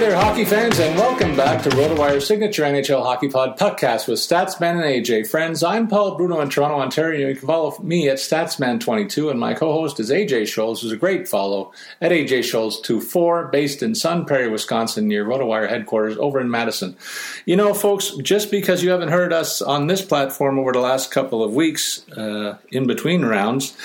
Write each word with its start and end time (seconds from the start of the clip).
There, 0.00 0.16
hockey 0.16 0.46
fans, 0.46 0.78
and 0.78 0.96
welcome 0.96 1.36
back 1.36 1.62
to 1.62 1.68
RotoWire's 1.68 2.26
signature 2.26 2.62
NHL 2.62 3.02
Hockey 3.02 3.28
Pod 3.28 3.58
podcast 3.58 4.08
with 4.08 4.18
Statsman 4.18 4.82
and 4.82 5.04
AJ. 5.04 5.28
Friends, 5.28 5.62
I'm 5.62 5.88
Paul 5.88 6.16
Bruno 6.16 6.40
in 6.40 6.48
Toronto, 6.48 6.78
Ontario. 6.80 7.28
You 7.28 7.36
can 7.36 7.46
follow 7.46 7.78
me 7.82 8.08
at 8.08 8.16
Statsman22, 8.16 9.30
and 9.30 9.38
my 9.38 9.52
co-host 9.52 10.00
is 10.00 10.08
AJ 10.08 10.44
Scholz, 10.44 10.80
who's 10.80 10.90
a 10.90 10.96
great 10.96 11.28
follow 11.28 11.72
at 12.00 12.12
AJ 12.12 12.38
Scholz24, 12.38 13.52
based 13.52 13.82
in 13.82 13.94
Sun 13.94 14.24
Prairie, 14.24 14.48
Wisconsin, 14.48 15.06
near 15.06 15.26
RotoWire 15.26 15.68
headquarters 15.68 16.16
over 16.16 16.40
in 16.40 16.50
Madison. 16.50 16.96
You 17.44 17.56
know, 17.56 17.74
folks, 17.74 18.12
just 18.22 18.50
because 18.50 18.82
you 18.82 18.88
haven't 18.88 19.10
heard 19.10 19.34
us 19.34 19.60
on 19.60 19.86
this 19.86 20.00
platform 20.00 20.58
over 20.58 20.72
the 20.72 20.80
last 20.80 21.10
couple 21.10 21.44
of 21.44 21.52
weeks, 21.52 22.08
uh, 22.12 22.56
in 22.70 22.86
between 22.86 23.26
rounds, 23.26 23.76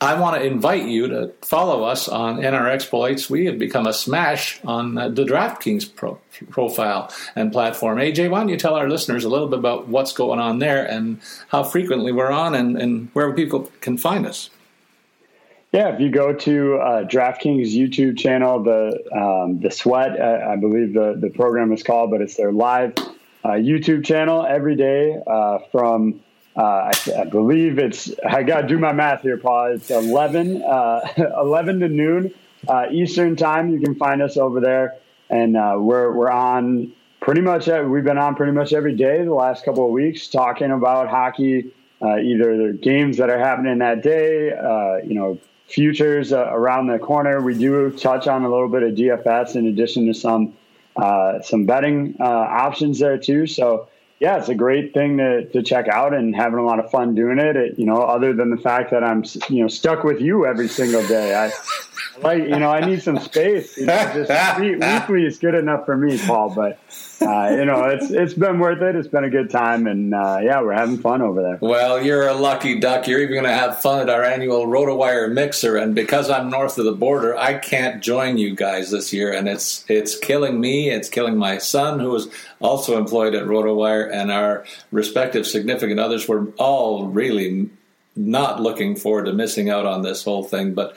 I 0.00 0.14
want 0.14 0.36
to 0.36 0.44
invite 0.44 0.84
you 0.84 1.08
to 1.08 1.32
follow 1.42 1.84
us 1.84 2.08
on 2.08 2.38
NR 2.38 2.68
Exploits. 2.68 3.30
We 3.30 3.46
have 3.46 3.58
become 3.58 3.86
a 3.86 3.92
smash 3.92 4.60
on 4.64 4.98
uh, 4.98 5.08
the 5.08 5.24
DraftKings 5.24 5.94
pro- 5.94 6.18
profile 6.50 7.12
and 7.36 7.52
platform. 7.52 7.98
AJ, 7.98 8.30
why 8.30 8.40
don't 8.40 8.48
you 8.48 8.56
tell 8.56 8.74
our 8.74 8.88
listeners 8.88 9.24
a 9.24 9.28
little 9.28 9.48
bit 9.48 9.58
about 9.58 9.88
what's 9.88 10.12
going 10.12 10.40
on 10.40 10.58
there 10.58 10.84
and 10.84 11.20
how 11.48 11.62
frequently 11.62 12.12
we're 12.12 12.30
on 12.30 12.54
and, 12.54 12.76
and 12.76 13.10
where 13.12 13.32
people 13.32 13.70
can 13.80 13.96
find 13.98 14.26
us? 14.26 14.50
Yeah, 15.72 15.94
if 15.94 16.00
you 16.00 16.10
go 16.10 16.34
to 16.34 16.76
uh, 16.76 17.04
DraftKings 17.04 17.72
YouTube 17.72 18.18
channel, 18.18 18.62
the 18.62 19.02
um, 19.10 19.60
the 19.60 19.70
Sweat, 19.70 20.20
uh, 20.20 20.46
I 20.46 20.56
believe 20.56 20.92
the 20.92 21.16
the 21.18 21.30
program 21.30 21.72
is 21.72 21.82
called, 21.82 22.10
but 22.10 22.20
it's 22.20 22.36
their 22.36 22.52
live 22.52 22.92
uh, 23.42 23.50
YouTube 23.52 24.04
channel 24.04 24.44
every 24.44 24.76
day 24.76 25.16
uh, 25.26 25.60
from 25.70 26.20
uh, 26.56 26.62
I, 26.62 26.92
I, 27.20 27.24
believe 27.24 27.78
it's, 27.78 28.12
I 28.28 28.42
got 28.42 28.62
to 28.62 28.68
do 28.68 28.78
my 28.78 28.92
math 28.92 29.22
here, 29.22 29.38
Paul. 29.38 29.72
It's 29.72 29.90
11, 29.90 30.62
uh, 30.62 31.00
11 31.40 31.80
to 31.80 31.88
noon 31.88 32.34
uh, 32.68 32.86
Eastern 32.90 33.36
time. 33.36 33.70
You 33.70 33.80
can 33.80 33.94
find 33.94 34.20
us 34.20 34.36
over 34.36 34.60
there. 34.60 34.96
And 35.30 35.56
uh, 35.56 35.76
we're, 35.78 36.12
we're 36.12 36.30
on 36.30 36.92
pretty 37.20 37.40
much, 37.40 37.68
we've 37.68 38.04
been 38.04 38.18
on 38.18 38.34
pretty 38.34 38.52
much 38.52 38.74
every 38.74 38.94
day 38.94 39.24
the 39.24 39.32
last 39.32 39.64
couple 39.64 39.86
of 39.86 39.92
weeks 39.92 40.28
talking 40.28 40.70
about 40.70 41.08
hockey, 41.08 41.72
uh, 42.02 42.18
either 42.18 42.66
the 42.66 42.72
games 42.74 43.16
that 43.16 43.30
are 43.30 43.38
happening 43.38 43.78
that 43.78 44.02
day, 44.02 44.52
uh, 44.52 44.96
you 45.06 45.14
know, 45.14 45.38
futures 45.68 46.34
around 46.34 46.88
the 46.88 46.98
corner. 46.98 47.40
We 47.40 47.56
do 47.56 47.90
touch 47.92 48.26
on 48.26 48.42
a 48.44 48.50
little 48.50 48.68
bit 48.68 48.82
of 48.82 48.94
DFS 48.94 49.56
in 49.56 49.68
addition 49.68 50.06
to 50.08 50.12
some, 50.12 50.52
some 51.42 51.64
betting 51.64 52.14
options 52.20 52.98
there 52.98 53.16
too. 53.16 53.46
So, 53.46 53.88
yeah, 54.22 54.38
it's 54.38 54.48
a 54.48 54.54
great 54.54 54.94
thing 54.94 55.18
to, 55.18 55.46
to 55.48 55.64
check 55.64 55.88
out 55.88 56.14
and 56.14 56.32
having 56.32 56.60
a 56.60 56.64
lot 56.64 56.78
of 56.78 56.88
fun 56.92 57.16
doing 57.16 57.40
it. 57.40 57.56
it. 57.56 57.76
You 57.76 57.86
know, 57.86 57.96
other 57.96 58.32
than 58.32 58.50
the 58.50 58.56
fact 58.56 58.92
that 58.92 59.02
I'm, 59.02 59.24
you 59.50 59.62
know, 59.62 59.66
stuck 59.66 60.04
with 60.04 60.20
you 60.20 60.46
every 60.46 60.68
single 60.68 61.04
day. 61.08 61.34
I 61.34 61.50
like, 62.20 62.42
you 62.42 62.58
know, 62.58 62.70
I 62.70 62.84
need 62.84 63.02
some 63.02 63.18
space. 63.18 63.76
You 63.76 63.86
know, 63.86 64.26
just 64.26 64.60
weekly 64.60 65.24
is 65.24 65.38
good 65.38 65.54
enough 65.54 65.86
for 65.86 65.96
me, 65.96 66.18
Paul. 66.18 66.50
But 66.54 66.78
uh, 67.20 67.50
you 67.56 67.64
know, 67.64 67.84
it's 67.84 68.10
it's 68.10 68.34
been 68.34 68.58
worth 68.58 68.82
it. 68.82 68.96
It's 68.96 69.08
been 69.08 69.24
a 69.24 69.30
good 69.30 69.50
time, 69.50 69.86
and 69.86 70.14
uh, 70.14 70.40
yeah, 70.42 70.60
we're 70.60 70.72
having 70.72 70.98
fun 70.98 71.22
over 71.22 71.42
there. 71.42 71.58
Well, 71.60 72.02
you're 72.02 72.28
a 72.28 72.34
lucky 72.34 72.78
duck. 72.80 73.06
You're 73.06 73.20
even 73.20 73.34
going 73.34 73.44
to 73.44 73.52
have 73.52 73.80
fun 73.80 74.00
at 74.00 74.10
our 74.10 74.24
annual 74.24 74.66
RotoWire 74.66 75.32
Mixer, 75.32 75.76
and 75.76 75.94
because 75.94 76.30
I'm 76.30 76.50
north 76.50 76.78
of 76.78 76.84
the 76.84 76.92
border, 76.92 77.36
I 77.36 77.54
can't 77.54 78.02
join 78.02 78.38
you 78.38 78.54
guys 78.54 78.90
this 78.90 79.12
year, 79.12 79.32
and 79.32 79.48
it's 79.48 79.84
it's 79.88 80.18
killing 80.18 80.60
me. 80.60 80.90
It's 80.90 81.08
killing 81.08 81.36
my 81.36 81.58
son, 81.58 82.00
who 82.00 82.14
is 82.14 82.28
also 82.60 82.98
employed 82.98 83.34
at 83.34 83.44
RotoWire, 83.44 84.12
and 84.12 84.30
our 84.30 84.64
respective 84.90 85.46
significant 85.46 86.00
others. 86.00 86.28
We're 86.28 86.48
all 86.58 87.06
really 87.06 87.70
not 88.14 88.60
looking 88.60 88.94
forward 88.96 89.24
to 89.24 89.32
missing 89.32 89.70
out 89.70 89.86
on 89.86 90.02
this 90.02 90.24
whole 90.24 90.44
thing, 90.44 90.74
but 90.74 90.96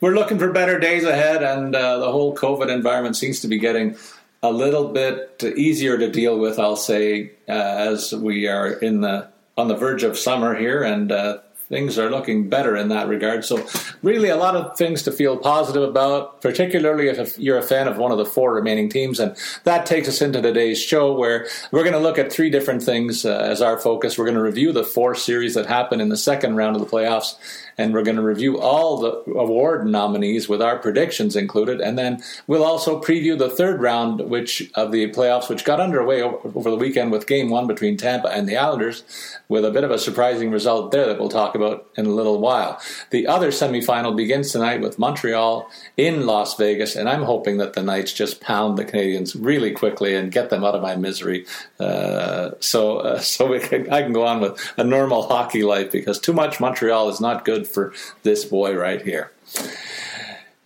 we're 0.00 0.14
looking 0.14 0.38
for 0.38 0.52
better 0.52 0.78
days 0.78 1.04
ahead, 1.04 1.42
and 1.42 1.74
uh, 1.74 1.98
the 1.98 2.10
whole 2.10 2.34
COVID 2.34 2.68
environment 2.68 3.16
seems 3.16 3.40
to 3.40 3.48
be 3.48 3.58
getting 3.58 3.96
a 4.42 4.50
little 4.50 4.88
bit 4.92 5.42
easier 5.56 5.98
to 5.98 6.10
deal 6.10 6.38
with, 6.38 6.58
I'll 6.58 6.76
say, 6.76 7.32
uh, 7.48 7.52
as 7.52 8.14
we 8.14 8.48
are 8.48 8.68
in 8.68 9.00
the 9.00 9.28
on 9.56 9.68
the 9.68 9.76
verge 9.76 10.02
of 10.02 10.18
summer 10.18 10.54
here, 10.54 10.82
and 10.82 11.10
uh, 11.10 11.38
things 11.68 11.98
are 11.98 12.10
looking 12.10 12.48
better 12.48 12.76
in 12.76 12.88
that 12.88 13.08
regard. 13.08 13.44
So, 13.44 13.66
really, 14.02 14.28
a 14.28 14.36
lot 14.36 14.54
of 14.54 14.76
things 14.76 15.02
to 15.04 15.12
feel 15.12 15.36
positive 15.36 15.82
about, 15.82 16.42
particularly 16.42 17.08
if 17.08 17.38
you're 17.38 17.58
a 17.58 17.62
fan 17.62 17.88
of 17.88 17.96
one 17.96 18.12
of 18.12 18.18
the 18.18 18.26
four 18.26 18.54
remaining 18.54 18.90
teams. 18.90 19.18
And 19.18 19.34
that 19.64 19.86
takes 19.86 20.08
us 20.08 20.20
into 20.20 20.42
today's 20.42 20.80
show, 20.80 21.14
where 21.14 21.46
we're 21.72 21.82
going 21.82 21.94
to 21.94 21.98
look 21.98 22.18
at 22.18 22.30
three 22.30 22.50
different 22.50 22.82
things 22.82 23.24
uh, 23.24 23.38
as 23.38 23.62
our 23.62 23.78
focus. 23.78 24.18
We're 24.18 24.26
going 24.26 24.36
to 24.36 24.42
review 24.42 24.72
the 24.72 24.84
four 24.84 25.14
series 25.14 25.54
that 25.54 25.66
happened 25.66 26.02
in 26.02 26.10
the 26.10 26.16
second 26.16 26.56
round 26.56 26.76
of 26.76 26.82
the 26.82 26.88
playoffs 26.88 27.36
and 27.78 27.92
we're 27.92 28.02
going 28.02 28.16
to 28.16 28.22
review 28.22 28.58
all 28.58 28.98
the 28.98 29.32
award 29.32 29.86
nominees 29.86 30.48
with 30.48 30.62
our 30.62 30.78
predictions 30.78 31.36
included, 31.36 31.80
and 31.80 31.98
then 31.98 32.22
we'll 32.46 32.64
also 32.64 33.00
preview 33.00 33.38
the 33.38 33.50
third 33.50 33.80
round, 33.80 34.20
which 34.20 34.70
of 34.74 34.92
the 34.92 35.10
playoffs, 35.12 35.48
which 35.48 35.64
got 35.64 35.80
underway 35.80 36.22
over 36.22 36.70
the 36.70 36.76
weekend 36.76 37.12
with 37.12 37.26
Game 37.26 37.50
One 37.50 37.66
between 37.66 37.96
Tampa 37.96 38.28
and 38.28 38.48
the 38.48 38.56
Islanders, 38.56 39.04
with 39.48 39.64
a 39.64 39.70
bit 39.70 39.84
of 39.84 39.90
a 39.90 39.98
surprising 39.98 40.50
result 40.50 40.90
there 40.90 41.06
that 41.06 41.18
we'll 41.18 41.28
talk 41.28 41.54
about 41.54 41.86
in 41.96 42.06
a 42.06 42.10
little 42.10 42.40
while. 42.40 42.80
The 43.10 43.26
other 43.26 43.50
semifinal 43.50 44.16
begins 44.16 44.52
tonight 44.52 44.80
with 44.80 44.98
Montreal 44.98 45.70
in 45.96 46.26
Las 46.26 46.56
Vegas, 46.56 46.96
and 46.96 47.08
I'm 47.08 47.22
hoping 47.22 47.58
that 47.58 47.74
the 47.74 47.82
Knights 47.82 48.12
just 48.12 48.40
pound 48.40 48.78
the 48.78 48.84
Canadiens 48.84 49.36
really 49.38 49.72
quickly 49.72 50.14
and 50.14 50.32
get 50.32 50.50
them 50.50 50.64
out 50.64 50.74
of 50.74 50.82
my 50.82 50.96
misery, 50.96 51.46
uh, 51.78 52.50
so 52.60 52.98
uh, 52.98 53.18
so 53.26 53.58
can, 53.60 53.92
I 53.92 54.02
can 54.02 54.12
go 54.12 54.26
on 54.26 54.40
with 54.40 54.72
a 54.76 54.84
normal 54.84 55.28
hockey 55.28 55.62
life 55.62 55.92
because 55.92 56.18
too 56.18 56.32
much 56.32 56.60
Montreal 56.60 57.08
is 57.08 57.20
not 57.20 57.44
good 57.44 57.65
for 57.66 57.92
this 58.22 58.44
boy 58.44 58.74
right 58.74 59.02
here. 59.02 59.32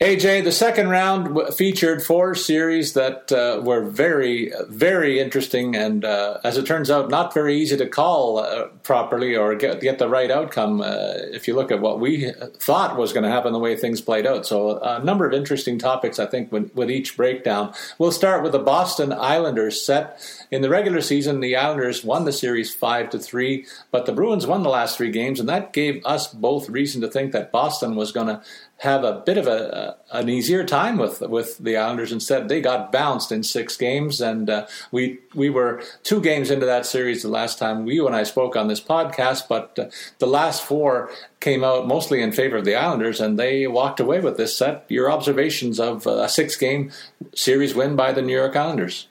AJ, 0.00 0.44
the 0.44 0.52
second 0.52 0.88
round 0.88 1.54
featured 1.54 2.02
four 2.02 2.34
series 2.34 2.94
that 2.94 3.30
uh, 3.30 3.60
were 3.62 3.82
very, 3.82 4.50
very 4.66 5.20
interesting, 5.20 5.76
and 5.76 6.06
uh, 6.06 6.38
as 6.42 6.56
it 6.56 6.64
turns 6.64 6.90
out, 6.90 7.10
not 7.10 7.34
very 7.34 7.54
easy 7.58 7.76
to 7.76 7.86
call 7.86 8.38
uh, 8.38 8.68
properly 8.82 9.36
or 9.36 9.54
get, 9.54 9.78
get 9.82 9.98
the 9.98 10.08
right 10.08 10.30
outcome 10.30 10.80
uh, 10.80 11.12
if 11.32 11.46
you 11.46 11.54
look 11.54 11.70
at 11.70 11.82
what 11.82 12.00
we 12.00 12.32
thought 12.60 12.96
was 12.96 13.12
going 13.12 13.24
to 13.24 13.28
happen 13.28 13.52
the 13.52 13.58
way 13.58 13.76
things 13.76 14.00
played 14.00 14.26
out. 14.26 14.46
So, 14.46 14.78
a 14.78 15.04
number 15.04 15.26
of 15.26 15.34
interesting 15.34 15.78
topics, 15.78 16.18
I 16.18 16.24
think, 16.24 16.50
with, 16.50 16.74
with 16.74 16.90
each 16.90 17.14
breakdown. 17.14 17.74
We'll 17.98 18.10
start 18.10 18.42
with 18.42 18.52
the 18.52 18.58
Boston 18.58 19.12
Islanders 19.12 19.84
set 19.84 20.18
in 20.50 20.62
the 20.62 20.70
regular 20.70 21.02
season. 21.02 21.40
The 21.40 21.56
Islanders 21.56 22.02
won 22.02 22.24
the 22.24 22.32
series 22.32 22.72
five 22.72 23.10
to 23.10 23.18
three, 23.18 23.66
but 23.90 24.06
the 24.06 24.12
Bruins 24.12 24.46
won 24.46 24.62
the 24.62 24.70
last 24.70 24.96
three 24.96 25.10
games, 25.10 25.40
and 25.40 25.48
that 25.50 25.74
gave 25.74 26.00
us 26.06 26.26
both 26.26 26.70
reason 26.70 27.02
to 27.02 27.08
think 27.08 27.32
that 27.32 27.52
Boston 27.52 27.96
was 27.96 28.12
going 28.12 28.28
to 28.28 28.40
have 28.80 29.04
a 29.04 29.20
bit 29.26 29.36
of 29.36 29.46
a, 29.46 29.94
an 30.10 30.30
easier 30.30 30.64
time 30.64 30.96
with 30.96 31.20
with 31.20 31.58
the 31.58 31.76
Islanders. 31.76 32.12
Instead, 32.12 32.48
they 32.48 32.62
got 32.62 32.90
bounced 32.90 33.30
in 33.30 33.42
six 33.42 33.76
games, 33.76 34.22
and 34.22 34.48
uh, 34.48 34.66
we 34.90 35.18
we 35.34 35.50
were 35.50 35.82
two 36.02 36.20
games 36.20 36.50
into 36.50 36.64
that 36.64 36.86
series 36.86 37.22
the 37.22 37.28
last 37.28 37.58
time 37.58 37.86
you 37.86 38.06
and 38.06 38.16
I 38.16 38.22
spoke 38.22 38.56
on 38.56 38.68
this 38.68 38.80
podcast. 38.80 39.48
But 39.48 39.78
uh, 39.78 39.90
the 40.18 40.26
last 40.26 40.62
four 40.64 41.10
came 41.40 41.62
out 41.62 41.86
mostly 41.86 42.22
in 42.22 42.32
favor 42.32 42.56
of 42.56 42.64
the 42.64 42.74
Islanders, 42.74 43.20
and 43.20 43.38
they 43.38 43.66
walked 43.66 44.00
away 44.00 44.20
with 44.20 44.38
this 44.38 44.56
set. 44.56 44.86
Your 44.88 45.12
observations 45.12 45.78
of 45.78 46.06
a 46.06 46.28
six 46.28 46.56
game 46.56 46.90
series 47.34 47.74
win 47.74 47.96
by 47.96 48.12
the 48.12 48.22
New 48.22 48.34
York 48.34 48.56
Islanders. 48.56 49.08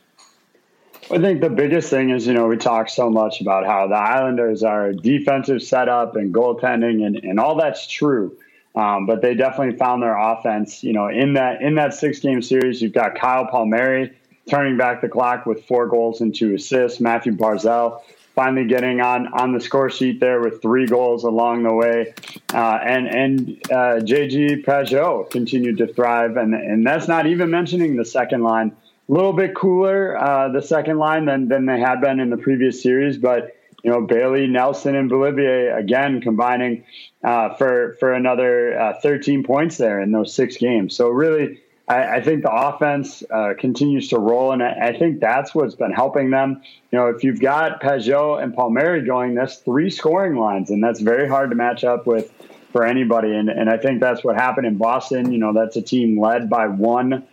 I 1.12 1.20
think 1.20 1.42
the 1.42 1.50
biggest 1.50 1.92
thing 1.92 2.10
is, 2.10 2.26
you 2.26 2.34
know, 2.34 2.48
we 2.48 2.58
talk 2.58 2.90
so 2.90 3.10
much 3.10 3.42
about 3.42 3.66
how 3.66 3.88
the 3.88 3.96
Islanders 3.96 4.64
are 4.64 4.94
defensive 4.94 5.62
setup 5.62 6.16
and 6.16 6.34
goaltending, 6.34 7.06
and, 7.06 7.18
and 7.18 7.40
all 7.40 7.56
that's 7.56 7.86
true. 7.86 8.36
Um, 8.76 9.06
but 9.06 9.22
they 9.22 9.34
definitely 9.34 9.78
found 9.78 10.04
their 10.04 10.18
offense. 10.18 10.84
You 10.84 10.94
know, 10.94 11.08
in 11.08 11.34
that 11.34 11.62
in 11.62 11.76
that 11.76 11.94
six 11.94 12.20
game 12.20 12.42
series, 12.42 12.82
you've 12.82 12.94
got 12.94 13.16
Kyle 13.16 13.46
Palmieri 13.46 14.14
turning 14.50 14.78
back 14.78 15.02
the 15.02 15.10
clock 15.10 15.46
with 15.46 15.66
four 15.66 15.88
goals 15.88 16.22
and 16.22 16.34
two 16.34 16.56
assists. 16.56 17.00
Matthew 17.00 17.36
Barzal 17.36 18.02
finally 18.36 18.66
getting 18.66 19.02
on 19.02 19.28
on 19.34 19.52
the 19.54 19.60
score 19.60 19.90
sheet 19.90 20.20
there 20.22 20.40
with 20.40 20.62
three 20.62 20.86
goals 20.86 21.26
along 21.26 21.64
the 21.64 21.74
way, 21.74 22.14
uh, 22.54 22.80
and 22.84 23.08
and 23.08 23.50
uh, 23.70 24.00
JG 24.00 24.64
Pageau 24.64 25.30
continued 25.30 25.78
to 25.80 25.88
thrive, 25.88 26.38
and 26.38 26.54
and 26.54 26.86
that's 26.86 27.08
not 27.08 27.26
even 27.26 27.50
mentioning 27.50 27.96
the 27.96 28.06
second 28.06 28.44
line. 28.44 28.72
A 29.10 29.12
little 29.12 29.34
bit 29.34 29.56
cooler, 29.56 30.18
uh, 30.18 30.50
the 30.50 30.62
second 30.62 31.00
line 31.00 31.26
than 31.26 31.48
than 31.48 31.66
they 31.66 31.80
had 31.80 32.00
been 32.00 32.20
in 32.20 32.30
the 32.30 32.38
previous 32.38 32.82
series, 32.82 33.18
but 33.18 33.56
you 33.84 33.92
know 33.92 34.02
Bailey 34.02 34.48
Nelson 34.48 34.96
and 34.96 35.10
Beauvillier 35.10 35.78
again 35.78 36.22
combining 36.22 36.84
uh, 37.24 37.54
for 37.56 37.96
for 38.00 38.14
another 38.14 38.80
uh, 38.80 38.94
13 39.02 39.44
points 39.44 39.78
there 39.78 40.02
in 40.02 40.12
those 40.12 40.34
six 40.34 40.58
games. 40.58 40.96
So 40.96 41.10
really, 41.10 41.60
I, 41.88 42.18
I 42.18 42.22
think 42.22 42.44
the 42.44 42.52
offense 42.52 43.24
uh, 43.32 43.54
continues 43.58 44.10
to 44.10 44.20
roll, 44.20 44.52
and 44.52 44.62
I, 44.62 44.90
I, 44.90 44.98
think 44.98 45.20
that's 45.20 45.56
what's 45.56 45.76
been 45.76 45.92
helping 45.92 46.30
them. 46.30 46.62
You 46.92 47.00
know, 47.00 47.08
if 47.08 47.24
you've 47.24 47.40
got 47.40 47.82
Pageau 47.82 48.42
and 48.42 48.54
Palmieri 48.54 49.06
going, 49.06 49.34
that's 49.34 49.58
three 49.58 49.90
scoring 49.90 50.36
lines, 50.36 50.70
and 50.70 50.84
that's 50.84 51.02
very 51.02 51.28
hard 51.28 51.50
to 51.50 51.56
match 51.56 51.84
up 51.84 52.06
with 52.06 52.32
for 52.72 52.86
anybody. 52.86 53.34
And 53.34 53.50
and 53.50 53.70
I 53.70 53.78
think 53.78 54.00
that's 54.00 54.24
what 54.24 54.36
happened 54.36 54.68
in 54.68 54.78
Boston. 54.78 55.32
You 55.32 55.40
know, 55.40 55.54
that's 55.54 55.76
a 55.76 55.82
team 55.82 56.20
led 56.20 56.50
by 56.50 56.68
one. 56.68 57.26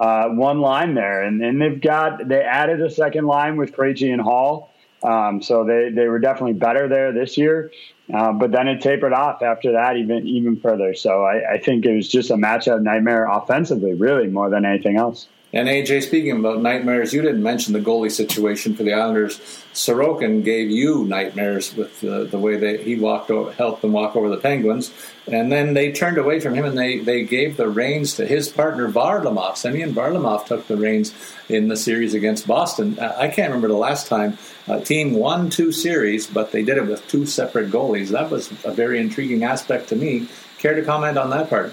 Uh, 0.00 0.28
one 0.28 0.60
line 0.60 0.94
there, 0.94 1.24
and, 1.24 1.42
and 1.42 1.60
they've 1.60 1.80
got 1.80 2.28
they 2.28 2.40
added 2.40 2.80
a 2.80 2.88
second 2.88 3.26
line 3.26 3.56
with 3.56 3.72
Krejci 3.72 4.12
and 4.12 4.22
Hall, 4.22 4.70
um, 5.02 5.42
so 5.42 5.64
they, 5.64 5.90
they 5.90 6.06
were 6.08 6.18
definitely 6.18 6.54
better 6.54 6.88
there 6.88 7.12
this 7.12 7.36
year. 7.36 7.70
Uh, 8.12 8.32
but 8.32 8.50
then 8.52 8.68
it 8.68 8.80
tapered 8.80 9.12
off 9.12 9.42
after 9.42 9.72
that 9.72 9.96
even 9.96 10.26
even 10.26 10.56
further. 10.56 10.94
So 10.94 11.24
I, 11.24 11.54
I 11.54 11.58
think 11.58 11.84
it 11.84 11.94
was 11.94 12.08
just 12.08 12.30
a 12.30 12.34
matchup 12.34 12.80
nightmare 12.82 13.26
offensively, 13.26 13.92
really, 13.94 14.28
more 14.28 14.48
than 14.48 14.64
anything 14.64 14.96
else. 14.96 15.28
And 15.58 15.66
AJ, 15.66 16.04
speaking 16.04 16.38
about 16.38 16.62
nightmares, 16.62 17.12
you 17.12 17.20
didn't 17.20 17.42
mention 17.42 17.72
the 17.72 17.80
goalie 17.80 18.12
situation 18.12 18.76
for 18.76 18.84
the 18.84 18.92
Islanders. 18.92 19.40
Sorokin 19.74 20.44
gave 20.44 20.70
you 20.70 21.04
nightmares 21.04 21.74
with 21.74 22.00
the, 22.00 22.26
the 22.26 22.38
way 22.38 22.56
that 22.56 22.82
he 22.82 22.94
walked 22.94 23.28
over, 23.32 23.50
helped 23.50 23.82
them 23.82 23.90
walk 23.90 24.14
over 24.14 24.28
the 24.28 24.36
Penguins, 24.36 24.92
and 25.26 25.50
then 25.50 25.74
they 25.74 25.90
turned 25.90 26.16
away 26.16 26.38
from 26.38 26.54
him 26.54 26.64
and 26.64 26.78
they, 26.78 26.98
they 26.98 27.24
gave 27.24 27.56
the 27.56 27.68
reins 27.68 28.14
to 28.14 28.24
his 28.24 28.48
partner 28.48 28.88
Varlamov. 28.88 29.56
Semyon 29.56 29.92
Varlamov 29.94 30.46
took 30.46 30.68
the 30.68 30.76
reins 30.76 31.12
in 31.48 31.66
the 31.66 31.76
series 31.76 32.14
against 32.14 32.46
Boston. 32.46 32.96
I 33.00 33.26
can't 33.26 33.48
remember 33.48 33.66
the 33.66 33.74
last 33.74 34.06
time 34.06 34.38
a 34.68 34.80
team 34.80 35.14
won 35.14 35.50
two 35.50 35.72
series, 35.72 36.28
but 36.28 36.52
they 36.52 36.62
did 36.62 36.78
it 36.78 36.86
with 36.86 37.04
two 37.08 37.26
separate 37.26 37.72
goalies. 37.72 38.10
That 38.10 38.30
was 38.30 38.52
a 38.64 38.70
very 38.70 39.00
intriguing 39.00 39.42
aspect 39.42 39.88
to 39.88 39.96
me. 39.96 40.28
Care 40.58 40.76
to 40.76 40.84
comment 40.84 41.18
on 41.18 41.30
that 41.30 41.50
part? 41.50 41.72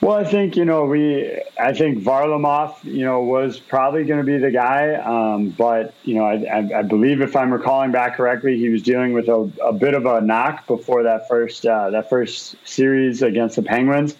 Well, 0.00 0.16
I 0.16 0.24
think 0.24 0.56
you 0.56 0.64
know 0.64 0.86
we. 0.86 1.42
I 1.58 1.74
think 1.74 2.02
Varlamov, 2.02 2.82
you 2.84 3.04
know, 3.04 3.20
was 3.20 3.60
probably 3.60 4.04
going 4.04 4.18
to 4.18 4.24
be 4.24 4.38
the 4.38 4.50
guy, 4.50 4.94
um, 4.94 5.50
but 5.50 5.92
you 6.04 6.14
know, 6.14 6.24
I, 6.24 6.36
I, 6.44 6.78
I, 6.78 6.82
believe 6.82 7.20
if 7.20 7.36
I'm 7.36 7.52
recalling 7.52 7.92
back 7.92 8.16
correctly, 8.16 8.56
he 8.56 8.70
was 8.70 8.82
dealing 8.82 9.12
with 9.12 9.28
a, 9.28 9.50
a 9.62 9.74
bit 9.74 9.92
of 9.92 10.06
a 10.06 10.22
knock 10.22 10.66
before 10.66 11.02
that 11.02 11.28
first 11.28 11.66
uh, 11.66 11.90
that 11.90 12.08
first 12.08 12.56
series 12.64 13.20
against 13.20 13.56
the 13.56 13.62
Penguins, 13.62 14.16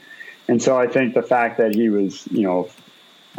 and 0.49 0.63
so 0.63 0.79
I 0.79 0.87
think 0.87 1.15
the 1.15 1.23
fact 1.23 1.57
that 1.57 1.75
he 1.75 1.89
was, 1.89 2.27
you 2.31 2.43
know, 2.43 2.69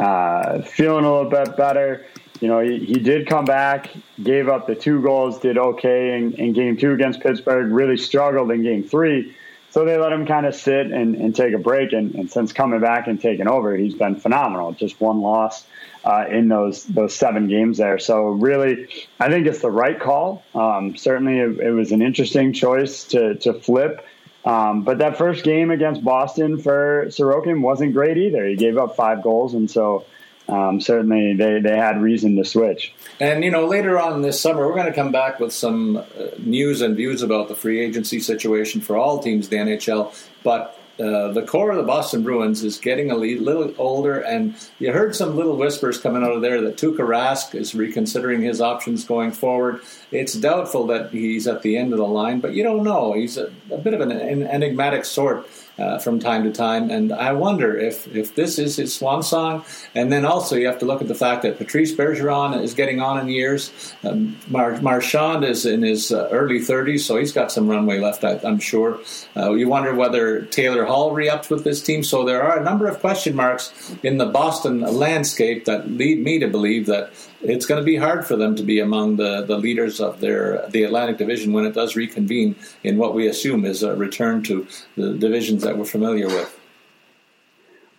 uh, 0.00 0.62
feeling 0.62 1.04
a 1.04 1.12
little 1.12 1.30
bit 1.30 1.56
better. 1.56 2.04
You 2.40 2.48
know, 2.48 2.58
he, 2.58 2.84
he 2.84 2.94
did 2.94 3.28
come 3.28 3.44
back, 3.44 3.88
gave 4.20 4.48
up 4.48 4.66
the 4.66 4.74
two 4.74 5.00
goals, 5.00 5.38
did 5.38 5.58
okay 5.58 6.16
in, 6.16 6.32
in 6.32 6.52
game 6.54 6.76
two 6.76 6.90
against 6.90 7.20
Pittsburgh, 7.20 7.70
really 7.70 7.96
struggled 7.96 8.50
in 8.50 8.64
game 8.64 8.82
three 8.82 9.36
so 9.72 9.86
they 9.86 9.96
let 9.96 10.12
him 10.12 10.26
kind 10.26 10.44
of 10.44 10.54
sit 10.54 10.90
and, 10.90 11.16
and 11.16 11.34
take 11.34 11.54
a 11.54 11.58
break. 11.58 11.94
And, 11.94 12.14
and, 12.14 12.30
since 12.30 12.52
coming 12.52 12.80
back 12.80 13.06
and 13.08 13.18
taking 13.18 13.48
over, 13.48 13.74
he's 13.74 13.94
been 13.94 14.16
phenomenal. 14.16 14.72
Just 14.72 15.00
one 15.00 15.22
loss 15.22 15.64
uh, 16.04 16.26
in 16.30 16.48
those 16.48 16.84
those 16.84 17.14
seven 17.14 17.48
games 17.48 17.78
there. 17.78 17.98
So 17.98 18.26
really, 18.26 18.88
I 19.18 19.30
think 19.30 19.46
it's 19.46 19.60
the 19.60 19.70
right 19.70 19.98
call. 19.98 20.44
Um, 20.54 20.94
certainly, 20.96 21.38
it, 21.38 21.58
it, 21.58 21.70
was 21.70 21.90
an 21.90 22.02
interesting 22.02 22.52
choice 22.52 23.04
to 23.08 23.36
to 23.36 23.54
flip. 23.54 24.06
Um, 24.44 24.82
but 24.82 24.98
that 24.98 25.16
first 25.16 25.42
game 25.42 25.70
against 25.70 26.04
Boston 26.04 26.58
for 26.58 27.06
Sorokin 27.06 27.62
wasn't 27.62 27.94
great 27.94 28.18
either. 28.18 28.44
He 28.44 28.56
gave 28.56 28.76
up 28.76 28.94
five 28.94 29.22
goals, 29.22 29.54
and 29.54 29.70
so 29.70 30.04
um, 30.48 30.80
certainly 30.80 31.34
they, 31.34 31.60
they 31.60 31.76
had 31.76 32.00
reason 32.00 32.36
to 32.36 32.44
switch. 32.44 32.92
And, 33.20 33.44
you 33.44 33.50
know, 33.50 33.66
later 33.66 34.00
on 34.00 34.22
this 34.22 34.40
summer, 34.40 34.66
we're 34.66 34.74
going 34.74 34.86
to 34.86 34.94
come 34.94 35.12
back 35.12 35.40
with 35.40 35.52
some 35.52 35.96
uh, 35.96 36.04
news 36.38 36.80
and 36.80 36.96
views 36.96 37.22
about 37.22 37.48
the 37.48 37.54
free 37.54 37.80
agency 37.80 38.20
situation 38.20 38.80
for 38.80 38.96
all 38.96 39.22
teams 39.22 39.50
in 39.50 39.66
the 39.66 39.72
NHL. 39.72 40.14
But 40.42 40.78
uh, 41.00 41.32
the 41.32 41.42
core 41.42 41.70
of 41.70 41.78
the 41.78 41.82
Boston 41.82 42.22
Bruins 42.22 42.62
is 42.62 42.78
getting 42.78 43.10
a 43.10 43.16
little 43.16 43.74
older, 43.78 44.20
and 44.20 44.54
you 44.78 44.92
heard 44.92 45.16
some 45.16 45.36
little 45.36 45.56
whispers 45.56 45.98
coming 45.98 46.22
out 46.22 46.32
of 46.32 46.42
there 46.42 46.60
that 46.60 46.76
Tuukka 46.76 46.98
Rask 46.98 47.54
is 47.54 47.74
reconsidering 47.74 48.42
his 48.42 48.60
options 48.60 49.04
going 49.04 49.32
forward. 49.32 49.80
It's 50.10 50.34
doubtful 50.34 50.86
that 50.88 51.10
he's 51.10 51.46
at 51.46 51.62
the 51.62 51.78
end 51.78 51.92
of 51.92 51.98
the 51.98 52.06
line, 52.06 52.40
but 52.40 52.52
you 52.54 52.62
don't 52.62 52.84
know. 52.84 53.14
He's 53.14 53.38
a, 53.38 53.50
a 53.70 53.78
bit 53.78 53.94
of 53.94 54.00
an 54.00 54.12
enigmatic 54.12 55.04
sort 55.06 55.48
uh, 55.78 55.98
from 55.98 56.18
time 56.20 56.44
to 56.44 56.52
time. 56.52 56.90
And 56.90 57.12
I 57.12 57.32
wonder 57.32 57.76
if, 57.76 58.06
if 58.14 58.34
this 58.34 58.58
is 58.58 58.76
his 58.76 58.94
swan 58.94 59.22
song. 59.22 59.64
And 59.94 60.12
then 60.12 60.24
also 60.24 60.56
you 60.56 60.66
have 60.66 60.78
to 60.80 60.86
look 60.86 61.00
at 61.00 61.08
the 61.08 61.14
fact 61.14 61.42
that 61.42 61.58
Patrice 61.58 61.94
Bergeron 61.94 62.60
is 62.60 62.74
getting 62.74 63.00
on 63.00 63.18
in 63.18 63.28
years. 63.28 63.94
Um, 64.04 64.36
Mar- 64.48 64.80
Marchand 64.80 65.44
is 65.44 65.64
in 65.66 65.82
his 65.82 66.12
uh, 66.12 66.28
early 66.30 66.60
30s, 66.60 67.00
so 67.00 67.16
he's 67.16 67.32
got 67.32 67.50
some 67.50 67.68
runway 67.68 67.98
left, 67.98 68.24
I, 68.24 68.38
am 68.44 68.58
sure. 68.58 69.00
Uh, 69.36 69.52
you 69.52 69.68
wonder 69.68 69.94
whether 69.94 70.42
Taylor 70.42 70.84
Hall 70.84 71.12
re-ups 71.12 71.50
with 71.50 71.64
this 71.64 71.82
team. 71.82 72.04
So 72.04 72.24
there 72.24 72.42
are 72.42 72.58
a 72.58 72.64
number 72.64 72.86
of 72.86 73.00
question 73.00 73.34
marks 73.34 73.94
in 74.02 74.18
the 74.18 74.26
Boston 74.26 74.80
landscape 74.80 75.64
that 75.64 75.90
lead 75.90 76.22
me 76.22 76.38
to 76.38 76.48
believe 76.48 76.86
that 76.86 77.12
it's 77.42 77.66
going 77.66 77.80
to 77.80 77.84
be 77.84 77.96
hard 77.96 78.26
for 78.26 78.36
them 78.36 78.56
to 78.56 78.62
be 78.62 78.80
among 78.80 79.16
the, 79.16 79.42
the 79.42 79.58
leaders 79.58 80.00
of 80.00 80.20
their 80.20 80.66
the 80.68 80.84
Atlantic 80.84 81.18
Division 81.18 81.52
when 81.52 81.64
it 81.64 81.72
does 81.72 81.96
reconvene 81.96 82.56
in 82.84 82.98
what 82.98 83.14
we 83.14 83.26
assume 83.28 83.64
is 83.64 83.82
a 83.82 83.94
return 83.96 84.42
to 84.44 84.66
the 84.96 85.12
divisions 85.14 85.62
that 85.62 85.76
we're 85.76 85.84
familiar 85.84 86.26
with. 86.26 86.58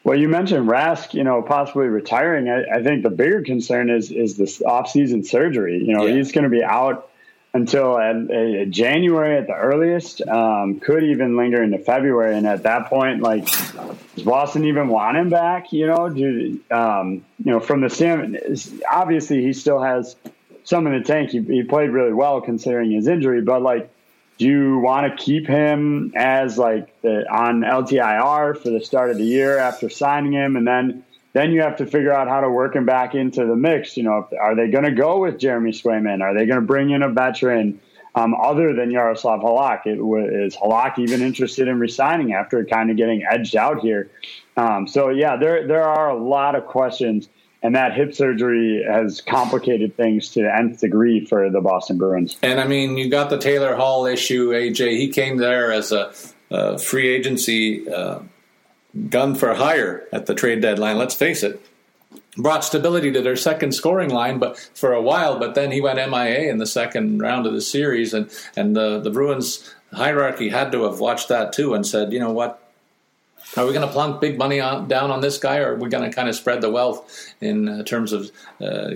Well, 0.03 0.17
you 0.17 0.27
mentioned 0.27 0.67
Rask, 0.67 1.13
you 1.13 1.23
know, 1.23 1.41
possibly 1.41 1.87
retiring. 1.87 2.49
I, 2.49 2.79
I 2.79 2.83
think 2.83 3.03
the 3.03 3.09
bigger 3.09 3.41
concern 3.41 3.89
is 3.89 4.11
is 4.11 4.37
this 4.37 4.59
offseason 4.59 5.25
surgery. 5.25 5.77
You 5.77 5.95
know, 5.95 6.05
yeah. 6.05 6.15
he's 6.15 6.31
going 6.31 6.43
to 6.43 6.49
be 6.49 6.63
out 6.63 7.09
until 7.53 7.99
at, 7.99 8.15
at 8.31 8.69
January 8.71 9.37
at 9.37 9.47
the 9.47 9.53
earliest. 9.53 10.21
Um, 10.27 10.79
could 10.79 11.03
even 11.03 11.37
linger 11.37 11.61
into 11.61 11.77
February, 11.77 12.35
and 12.35 12.47
at 12.47 12.63
that 12.63 12.87
point, 12.87 13.21
like, 13.21 13.45
does 13.45 14.23
Boston 14.23 14.65
even 14.65 14.87
want 14.87 15.17
him 15.17 15.29
back? 15.29 15.71
You 15.71 15.87
know, 15.87 16.09
do 16.09 16.59
um, 16.71 17.25
you 17.43 17.51
know 17.51 17.59
from 17.59 17.81
the 17.81 17.89
standpoint? 17.89 18.43
Obviously, 18.91 19.43
he 19.43 19.53
still 19.53 19.81
has 19.81 20.15
some 20.63 20.87
in 20.87 20.93
the 20.93 21.05
tank. 21.05 21.29
He, 21.31 21.41
he 21.41 21.63
played 21.63 21.91
really 21.91 22.13
well 22.13 22.41
considering 22.41 22.91
his 22.91 23.07
injury, 23.07 23.41
but 23.41 23.61
like. 23.61 23.89
Do 24.39 24.47
you 24.47 24.79
want 24.79 25.15
to 25.15 25.23
keep 25.23 25.45
him 25.45 26.11
as 26.15 26.57
like 26.57 27.01
the, 27.01 27.31
on 27.31 27.61
LTIR 27.61 28.57
for 28.57 28.71
the 28.71 28.83
start 28.83 29.11
of 29.11 29.17
the 29.17 29.23
year 29.23 29.59
after 29.59 29.91
signing 29.91 30.33
him, 30.33 30.55
and 30.55 30.67
then 30.67 31.03
then 31.33 31.51
you 31.51 31.61
have 31.61 31.77
to 31.77 31.85
figure 31.85 32.13
out 32.13 32.27
how 32.27 32.41
to 32.41 32.49
work 32.49 32.75
him 32.75 32.85
back 32.85 33.15
into 33.15 33.45
the 33.45 33.55
mix. 33.55 33.97
You 33.97 34.03
know, 34.03 34.29
are 34.39 34.55
they 34.55 34.69
going 34.69 34.85
to 34.85 34.91
go 34.91 35.19
with 35.19 35.39
Jeremy 35.39 35.71
Swayman? 35.71 36.21
Are 36.21 36.33
they 36.33 36.45
going 36.45 36.61
to 36.61 36.65
bring 36.65 36.91
in 36.91 37.01
a 37.01 37.09
veteran 37.09 37.81
um, 38.15 38.35
other 38.35 38.73
than 38.73 38.91
Yaroslav 38.91 39.41
Halak? 39.41 39.87
It, 39.87 39.97
is 40.45 40.55
Halak 40.55 40.99
even 40.99 41.21
interested 41.23 41.67
in 41.67 41.79
resigning 41.79 42.33
after 42.33 42.63
kind 42.63 42.91
of 42.91 42.97
getting 42.97 43.25
edged 43.29 43.55
out 43.55 43.79
here? 43.79 44.11
Um, 44.55 44.87
so 44.87 45.09
yeah, 45.09 45.35
there 45.35 45.67
there 45.67 45.81
are 45.81 46.09
a 46.09 46.23
lot 46.23 46.53
of 46.53 46.67
questions, 46.67 47.27
and 47.63 47.75
that 47.75 47.95
hip 47.95 48.13
surgery 48.13 48.85
has 48.87 49.19
complicated 49.19 49.97
things 49.97 50.29
to 50.29 50.43
the 50.43 50.55
nth 50.55 50.81
degree 50.81 51.25
for 51.25 51.49
the 51.49 51.61
Boston 51.61 51.97
Bruins. 51.97 52.37
And 52.43 52.59
I 52.59 52.67
mean, 52.67 52.95
you 52.95 53.09
got 53.09 53.31
the 53.31 53.39
Taylor 53.39 53.75
Hall 53.75 54.05
issue. 54.05 54.51
AJ, 54.51 54.99
he 54.99 55.07
came 55.07 55.37
there 55.37 55.71
as 55.71 55.91
a, 55.91 56.13
free 56.77 57.07
agency. 57.07 57.89
Uh, 57.89 58.19
gun 59.09 59.35
for 59.35 59.53
hire 59.55 60.03
at 60.11 60.25
the 60.25 60.35
trade 60.35 60.61
deadline. 60.61 60.97
Let's 60.97 61.15
face 61.15 61.43
it. 61.43 61.63
Brought 62.37 62.63
stability 62.63 63.11
to 63.11 63.21
their 63.21 63.35
second 63.35 63.73
scoring 63.73 64.09
line, 64.09 64.39
but 64.39 64.57
for 64.73 64.93
a 64.93 65.01
while. 65.01 65.37
But 65.39 65.55
then 65.55 65.71
he 65.71 65.81
went 65.81 65.97
MIA 65.97 66.49
in 66.49 66.57
the 66.57 66.65
second 66.65 67.19
round 67.21 67.45
of 67.45 67.53
the 67.53 67.61
series, 67.61 68.13
and 68.13 68.29
and 68.55 68.75
the 68.75 68.99
the 68.99 69.11
Bruins 69.11 69.73
hierarchy 69.91 70.49
had 70.49 70.71
to 70.71 70.83
have 70.83 70.99
watched 70.99 71.29
that 71.29 71.53
too 71.53 71.73
and 71.73 71.85
said, 71.85 72.11
you 72.11 72.19
know 72.19 72.31
what, 72.31 72.59
Are 73.55 73.65
we 73.65 73.73
going 73.73 73.85
to 73.87 73.93
plunk 73.93 74.19
big 74.19 74.37
money 74.37 74.59
on, 74.59 74.87
down 74.87 75.11
on 75.11 75.21
this 75.21 75.37
guy, 75.37 75.57
or 75.59 75.73
are 75.73 75.75
we 75.75 75.89
going 75.89 76.09
to 76.09 76.15
kind 76.15 76.27
of 76.27 76.35
spread 76.35 76.61
the 76.61 76.71
wealth 76.71 77.33
in 77.39 77.69
uh, 77.69 77.83
terms 77.83 78.11
of 78.13 78.31
uh, 78.59 78.91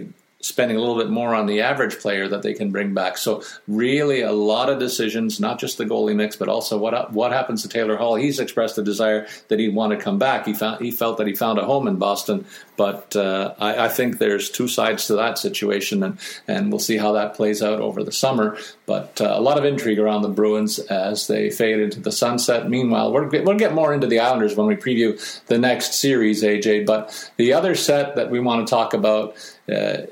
spending 0.48 0.78
a 0.78 0.80
little 0.80 0.98
bit 0.98 1.10
more 1.10 1.36
on 1.36 1.46
the 1.46 1.62
average 1.62 2.00
player 2.00 2.28
that 2.28 2.42
they 2.42 2.54
can 2.54 2.72
bring 2.72 2.94
back. 2.94 3.18
So 3.18 3.44
really, 3.68 4.22
a 4.22 4.32
lot 4.32 4.70
of 4.70 4.80
decisions, 4.80 5.40
not 5.40 5.60
just 5.60 5.78
the 5.78 5.86
goalie 5.86 6.16
mix, 6.16 6.36
but 6.36 6.50
also 6.50 6.78
what 6.78 7.12
what 7.12 7.32
happens 7.32 7.62
to 7.64 7.70
Taylor 7.70 7.98
Hall. 7.98 8.16
He's 8.16 8.40
expressed 8.40 8.78
a 8.78 8.84
desire 8.84 9.28
that 9.50 9.60
he'd 9.60 9.76
want 9.76 9.92
to 9.92 10.04
come 10.04 10.18
back. 10.18 10.46
He 10.46 10.54
found 10.54 10.84
he 10.84 10.92
felt 10.92 11.18
that 11.18 11.28
he 11.28 11.36
found 11.36 11.60
a 11.60 11.66
home 11.66 11.88
in 11.88 11.98
Boston, 11.98 12.46
but 12.78 13.16
uh, 13.16 13.54
I, 13.60 13.86
I, 13.86 13.90
think 13.90 14.18
there's 14.18 14.50
two 14.50 14.68
sides 14.68 15.08
to 15.08 15.16
that 15.16 15.38
situation, 15.38 16.04
and 16.04 16.20
and 16.48 16.72
we'll 16.72 16.80
see 16.80 16.98
how 16.98 17.12
that 17.14 17.34
plays 17.34 17.62
out 17.62 17.80
over 17.80 18.04
the 18.04 18.12
summer. 18.12 18.58
But 18.86 19.20
uh, 19.20 19.34
a 19.36 19.42
lot 19.42 19.58
of 19.58 19.66
intrigue 19.66 20.00
around 20.00 20.22
the 20.22 20.30
Bruins 20.30 20.80
as 20.80 21.28
they 21.28 21.50
fade 21.50 21.80
into 21.80 22.00
the 22.00 22.12
sunset. 22.12 22.70
Meanwhile, 22.70 23.12
we're, 23.12 23.28
we'll 23.28 23.58
get 23.58 23.74
more 23.74 23.94
into 23.94 24.08
the 24.08 24.20
Islanders 24.20 24.56
when 24.56 24.68
we 24.68 24.76
preview 24.76 25.18
the 25.48 25.58
next 25.58 25.96
series, 25.96 26.44
AJ. 26.44 26.86
But 26.86 27.32
the 27.38 27.54
other 27.54 27.76
set 27.76 28.16
that 28.16 28.30
we 28.30 28.40
want 28.40 28.66
to 28.66 28.70
talk 28.70 28.94
about 28.94 29.36
uh, 29.70 30.04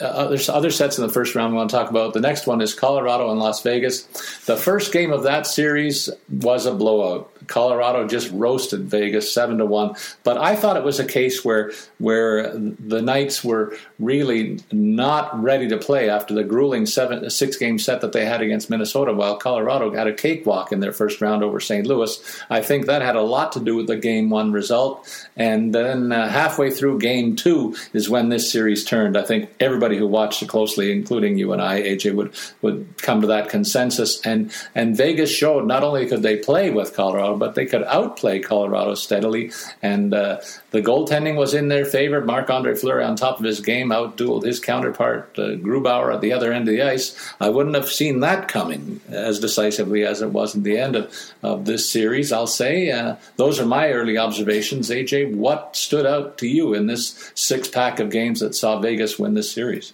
uh, 0.00 0.04
other, 0.04 0.38
other 0.48 0.70
sets 0.70 0.98
in 0.98 1.06
the 1.06 1.12
first 1.12 1.34
round 1.34 1.52
we 1.52 1.56
want 1.56 1.70
to 1.70 1.76
talk 1.76 1.90
about. 1.90 2.12
The 2.12 2.20
next 2.20 2.46
one 2.46 2.60
is 2.60 2.74
Colorado 2.74 3.30
and 3.30 3.40
Las 3.40 3.62
Vegas. 3.62 4.02
The 4.44 4.56
first 4.56 4.92
game 4.92 5.12
of 5.12 5.22
that 5.22 5.46
series 5.46 6.10
was 6.28 6.66
a 6.66 6.74
blowout. 6.74 7.32
Colorado 7.48 8.06
just 8.06 8.30
roasted 8.32 8.82
Vegas 8.82 9.32
seven 9.32 9.58
to 9.58 9.66
one. 9.66 9.96
But 10.22 10.38
I 10.38 10.54
thought 10.54 10.76
it 10.76 10.84
was 10.84 11.00
a 11.00 11.04
case 11.04 11.44
where 11.44 11.72
where 11.98 12.52
the 12.54 13.02
Knights 13.02 13.42
were 13.42 13.76
really 13.98 14.60
not 14.70 15.42
ready 15.42 15.68
to 15.68 15.78
play 15.78 16.08
after 16.08 16.34
the 16.34 16.44
grueling 16.44 16.86
seven 16.86 17.28
six 17.30 17.56
game 17.56 17.78
set 17.78 18.00
that 18.02 18.12
they 18.12 18.24
had 18.24 18.40
against 18.40 18.70
Minnesota, 18.70 19.12
while 19.12 19.36
Colorado 19.36 19.92
had 19.92 20.06
a 20.06 20.14
cakewalk 20.14 20.72
in 20.72 20.80
their 20.80 20.92
first 20.92 21.20
round 21.20 21.42
over 21.42 21.58
St. 21.60 21.86
Louis. 21.86 22.42
I 22.50 22.62
think 22.62 22.86
that 22.86 23.02
had 23.02 23.16
a 23.16 23.22
lot 23.22 23.52
to 23.52 23.60
do 23.60 23.74
with 23.74 23.86
the 23.86 23.96
game 23.96 24.30
one 24.30 24.52
result. 24.52 25.08
And 25.36 25.74
then 25.74 26.12
uh, 26.12 26.28
halfway 26.28 26.70
through 26.70 26.98
game 26.98 27.36
two 27.36 27.74
is 27.92 28.08
when 28.08 28.28
this 28.28 28.50
series 28.50 28.84
turned. 28.84 29.16
I 29.16 29.22
think 29.22 29.50
everybody 29.58 29.96
who 29.96 30.06
watched 30.06 30.42
it 30.42 30.48
closely, 30.48 30.92
including 30.92 31.38
you 31.38 31.52
and 31.52 31.62
I, 31.62 31.80
AJ, 31.82 32.14
would 32.14 32.34
would 32.62 32.98
come 32.98 33.22
to 33.22 33.26
that 33.28 33.48
consensus. 33.48 34.20
And 34.26 34.52
and 34.74 34.96
Vegas 34.96 35.30
showed 35.30 35.66
not 35.66 35.82
only 35.82 36.06
could 36.06 36.22
they 36.22 36.36
play 36.36 36.70
with 36.70 36.94
Colorado, 36.94 37.36
but 37.38 37.54
they 37.54 37.66
could 37.66 37.84
outplay 37.84 38.40
Colorado 38.40 38.94
steadily. 38.94 39.52
And 39.82 40.12
uh, 40.14 40.40
the 40.70 40.82
goaltending 40.82 41.36
was 41.36 41.54
in 41.54 41.68
their 41.68 41.84
favor. 41.84 42.20
Marc 42.20 42.50
Andre 42.50 42.74
Fleury, 42.74 43.04
on 43.04 43.16
top 43.16 43.38
of 43.38 43.44
his 43.44 43.60
game, 43.60 43.90
outdueled 43.90 44.44
his 44.44 44.60
counterpart, 44.60 45.30
uh, 45.38 45.56
Grubauer, 45.56 46.14
at 46.14 46.20
the 46.20 46.32
other 46.32 46.52
end 46.52 46.68
of 46.68 46.74
the 46.74 46.82
ice. 46.82 47.16
I 47.40 47.48
wouldn't 47.48 47.74
have 47.74 47.88
seen 47.88 48.20
that 48.20 48.48
coming 48.48 49.00
as 49.08 49.40
decisively 49.40 50.04
as 50.04 50.22
it 50.22 50.30
was 50.30 50.56
at 50.56 50.64
the 50.64 50.78
end 50.78 50.96
of, 50.96 51.14
of 51.42 51.64
this 51.64 51.88
series, 51.88 52.32
I'll 52.32 52.46
say. 52.46 52.90
Uh, 52.90 53.16
those 53.36 53.60
are 53.60 53.66
my 53.66 53.90
early 53.90 54.18
observations. 54.18 54.90
AJ, 54.90 55.34
what 55.34 55.76
stood 55.76 56.06
out 56.06 56.38
to 56.38 56.48
you 56.48 56.74
in 56.74 56.86
this 56.86 57.32
six 57.34 57.68
pack 57.68 58.00
of 58.00 58.10
games 58.10 58.40
that 58.40 58.54
saw 58.54 58.78
Vegas 58.80 59.18
win 59.18 59.34
this 59.34 59.50
series? 59.50 59.92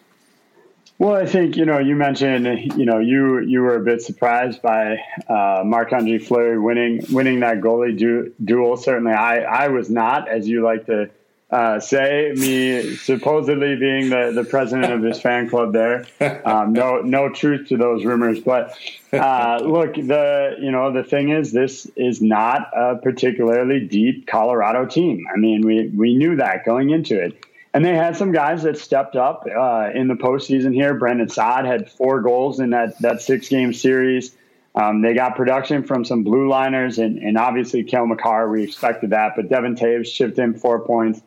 Well, 1.05 1.17
I 1.17 1.27
think 1.27 1.59
you 1.59 1.67
know 1.67 1.81
you 1.81 1.97
mentioned 1.97 2.47
you 2.79 2.87
know 2.87 2.99
you 2.99 3.41
you 3.41 3.61
were 3.61 3.77
a 3.77 3.85
bit 3.85 4.01
surprised 4.01 4.63
by 4.63 5.05
uh, 5.29 5.63
Marc 5.63 5.93
Andre 5.93 6.17
Fleury 6.17 6.59
winning 6.59 7.05
winning 7.11 7.41
that 7.41 7.61
goalie 7.61 7.95
du- 7.95 8.33
duel. 8.43 8.79
Certainly, 8.79 9.13
I 9.13 9.41
I 9.41 9.69
was 9.69 9.91
not, 9.91 10.31
as 10.31 10.49
you 10.49 10.63
like 10.63 10.87
to 10.87 11.11
uh, 11.51 11.79
say. 11.79 12.33
Me 12.35 12.97
supposedly 12.97 13.77
being 13.77 14.09
the, 14.09 14.33
the 14.35 14.45
president 14.45 14.95
of 14.95 15.03
his 15.03 15.21
fan 15.21 15.51
club 15.51 15.75
there. 15.75 16.07
Um, 16.47 16.73
no 16.73 17.03
no 17.03 17.29
truth 17.29 17.69
to 17.69 17.77
those 17.77 18.03
rumors, 18.07 18.41
but 18.41 18.75
uh, 19.13 19.61
look 19.63 19.97
the 19.97 20.57
you 20.59 20.71
know 20.71 20.91
the 20.91 21.05
thing 21.05 21.29
is 21.29 21.53
this 21.53 21.85
is 21.97 22.23
not 22.23 22.71
a 22.75 22.97
particularly 22.97 23.81
deep 23.81 24.27
Colorado 24.27 24.87
team. 24.87 25.27
I 25.31 25.37
mean 25.37 25.67
we 25.67 25.89
we 25.89 26.17
knew 26.17 26.37
that 26.37 26.65
going 26.65 26.89
into 26.89 27.21
it. 27.21 27.44
And 27.75 27.85
they 27.85 27.97
had 27.97 28.17
some 28.17 28.31
guys 28.31 28.63
that 28.63 28.79
stepped 28.79 29.17
up 29.17 29.45
uh, 29.47 29.91
in 29.93 30.07
the 30.07 30.15
postseason 30.15 30.73
here. 30.73 30.95
Brandon 30.95 31.29
Saad 31.29 31.67
had 31.67 31.91
four 31.91 32.21
goals 32.23 32.61
in 32.61 32.71
that, 32.71 32.97
that 33.01 33.21
six 33.21 33.49
game 33.49 33.73
series. 33.73 34.37
Um, 34.77 35.03
they 35.03 35.13
got 35.13 35.35
production 35.35 35.83
from 35.83 36.05
some 36.05 36.23
blue 36.23 36.49
liners 36.49 36.99
and, 36.99 37.19
and 37.19 37.37
obviously 37.37 37.83
Cale 37.83 38.07
Makar. 38.07 38.49
We 38.49 38.63
expected 38.63 39.11
that, 39.11 39.33
but 39.35 39.49
Devon 39.49 39.75
Toews 39.75 40.13
chipped 40.13 40.39
in 40.39 40.55
four 40.55 40.81
points. 40.81 41.21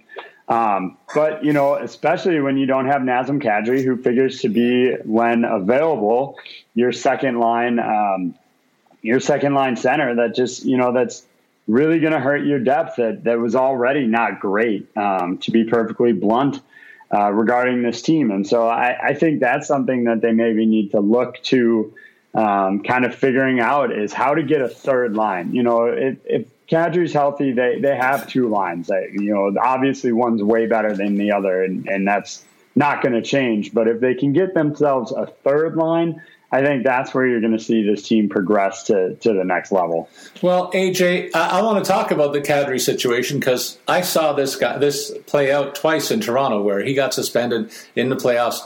Um, 0.48 0.98
but, 1.14 1.44
you 1.44 1.52
know, 1.52 1.76
especially 1.76 2.40
when 2.40 2.56
you 2.56 2.66
don't 2.66 2.86
have 2.86 3.02
Nazem 3.02 3.44
Kadri, 3.44 3.84
who 3.84 4.02
figures 4.02 4.40
to 4.42 4.50
be, 4.50 4.94
when 5.04 5.44
available, 5.44 6.38
your 6.76 6.94
second 6.94 7.40
line, 7.40 7.80
um, 7.80 8.36
your 9.02 9.20
second 9.20 9.54
line 9.54 9.76
center 9.76 10.16
that 10.16 10.34
just, 10.34 10.64
you 10.64 10.78
know, 10.78 10.94
that's 10.94 11.26
really 11.68 12.00
going 12.00 12.14
to 12.14 12.20
hurt 12.20 12.46
your 12.46 12.60
depth 12.60 12.96
that, 12.96 13.24
that 13.26 13.40
was 13.40 13.56
already 13.56 14.08
not 14.08 14.40
great, 14.40 14.88
um, 14.98 15.38
to 15.40 15.52
be 15.52 15.66
perfectly 15.66 16.14
blunt, 16.14 16.62
uh, 17.14 17.32
regarding 17.32 17.84
this 17.84 18.02
team. 18.02 18.32
And 18.32 18.48
so 18.48 18.68
I, 18.68 19.10
I, 19.10 19.14
think 19.14 19.40
that's 19.40 19.68
something 19.68 20.06
that 20.06 20.22
they 20.22 20.32
maybe 20.34 20.66
need 20.66 20.92
to 20.92 21.00
look 21.00 21.42
to 21.44 21.94
um, 22.34 22.84
kind 22.84 23.06
of 23.06 23.16
figuring 23.16 23.60
out 23.60 23.92
is 23.92 24.14
how 24.14 24.34
to 24.34 24.44
get 24.44 24.62
a 24.62 24.68
third 24.68 25.16
line. 25.16 25.54
You 25.54 25.64
know, 25.64 25.86
if, 25.86 26.18
if 26.26 26.48
Kadri's 26.68 27.14
healthy, 27.14 27.52
they, 27.52 27.80
they 27.80 27.96
have 27.96 28.28
two 28.28 28.50
lines. 28.50 28.90
You 28.90 29.34
know, 29.34 29.56
obviously 29.62 30.12
one's 30.12 30.44
way 30.44 30.68
better 30.68 30.96
than 30.96 31.16
the 31.16 31.32
other, 31.32 31.64
and, 31.64 31.88
and 31.88 32.08
that's 32.08 32.44
not 32.76 33.02
going 33.02 33.14
to 33.14 33.22
change. 33.22 33.74
But 33.74 33.88
if 33.88 34.00
they 34.00 34.14
can 34.14 34.34
get 34.34 34.54
themselves 34.54 35.12
a 35.12 35.26
third 35.26 35.78
line, 35.78 36.22
I 36.52 36.64
think 36.64 36.86
that's 36.86 37.14
where 37.14 37.28
you're 37.28 37.42
going 37.42 37.58
to 37.58 37.64
see 37.64 37.84
this 37.84 38.08
team 38.08 38.30
progress 38.30 38.84
to, 38.84 39.16
to 39.16 39.34
the 39.34 39.44
next 39.44 39.72
level. 39.72 40.10
Well, 40.42 40.72
AJ, 40.72 41.32
I, 41.36 41.60
I 41.60 41.62
want 41.62 41.84
to 41.84 41.92
talk 41.92 42.12
about 42.12 42.32
the 42.32 42.40
Kadri 42.40 42.80
situation 42.80 43.40
because 43.40 43.78
I 43.88 44.02
saw 44.02 44.34
this 44.34 44.56
guy 44.56 44.78
this 44.78 45.12
play 45.26 45.52
out 45.52 45.76
twice 45.76 46.10
in 46.10 46.22
Toronto, 46.22 46.62
where 46.62 46.84
he 46.84 46.94
got 46.94 47.14
suspended 47.14 47.72
in 47.96 48.10
the 48.10 48.16
playoffs, 48.16 48.60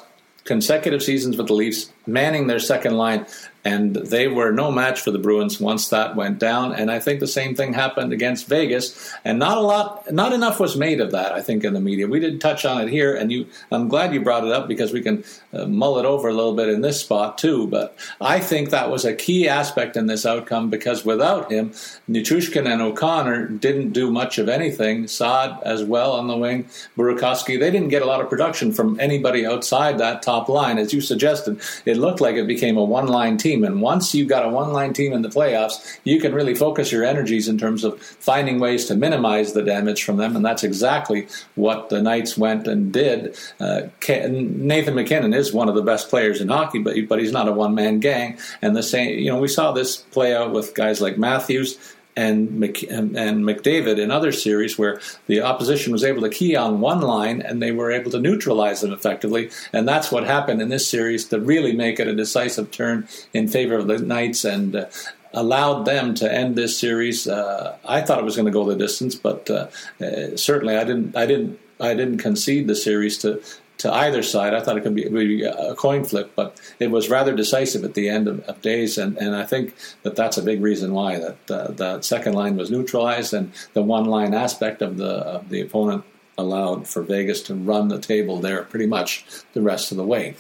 consecutive 0.43 1.01
seasons 1.01 1.37
with 1.37 1.47
the 1.47 1.53
Leafs, 1.53 1.91
manning 2.05 2.45
their 2.45 2.59
second 2.59 2.97
line 2.97 3.25
and 3.63 3.95
they 3.95 4.27
were 4.27 4.51
no 4.51 4.71
match 4.71 5.01
for 5.01 5.11
the 5.11 5.19
Bruins 5.19 5.59
once 5.59 5.89
that 5.89 6.15
went 6.15 6.39
down. 6.39 6.73
And 6.73 6.89
I 6.89 6.99
think 6.99 7.19
the 7.19 7.27
same 7.27 7.55
thing 7.55 7.73
happened 7.73 8.11
against 8.11 8.47
Vegas, 8.47 9.13
and 9.23 9.37
not 9.37 9.57
a 9.57 9.61
lot, 9.61 10.11
not 10.11 10.33
enough 10.33 10.59
was 10.59 10.75
made 10.75 10.99
of 10.99 11.11
that. 11.11 11.31
I 11.31 11.41
think 11.41 11.63
in 11.63 11.73
the 11.73 11.79
media, 11.79 12.07
we 12.07 12.19
didn't 12.19 12.39
touch 12.39 12.65
on 12.65 12.81
it 12.81 12.89
here, 12.89 13.15
and 13.15 13.31
you, 13.31 13.47
I'm 13.71 13.87
glad 13.87 14.13
you 14.13 14.21
brought 14.21 14.45
it 14.45 14.51
up 14.51 14.67
because 14.67 14.91
we 14.91 15.01
can 15.01 15.23
uh, 15.53 15.65
mull 15.65 15.99
it 15.99 16.05
over 16.05 16.27
a 16.27 16.33
little 16.33 16.55
bit 16.55 16.69
in 16.69 16.81
this 16.81 16.99
spot 16.99 17.37
too. 17.37 17.67
But 17.67 17.95
I 18.19 18.39
think 18.39 18.69
that 18.69 18.89
was 18.89 19.05
a 19.05 19.13
key 19.13 19.47
aspect 19.47 19.95
in 19.95 20.07
this 20.07 20.25
outcome 20.25 20.69
because 20.69 21.05
without 21.05 21.51
him, 21.51 21.69
Nichushkin 22.09 22.71
and 22.71 22.81
O'Connor 22.81 23.47
didn't 23.47 23.91
do 23.91 24.11
much 24.11 24.37
of 24.37 24.49
anything. 24.49 25.07
Saad 25.07 25.61
as 25.63 25.83
well 25.83 26.13
on 26.13 26.27
the 26.27 26.37
wing, 26.37 26.63
Burakovsky, 26.97 27.59
they 27.59 27.69
didn't 27.69 27.89
get 27.89 28.01
a 28.01 28.05
lot 28.05 28.21
of 28.21 28.29
production 28.29 28.71
from 28.71 28.99
anybody 28.99 29.45
outside 29.45 29.97
that 29.97 30.21
top 30.21 30.49
line, 30.49 30.77
as 30.77 30.93
you 30.93 31.01
suggested. 31.01 31.59
It 31.85 31.97
looked 31.97 32.21
like 32.21 32.35
it 32.35 32.47
became 32.47 32.77
a 32.77 32.83
one-line 32.83 33.37
team 33.37 33.50
team. 33.51 33.63
And 33.63 33.81
once 33.81 34.13
you've 34.13 34.27
got 34.27 34.45
a 34.45 34.49
one 34.49 34.73
line 34.73 34.93
team 34.93 35.13
in 35.13 35.21
the 35.21 35.29
playoffs, 35.29 35.99
you 36.03 36.19
can 36.19 36.33
really 36.33 36.55
focus 36.55 36.91
your 36.91 37.03
energies 37.03 37.47
in 37.47 37.57
terms 37.57 37.83
of 37.83 38.01
finding 38.01 38.59
ways 38.59 38.85
to 38.85 38.95
minimize 38.95 39.53
the 39.53 39.63
damage 39.63 40.03
from 40.03 40.17
them. 40.17 40.35
And 40.35 40.45
that's 40.45 40.63
exactly 40.63 41.27
what 41.55 41.89
the 41.89 42.01
Knights 42.01 42.37
went 42.37 42.67
and 42.67 42.91
did. 42.91 43.37
Uh, 43.59 43.83
Nathan 44.07 44.95
MacKinnon 44.95 45.33
is 45.33 45.53
one 45.53 45.69
of 45.69 45.75
the 45.75 45.81
best 45.81 46.09
players 46.09 46.41
in 46.41 46.49
hockey, 46.49 46.79
but, 46.79 46.95
but 47.07 47.19
he's 47.19 47.31
not 47.31 47.47
a 47.47 47.51
one 47.51 47.75
man 47.75 47.99
gang. 47.99 48.37
And 48.61 48.75
the 48.75 48.83
same, 48.83 49.19
you 49.19 49.31
know, 49.31 49.39
we 49.39 49.47
saw 49.47 49.71
this 49.71 49.97
play 49.97 50.35
out 50.35 50.51
with 50.51 50.73
guys 50.73 51.01
like 51.01 51.17
Matthews 51.17 51.77
and, 52.15 52.51
Mc, 52.59 52.83
and, 52.83 53.15
and 53.15 53.43
McDavid 53.43 53.97
in 53.97 54.11
other 54.11 54.31
series 54.31 54.77
where 54.77 54.99
the 55.27 55.41
opposition 55.41 55.91
was 55.91 56.03
able 56.03 56.21
to 56.21 56.29
key 56.29 56.55
on 56.55 56.81
one 56.81 57.01
line 57.01 57.41
and 57.41 57.61
they 57.61 57.71
were 57.71 57.91
able 57.91 58.11
to 58.11 58.19
neutralize 58.19 58.81
them 58.81 58.91
effectively. 58.91 59.49
And 59.73 59.87
that's 59.87 60.11
what 60.11 60.25
happened 60.25 60.61
in 60.61 60.69
this 60.69 60.87
series 60.87 61.25
to 61.29 61.39
really 61.39 61.73
make 61.73 61.99
it 61.99 62.07
a 62.07 62.15
decisive 62.15 62.71
turn 62.71 63.07
in 63.33 63.47
favor 63.47 63.75
of 63.75 63.87
the 63.87 63.99
Knights 63.99 64.43
and 64.45 64.75
uh, 64.75 64.85
allowed 65.33 65.85
them 65.85 66.13
to 66.15 66.31
end 66.31 66.55
this 66.55 66.77
series. 66.77 67.27
Uh, 67.27 67.77
I 67.85 68.01
thought 68.01 68.19
it 68.19 68.25
was 68.25 68.35
going 68.35 68.45
to 68.45 68.51
go 68.51 68.65
the 68.65 68.75
distance, 68.75 69.15
but 69.15 69.49
uh, 69.49 69.67
uh, 70.01 70.35
certainly 70.35 70.75
I 70.75 70.83
didn't. 70.83 71.15
I 71.15 71.25
didn't. 71.25 71.59
I 71.79 71.95
didn't 71.95 72.19
concede 72.19 72.67
the 72.67 72.75
series 72.75 73.17
to 73.19 73.41
to 73.81 73.93
either 73.93 74.21
side. 74.23 74.53
I 74.53 74.61
thought 74.61 74.77
it 74.77 74.81
could 74.81 74.95
be, 74.95 75.07
be, 75.09 75.43
a 75.43 75.75
coin 75.75 76.03
flip, 76.03 76.31
but 76.35 76.59
it 76.79 76.91
was 76.91 77.09
rather 77.09 77.35
decisive 77.35 77.83
at 77.83 77.95
the 77.95 78.09
end 78.09 78.27
of, 78.27 78.39
of 78.41 78.61
days, 78.61 78.97
and, 78.97 79.17
and 79.17 79.35
I 79.35 79.45
think 79.45 79.73
that 80.03 80.15
that's 80.15 80.37
a 80.37 80.43
big 80.43 80.61
reason 80.61 80.93
why 80.93 81.19
that 81.19 81.51
uh, 81.51 81.71
the 81.71 82.01
second 82.01 82.33
line 82.33 82.55
was 82.57 82.69
neutralized, 82.69 83.33
and 83.33 83.51
the 83.73 83.81
one 83.81 84.05
line 84.05 84.33
aspect 84.33 84.81
of 84.81 84.97
the 84.97 85.11
of 85.11 85.49
the 85.49 85.61
opponent 85.61 86.03
allowed 86.37 86.87
for 86.87 87.01
Vegas 87.03 87.41
to 87.43 87.55
run 87.55 87.87
the 87.87 87.99
table 87.99 88.39
there 88.39 88.63
pretty 88.63 88.87
much 88.87 89.25
the 89.53 89.61
rest 89.61 89.91
of 89.91 89.97
the 89.97 90.05
way. 90.05 90.35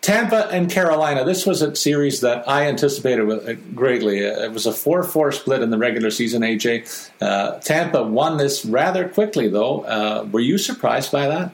Tampa 0.00 0.48
and 0.50 0.70
Carolina. 0.70 1.24
This 1.24 1.44
was 1.44 1.60
a 1.60 1.74
series 1.76 2.20
that 2.22 2.48
I 2.48 2.66
anticipated 2.66 3.30
uh, 3.30 3.54
greatly. 3.74 4.20
It 4.20 4.52
was 4.52 4.64
a 4.64 4.72
4 4.72 5.02
4 5.02 5.32
split 5.32 5.60
in 5.60 5.70
the 5.70 5.78
regular 5.78 6.10
season, 6.10 6.42
AJ. 6.42 7.10
Uh, 7.20 7.58
Tampa 7.58 8.02
won 8.02 8.38
this 8.38 8.64
rather 8.64 9.08
quickly, 9.08 9.48
though. 9.48 9.82
Uh, 9.82 10.26
were 10.30 10.40
you 10.40 10.56
surprised 10.56 11.12
by 11.12 11.26
that? 11.26 11.52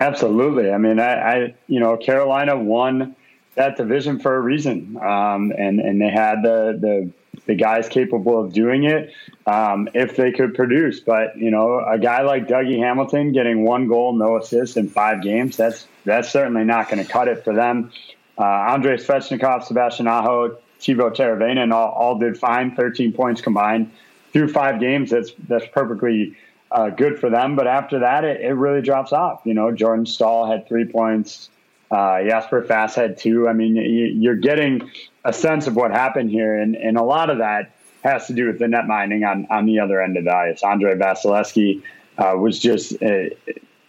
Absolutely. 0.00 0.70
I 0.70 0.78
mean, 0.78 0.98
I, 0.98 1.12
I, 1.12 1.54
you 1.66 1.78
know, 1.78 1.96
Carolina 1.96 2.56
won 2.56 3.14
that 3.54 3.76
division 3.76 4.18
for 4.18 4.34
a 4.34 4.40
reason, 4.40 4.96
um, 4.96 5.52
and 5.56 5.78
and 5.78 6.00
they 6.00 6.08
had 6.08 6.42
the 6.42 6.78
the 6.80 7.10
the 7.46 7.54
guys 7.54 7.88
capable 7.88 8.42
of 8.42 8.52
doing 8.52 8.84
it 8.84 9.12
um, 9.46 9.88
if 9.94 10.16
they 10.16 10.32
could 10.32 10.54
produce. 10.54 11.00
But 11.00 11.36
you 11.36 11.50
know, 11.50 11.80
a 11.80 11.98
guy 11.98 12.22
like 12.22 12.48
Dougie 12.48 12.78
Hamilton 12.78 13.32
getting 13.32 13.64
one 13.64 13.88
goal, 13.88 14.14
no 14.14 14.38
assists 14.38 14.76
in 14.76 14.88
five 14.88 15.22
games, 15.22 15.56
that's 15.56 15.86
certainly 16.30 16.64
not 16.64 16.88
going 16.88 17.04
to 17.04 17.10
cut 17.10 17.28
it 17.28 17.44
for 17.44 17.54
them. 17.54 17.92
Uh, 18.38 18.44
Andrei 18.44 18.96
Svechnikov, 18.96 19.64
Sebastian 19.64 20.06
Aho, 20.06 20.56
Teuvo 20.80 21.14
Teravainen 21.14 21.74
all, 21.74 21.90
all 21.90 22.18
did 22.18 22.38
fine, 22.38 22.74
13 22.74 23.12
points 23.12 23.42
combined 23.42 23.90
through 24.32 24.48
five 24.48 24.80
games. 24.80 25.10
That's 25.10 25.32
that's 25.46 25.66
perfectly 25.74 26.36
uh, 26.72 26.90
good 26.90 27.18
for 27.18 27.30
them. 27.30 27.56
But 27.56 27.66
after 27.66 28.00
that, 28.00 28.24
it, 28.24 28.40
it 28.40 28.52
really 28.52 28.82
drops 28.82 29.12
off. 29.12 29.42
You 29.44 29.54
know, 29.54 29.72
Jordan 29.72 30.06
Staal 30.06 30.50
had 30.50 30.68
three 30.68 30.84
points. 30.84 31.50
Uh, 31.90 32.22
Jesper 32.22 32.62
Fast 32.62 32.96
had 32.96 33.18
two. 33.18 33.48
I 33.48 33.52
mean, 33.52 33.74
you, 33.76 34.30
are 34.30 34.36
getting 34.36 34.90
a 35.24 35.32
sense 35.32 35.66
of 35.66 35.74
what 35.74 35.90
happened 35.90 36.30
here, 36.30 36.54
and, 36.54 36.76
and 36.76 36.96
a 36.96 37.02
lot 37.02 37.30
of 37.30 37.38
that 37.38 37.72
has 38.04 38.26
to 38.28 38.32
do 38.32 38.46
with 38.46 38.58
the 38.58 38.68
net 38.68 38.86
mining 38.86 39.24
on, 39.24 39.46
on 39.50 39.66
the 39.66 39.80
other 39.80 40.00
end 40.00 40.16
of 40.16 40.24
the 40.24 40.34
ice. 40.34 40.62
Andrei 40.62 40.94
Vasilevskiy 40.94 41.82
uh, 42.16 42.36
was 42.36 42.58
just 42.58 43.02
uh, 43.02 43.24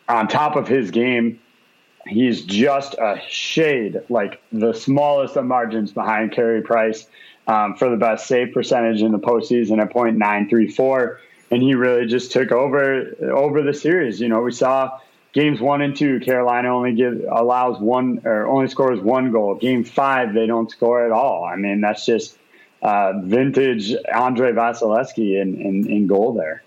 on 0.09 0.27
top 0.27 0.55
of 0.55 0.67
his 0.67 0.89
game. 0.91 1.39
He's 2.07 2.43
just 2.43 2.95
a 2.95 3.21
shade, 3.29 4.01
like 4.09 4.41
the 4.51 4.73
smallest 4.73 5.35
of 5.35 5.45
margins 5.45 5.93
behind 5.93 6.31
Carey 6.31 6.63
Price 6.63 7.05
um, 7.45 7.75
for 7.75 7.89
the 7.89 7.97
best 7.97 8.25
save 8.25 8.53
percentage 8.53 9.03
in 9.03 9.11
the 9.11 9.19
postseason 9.19 9.79
at 9.79 9.93
.934 9.93 11.17
and 11.51 11.61
he 11.61 11.75
really 11.75 12.07
just 12.07 12.31
took 12.31 12.51
over 12.51 13.15
over 13.21 13.61
the 13.61 13.73
series. 13.73 14.19
You 14.19 14.29
know, 14.29 14.41
we 14.41 14.51
saw 14.51 14.99
games 15.33 15.59
one 15.59 15.81
and 15.81 15.95
two, 15.95 16.19
Carolina 16.21 16.69
only 16.69 16.93
give 16.93 17.23
allows 17.29 17.79
one 17.79 18.21
or 18.25 18.47
only 18.47 18.67
scores 18.67 18.99
one 18.99 19.31
goal. 19.31 19.55
Game 19.55 19.83
five, 19.83 20.33
they 20.33 20.47
don't 20.47 20.71
score 20.71 21.05
at 21.05 21.11
all. 21.11 21.43
I 21.43 21.57
mean, 21.57 21.81
that's 21.81 22.05
just 22.05 22.37
uh, 22.81 23.13
vintage 23.23 23.93
Andrei 24.13 24.51
Vasilevskiy 24.51 25.41
in, 25.41 25.59
in, 25.59 25.89
in 25.89 26.07
goal 26.07 26.33
there. 26.33 26.63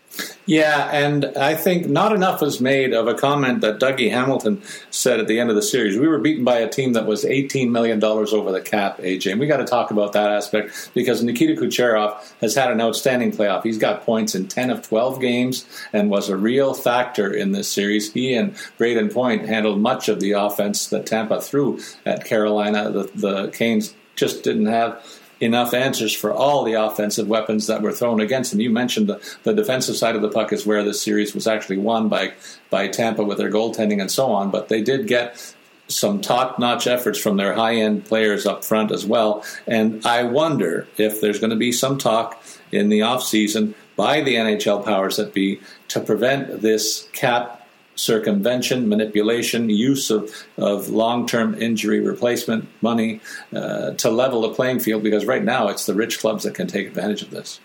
Yeah, 0.47 0.91
and 0.93 1.25
I 1.37 1.55
think 1.55 1.89
not 1.89 2.13
enough 2.13 2.43
was 2.43 2.61
made 2.61 2.93
of 2.93 3.09
a 3.09 3.15
comment 3.15 3.63
that 3.63 3.81
Dougie 3.81 4.11
Hamilton 4.11 4.63
said 4.91 5.19
at 5.19 5.27
the 5.27 5.41
end 5.41 5.49
of 5.49 5.57
the 5.57 5.63
series. 5.63 5.99
We 5.99 6.07
were 6.07 6.19
beaten 6.19 6.45
by 6.45 6.59
a 6.59 6.69
team 6.69 6.93
that 6.93 7.07
was 7.07 7.25
$18 7.25 7.71
million 7.71 8.03
over 8.05 8.53
the 8.53 8.61
cap, 8.61 8.99
AJ. 8.99 9.33
And 9.33 9.41
we 9.41 9.47
got 9.47 9.57
to 9.57 9.65
talk 9.65 9.91
about 9.91 10.13
that 10.13 10.31
aspect 10.31 10.91
because 10.95 11.23
Nikita 11.23 11.61
Kucherov 11.61 12.21
has 12.41 12.55
had 12.55 12.71
an 12.71 12.81
outstanding 12.81 13.33
playoff. 13.33 13.63
He's 13.63 13.79
got 13.79 14.05
points 14.05 14.35
in 14.35 14.47
10 14.47 14.71
of 14.71 14.83
12 14.83 15.21
games 15.21 15.67
and 15.95 16.11
was 16.11 16.29
a 16.29 16.37
real 16.37 16.75
factor 16.75 17.33
in 17.33 17.53
this 17.53 17.73
series. 17.73 18.13
He 18.13 18.35
and 18.35 18.55
Brayden 18.79 19.13
Point 19.13 19.49
handled 19.49 19.81
much 19.81 20.11
of 20.11 20.21
the 20.21 20.33
offense 20.33 20.89
that 20.89 21.07
Tampa 21.07 21.41
threw 21.41 21.81
at 22.05 22.27
Carolina. 22.27 22.91
The, 22.91 23.11
the 23.15 23.49
Canes 23.49 23.95
just 24.15 24.45
didn't 24.45 24.67
have 24.67 25.03
enough 25.45 25.75
answers 25.75 26.15
for 26.15 26.33
all 26.33 26.65
the 26.65 26.73
offensive 26.73 27.29
weapons 27.29 27.67
that 27.67 27.83
were 27.83 27.93
thrown 27.93 28.21
against 28.21 28.51
them. 28.51 28.61
You 28.61 28.71
mentioned 28.71 29.09
the, 29.09 29.37
the 29.43 29.53
defensive 29.53 29.97
side 29.97 30.17
of 30.17 30.23
the 30.23 30.31
puck 30.31 30.53
is 30.53 30.65
where 30.65 30.83
this 30.83 31.03
series 31.03 31.35
was 31.35 31.47
actually 31.47 31.79
won 31.79 32.09
by 32.09 32.33
by 32.71 32.89
Tampa 32.89 33.23
with 33.23 33.39
their 33.39 33.51
goaltending 33.51 34.01
and 34.01 34.11
so 34.11 34.27
on, 34.33 34.51
but 34.51 34.69
they 34.69 34.83
did 34.83 35.07
get 35.07 35.55
some 35.87 36.23
top-notch 36.23 36.87
efforts 36.87 37.19
from 37.19 37.37
their 37.37 37.53
high-end 37.53 38.07
players 38.07 38.47
up 38.47 38.65
front 38.65 38.91
as 38.91 39.05
well. 39.05 39.45
And 39.67 40.05
I 40.07 40.23
wonder 40.23 40.89
if 40.97 41.21
there's 41.21 41.39
going 41.39 41.51
to 41.51 41.57
be 41.57 41.73
some 41.73 41.99
talk 41.99 42.43
in 42.73 42.89
the 42.89 43.01
offseason 43.01 43.75
by 43.95 44.23
the 44.23 44.37
NHL 44.37 44.83
powers 44.83 45.19
that 45.19 45.35
be 45.35 45.61
to 45.89 46.01
prevent 46.01 46.63
this 46.63 47.07
cap 47.13 47.64
circumvention, 47.97 48.89
manipulation, 48.89 49.71
use 49.71 50.11
of, 50.11 50.31
of 50.57 50.89
long 50.89 51.27
term 51.27 51.55
injury 51.61 52.01
replacement 52.01 52.69
money 52.83 53.21
uh, 53.55 53.93
to 53.93 54.11
level 54.11 54.43
the 54.43 54.51
playing 54.51 54.81
field 54.81 55.03
because 55.03 55.27
right 55.27 55.45
now 55.45 55.69
it's 55.69 55.87
the 55.87 55.95
rich 55.95 56.19
clubs 56.19 56.45
that 56.45 56.55
can 56.55 56.67
take 56.67 56.87
advantage 56.87 57.23
of 57.23 57.31
this. 57.31 57.61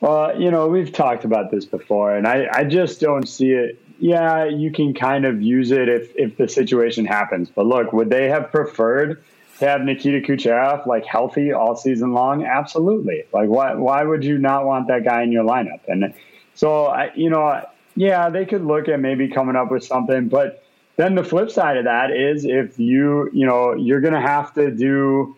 Well, 0.00 0.40
you 0.40 0.50
know, 0.50 0.66
we've 0.66 0.92
talked 0.92 1.24
about 1.24 1.50
this 1.50 1.66
before, 1.66 2.16
and 2.16 2.26
I, 2.26 2.48
I 2.50 2.64
just 2.64 3.00
don't 3.00 3.28
see 3.28 3.50
it. 3.50 3.78
Yeah, 3.98 4.46
you 4.46 4.72
can 4.72 4.94
kind 4.94 5.26
of 5.26 5.42
use 5.42 5.70
it 5.70 5.88
if, 5.90 6.10
if 6.16 6.38
the 6.38 6.48
situation 6.48 7.04
happens. 7.04 7.50
But 7.50 7.66
look, 7.66 7.92
would 7.92 8.08
they 8.08 8.28
have 8.30 8.50
preferred 8.50 9.22
to 9.58 9.68
have 9.68 9.82
Nikita 9.82 10.26
Kucherov 10.26 10.86
like 10.86 11.04
healthy 11.04 11.52
all 11.52 11.76
season 11.76 12.14
long? 12.14 12.46
Absolutely. 12.46 13.24
Like, 13.34 13.50
why 13.50 13.74
why 13.74 14.02
would 14.02 14.24
you 14.24 14.38
not 14.38 14.64
want 14.64 14.88
that 14.88 15.04
guy 15.04 15.22
in 15.22 15.32
your 15.32 15.44
lineup? 15.44 15.80
And 15.86 16.14
so, 16.54 16.86
I, 16.86 17.10
you 17.14 17.28
know, 17.28 17.62
yeah, 17.96 18.30
they 18.30 18.46
could 18.46 18.64
look 18.64 18.88
at 18.88 19.00
maybe 19.00 19.28
coming 19.28 19.56
up 19.56 19.70
with 19.70 19.84
something, 19.84 20.28
but 20.28 20.64
then 20.96 21.14
the 21.14 21.24
flip 21.24 21.50
side 21.50 21.76
of 21.76 21.84
that 21.84 22.10
is 22.10 22.44
if 22.44 22.78
you, 22.78 23.30
you 23.32 23.46
know, 23.46 23.74
you're 23.74 24.00
going 24.00 24.14
to 24.14 24.20
have 24.20 24.52
to 24.54 24.70
do. 24.70 25.36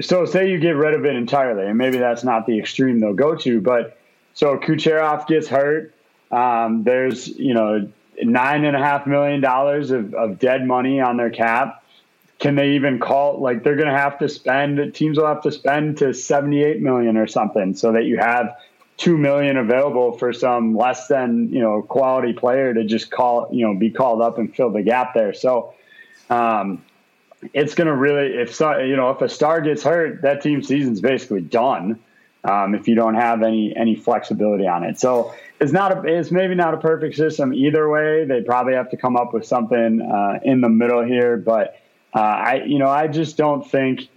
So 0.00 0.24
say 0.24 0.50
you 0.50 0.58
get 0.58 0.76
rid 0.76 0.94
of 0.94 1.04
it 1.04 1.14
entirely, 1.14 1.66
and 1.66 1.78
maybe 1.78 1.98
that's 1.98 2.24
not 2.24 2.46
the 2.46 2.58
extreme 2.58 3.00
they'll 3.00 3.14
go 3.14 3.34
to, 3.36 3.60
but 3.60 3.98
so 4.34 4.56
Kucherov 4.56 5.26
gets 5.26 5.48
hurt. 5.48 5.94
Um, 6.30 6.84
there's 6.84 7.26
you 7.26 7.54
know 7.54 7.90
nine 8.22 8.64
and 8.64 8.76
a 8.76 8.78
half 8.78 9.06
million 9.06 9.40
dollars 9.40 9.90
of, 9.90 10.14
of 10.14 10.38
dead 10.38 10.66
money 10.66 11.00
on 11.00 11.16
their 11.16 11.30
cap. 11.30 11.82
Can 12.38 12.54
they 12.54 12.72
even 12.72 12.98
call 12.98 13.40
like 13.40 13.64
they're 13.64 13.76
going 13.76 13.88
to 13.88 13.98
have 13.98 14.18
to 14.20 14.28
spend? 14.28 14.94
Teams 14.94 15.18
will 15.18 15.26
have 15.26 15.42
to 15.42 15.52
spend 15.52 15.98
to 15.98 16.14
seventy 16.14 16.62
eight 16.62 16.80
million 16.80 17.16
or 17.16 17.26
something, 17.26 17.74
so 17.74 17.92
that 17.92 18.04
you 18.04 18.18
have 18.18 18.56
two 18.98 19.16
million 19.16 19.56
available 19.56 20.12
for 20.18 20.32
some 20.32 20.76
less 20.76 21.06
than 21.06 21.48
you 21.50 21.60
know 21.60 21.82
quality 21.82 22.32
player 22.32 22.74
to 22.74 22.84
just 22.84 23.10
call 23.10 23.48
you 23.50 23.66
know 23.66 23.74
be 23.74 23.90
called 23.90 24.20
up 24.20 24.38
and 24.38 24.54
fill 24.54 24.70
the 24.70 24.82
gap 24.82 25.14
there. 25.14 25.32
So 25.32 25.72
um, 26.28 26.84
it's 27.54 27.74
going 27.74 27.86
to 27.86 27.96
really 27.96 28.34
if 28.34 28.60
you 28.60 28.96
know 28.96 29.10
if 29.10 29.22
a 29.22 29.28
star 29.28 29.60
gets 29.60 29.82
hurt, 29.82 30.22
that 30.22 30.42
team 30.42 30.62
season's 30.62 31.00
basically 31.00 31.40
done. 31.40 32.00
Um, 32.44 32.74
if 32.74 32.86
you 32.86 32.94
don't 32.94 33.14
have 33.14 33.42
any 33.42 33.74
any 33.76 33.94
flexibility 33.94 34.66
on 34.66 34.84
it, 34.84 34.98
so 34.98 35.34
it's 35.60 35.72
not 35.72 35.96
a, 35.96 36.18
it's 36.18 36.30
maybe 36.30 36.54
not 36.54 36.74
a 36.74 36.78
perfect 36.78 37.16
system 37.16 37.52
either 37.52 37.88
way. 37.88 38.24
They 38.24 38.42
probably 38.42 38.74
have 38.74 38.90
to 38.90 38.96
come 38.96 39.16
up 39.16 39.32
with 39.32 39.46
something 39.46 40.00
uh, 40.00 40.40
in 40.42 40.60
the 40.60 40.68
middle 40.68 41.04
here, 41.04 41.36
but 41.36 41.80
uh, 42.14 42.20
I 42.20 42.62
you 42.64 42.78
know 42.78 42.88
I 42.88 43.06
just 43.08 43.36
don't 43.36 43.68
think 43.68 44.08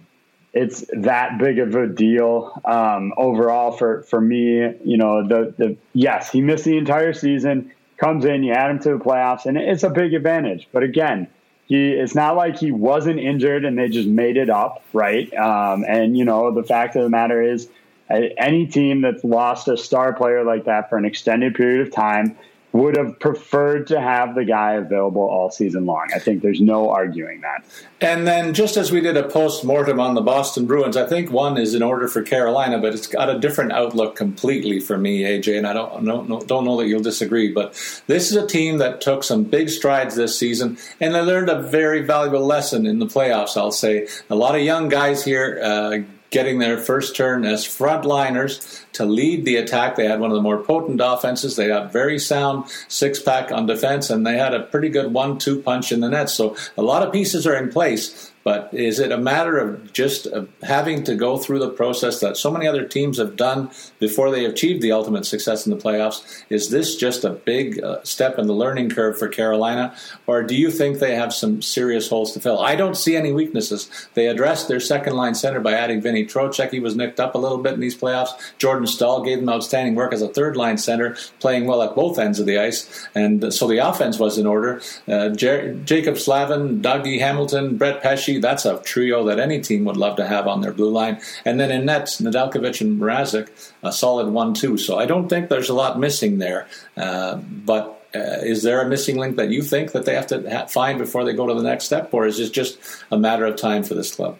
it's 0.52 0.84
that 0.92 1.38
big 1.38 1.58
of 1.58 1.74
a 1.74 1.86
deal 1.86 2.60
um, 2.64 3.12
overall 3.16 3.72
for 3.72 4.02
for 4.02 4.20
me. 4.20 4.74
You 4.84 4.96
know, 4.96 5.26
the 5.26 5.54
the 5.56 5.76
yes, 5.94 6.30
he 6.30 6.40
missed 6.40 6.64
the 6.64 6.76
entire 6.76 7.12
season. 7.12 7.72
Comes 7.96 8.24
in, 8.24 8.42
you 8.42 8.52
add 8.52 8.70
him 8.70 8.78
to 8.80 8.98
the 8.98 9.04
playoffs, 9.04 9.46
and 9.46 9.56
it's 9.56 9.84
a 9.84 9.90
big 9.90 10.12
advantage. 10.12 10.68
But 10.72 10.82
again, 10.82 11.28
he 11.66 11.90
it's 11.90 12.14
not 12.14 12.36
like 12.36 12.58
he 12.58 12.72
wasn't 12.72 13.20
injured 13.20 13.64
and 13.64 13.78
they 13.78 13.88
just 13.88 14.08
made 14.08 14.36
it 14.36 14.50
up, 14.50 14.84
right? 14.92 15.32
Um, 15.34 15.84
and 15.86 16.16
you 16.16 16.24
know, 16.24 16.52
the 16.52 16.64
fact 16.64 16.96
of 16.96 17.02
the 17.02 17.08
matter 17.08 17.40
is, 17.40 17.68
any 18.10 18.66
team 18.66 19.00
that's 19.00 19.24
lost 19.24 19.68
a 19.68 19.76
star 19.76 20.12
player 20.12 20.44
like 20.44 20.64
that 20.64 20.90
for 20.90 20.98
an 20.98 21.04
extended 21.04 21.54
period 21.54 21.86
of 21.86 21.92
time 21.92 22.36
would 22.72 22.96
have 22.96 23.18
preferred 23.18 23.86
to 23.88 24.00
have 24.00 24.34
the 24.34 24.44
guy 24.44 24.72
available 24.72 25.22
all 25.22 25.50
season 25.50 25.84
long. 25.84 26.08
I 26.14 26.18
think 26.18 26.42
there's 26.42 26.60
no 26.60 26.90
arguing 26.90 27.42
that. 27.42 27.64
And 28.00 28.26
then, 28.26 28.54
just 28.54 28.76
as 28.76 28.90
we 28.90 29.00
did 29.00 29.16
a 29.16 29.28
post 29.28 29.64
mortem 29.64 30.00
on 30.00 30.14
the 30.14 30.22
Boston 30.22 30.66
Bruins, 30.66 30.96
I 30.96 31.06
think 31.06 31.30
one 31.30 31.58
is 31.58 31.74
in 31.74 31.82
order 31.82 32.08
for 32.08 32.22
Carolina, 32.22 32.78
but 32.78 32.94
it's 32.94 33.06
got 33.06 33.28
a 33.28 33.38
different 33.38 33.72
outlook 33.72 34.16
completely 34.16 34.80
for 34.80 34.96
me, 34.96 35.22
AJ. 35.22 35.58
And 35.58 35.66
I 35.66 35.74
don't 35.74 36.02
know, 36.02 36.40
don't 36.46 36.64
know 36.64 36.78
that 36.78 36.86
you'll 36.86 37.02
disagree, 37.02 37.52
but 37.52 37.72
this 38.06 38.30
is 38.30 38.36
a 38.36 38.46
team 38.46 38.78
that 38.78 39.00
took 39.00 39.22
some 39.22 39.44
big 39.44 39.68
strides 39.68 40.14
this 40.14 40.38
season, 40.38 40.78
and 40.98 41.14
they 41.14 41.20
learned 41.20 41.50
a 41.50 41.60
very 41.62 42.00
valuable 42.00 42.44
lesson 42.44 42.86
in 42.86 42.98
the 42.98 43.06
playoffs. 43.06 43.56
I'll 43.56 43.70
say 43.70 44.08
a 44.30 44.34
lot 44.34 44.54
of 44.54 44.62
young 44.62 44.88
guys 44.88 45.24
here. 45.24 45.60
Uh, 45.62 45.98
getting 46.32 46.58
their 46.58 46.78
first 46.78 47.14
turn 47.14 47.44
as 47.44 47.64
frontliners 47.64 48.82
to 48.92 49.04
lead 49.04 49.44
the 49.44 49.56
attack. 49.56 49.94
They 49.94 50.06
had 50.06 50.18
one 50.18 50.30
of 50.30 50.34
the 50.34 50.42
more 50.42 50.58
potent 50.58 51.00
offenses. 51.02 51.54
They 51.54 51.68
had 51.68 51.92
very 51.92 52.18
sound 52.18 52.64
six 52.88 53.20
pack 53.20 53.52
on 53.52 53.66
defense, 53.66 54.10
and 54.10 54.26
they 54.26 54.38
had 54.38 54.54
a 54.54 54.64
pretty 54.64 54.88
good 54.88 55.12
one 55.12 55.38
two 55.38 55.62
punch 55.62 55.92
in 55.92 56.00
the 56.00 56.08
net. 56.08 56.30
So 56.30 56.56
a 56.76 56.82
lot 56.82 57.06
of 57.06 57.12
pieces 57.12 57.46
are 57.46 57.54
in 57.54 57.70
place. 57.70 58.31
But 58.44 58.70
is 58.72 58.98
it 58.98 59.12
a 59.12 59.18
matter 59.18 59.58
of 59.58 59.92
just 59.92 60.26
having 60.62 61.04
to 61.04 61.14
go 61.14 61.36
through 61.36 61.60
the 61.60 61.70
process 61.70 62.20
that 62.20 62.36
so 62.36 62.50
many 62.50 62.66
other 62.66 62.84
teams 62.84 63.18
have 63.18 63.36
done 63.36 63.70
before 64.00 64.30
they 64.30 64.44
achieved 64.44 64.82
the 64.82 64.92
ultimate 64.92 65.26
success 65.26 65.66
in 65.66 65.70
the 65.70 65.82
playoffs? 65.82 66.42
Is 66.48 66.70
this 66.70 66.96
just 66.96 67.24
a 67.24 67.30
big 67.30 67.82
uh, 67.82 68.02
step 68.02 68.38
in 68.38 68.46
the 68.46 68.52
learning 68.52 68.90
curve 68.90 69.18
for 69.18 69.28
Carolina, 69.28 69.94
or 70.26 70.42
do 70.42 70.56
you 70.56 70.70
think 70.70 70.98
they 70.98 71.14
have 71.14 71.32
some 71.32 71.62
serious 71.62 72.08
holes 72.08 72.32
to 72.32 72.40
fill? 72.40 72.60
I 72.60 72.74
don't 72.74 72.96
see 72.96 73.16
any 73.16 73.32
weaknesses. 73.32 73.88
They 74.14 74.26
addressed 74.26 74.68
their 74.68 74.80
second 74.80 75.14
line 75.14 75.34
center 75.34 75.60
by 75.60 75.72
adding 75.72 76.00
Vinny 76.00 76.24
Trocheck. 76.24 76.70
He 76.70 76.80
was 76.80 76.96
nicked 76.96 77.20
up 77.20 77.34
a 77.34 77.38
little 77.38 77.58
bit 77.58 77.74
in 77.74 77.80
these 77.80 77.96
playoffs. 77.96 78.30
Jordan 78.58 78.86
Staal 78.86 79.22
gave 79.22 79.38
them 79.38 79.48
outstanding 79.48 79.94
work 79.94 80.12
as 80.12 80.22
a 80.22 80.28
third 80.28 80.56
line 80.56 80.78
center, 80.78 81.16
playing 81.40 81.66
well 81.66 81.82
at 81.82 81.94
both 81.94 82.18
ends 82.18 82.40
of 82.40 82.46
the 82.46 82.58
ice, 82.58 83.06
and 83.14 83.52
so 83.52 83.68
the 83.68 83.78
offense 83.78 84.18
was 84.18 84.38
in 84.38 84.46
order. 84.46 84.80
Uh, 85.06 85.28
Jer- 85.28 85.74
Jaccob 85.84 86.18
Slavin, 86.18 86.82
Dougie 86.82 87.20
Hamilton, 87.20 87.76
Brett 87.76 88.02
That's 88.38 88.64
a 88.64 88.78
trio 88.82 89.24
that 89.24 89.38
any 89.38 89.60
team 89.60 89.84
would 89.84 89.96
love 89.96 90.16
to 90.16 90.26
have 90.26 90.46
on 90.46 90.60
their 90.60 90.72
blue 90.72 90.90
line. 90.90 91.20
And 91.44 91.58
then 91.58 91.70
in 91.70 91.86
nets, 91.86 92.20
Nedeljkovic 92.20 92.80
and 92.80 93.00
Mrazek, 93.00 93.48
a 93.82 93.92
solid 93.92 94.28
one-two. 94.28 94.78
So 94.78 94.98
I 94.98 95.06
don't 95.06 95.28
think 95.28 95.48
there's 95.48 95.68
a 95.68 95.74
lot 95.74 95.98
missing 95.98 96.38
there. 96.38 96.68
Uh, 96.96 97.36
but 97.36 98.06
uh, 98.14 98.40
is 98.42 98.62
there 98.62 98.82
a 98.82 98.88
missing 98.88 99.16
link 99.16 99.36
that 99.36 99.48
you 99.48 99.62
think 99.62 99.92
that 99.92 100.04
they 100.04 100.14
have 100.14 100.26
to 100.28 100.48
ha- 100.50 100.66
find 100.66 100.98
before 100.98 101.24
they 101.24 101.32
go 101.32 101.46
to 101.46 101.54
the 101.54 101.62
next 101.62 101.84
step, 101.84 102.12
or 102.12 102.26
is 102.26 102.38
it 102.38 102.52
just 102.52 102.78
a 103.10 103.18
matter 103.18 103.46
of 103.46 103.56
time 103.56 103.82
for 103.82 103.94
this 103.94 104.14
club? 104.14 104.38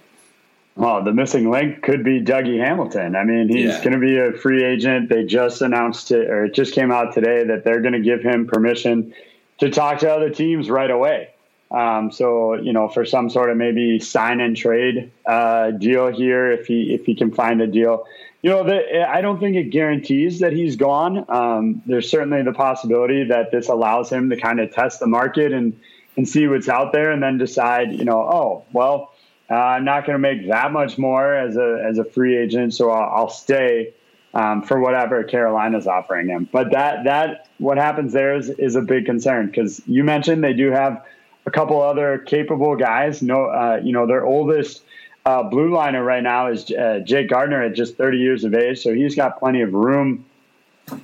Well, 0.75 1.03
the 1.05 1.13
missing 1.13 1.51
link 1.51 1.83
could 1.83 2.03
be 2.03 2.21
Dougie 2.23 2.59
Hamilton. 2.59 3.15
I 3.15 3.25
mean, 3.25 3.49
he's 3.49 3.75
yeah. 3.75 3.85
going 3.85 3.93
to 3.93 3.99
be 3.99 4.19
a 4.19 4.33
free 4.33 4.65
agent. 4.65 5.11
They 5.11 5.25
just 5.25 5.61
announced 5.61 6.11
it, 6.11 6.31
or 6.31 6.47
it 6.47 6.55
just 6.55 6.75
came 6.75 6.91
out 6.91 7.13
today 7.13 7.45
that 7.45 7.65
they're 7.65 7.81
going 7.81 7.93
to 7.93 8.01
give 8.01 8.23
him 8.23 8.47
permission 8.47 9.15
to 9.59 9.71
talk 9.71 9.99
to 9.99 10.11
other 10.11 10.31
teams 10.31 10.71
right 10.71 10.91
away. 10.91 11.29
Um, 11.73 12.11
so 12.11 12.55
you 12.55 12.73
know, 12.73 12.89
for 12.89 13.05
some 13.05 13.31
sort 13.31 13.51
of 13.51 13.57
maybe 13.57 13.99
sign 13.99 14.41
and 14.41 14.57
trade 14.57 15.11
uh, 15.27 15.71
deal 15.73 16.09
here, 16.09 16.53
if 16.53 16.67
he 16.67 16.95
if 16.95 17.07
he 17.07 17.15
can 17.15 17.33
find 17.33 17.61
a 17.63 17.67
deal, 17.67 18.05
you 18.43 18.51
know, 18.51 18.65
the, 18.65 19.09
I 19.09 19.21
don't 19.21 19.41
think 19.41 19.57
it 19.57 19.71
guarantees 19.71 20.41
that 20.41 20.53
he's 20.53 20.77
gone. 20.77 21.25
Um, 21.29 21.83
there's 21.87 22.11
certainly 22.11 22.43
the 22.43 22.53
possibility 22.53 23.25
that 23.25 23.51
this 23.51 23.69
allows 23.69 24.11
him 24.11 24.29
to 24.31 24.37
kind 24.37 24.61
of 24.61 24.73
test 24.73 25.01
the 25.01 25.07
market 25.07 25.53
and 25.53 25.79
and 26.17 26.29
see 26.29 26.47
what's 26.47 26.69
out 26.69 26.93
there, 26.93 27.11
and 27.11 27.23
then 27.23 27.39
decide, 27.39 27.93
you 27.93 28.05
know, 28.05 28.21
oh 28.21 28.65
well 28.73 29.13
uh, 29.53 29.55
I'm 29.55 29.85
not 29.85 30.07
going 30.07 30.15
to 30.15 30.19
make 30.19 30.49
that 30.49 30.73
much 30.73 30.97
more 30.97 31.35
as 31.35 31.57
a 31.59 31.85
as 31.87 31.99
a 31.99 32.05
free 32.05 32.39
agent, 32.39 32.73
so 32.73 32.91
I'll, 32.91 33.23
I'll 33.23 33.29
stay 33.29 33.93
um, 34.33 34.63
for 34.63 34.81
whatever 34.81 35.25
Carolina's 35.25 35.87
offering 35.87 36.29
him. 36.29 36.49
But 36.51 36.71
that 36.73 37.05
that 37.05 37.49
what 37.59 37.77
happens 37.77 38.15
there 38.15 38.35
is 38.35 38.49
is 38.49 38.77
a 38.77 38.81
big 38.81 39.05
concern 39.05 39.47
because 39.47 39.83
you 39.87 40.05
mentioned 40.05 40.43
they 40.43 40.55
do 40.55 40.71
have 40.71 41.05
a 41.47 41.51
couple 41.51 41.81
other 41.81 42.19
capable 42.19 42.77
guys. 42.77 43.23
No, 43.23 43.47
uh, 43.47 43.81
you 43.83 43.93
know 43.93 44.07
their 44.07 44.25
oldest 44.25 44.83
uh, 45.25 45.43
blue 45.43 45.73
liner 45.73 46.03
right 46.03 46.23
now 46.23 46.49
is 46.49 46.71
uh, 46.71 47.01
Jake 47.05 47.29
Gardiner 47.29 47.63
at 47.63 47.75
just 47.75 47.97
30 47.97 48.19
years 48.19 48.45
of 48.45 48.55
age, 48.55 48.83
so 48.83 48.93
he's 48.93 49.15
got 49.15 49.39
plenty 49.39 49.61
of 49.63 49.73
room 49.73 50.25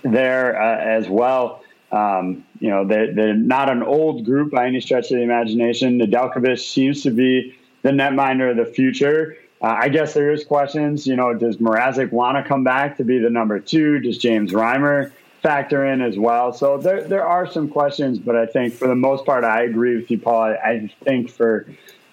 there 0.03 0.61
uh, 0.61 0.79
as 0.79 1.09
well. 1.09 1.63
Um, 1.91 2.45
you 2.61 2.69
know, 2.69 2.85
they're, 2.85 3.15
they're, 3.15 3.35
not 3.35 3.71
an 3.71 3.83
old 3.83 4.25
group 4.25 4.51
by 4.51 4.67
any 4.67 4.81
stretch 4.81 5.11
of 5.11 5.17
the 5.17 5.23
imagination. 5.23 5.97
The 5.97 6.07
Nedeljkovic 6.07 6.59
seems 6.59 7.03
to 7.05 7.11
be 7.11 7.57
the 7.83 7.91
netminder 7.91 8.51
of 8.51 8.59
the 8.59 8.67
future. 8.67 9.39
Uh, 9.63 9.77
I 9.81 9.89
guess 9.89 10.13
there 10.13 10.31
is 10.31 10.45
questions. 10.45 11.07
You 11.07 11.17
know, 11.17 11.33
does 11.33 11.57
Mrazek 11.57 12.13
want 12.13 12.37
to 12.37 12.47
come 12.47 12.63
back 12.63 12.99
to 12.99 13.05
be 13.05 13.19
the 13.19 13.31
number 13.31 13.59
two? 13.59 14.01
Does 14.01 14.19
James 14.19 14.53
Reimer 14.53 15.13
factor 15.43 15.87
in 15.87 16.01
as 16.01 16.19
well? 16.19 16.53
So 16.53 16.79
there 16.79 17.03
there 17.05 17.27
are 17.27 17.51
some 17.51 17.69
questions, 17.69 18.19
but 18.19 18.37
I 18.37 18.47
think 18.47 18.75
for 18.75 18.89
the 18.89 18.95
most 18.95 19.25
part, 19.25 19.45
I 19.45 19.63
agree 19.63 19.97
with 19.97 20.11
you, 20.11 20.19
Paul. 20.19 20.43
I, 20.43 20.55
I 20.55 20.95
think 21.05 21.31
for 21.31 21.67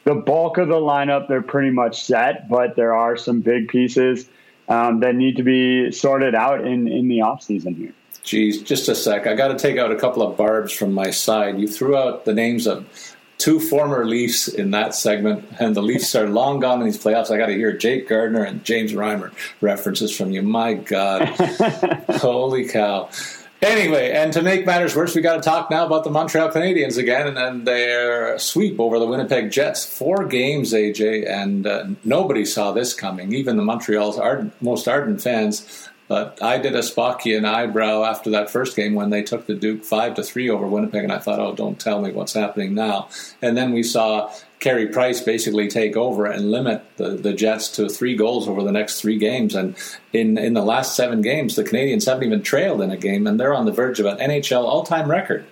the 0.04 0.16
bulk 0.16 0.58
of 0.58 0.68
the 0.68 0.76
lineup, 0.76 1.28
they're 1.28 1.42
pretty 1.42 1.72
much 1.72 2.04
set, 2.04 2.48
but 2.50 2.76
there 2.76 2.94
are 2.94 3.18
some 3.18 3.42
big 3.42 3.68
pieces 3.68 4.30
um, 4.68 5.00
that 5.02 5.16
need 5.16 5.38
to 5.38 5.44
be 5.44 5.92
sorted 5.92 6.36
out 6.36 6.66
in 6.66 6.88
in 6.88 7.08
the 7.08 7.20
offseason 7.20 7.76
here. 7.76 7.94
Geez, 8.24 8.64
just 8.64 8.90
a 8.90 8.96
sec. 8.96 9.28
I 9.28 9.36
got 9.36 9.50
to 9.50 9.58
take 9.58 9.78
out 9.78 9.92
a 9.92 9.96
couple 9.96 10.24
of 10.24 10.36
barbs 10.36 10.74
from 10.74 10.94
my 10.94 11.12
side. 11.12 11.60
You 11.60 11.68
threw 11.68 11.96
out 11.96 12.26
the 12.26 12.34
names 12.34 12.66
of 12.66 13.15
two 13.38 13.60
former 13.60 14.06
Leafs 14.06 14.48
in 14.48 14.72
that 14.72 14.96
segment, 14.96 15.46
and 15.60 15.76
the 15.76 15.82
Leafs 15.82 16.16
are 16.16 16.28
long 16.28 16.60
gone 16.60 16.80
in 16.80 16.86
these 16.86 17.02
playoffs. 17.02 17.32
I 17.32 17.38
got 17.38 17.48
to 17.48 17.54
hear 17.54 17.72
Jake 17.72 18.08
Gardiner 18.08 18.44
and 18.44 18.64
James 18.64 18.94
Reimer 18.94 19.32
references 19.62 20.16
from 20.16 20.32
you. 20.32 20.42
My 20.42 20.74
God, 20.74 21.28
holy 22.10 22.68
cow! 22.68 23.10
Anyway, 23.62 24.12
and 24.12 24.32
to 24.34 24.42
make 24.42 24.66
matters 24.66 24.96
worse, 24.96 25.16
we 25.16 25.22
got 25.22 25.36
to 25.36 25.42
talk 25.42 25.72
now 25.72 25.86
about 25.86 26.04
the 26.04 26.10
Montreal 26.12 26.52
Canadiens 26.52 26.98
again 26.98 27.36
and, 27.36 27.66
their 27.66 28.38
sweep 28.38 28.80
over 28.80 29.00
the 29.00 29.08
Winnipeg 29.08 29.50
Jets. 29.50 29.86
Four 29.86 30.26
games, 30.26 30.74
AJ, 30.74 31.28
and 31.28 31.66
uh, 31.66 31.86
nobody 32.04 32.46
saw 32.46 32.74
this 32.74 32.94
coming. 32.94 33.34
Even 33.34 33.58
the 33.58 33.64
Montreal's 33.64 34.20
ardent, 34.20 34.54
most 34.62 34.88
ardent 34.88 35.22
fans 35.22 35.90
but 36.08 36.42
I 36.42 36.58
did 36.58 36.76
a 36.76 36.80
Spockian 36.80 37.46
eyebrow 37.46 38.04
after 38.04 38.30
that 38.32 38.50
first 38.50 38.76
game 38.76 38.94
when 38.94 39.10
they 39.10 39.24
took 39.24 39.48
the 39.48 39.56
Duke 39.56 39.84
five 39.84 40.16
to 40.16 40.24
three 40.24 40.50
over 40.50 40.68
Winnipeg, 40.68 41.04
and 41.04 41.12
I 41.12 41.20
thought, 41.20 41.40
"Oh, 41.40 41.56
don't 41.56 41.80
tell 41.80 42.02
me 42.02 42.12
what's 42.12 42.34
happening 42.34 42.74
now." 42.76 43.10
And 43.42 43.58
then 43.58 43.74
we 43.74 43.82
saw 43.82 44.32
Carey 44.60 44.88
Price 44.88 45.22
basically 45.22 45.68
take 45.68 45.98
over 45.98 46.26
and 46.26 46.52
limit 46.52 46.84
the, 46.98 47.10
the 47.10 47.34
Jets 47.34 47.70
to 47.70 47.90
three 47.90 48.16
goals 48.16 48.48
over 48.48 48.64
the 48.64 48.72
next 48.72 49.02
three 49.02 49.18
games. 49.18 49.56
And 49.56 49.76
in 50.14 50.38
in 50.38 50.54
the 50.54 50.64
last 50.64 50.96
seven 50.96 51.22
games, 51.22 51.56
the 51.56 51.64
Canadiens 51.64 52.06
haven't 52.06 52.24
even 52.24 52.42
trailed 52.42 52.82
in 52.82 52.92
a 52.92 52.98
game, 52.98 53.26
and 53.26 53.40
they're 53.40 53.54
on 53.54 53.66
the 53.66 53.72
verge 53.72 54.00
of 54.00 54.06
an 54.06 54.18
NHL 54.18 54.64
all 54.64 54.84
time 54.84 55.10
record 55.10 55.46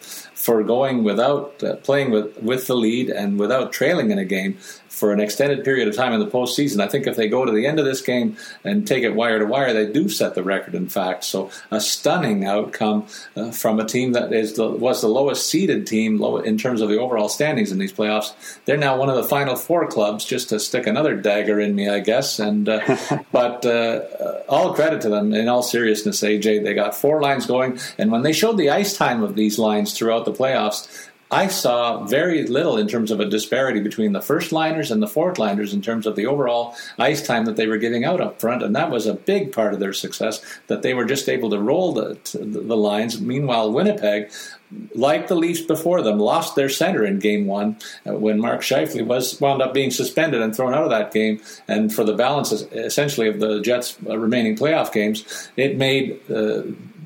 for 0.43 0.61
going 0.61 1.03
without 1.03 1.63
uh, 1.63 1.75
playing 1.77 2.11
with 2.11 2.37
with 2.41 2.67
the 2.67 2.75
lead 2.75 3.09
and 3.09 3.39
without 3.39 3.71
trailing 3.71 4.11
in 4.11 4.19
a 4.19 4.25
game 4.25 4.57
for 4.93 5.11
an 5.11 5.19
extended 5.19 5.65
period 5.65 5.87
of 5.87 5.95
time 5.95 6.13
in 6.13 6.19
the 6.19 6.27
postseason. 6.27 6.79
I 6.79 6.87
think 6.87 7.07
if 7.07 7.15
they 7.15 7.27
go 7.27 7.45
to 7.45 7.51
the 7.51 7.65
end 7.65 7.79
of 7.79 7.85
this 7.85 7.99
game 7.99 8.37
and 8.63 8.87
take 8.87 9.03
it 9.03 9.15
wire 9.15 9.39
to 9.39 9.45
wire, 9.45 9.73
they 9.73 9.91
do 9.91 10.07
set 10.07 10.35
the 10.35 10.43
record. 10.43 10.75
In 10.75 10.87
fact, 10.87 11.23
so 11.23 11.49
a 11.71 11.81
stunning 11.81 12.45
outcome 12.45 13.07
uh, 13.35 13.49
from 13.49 13.79
a 13.79 13.85
team 13.85 14.11
that 14.11 14.31
is 14.31 14.53
the, 14.53 14.69
was 14.69 15.01
the 15.01 15.07
lowest 15.07 15.49
seeded 15.49 15.87
team 15.87 16.19
low, 16.19 16.37
in 16.37 16.59
terms 16.59 16.79
of 16.79 16.89
the 16.89 16.99
overall 16.99 17.27
standings 17.27 17.71
in 17.71 17.79
these 17.79 17.91
playoffs. 17.91 18.33
They're 18.65 18.77
now 18.77 18.95
one 18.95 19.09
of 19.09 19.15
the 19.15 19.23
final 19.23 19.55
four 19.55 19.87
clubs. 19.87 20.25
Just 20.25 20.49
to 20.49 20.59
stick 20.59 20.85
another 20.85 21.15
dagger 21.15 21.59
in 21.59 21.73
me, 21.73 21.89
I 21.89 21.99
guess. 21.99 22.37
And 22.37 22.69
uh, 22.69 22.79
but 23.31 23.65
uh, 23.65 24.01
all 24.47 24.75
credit 24.75 25.01
to 25.01 25.09
them. 25.09 25.33
In 25.33 25.49
all 25.49 25.63
seriousness, 25.63 26.21
AJ, 26.21 26.63
they 26.63 26.75
got 26.75 26.95
four 26.95 27.19
lines 27.19 27.47
going, 27.47 27.79
and 27.97 28.11
when 28.11 28.21
they 28.21 28.31
showed 28.31 28.57
the 28.57 28.69
ice 28.69 28.95
time 28.95 29.23
of 29.23 29.33
these 29.33 29.57
lines 29.57 29.97
throughout 29.97 30.25
the 30.25 30.31
playoffs 30.31 31.09
I 31.33 31.47
saw 31.47 32.05
very 32.05 32.45
little 32.45 32.77
in 32.77 32.87
terms 32.87 33.09
of 33.09 33.19
a 33.19 33.25
disparity 33.25 33.79
between 33.79 34.11
the 34.13 34.21
first 34.21 34.51
liners 34.51 34.91
and 34.91 35.01
the 35.01 35.07
fourth 35.07 35.39
liners 35.39 35.73
in 35.73 35.81
terms 35.81 36.05
of 36.05 36.15
the 36.15 36.27
overall 36.27 36.75
ice 36.99 37.25
time 37.25 37.45
that 37.45 37.55
they 37.55 37.65
were 37.65 37.77
giving 37.77 38.05
out 38.05 38.21
up 38.21 38.39
front, 38.39 38.61
and 38.61 38.75
that 38.75 38.91
was 38.91 39.07
a 39.07 39.15
big 39.15 39.51
part 39.51 39.73
of 39.73 39.79
their 39.79 39.93
success. 39.93 40.45
That 40.67 40.83
they 40.83 40.93
were 40.93 41.05
just 41.05 41.27
able 41.27 41.49
to 41.49 41.59
roll 41.59 41.93
the 41.93 42.19
the 42.33 42.77
lines. 42.77 43.19
Meanwhile, 43.19 43.71
Winnipeg, 43.71 44.31
like 44.93 45.27
the 45.27 45.35
Leafs 45.35 45.61
before 45.61 46.03
them, 46.03 46.19
lost 46.19 46.55
their 46.55 46.69
center 46.69 47.03
in 47.03 47.17
Game 47.17 47.47
One 47.47 47.77
uh, 48.07 48.13
when 48.13 48.39
Mark 48.39 48.61
Scheifele 48.61 49.05
was 49.05 49.41
wound 49.41 49.63
up 49.63 49.73
being 49.73 49.89
suspended 49.89 50.41
and 50.41 50.55
thrown 50.55 50.75
out 50.75 50.83
of 50.83 50.91
that 50.91 51.11
game. 51.11 51.41
And 51.67 51.91
for 51.93 52.03
the 52.03 52.13
balance, 52.13 52.51
essentially, 52.51 53.27
of 53.27 53.39
the 53.39 53.59
Jets' 53.61 53.97
remaining 54.03 54.55
playoff 54.55 54.91
games, 54.91 55.49
it 55.57 55.77
made. 55.77 56.19
Uh, 56.29 56.63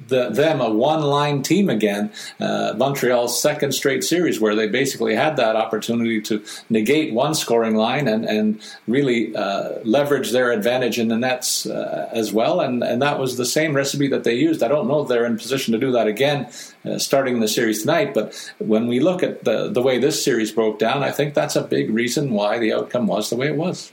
the, 0.07 0.29
them 0.29 0.61
a 0.61 0.69
one 0.69 1.01
line 1.01 1.43
team 1.43 1.69
again. 1.69 2.11
Uh, 2.39 2.73
Montreal's 2.77 3.41
second 3.41 3.73
straight 3.73 4.03
series 4.03 4.39
where 4.39 4.55
they 4.55 4.67
basically 4.67 5.15
had 5.15 5.37
that 5.37 5.55
opportunity 5.55 6.21
to 6.21 6.43
negate 6.69 7.13
one 7.13 7.35
scoring 7.35 7.75
line 7.75 8.07
and, 8.07 8.25
and 8.25 8.61
really 8.87 9.35
uh, 9.35 9.79
leverage 9.83 10.31
their 10.31 10.51
advantage 10.51 10.99
in 10.99 11.07
the 11.07 11.17
nets 11.17 11.65
uh, 11.65 12.09
as 12.11 12.31
well. 12.31 12.61
And, 12.61 12.83
and 12.83 13.01
that 13.01 13.19
was 13.19 13.37
the 13.37 13.45
same 13.45 13.75
recipe 13.75 14.07
that 14.09 14.23
they 14.23 14.35
used. 14.35 14.63
I 14.63 14.67
don't 14.67 14.87
know 14.87 15.01
if 15.01 15.07
they're 15.07 15.25
in 15.25 15.37
position 15.37 15.73
to 15.73 15.79
do 15.79 15.91
that 15.91 16.07
again 16.07 16.49
uh, 16.85 16.97
starting 16.97 17.39
the 17.39 17.47
series 17.47 17.81
tonight, 17.81 18.13
but 18.13 18.53
when 18.59 18.87
we 18.87 18.99
look 18.99 19.23
at 19.23 19.43
the, 19.43 19.69
the 19.69 19.81
way 19.81 19.97
this 19.97 20.23
series 20.23 20.51
broke 20.51 20.79
down, 20.79 21.03
I 21.03 21.11
think 21.11 21.33
that's 21.33 21.55
a 21.55 21.61
big 21.61 21.89
reason 21.89 22.31
why 22.31 22.59
the 22.59 22.73
outcome 22.73 23.07
was 23.07 23.29
the 23.29 23.35
way 23.35 23.47
it 23.47 23.55
was. 23.55 23.91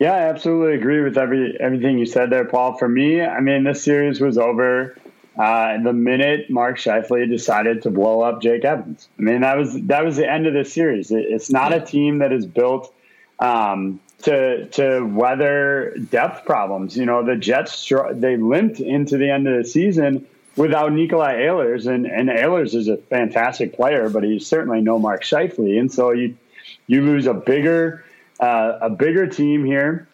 Yeah, 0.00 0.14
I 0.14 0.20
absolutely 0.20 0.76
agree 0.76 1.02
with 1.02 1.18
every 1.18 1.60
everything 1.60 1.98
you 1.98 2.06
said 2.06 2.30
there, 2.30 2.46
Paul. 2.46 2.78
For 2.78 2.88
me, 2.88 3.20
I 3.20 3.40
mean, 3.40 3.64
this 3.64 3.84
series 3.84 4.18
was 4.18 4.38
over 4.38 4.96
uh, 5.38 5.82
the 5.82 5.92
minute 5.92 6.48
Mark 6.48 6.78
Scheifele 6.78 7.28
decided 7.28 7.82
to 7.82 7.90
blow 7.90 8.22
up 8.22 8.40
Jake 8.40 8.64
Evans. 8.64 9.10
I 9.18 9.22
mean, 9.22 9.42
that 9.42 9.58
was 9.58 9.74
that 9.82 10.02
was 10.02 10.16
the 10.16 10.28
end 10.28 10.46
of 10.46 10.54
this 10.54 10.72
series. 10.72 11.10
It, 11.10 11.26
it's 11.28 11.50
not 11.50 11.74
a 11.74 11.82
team 11.82 12.20
that 12.20 12.32
is 12.32 12.46
built 12.46 12.94
um, 13.40 14.00
to 14.22 14.64
to 14.68 15.02
weather 15.02 15.94
depth 16.10 16.46
problems. 16.46 16.96
You 16.96 17.04
know, 17.04 17.22
the 17.22 17.36
Jets 17.36 17.86
they 18.12 18.38
limped 18.38 18.80
into 18.80 19.18
the 19.18 19.30
end 19.30 19.46
of 19.46 19.62
the 19.62 19.68
season 19.68 20.26
without 20.56 20.94
Nikolai 20.94 21.42
Ehlers, 21.42 21.86
and 21.86 22.06
and 22.06 22.30
Ehlers 22.30 22.74
is 22.74 22.88
a 22.88 22.96
fantastic 22.96 23.74
player, 23.74 24.08
but 24.08 24.24
he's 24.24 24.46
certainly 24.46 24.80
no 24.80 24.98
Mark 24.98 25.24
Scheifele, 25.24 25.78
and 25.78 25.92
so 25.92 26.12
you 26.12 26.38
you 26.86 27.02
lose 27.02 27.26
a 27.26 27.34
bigger 27.34 28.02
uh, 28.40 28.78
a 28.82 28.90
bigger 28.90 29.26
team 29.26 29.64
here 29.64 30.08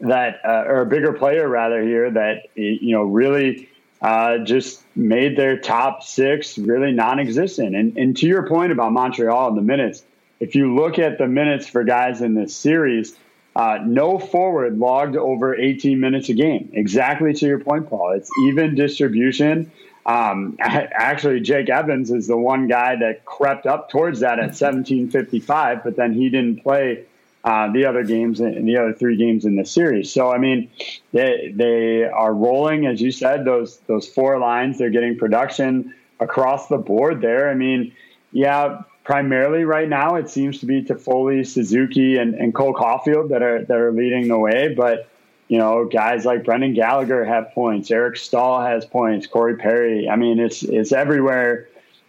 that, 0.00 0.40
uh, 0.44 0.64
or 0.66 0.80
a 0.80 0.86
bigger 0.86 1.12
player 1.12 1.48
rather 1.48 1.82
here 1.82 2.10
that 2.10 2.48
you 2.54 2.92
know 2.92 3.02
really 3.02 3.68
uh, 4.00 4.38
just 4.38 4.82
made 4.96 5.36
their 5.36 5.56
top 5.56 6.02
six 6.02 6.58
really 6.58 6.90
non-existent. 6.90 7.76
And, 7.76 7.96
and 7.96 8.16
to 8.16 8.26
your 8.26 8.48
point 8.48 8.72
about 8.72 8.92
Montreal 8.92 9.48
and 9.48 9.56
the 9.56 9.62
minutes, 9.62 10.02
if 10.40 10.56
you 10.56 10.74
look 10.74 10.98
at 10.98 11.18
the 11.18 11.28
minutes 11.28 11.68
for 11.68 11.84
guys 11.84 12.20
in 12.20 12.34
this 12.34 12.54
series, 12.54 13.16
uh, 13.54 13.78
no 13.84 14.18
forward 14.18 14.76
logged 14.78 15.16
over 15.16 15.54
18 15.54 16.00
minutes 16.00 16.28
a 16.30 16.34
game. 16.34 16.70
Exactly 16.72 17.32
to 17.34 17.46
your 17.46 17.60
point, 17.60 17.88
Paul. 17.88 18.12
It's 18.12 18.30
even 18.46 18.74
distribution. 18.74 19.70
Um, 20.04 20.56
actually, 20.60 21.40
Jake 21.40 21.68
Evans 21.68 22.10
is 22.10 22.26
the 22.26 22.36
one 22.36 22.66
guy 22.66 22.96
that 22.96 23.24
crept 23.24 23.66
up 23.66 23.88
towards 23.88 24.20
that 24.20 24.40
at 24.40 24.50
17:55, 24.50 25.84
but 25.84 25.94
then 25.94 26.12
he 26.12 26.28
didn't 26.28 26.62
play 26.64 27.04
uh, 27.44 27.72
the 27.72 27.84
other 27.84 28.04
games 28.04 28.40
and 28.40 28.68
the 28.68 28.76
other 28.76 28.92
three 28.92 29.16
games 29.16 29.44
in 29.44 29.56
the 29.56 29.64
series. 29.64 30.12
So 30.12 30.30
I 30.30 30.38
mean, 30.38 30.70
they 31.12 31.52
they 31.54 32.04
are 32.04 32.32
rolling 32.32 32.86
as 32.86 33.00
you 33.00 33.10
said 33.10 33.44
those 33.44 33.78
those 33.88 34.06
four 34.08 34.38
lines. 34.38 34.78
They're 34.78 34.90
getting 34.90 35.18
production 35.18 35.94
across 36.20 36.68
the 36.68 36.78
board 36.78 37.20
there. 37.20 37.50
I 37.50 37.54
mean, 37.54 37.92
yeah, 38.30 38.82
primarily 39.02 39.64
right 39.64 39.88
now 39.88 40.14
it 40.14 40.30
seems 40.30 40.60
to 40.60 40.66
be 40.66 40.82
Toffoli, 40.82 41.44
Suzuki, 41.44 42.16
and, 42.16 42.34
and 42.34 42.54
Cole 42.54 42.74
Caufield 42.74 43.30
that 43.30 43.42
are 43.42 43.64
that 43.64 43.76
are 43.76 43.92
leading 43.92 44.28
the 44.28 44.38
way, 44.38 44.74
but. 44.74 45.08
You 45.48 45.58
know, 45.58 45.84
guys 45.84 46.24
like 46.24 46.44
Brendan 46.44 46.72
Gallagher 46.72 47.26
have 47.26 47.50
points. 47.52 47.90
Eric 47.90 48.16
Staal 48.16 48.62
has 48.62 48.86
points. 48.86 49.26
Corey 49.26 49.54
Perry. 49.56 50.08
I 50.08 50.16
mean, 50.16 50.38
it's 50.38 50.62
it's 50.62 50.92
everywhere, 50.92 51.68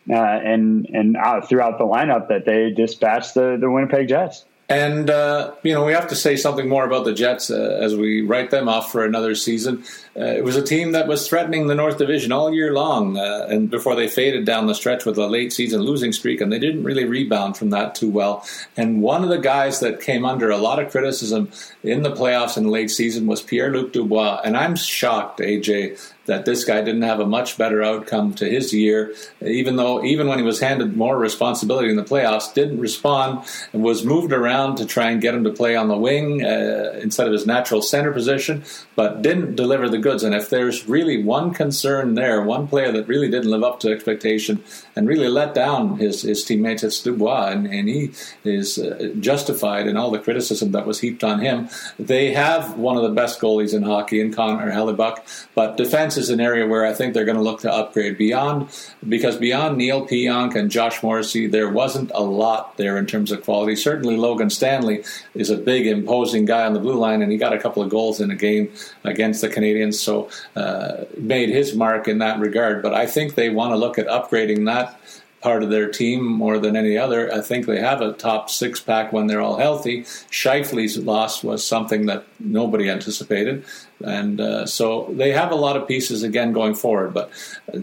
uh, 0.10 0.13
and 0.13 0.88
and 0.93 1.17
out 1.17 1.50
throughout 1.50 1.78
the 1.78 1.84
lineup 1.84 2.30
that 2.30 2.46
they 2.46 2.72
dispatch 2.72 3.34
the 3.34 3.58
the 3.60 3.69
Winnipeg 3.69 4.08
Jets. 4.08 4.46
And, 4.69 5.10
uh, 5.10 5.54
you 5.62 5.73
know, 5.73 5.84
we 5.84 5.91
have 5.91 6.08
to 6.08 6.15
say 6.15 6.38
something 6.38 6.69
more 6.69 6.86
about 6.86 7.04
the 7.04 7.13
Jets 7.13 7.52
uh, 7.52 7.80
as 7.82 7.95
we 7.95 8.21
write 8.21 8.49
them 8.49 8.69
off 8.69 8.91
for 8.91 9.04
another 9.04 9.36
season. 9.36 9.84
Uh, 10.15 10.26
it 10.26 10.43
was 10.43 10.56
a 10.56 10.63
team 10.63 10.93
that 10.93 11.08
was 11.08 11.28
threatening 11.28 11.67
the 11.67 11.76
North 11.76 11.97
Division 11.97 12.32
all 12.32 12.54
year 12.54 12.71
long, 12.71 13.17
uh, 13.17 13.47
and 13.49 13.69
before 13.69 13.95
they 13.95 14.08
faded 14.08 14.45
down 14.45 14.67
the 14.67 14.73
stretch 14.73 15.06
with 15.06 15.17
a 15.17 15.28
late 15.28 15.52
season 15.52 15.82
losing 15.82 16.13
streak, 16.13 16.39
and 16.39 16.52
they 16.52 16.60
didn't 16.60 16.84
really 16.84 17.04
rebound 17.04 17.58
from 17.58 17.71
that 17.71 17.93
too 17.93 18.10
well. 18.10 18.45
And 18.78 19.02
one 19.02 19.23
of 19.23 19.30
the 19.30 19.38
guys 19.38 19.82
that 19.82 20.02
came 20.02 20.23
under 20.23 20.49
a 20.49 20.58
lot 20.58 20.80
of 20.82 20.91
criticism 20.91 21.52
in 21.84 22.04
the 22.04 22.12
playoffs 22.12 22.56
in 22.56 22.63
the 22.63 22.69
late 22.69 22.89
season 22.89 23.26
was 23.26 23.41
Pierre 23.41 23.71
Luc 23.71 23.91
Dubois. 23.91 24.39
And 24.45 24.56
I'm 24.56 24.76
shocked, 24.76 25.39
AJ, 25.39 25.99
that 26.25 26.45
this 26.45 26.63
guy 26.63 26.81
didn't 26.81 27.01
have 27.01 27.19
a 27.19 27.25
much 27.25 27.57
better 27.57 27.83
outcome 27.83 28.33
to 28.36 28.49
his 28.49 28.73
year, 28.73 29.13
even 29.41 29.75
though 29.75 30.03
even 30.03 30.27
when 30.27 30.39
he 30.39 30.45
was 30.45 30.59
handed 30.59 30.95
more 30.95 31.17
responsibility 31.17 31.89
in 31.89 31.95
the 31.95 32.03
playoffs, 32.03 32.53
didn't 32.53 32.79
respond 32.79 33.45
and 33.73 33.83
was 33.83 34.05
moved 34.05 34.31
around 34.31 34.77
to 34.77 34.86
try 34.86 35.09
and 35.09 35.21
get 35.21 35.36
him 35.36 35.43
to 35.43 35.51
play 35.51 35.75
on 35.75 35.88
the 35.88 35.97
wing 35.97 36.43
uh, 36.43 36.97
instead 37.01 37.27
of 37.27 37.33
his 37.33 37.45
natural 37.45 37.81
center 37.81 38.12
position, 38.12 38.63
but 38.95 39.21
didn't 39.21 39.55
deliver 39.55 39.89
the 39.89 39.97
goods. 39.97 40.23
And 40.23 40.33
if 40.33 40.49
there's 40.49 40.88
really 40.88 41.21
one 41.23 41.53
concern 41.53 42.15
there, 42.15 42.41
one 42.41 42.67
player 42.67 42.91
that 42.91 43.07
really 43.07 43.29
didn't 43.29 43.51
live 43.51 43.63
up 43.63 43.79
to 43.81 43.91
expectation 43.91 44.63
and 44.95 45.07
really 45.07 45.27
let 45.27 45.53
down 45.53 45.97
his, 45.97 46.21
his 46.21 46.45
teammates, 46.45 46.83
it's 46.83 47.01
Dubois, 47.01 47.47
and, 47.47 47.67
and 47.67 47.89
he 47.89 48.12
is 48.43 48.79
uh, 48.79 49.13
justified 49.19 49.88
in 49.88 49.97
all 49.97 50.12
the 50.12 50.19
criticism 50.19 50.71
that 50.71 50.88
was 50.88 50.99
heaped 50.99 51.23
on 51.23 51.39
him. 51.39 51.69
They 51.99 52.33
have 52.33 52.77
one 52.77 52.95
of 52.95 53.03
the 53.03 53.09
best 53.09 53.41
goalies 53.41 53.73
in 53.73 53.83
hockey 53.83 54.21
in 54.21 54.33
Connor 54.33 54.71
Hellebuyck, 54.71 55.47
but 55.53 55.77
defense 55.77 56.12
defense 56.13 56.30
is 56.30 56.34
an 56.34 56.39
area 56.39 56.67
where 56.67 56.86
I 56.86 56.93
think 56.93 57.13
they're 57.13 57.26
going 57.26 57.38
to 57.38 57.43
look 57.43 57.62
to 57.62 57.73
upgrade 57.73 58.17
beyond 58.17 58.69
because 59.08 59.38
beyond 59.38 59.78
Neal 59.78 60.06
Pionk 60.06 60.56
and 60.56 60.69
Josh 60.69 61.02
Morrissey, 61.02 61.47
there 61.47 61.69
wasn't 61.69 62.12
a 62.13 62.21
lot 62.21 62.78
there 62.78 62.97
in 62.97 63.06
terms 63.06 63.32
of 63.32 63.43
quality. 63.43 63.76
Certainly, 63.76 64.17
Logan 64.17 64.49
Stanley 64.49 65.04
is 65.34 65.49
a 65.49 65.58
big, 65.58 65.88
imposing 65.88 66.45
guy 66.45 66.65
on 66.65 66.73
the 66.73 66.80
blue 66.80 66.97
line, 66.97 67.21
and 67.21 67.32
he 67.32 67.38
got 67.38 67.54
a 67.54 67.60
couple 67.60 67.82
of 67.82 67.89
goals 67.89 68.19
in 68.19 68.32
a 68.32 68.36
game 68.36 68.71
against 69.04 69.41
the 69.41 69.49
Canadiens, 69.49 69.95
so 69.95 70.30
uh, 70.56 71.06
made 71.17 71.49
his 71.49 71.76
mark 71.76 72.08
in 72.08 72.19
that 72.19 72.39
regard. 72.39 72.82
But 72.82 72.93
I 72.93 73.06
think 73.06 73.36
they 73.36 73.49
want 73.49 73.71
to 73.71 73.78
look 73.78 73.97
at 73.97 74.08
upgrading 74.08 74.65
that 74.65 74.99
part 75.43 75.62
of 75.62 75.69
their 75.69 75.89
team 75.89 76.23
more 76.23 76.58
than 76.58 76.77
any 76.77 76.97
other. 76.97 77.32
I 77.32 77.41
think 77.41 77.65
they 77.65 77.79
have 77.79 78.01
a 78.01 78.13
top 78.13 78.49
six 78.49 78.79
pack 78.79 79.12
when 79.12 79.27
they're 79.27 79.41
all 79.41 79.58
healthy. 79.58 80.03
Scheifele's 80.32 80.97
loss 80.97 81.43
was 81.43 81.67
something 81.67 82.06
that 82.06 82.23
nobody 82.39 82.89
anticipated. 82.89 83.65
And 84.01 84.39
uh, 84.39 84.65
so 84.65 85.10
they 85.12 85.32
have 85.32 85.51
a 85.51 85.56
lot 85.56 85.75
of 85.75 85.86
pieces 85.86 86.23
again 86.23 86.53
going 86.53 86.75
forward. 86.75 87.13
But 87.13 87.29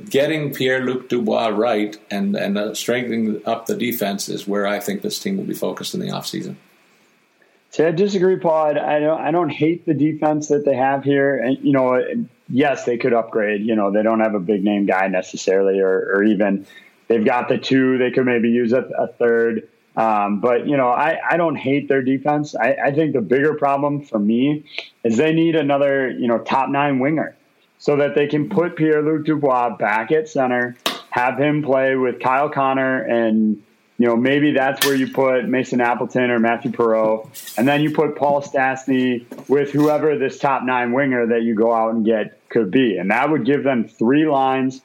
getting 0.09 0.55
Pierre 0.55 0.81
Luc 0.81 1.11
Dubois 1.11 1.49
right 1.49 1.97
and, 2.11 2.35
and 2.35 2.57
uh, 2.57 2.75
strengthening 2.75 3.43
up 3.45 3.67
the 3.67 3.77
defense 3.77 4.31
is 4.31 4.49
where 4.49 4.67
I 4.67 4.81
think 4.81 5.03
this 5.03 5.19
team 5.19 5.37
will 5.37 5.45
be 5.45 5.55
focused 5.55 5.93
in 5.93 6.01
the 6.01 6.09
offseason. 6.09 6.57
See, 7.73 7.85
I 7.85 7.93
disagree, 7.93 8.37
Paul. 8.37 8.79
I 8.79 8.99
don't. 8.99 9.21
I 9.21 9.31
don't 9.31 9.49
hate 9.49 9.87
the 9.87 9.95
defense 9.95 10.49
that 10.49 10.65
they 10.65 10.75
have 10.75 11.05
here. 11.05 11.37
And 11.37 11.57
you 11.63 11.71
know, 11.71 12.03
yes, 12.49 12.85
they 12.85 12.99
could 12.99 13.13
upgrade. 13.13 13.61
You 13.61 13.77
know, 13.77 13.93
they 13.93 14.03
don't 14.03 14.19
have 14.19 14.35
a 14.35 14.41
big 14.41 14.65
name 14.65 14.87
guy 14.87 15.07
necessarily, 15.07 15.79
or, 15.79 16.17
or 16.17 16.25
even 16.25 16.67
they've 17.11 17.25
got 17.25 17.49
the 17.49 17.59
two. 17.59 17.99
They 17.99 18.13
could 18.13 18.25
maybe 18.25 18.49
use 18.49 18.73
a, 18.73 18.83
a 18.97 19.09
third. 19.09 19.69
Um, 19.97 20.41
but 20.41 20.67
you 20.67 20.77
know, 20.77 20.89
I, 20.89 21.19
I 21.29 21.37
don't 21.37 21.57
hate 21.57 21.89
their 21.89 22.03
defense. 22.03 22.55
I, 22.55 22.77
I 22.85 22.93
think 22.93 23.13
the 23.13 23.21
bigger 23.21 23.55
problem 23.55 24.03
for 24.03 24.19
me 24.19 24.65
is 25.05 25.17
they 25.17 25.35
need 25.35 25.57
another 25.57 26.09
you 26.09 26.29
know 26.29 26.39
top 26.39 26.71
nine 26.71 27.01
winger 27.01 27.37
so 27.79 27.97
that 27.97 28.15
they 28.15 28.29
can 28.29 28.49
put 28.49 28.77
Pierre 28.77 29.03
Luc 29.03 29.27
Dubois 29.27 29.77
back 29.77 30.13
at 30.13 30.29
center, 30.29 30.77
have 31.11 31.39
him 31.39 31.63
play 31.63 31.97
with 31.97 32.21
Kyle 32.21 32.49
Connor, 32.49 33.03
and 33.03 33.61
you 33.99 34.07
know 34.07 34.17
maybe 34.17 34.53
that's 34.53 34.87
where 34.87 34.95
you 34.95 35.11
put 35.13 35.47
Mason 35.47 35.81
Appleton 35.81 36.31
or 36.31 36.39
Mathieu 36.39 36.71
Perreault, 36.71 37.59
and 37.59 37.67
then 37.67 37.83
you 37.83 37.91
put 37.91 38.15
Paul 38.15 38.41
Stastny 38.41 39.27
with 39.49 39.73
whoever 39.73 40.17
this 40.17 40.39
top 40.39 40.63
nine 40.63 40.93
winger 40.93 41.27
that 41.27 41.43
you 41.43 41.57
go 41.57 41.75
out 41.75 41.93
and 41.93 42.07
get 42.07 42.49
could 42.49 42.71
be, 42.71 42.97
and 42.97 43.11
that 43.11 43.29
would 43.29 43.45
give 43.45 43.65
them 43.65 43.89
three 43.89 44.29
lines 44.29 44.81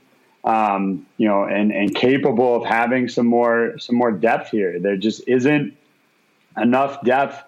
um, 0.46 1.08
you 1.18 1.28
know, 1.28 1.44
and, 1.44 1.72
and 1.72 1.94
capable 1.94 2.56
of 2.56 2.64
having 2.64 3.10
some 3.10 3.26
more 3.26 3.78
some 3.80 3.96
more 3.96 4.12
depth 4.12 4.52
here. 4.52 4.80
There 4.80 4.96
just 4.96 5.28
isn't 5.28 5.76
enough 6.56 7.04
depth. 7.04 7.44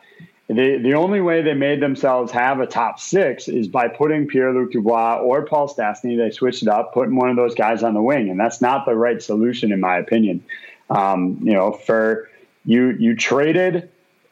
The 0.47 0.79
the 0.79 0.95
only 0.95 1.21
way 1.21 1.43
they 1.43 1.53
made 1.53 1.79
themselves 1.79 2.31
have 2.31 2.59
a 2.59 2.65
top 2.65 2.99
six 2.99 3.47
is 3.47 3.67
by 3.67 3.87
putting 3.87 4.27
Pierre 4.27 4.51
Luc 4.51 4.71
Dubois 4.71 5.19
or 5.19 5.45
Paul 5.45 5.67
Stastny. 5.67 6.17
They 6.17 6.31
switched 6.31 6.63
it 6.63 6.69
up, 6.69 6.93
putting 6.93 7.15
one 7.15 7.29
of 7.29 7.35
those 7.35 7.53
guys 7.53 7.83
on 7.83 7.93
the 7.93 8.01
wing, 8.01 8.29
and 8.29 8.39
that's 8.39 8.61
not 8.61 8.85
the 8.85 8.95
right 8.95 9.21
solution 9.21 9.71
in 9.71 9.79
my 9.79 9.97
opinion. 9.97 10.43
Um, 10.89 11.39
you 11.43 11.53
know, 11.53 11.73
for 11.73 12.29
you 12.65 12.95
you 12.97 13.15
traded 13.15 13.89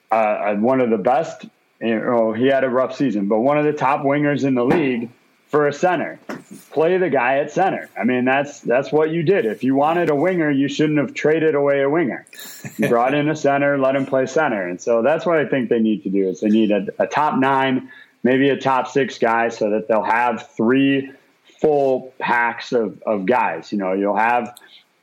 uh, 0.09 0.55
one 0.55 0.81
of 0.81 0.89
the 0.89 0.97
best. 0.97 1.45
You 1.81 1.99
know, 1.99 2.31
he 2.31 2.47
had 2.47 2.63
a 2.63 2.69
rough 2.69 2.95
season, 2.95 3.27
but 3.27 3.41
one 3.41 3.59
of 3.59 3.65
the 3.65 3.73
top 3.73 4.01
wingers 4.01 4.43
in 4.43 4.55
the 4.55 4.65
league 4.65 5.11
for 5.47 5.67
a 5.67 5.73
center. 5.73 6.19
Play 6.71 6.97
the 6.97 7.09
guy 7.09 7.37
at 7.37 7.51
center. 7.51 7.89
I 7.97 8.03
mean, 8.03 8.25
that's 8.25 8.59
that's 8.61 8.91
what 8.91 9.09
you 9.11 9.23
did. 9.23 9.45
If 9.45 9.63
you 9.63 9.75
wanted 9.75 10.09
a 10.09 10.15
winger, 10.15 10.49
you 10.49 10.67
shouldn't 10.67 10.99
have 10.99 11.13
traded 11.13 11.55
away 11.55 11.81
a 11.81 11.89
winger. 11.89 12.25
You 12.77 12.89
brought 12.89 13.13
in 13.13 13.29
a 13.29 13.35
center, 13.35 13.77
let 13.77 13.95
him 13.95 14.05
play 14.05 14.25
center, 14.25 14.67
and 14.67 14.81
so 14.81 15.01
that's 15.01 15.25
what 15.25 15.37
I 15.37 15.45
think 15.45 15.69
they 15.69 15.79
need 15.79 16.03
to 16.03 16.09
do. 16.09 16.29
Is 16.29 16.41
they 16.41 16.49
need 16.49 16.71
a, 16.71 16.87
a 16.99 17.07
top 17.07 17.37
nine, 17.37 17.91
maybe 18.23 18.49
a 18.49 18.57
top 18.57 18.87
six 18.87 19.17
guy, 19.17 19.49
so 19.49 19.71
that 19.71 19.87
they'll 19.87 20.03
have 20.03 20.49
three 20.55 21.11
full 21.61 22.13
packs 22.19 22.73
of, 22.73 23.01
of 23.03 23.25
guys. 23.25 23.71
You 23.71 23.77
know, 23.77 23.93
you'll 23.93 24.17
have 24.17 24.57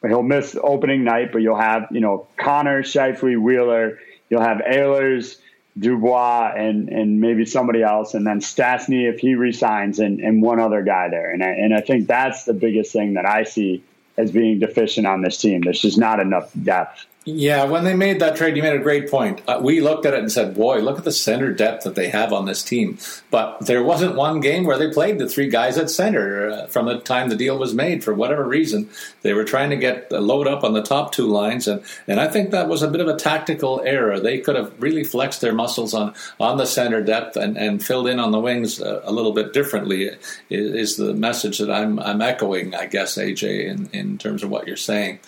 he'll 0.07 0.22
miss 0.22 0.57
opening 0.62 1.05
night, 1.05 1.33
but 1.33 1.42
you'll 1.42 1.57
have 1.57 1.88
you 1.90 2.00
know 2.00 2.26
Connor, 2.37 2.83
Scheifele, 2.83 3.40
Wheeler. 3.40 3.98
You'll 4.28 4.42
have 4.42 4.59
Ehlers, 4.59 5.37
Dubois 5.78 6.52
and 6.56 6.88
and 6.90 7.20
maybe 7.20 7.46
somebody 7.46 7.82
else, 7.82 8.14
and 8.14 8.26
then 8.26 8.40
Stastny 8.40 9.08
if 9.08 9.20
he 9.20 9.35
resigns, 9.35 9.98
and, 9.98 10.20
and 10.20 10.42
one 10.42 10.61
other 10.61 10.82
guy 10.82 11.08
there. 11.08 11.30
And 11.30 11.42
I, 11.42 11.48
and 11.48 11.74
I 11.74 11.80
think 11.80 12.06
that's 12.06 12.44
the 12.44 12.52
biggest 12.52 12.92
thing 12.92 13.14
that 13.14 13.24
I 13.24 13.44
see 13.44 13.82
as 14.16 14.30
being 14.30 14.58
deficient 14.58 15.06
on 15.06 15.22
this 15.22 15.38
team. 15.38 15.62
There's 15.62 15.80
just 15.80 15.98
not 15.98 16.20
enough 16.20 16.50
depth. 16.62 17.06
Yeah, 17.24 17.66
when 17.66 17.85
they 17.85 17.94
made 17.94 18.18
that 18.18 18.35
trade, 18.35 18.56
you 18.56 18.64
made 18.64 18.74
a 18.74 18.82
great 18.82 19.08
point. 19.08 19.42
Uh, 19.46 19.61
we 19.62 19.80
looked 19.80 20.06
at 20.06 20.14
it 20.14 20.18
and 20.18 20.32
said, 20.32 20.56
boy, 20.56 20.80
look 20.80 20.98
at 20.98 21.04
the 21.04 21.12
center 21.12 21.52
depth 21.52 21.85
that 21.85 21.94
they 21.94 22.08
have 22.08 22.32
on 22.32 22.46
this 22.46 22.64
team. 22.64 22.98
But 23.30 23.61
there 23.61 23.85
wasn't 23.85 24.16
one 24.16 24.40
game 24.40 24.64
where 24.64 24.76
they 24.76 24.90
played 24.90 25.20
the 25.20 25.28
three 25.28 25.48
guys 25.48 25.78
at 25.78 25.88
center 25.88 26.50
uh, 26.50 26.66
from 26.66 26.87
the 26.87 26.98
time 26.98 27.28
the 27.28 27.37
deal 27.37 27.56
was 27.56 27.74
made 27.74 28.02
for 28.02 28.12
whatever 28.12 28.44
reason. 28.44 28.90
They 29.22 29.35
were 29.35 29.44
trying 29.44 29.70
to 29.70 29.76
get 29.76 30.11
the 30.11 30.20
load 30.20 30.48
up 30.48 30.64
on 30.64 30.72
the 30.72 30.82
top 30.82 31.12
two 31.12 31.28
lines. 31.28 31.68
And, 31.68 31.85
and 32.08 32.18
I 32.18 32.26
think 32.26 32.50
that 32.50 32.68
was 32.68 32.82
a 32.82 32.90
bit 32.90 33.00
of 33.00 33.06
a 33.06 33.16
tactical 33.16 33.80
error. 33.85 34.18
They 34.18 34.40
could 34.40 34.56
have 34.56 34.74
really 34.82 35.04
flexed 35.04 35.42
their 35.42 35.54
muscles 35.54 35.94
on, 35.94 36.14
on 36.40 36.56
the 36.56 36.66
center 36.66 37.04
depth 37.04 37.37
and, 37.37 37.56
and 37.56 37.85
filled 37.85 38.08
in 38.08 38.18
on 38.18 38.32
the 38.32 38.40
wings 38.40 38.80
a, 38.80 39.00
a 39.04 39.12
little 39.12 39.32
bit 39.32 39.52
differently, 39.52 40.11
is, 40.50 40.74
is 40.74 40.96
the 40.96 41.14
message 41.14 41.58
that 41.58 41.70
I'm, 41.70 42.00
I'm 42.00 42.20
echoing, 42.20 42.74
I 42.74 42.87
guess, 42.87 43.16
AJ, 43.16 43.66
in, 43.66 43.90
in 43.92 44.18
terms 44.18 44.42
of 44.42 44.50
what 44.50 44.66
you're 44.66 44.76
saying. 44.76 45.20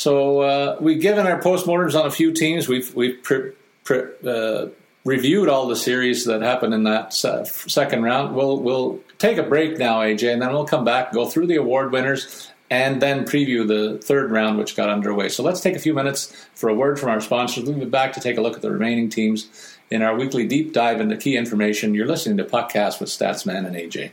So 0.00 0.40
uh, 0.40 0.76
we've 0.80 1.02
given 1.02 1.26
our 1.26 1.38
postmortems 1.42 1.94
on 1.94 2.06
a 2.06 2.10
few 2.10 2.32
teams. 2.32 2.66
We've 2.66 2.94
we've 2.94 3.22
pre, 3.22 3.52
pre, 3.84 4.04
uh, 4.26 4.68
reviewed 5.04 5.50
all 5.50 5.68
the 5.68 5.76
series 5.76 6.24
that 6.24 6.40
happened 6.40 6.72
in 6.72 6.84
that 6.84 7.12
second 7.12 8.02
round. 8.02 8.34
We'll 8.34 8.60
we'll 8.60 9.00
take 9.18 9.36
a 9.36 9.42
break 9.42 9.76
now, 9.76 9.98
AJ, 9.98 10.32
and 10.32 10.40
then 10.40 10.54
we'll 10.54 10.64
come 10.64 10.86
back, 10.86 11.12
go 11.12 11.26
through 11.26 11.48
the 11.48 11.56
award 11.56 11.92
winners, 11.92 12.50
and 12.70 13.02
then 13.02 13.26
preview 13.26 13.68
the 13.68 13.98
third 13.98 14.30
round, 14.30 14.56
which 14.56 14.74
got 14.74 14.88
underway. 14.88 15.28
So 15.28 15.42
let's 15.42 15.60
take 15.60 15.76
a 15.76 15.80
few 15.80 15.92
minutes 15.92 16.34
for 16.54 16.70
a 16.70 16.74
word 16.74 16.98
from 16.98 17.10
our 17.10 17.20
sponsors. 17.20 17.64
We'll 17.64 17.78
be 17.78 17.84
back 17.84 18.14
to 18.14 18.20
take 18.20 18.38
a 18.38 18.40
look 18.40 18.56
at 18.56 18.62
the 18.62 18.70
remaining 18.70 19.10
teams 19.10 19.50
in 19.90 20.00
our 20.00 20.16
weekly 20.16 20.46
deep 20.46 20.72
dive 20.72 21.02
into 21.02 21.18
key 21.18 21.36
information. 21.36 21.92
You're 21.92 22.06
listening 22.06 22.38
to 22.38 22.44
Podcast 22.44 23.00
with 23.00 23.10
Statsman 23.10 23.66
and 23.66 23.76
AJ. 23.76 24.12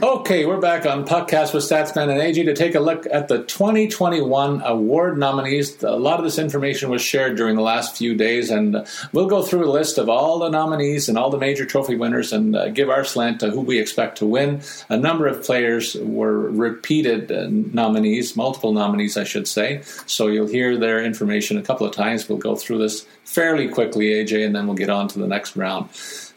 Okay, 0.00 0.46
we're 0.46 0.60
back 0.60 0.86
on 0.86 1.04
Puckcast 1.04 1.52
with 1.52 1.64
Statsman 1.64 2.08
and 2.08 2.20
AJ 2.20 2.44
to 2.44 2.54
take 2.54 2.76
a 2.76 2.80
look 2.80 3.04
at 3.10 3.26
the 3.26 3.42
2021 3.42 4.62
award 4.62 5.18
nominees. 5.18 5.82
A 5.82 5.90
lot 5.90 6.20
of 6.20 6.24
this 6.24 6.38
information 6.38 6.88
was 6.88 7.02
shared 7.02 7.36
during 7.36 7.56
the 7.56 7.62
last 7.62 7.96
few 7.96 8.14
days, 8.14 8.48
and 8.48 8.86
we'll 9.12 9.26
go 9.26 9.42
through 9.42 9.64
a 9.64 9.72
list 9.72 9.98
of 9.98 10.08
all 10.08 10.38
the 10.38 10.50
nominees 10.50 11.08
and 11.08 11.18
all 11.18 11.30
the 11.30 11.38
major 11.38 11.64
trophy 11.64 11.96
winners 11.96 12.32
and 12.32 12.54
uh, 12.54 12.68
give 12.68 12.90
our 12.90 13.02
slant 13.02 13.40
to 13.40 13.50
who 13.50 13.60
we 13.60 13.80
expect 13.80 14.18
to 14.18 14.26
win. 14.26 14.60
A 14.88 14.96
number 14.96 15.26
of 15.26 15.42
players 15.42 15.96
were 15.96 16.48
repeated 16.48 17.32
uh, 17.32 17.48
nominees, 17.48 18.36
multiple 18.36 18.72
nominees, 18.72 19.16
I 19.16 19.24
should 19.24 19.48
say, 19.48 19.82
so 20.06 20.28
you'll 20.28 20.46
hear 20.46 20.76
their 20.76 21.04
information 21.04 21.58
a 21.58 21.62
couple 21.62 21.88
of 21.88 21.92
times. 21.92 22.28
We'll 22.28 22.38
go 22.38 22.54
through 22.54 22.78
this 22.78 23.04
fairly 23.24 23.66
quickly, 23.66 24.10
AJ, 24.10 24.46
and 24.46 24.54
then 24.54 24.68
we'll 24.68 24.76
get 24.76 24.90
on 24.90 25.08
to 25.08 25.18
the 25.18 25.26
next 25.26 25.56
round. 25.56 25.88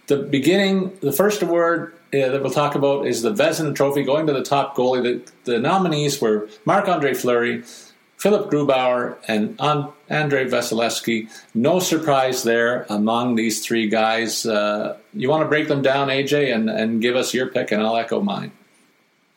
The 0.07 0.17
beginning, 0.17 0.97
the 1.01 1.11
first 1.11 1.43
award 1.43 1.93
yeah, 2.11 2.27
that 2.29 2.41
we'll 2.41 2.51
talk 2.51 2.75
about 2.75 3.07
is 3.07 3.21
the 3.21 3.31
Vezina 3.31 3.73
Trophy 3.73 4.03
going 4.03 4.27
to 4.27 4.33
the 4.33 4.43
top 4.43 4.75
goalie. 4.75 5.01
The, 5.03 5.51
the 5.51 5.59
nominees 5.59 6.19
were 6.19 6.49
Marc 6.65 6.87
Andre 6.87 7.13
Fleury, 7.13 7.63
Philipp 8.17 8.51
Grubauer, 8.51 9.17
and 9.27 9.59
Andrei 10.09 10.45
Vasilevskiy. 10.45 11.29
No 11.53 11.79
surprise 11.79 12.43
there 12.43 12.85
among 12.89 13.35
these 13.35 13.65
three 13.65 13.87
guys. 13.87 14.45
Uh, 14.45 14.97
you 15.13 15.29
want 15.29 15.43
to 15.43 15.47
break 15.47 15.67
them 15.67 15.81
down, 15.81 16.09
AJ, 16.09 16.53
and, 16.53 16.69
and 16.69 17.01
give 17.01 17.15
us 17.15 17.33
your 17.33 17.47
pick, 17.47 17.71
and 17.71 17.81
I'll 17.81 17.97
echo 17.97 18.21
mine. 18.21 18.51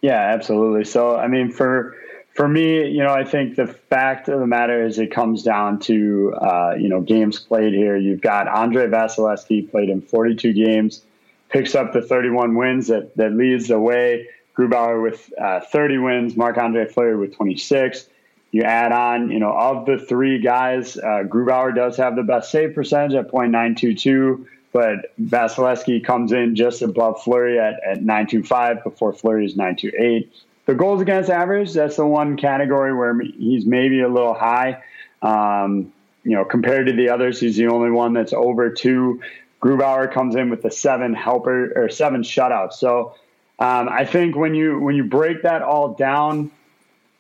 Yeah, 0.01 0.21
absolutely. 0.21 0.85
So, 0.85 1.17
I 1.17 1.29
mean, 1.29 1.51
for 1.51 1.97
for 2.35 2.49
me, 2.49 2.89
you 2.89 3.03
know, 3.05 3.15
I 3.15 3.25
think 3.25 3.55
the 3.55 3.69
fact 3.69 4.29
of 4.29 4.41
the 4.41 4.47
matter 4.47 4.85
is 4.85 4.99
it 4.99 5.13
comes 5.13 5.45
down 5.45 5.79
to 5.81 6.35
uh, 6.35 6.75
you 6.77 6.89
know 6.89 7.01
games 7.01 7.39
played 7.39 7.73
here. 7.73 7.97
You've 7.97 8.21
got 8.21 8.49
Andrei 8.49 8.87
Vasilevskiy 8.87 9.71
played 9.71 9.89
in 9.89 10.03
42 10.03 10.53
games 10.53 11.03
picks 11.49 11.75
up 11.75 11.93
the 11.93 12.03
31 12.03 12.57
wins 12.57 12.89
that, 12.89 13.17
that 13.17 13.33
leads 13.33 13.69
the 13.69 13.79
way. 13.79 14.29
Grubauer 14.57 15.03
with 15.03 15.33
uh, 15.41 15.61
30 15.61 15.99
wins, 15.99 16.37
Marc 16.37 16.59
Andre 16.59 16.87
Fleury 16.87 17.17
with 17.17 17.35
26. 17.35 18.09
You 18.53 18.63
add 18.63 18.93
on, 18.93 19.31
you 19.31 19.41
know, 19.41 19.53
of 19.53 19.85
the 19.85 19.99
three 19.99 20.41
guys, 20.41 20.97
uh, 20.97 21.25
Grubauer 21.27 21.75
does 21.75 21.97
have 21.97 22.15
the 22.15 22.23
best 22.23 22.53
save 22.53 22.73
percentage 22.73 23.15
at 23.15 23.33
.922, 23.33 24.47
but 24.73 25.13
Vasilevskiy 25.21 26.05
comes 26.05 26.31
in 26.31 26.55
just 26.55 26.81
above 26.81 27.21
Fleury 27.23 27.59
at, 27.59 27.75
at 27.85 28.03
925 28.03 28.85
before 28.85 29.13
Fleury 29.13 29.47
is 29.47 29.57
928. 29.57 30.33
The 30.67 30.75
goals 30.75 31.03
against 31.03 31.31
average, 31.31 31.73
that's 31.73 31.97
the 31.97 32.07
one 32.07 32.37
category 32.37 32.95
where 32.95 33.19
he's 33.21 33.67
maybe 33.67 34.01
a 34.01 34.09
little 34.09 34.35
high. 34.35 34.83
Um, 35.21 35.93
you 36.23 36.33
know, 36.33 36.45
compared 36.45 36.87
to 36.87 36.93
the 36.93 37.11
others, 37.11 37.41
he's 37.41 37.57
the 37.57 37.67
only 37.67 37.91
one 37.91 38.13
that's 38.15 38.33
over 38.33 38.71
two. 38.71 39.21
Grubauer 39.65 40.13
comes 40.13 40.37
in 40.37 40.51
with 40.51 40.61
the 40.61 40.71
seven 40.71 41.15
helper 41.15 41.73
or 41.75 41.89
seven 41.89 42.23
shutouts. 42.23 42.75
So 42.75 43.15
um, 43.59 43.89
I 43.89 44.05
think 44.05 44.37
when 44.37 44.55
you 44.55 44.79
when 44.79 44.95
you 44.95 45.05
break 45.05 45.43
that 45.43 45.63
all 45.63 45.95
down, 45.95 46.51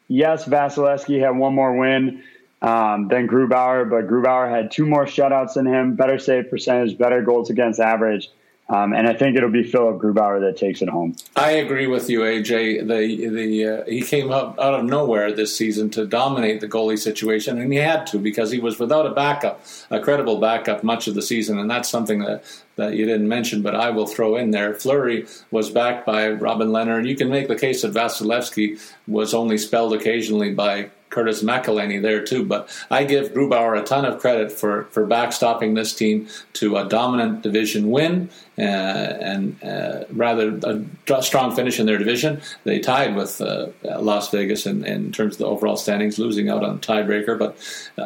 yes, 0.08 0.44
Vasilevskiy 0.44 1.20
had 1.20 1.30
one 1.30 1.54
more 1.54 1.74
win 1.74 2.22
um, 2.60 3.08
than 3.08 3.26
Grubauer, 3.28 3.88
but 3.88 4.06
Grubauer 4.08 4.50
had 4.50 4.70
two 4.70 4.84
more 4.84 5.06
shutouts 5.06 5.54
than 5.54 5.66
him, 5.66 5.94
better 5.96 6.18
save 6.18 6.50
percentage, 6.50 6.98
better 6.98 7.22
goals 7.22 7.48
against 7.48 7.80
average. 7.80 8.28
Um, 8.68 8.94
and 8.94 9.06
I 9.06 9.12
think 9.12 9.36
it'll 9.36 9.50
be 9.50 9.62
Philipp 9.62 10.00
Grubauer 10.00 10.40
that 10.40 10.56
takes 10.56 10.80
it 10.80 10.88
home. 10.88 11.14
I 11.36 11.50
agree 11.50 11.86
with 11.86 12.08
you, 12.08 12.20
AJ. 12.20 12.88
The 12.88 13.28
the 13.28 13.66
uh, 13.66 13.84
he 13.84 14.00
came 14.00 14.32
up 14.32 14.58
out 14.58 14.72
of 14.72 14.84
nowhere 14.86 15.32
this 15.32 15.54
season 15.54 15.90
to 15.90 16.06
dominate 16.06 16.62
the 16.62 16.68
goalie 16.68 16.98
situation, 16.98 17.58
and 17.58 17.70
he 17.70 17.78
had 17.78 18.06
to 18.08 18.18
because 18.18 18.50
he 18.50 18.58
was 18.58 18.78
without 18.78 19.04
a 19.04 19.10
backup, 19.10 19.62
a 19.90 20.00
credible 20.00 20.40
backup, 20.40 20.82
much 20.82 21.06
of 21.06 21.14
the 21.14 21.20
season, 21.20 21.58
and 21.58 21.70
that's 21.70 21.90
something 21.90 22.20
that 22.20 22.42
that 22.76 22.94
you 22.94 23.04
didn't 23.04 23.28
mention, 23.28 23.62
but 23.62 23.74
I 23.74 23.90
will 23.90 24.06
throw 24.06 24.36
in 24.36 24.50
there. 24.50 24.74
Fleury 24.74 25.26
was 25.50 25.70
backed 25.70 26.06
by 26.06 26.30
Robin 26.30 26.68
Lehner. 26.68 27.06
you 27.06 27.16
can 27.16 27.28
make 27.28 27.48
the 27.48 27.56
case 27.56 27.82
that 27.82 27.92
Vasilevskiy 27.92 28.80
was 29.06 29.34
only 29.34 29.58
spelled 29.58 29.92
occasionally 29.92 30.52
by 30.52 30.90
Curtis 31.14 31.44
McElhinney 31.44 32.02
there 32.02 32.24
too. 32.24 32.44
But 32.44 32.68
I 32.90 33.04
give 33.04 33.32
Grubauer 33.32 33.80
a 33.80 33.84
ton 33.84 34.04
of 34.04 34.20
credit 34.20 34.50
for, 34.50 34.84
for 34.90 35.06
backstopping 35.06 35.76
this 35.76 35.94
team 35.94 36.28
to 36.54 36.76
a 36.76 36.84
dominant 36.88 37.42
division 37.42 37.90
win 37.90 38.28
uh, 38.58 38.62
and 38.62 39.62
uh, 39.62 40.04
rather 40.10 40.60
a 41.08 41.22
strong 41.22 41.54
finish 41.54 41.78
in 41.78 41.86
their 41.86 41.98
division. 41.98 42.42
They 42.64 42.80
tied 42.80 43.14
with 43.14 43.40
uh, 43.40 43.68
Las 43.84 44.30
Vegas 44.30 44.66
in, 44.66 44.84
in 44.84 45.12
terms 45.12 45.34
of 45.34 45.38
the 45.38 45.46
overall 45.46 45.76
standings, 45.76 46.18
losing 46.18 46.48
out 46.48 46.64
on 46.64 46.80
tiebreaker. 46.80 47.38
But 47.38 47.56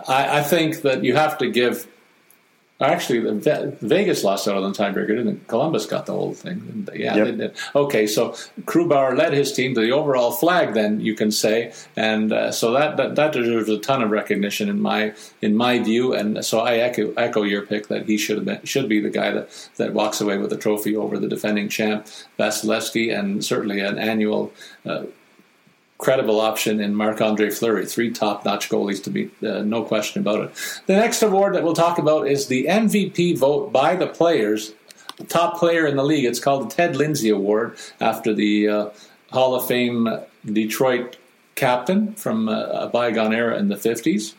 I, 0.06 0.40
I 0.40 0.42
think 0.42 0.82
that 0.82 1.02
you 1.02 1.16
have 1.16 1.38
to 1.38 1.50
give 1.50 1.88
Actually, 2.80 3.40
the 3.40 3.76
Vegas 3.80 4.22
lost 4.22 4.46
out 4.46 4.62
on 4.62 4.72
the 4.72 4.78
tiebreaker, 4.78 5.08
didn't 5.08 5.48
Columbus 5.48 5.84
got 5.84 6.06
the 6.06 6.12
whole 6.12 6.32
thing. 6.32 6.88
Yeah, 6.94 7.16
yep. 7.16 7.26
they 7.26 7.32
did. 7.32 7.56
Okay, 7.74 8.06
so 8.06 8.36
Grubauer 8.60 9.18
led 9.18 9.32
his 9.32 9.52
team 9.52 9.74
to 9.74 9.80
the 9.80 9.90
overall 9.90 10.30
flag. 10.30 10.74
Then 10.74 11.00
you 11.00 11.16
can 11.16 11.32
say, 11.32 11.72
and 11.96 12.32
uh, 12.32 12.52
so 12.52 12.70
that, 12.74 12.96
that, 12.96 13.16
that 13.16 13.32
deserves 13.32 13.68
a 13.68 13.78
ton 13.78 14.00
of 14.00 14.10
recognition 14.12 14.68
in 14.68 14.80
my 14.80 15.12
in 15.42 15.56
my 15.56 15.80
view. 15.80 16.14
And 16.14 16.44
so 16.44 16.60
I 16.60 16.76
echo 16.76 17.12
echo 17.14 17.42
your 17.42 17.62
pick 17.62 17.88
that 17.88 18.06
he 18.06 18.16
should 18.16 18.36
have 18.36 18.44
been, 18.44 18.64
should 18.64 18.88
be 18.88 19.00
the 19.00 19.10
guy 19.10 19.32
that 19.32 19.70
that 19.78 19.92
walks 19.92 20.20
away 20.20 20.38
with 20.38 20.50
the 20.50 20.56
trophy 20.56 20.94
over 20.94 21.18
the 21.18 21.28
defending 21.28 21.68
champ 21.68 22.06
Vasilevskiy, 22.38 23.12
and 23.18 23.44
certainly 23.44 23.80
an 23.80 23.98
annual 23.98 24.52
uh, 24.86 25.02
credible 25.98 26.40
option 26.40 26.80
in 26.80 26.94
Marc 26.94 27.20
Andre 27.20 27.50
Fleury. 27.50 27.84
Three 27.84 28.10
top 28.10 28.44
notch 28.44 28.68
goalies 28.68 29.02
to 29.04 29.10
beat, 29.10 29.32
uh, 29.42 29.62
no 29.62 29.82
question 29.82 30.22
about 30.22 30.40
it. 30.40 30.82
The 30.86 30.94
next 30.94 31.22
award 31.22 31.54
that 31.54 31.64
we'll 31.64 31.74
talk 31.74 31.98
about 31.98 32.28
is 32.28 32.46
the 32.46 32.66
MVP 32.66 33.36
vote 33.36 33.72
by 33.72 33.96
the 33.96 34.06
players. 34.06 34.72
Top 35.28 35.58
player 35.58 35.86
in 35.86 35.96
the 35.96 36.04
league. 36.04 36.24
It's 36.24 36.38
called 36.38 36.70
the 36.70 36.74
Ted 36.74 36.94
Lindsay 36.94 37.28
Award 37.28 37.76
after 38.00 38.32
the 38.32 38.68
uh, 38.68 38.90
Hall 39.32 39.56
of 39.56 39.66
Fame 39.66 40.08
Detroit 40.46 41.16
captain 41.56 42.14
from 42.14 42.48
uh, 42.48 42.66
a 42.66 42.88
bygone 42.88 43.34
era 43.34 43.58
in 43.58 43.66
the 43.66 43.74
50s. 43.74 44.34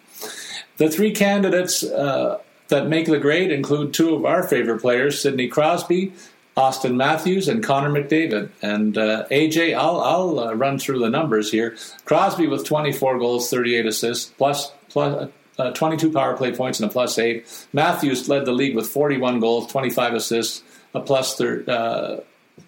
The 0.77 0.89
three 0.89 1.11
candidates 1.11 1.83
uh, 1.83 2.39
that 2.69 2.87
make 2.87 3.07
the 3.07 3.19
grade 3.19 3.51
include 3.51 3.93
two 3.93 4.15
of 4.15 4.23
our 4.23 4.43
favorite 4.43 4.79
players, 4.79 5.21
Sidney 5.21 5.49
Crosby, 5.49 6.13
Auston 6.59 6.95
Matthews 6.95 7.47
and 7.47 7.63
Connor 7.63 7.89
McDavid. 7.89 8.49
And 8.61 8.97
uh, 8.97 9.25
AJ, 9.31 9.75
I'll, 9.75 10.01
I'll 10.01 10.39
uh, 10.39 10.53
run 10.53 10.77
through 10.77 10.99
the 10.99 11.09
numbers 11.09 11.51
here. 11.51 11.77
Crosby 12.03 12.47
with 12.47 12.65
24 12.65 13.17
goals, 13.17 13.49
38 13.49 13.85
assists, 13.85 14.31
plus, 14.37 14.71
plus 14.89 15.29
uh, 15.57 15.71
22 15.71 16.11
power 16.11 16.35
play 16.35 16.53
points 16.53 16.79
and 16.79 16.89
a 16.89 16.91
plus 16.91 17.17
eight. 17.17 17.67
Matthews 17.71 18.27
led 18.27 18.45
the 18.45 18.51
league 18.51 18.75
with 18.75 18.87
41 18.87 19.39
goals, 19.39 19.71
25 19.71 20.13
assists, 20.15 20.61
a 20.93 20.99
plus 20.99 21.35
thir- 21.37 21.63
uh, 21.67 22.23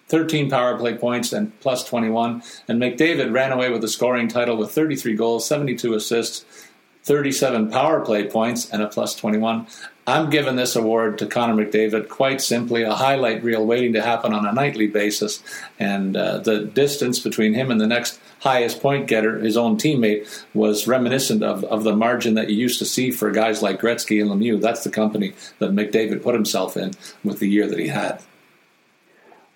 13 0.07 0.49
power 0.49 0.77
play 0.77 0.95
points 0.95 1.33
and 1.33 1.57
plus 1.59 1.83
21. 1.83 2.43
And 2.67 2.81
McDavid 2.81 3.33
ran 3.33 3.51
away 3.51 3.71
with 3.71 3.81
the 3.81 3.87
scoring 3.89 4.29
title 4.29 4.57
with 4.57 4.71
33 4.71 5.15
goals, 5.15 5.45
72 5.45 5.93
assists, 5.93 6.45
37 7.03 7.71
power 7.71 7.99
play 8.01 8.27
points, 8.27 8.69
and 8.69 8.81
a 8.81 8.87
plus 8.87 9.15
21. 9.15 9.67
I'm 10.07 10.31
giving 10.31 10.55
this 10.55 10.75
award 10.75 11.19
to 11.19 11.27
Connor 11.27 11.63
McDavid 11.63 12.09
quite 12.09 12.41
simply 12.41 12.81
a 12.81 12.93
highlight 12.93 13.43
reel 13.43 13.65
waiting 13.65 13.93
to 13.93 14.01
happen 14.01 14.33
on 14.33 14.47
a 14.47 14.51
nightly 14.51 14.87
basis. 14.87 15.43
And 15.79 16.17
uh, 16.17 16.39
the 16.39 16.65
distance 16.65 17.19
between 17.19 17.53
him 17.53 17.69
and 17.69 17.79
the 17.79 17.87
next 17.87 18.19
highest 18.39 18.81
point 18.81 19.07
getter, 19.07 19.39
his 19.39 19.57
own 19.57 19.77
teammate, 19.77 20.43
was 20.55 20.87
reminiscent 20.87 21.43
of, 21.43 21.63
of 21.65 21.83
the 21.83 21.95
margin 21.95 22.33
that 22.33 22.49
you 22.49 22.55
used 22.55 22.79
to 22.79 22.85
see 22.85 23.11
for 23.11 23.29
guys 23.31 23.61
like 23.61 23.79
Gretzky 23.79 24.19
and 24.19 24.31
Lemieux. 24.31 24.59
That's 24.59 24.83
the 24.83 24.89
company 24.89 25.33
that 25.59 25.71
McDavid 25.71 26.23
put 26.23 26.33
himself 26.33 26.75
in 26.75 26.93
with 27.23 27.39
the 27.39 27.49
year 27.49 27.67
that 27.67 27.79
he 27.79 27.89
had. 27.89 28.21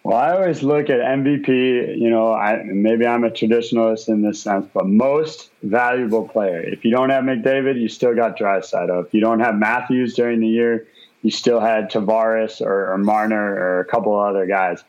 Well, 0.05 0.19
I 0.19 0.33
always 0.33 0.61
look 0.61 0.91
at 0.91 0.99
MVP, 0.99 1.97
you 1.97 2.11
know, 2.11 2.31
I, 2.31 2.61
maybe 2.63 3.07
I'm 3.07 3.23
a 3.23 3.31
traditionalist 3.31 4.07
in 4.07 4.21
this 4.21 4.39
sense, 4.39 4.67
but 4.71 4.85
most 4.85 5.49
valuable 5.63 6.27
player. 6.27 6.61
If 6.61 6.85
you 6.85 6.91
don't 6.91 7.09
have 7.09 7.23
McDavid, 7.23 7.81
you 7.81 7.89
still 7.89 8.13
got 8.13 8.37
Draisaitl. 8.37 9.07
If 9.07 9.15
you 9.15 9.19
don't 9.19 9.39
have 9.39 9.55
Matthews 9.55 10.13
during 10.13 10.41
the 10.41 10.47
year, 10.47 10.85
you 11.23 11.31
still 11.31 11.59
had 11.59 11.89
Tavares 11.89 12.61
or, 12.61 12.93
or 12.93 12.99
Marner 12.99 13.55
or 13.55 13.79
a 13.79 13.85
couple 13.85 14.13
of 14.13 14.27
other 14.27 14.45
guys. 14.45 14.83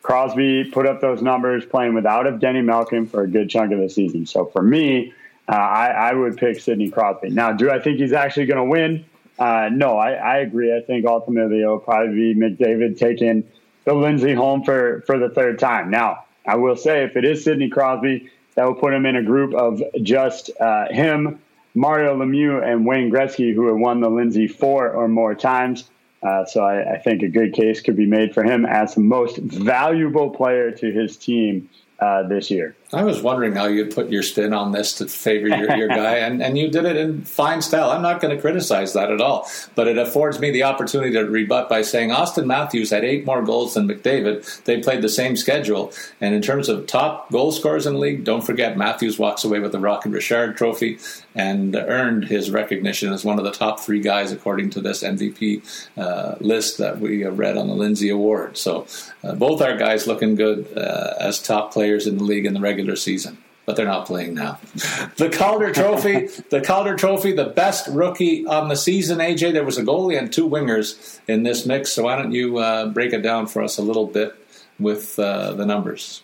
Crosby 0.00 0.64
put 0.64 0.86
up 0.86 1.02
those 1.02 1.20
numbers 1.20 1.66
playing 1.66 1.92
without 1.92 2.24
Evgeny 2.24 2.64
Malkin 2.64 3.06
for 3.06 3.24
a 3.24 3.28
good 3.28 3.50
chunk 3.50 3.72
of 3.72 3.78
the 3.78 3.90
season. 3.90 4.24
So 4.24 4.46
for 4.46 4.62
me, 4.62 5.12
uh, 5.50 5.54
I, 5.54 5.88
I, 5.88 6.12
would 6.14 6.38
pick 6.38 6.58
Sidney 6.58 6.88
Crosby. 6.88 7.28
Now, 7.28 7.52
do 7.52 7.70
I 7.70 7.78
think 7.78 7.98
he's 7.98 8.14
actually 8.14 8.46
going 8.46 8.64
to 8.64 8.70
win? 8.70 9.04
Uh, 9.38 9.68
no, 9.70 9.98
I, 9.98 10.12
I, 10.12 10.38
agree. 10.38 10.74
I 10.74 10.80
think 10.80 11.04
ultimately 11.04 11.60
it'll 11.60 11.78
probably 11.78 12.14
be 12.14 12.40
McDavid 12.40 12.98
taking 12.98 13.44
the 13.84 13.94
Lindsay 13.94 14.34
home 14.34 14.62
for, 14.62 15.02
for 15.06 15.18
the 15.18 15.28
third 15.28 15.58
time. 15.58 15.90
Now, 15.90 16.24
I 16.46 16.56
will 16.56 16.76
say 16.76 17.04
if 17.04 17.16
it 17.16 17.24
is 17.24 17.44
Sidney 17.44 17.68
Crosby, 17.68 18.30
that 18.54 18.64
will 18.64 18.74
put 18.74 18.92
him 18.92 19.06
in 19.06 19.16
a 19.16 19.22
group 19.22 19.54
of 19.54 19.82
just 20.02 20.50
uh, 20.60 20.88
him, 20.90 21.40
Mario 21.74 22.16
Lemieux, 22.16 22.62
and 22.62 22.86
Wayne 22.86 23.10
Gretzky, 23.10 23.54
who 23.54 23.68
have 23.68 23.78
won 23.78 24.00
the 24.00 24.10
Lindsay 24.10 24.46
four 24.46 24.90
or 24.90 25.08
more 25.08 25.34
times. 25.34 25.88
Uh, 26.22 26.44
so 26.44 26.62
I, 26.62 26.94
I, 26.94 26.98
think 26.98 27.22
a 27.22 27.28
good 27.28 27.52
case 27.52 27.80
could 27.80 27.96
be 27.96 28.06
made 28.06 28.32
for 28.32 28.44
him 28.44 28.64
as 28.64 28.94
the 28.94 29.00
most 29.00 29.38
valuable 29.38 30.30
player 30.30 30.70
to 30.70 30.92
his 30.92 31.16
team 31.16 31.68
uh, 31.98 32.22
this 32.28 32.48
year. 32.48 32.76
I 32.94 33.04
was 33.04 33.22
wondering 33.22 33.54
how 33.54 33.66
you'd 33.66 33.94
put 33.94 34.10
your 34.10 34.22
spin 34.22 34.52
on 34.52 34.72
this 34.72 34.92
to 34.94 35.06
favor 35.06 35.48
your, 35.48 35.74
your 35.76 35.88
guy, 36.02 36.16
and, 36.16 36.42
and 36.42 36.58
you 36.58 36.68
did 36.68 36.84
it 36.84 36.96
in 36.96 37.22
fine 37.22 37.62
style. 37.62 37.90
I'm 37.90 38.02
not 38.02 38.20
going 38.20 38.34
to 38.34 38.40
criticize 38.40 38.92
that 38.92 39.10
at 39.10 39.20
all, 39.20 39.48
but 39.74 39.88
it 39.88 39.96
affords 39.96 40.38
me 40.38 40.50
the 40.50 40.64
opportunity 40.64 41.12
to 41.12 41.20
rebut 41.20 41.70
by 41.70 41.80
saying 41.80 42.10
Auston 42.10 42.44
Matthews 42.44 42.90
had 42.90 43.02
eight 43.02 43.24
more 43.24 43.42
goals 43.42 43.74
than 43.74 43.88
McDavid. 43.88 44.64
They 44.64 44.80
played 44.80 45.00
the 45.00 45.08
same 45.08 45.36
schedule, 45.36 45.90
and 46.20 46.34
in 46.34 46.42
terms 46.42 46.68
of 46.68 46.86
top 46.86 47.30
goal 47.30 47.50
scorers 47.50 47.86
in 47.86 47.94
the 47.94 47.98
league, 47.98 48.24
don't 48.24 48.42
forget 48.42 48.76
Matthews 48.76 49.18
walks 49.18 49.42
away 49.42 49.58
with 49.60 49.72
the 49.72 49.78
Rocket 49.78 50.10
Richard 50.10 50.58
Trophy 50.58 50.98
and 51.34 51.74
earned 51.74 52.24
his 52.24 52.50
recognition 52.50 53.10
as 53.10 53.24
one 53.24 53.38
of 53.38 53.44
the 53.44 53.52
top 53.52 53.80
three 53.80 54.00
guys 54.00 54.32
according 54.32 54.68
to 54.68 54.82
this 54.82 55.02
MVP 55.02 55.62
uh, 55.96 56.36
list 56.40 56.76
that 56.76 57.00
we 57.00 57.24
read 57.24 57.56
on 57.56 57.68
the 57.68 57.74
Lindsay 57.74 58.10
Award. 58.10 58.58
So 58.58 58.86
uh, 59.24 59.34
both 59.34 59.62
our 59.62 59.78
guys 59.78 60.06
looking 60.06 60.34
good 60.34 60.66
uh, 60.76 61.14
as 61.18 61.40
top 61.40 61.72
players 61.72 62.06
in 62.06 62.18
the 62.18 62.24
league 62.24 62.44
in 62.44 62.52
the 62.52 62.60
regular 62.60 62.81
regular 62.82 62.96
season, 62.96 63.38
but 63.64 63.76
they're 63.76 63.86
not 63.86 64.06
playing 64.06 64.34
now. 64.34 64.58
the 65.16 65.30
Calder 65.30 65.72
Trophy, 65.72 66.26
the 66.50 66.60
Calder 66.60 66.96
Trophy, 66.96 67.32
the 67.32 67.44
best 67.44 67.86
rookie 67.88 68.44
on 68.44 68.68
the 68.68 68.74
season. 68.76 69.18
AJ, 69.18 69.52
there 69.52 69.64
was 69.64 69.78
a 69.78 69.84
goalie 69.84 70.18
and 70.18 70.32
two 70.32 70.48
wingers 70.48 71.20
in 71.28 71.44
this 71.44 71.64
mix. 71.64 71.92
So 71.92 72.04
why 72.04 72.16
don't 72.16 72.32
you 72.32 72.58
uh, 72.58 72.88
break 72.88 73.12
it 73.12 73.22
down 73.22 73.46
for 73.46 73.62
us 73.62 73.78
a 73.78 73.82
little 73.82 74.06
bit 74.06 74.34
with 74.80 75.16
uh, 75.18 75.52
the 75.52 75.64
numbers? 75.64 76.22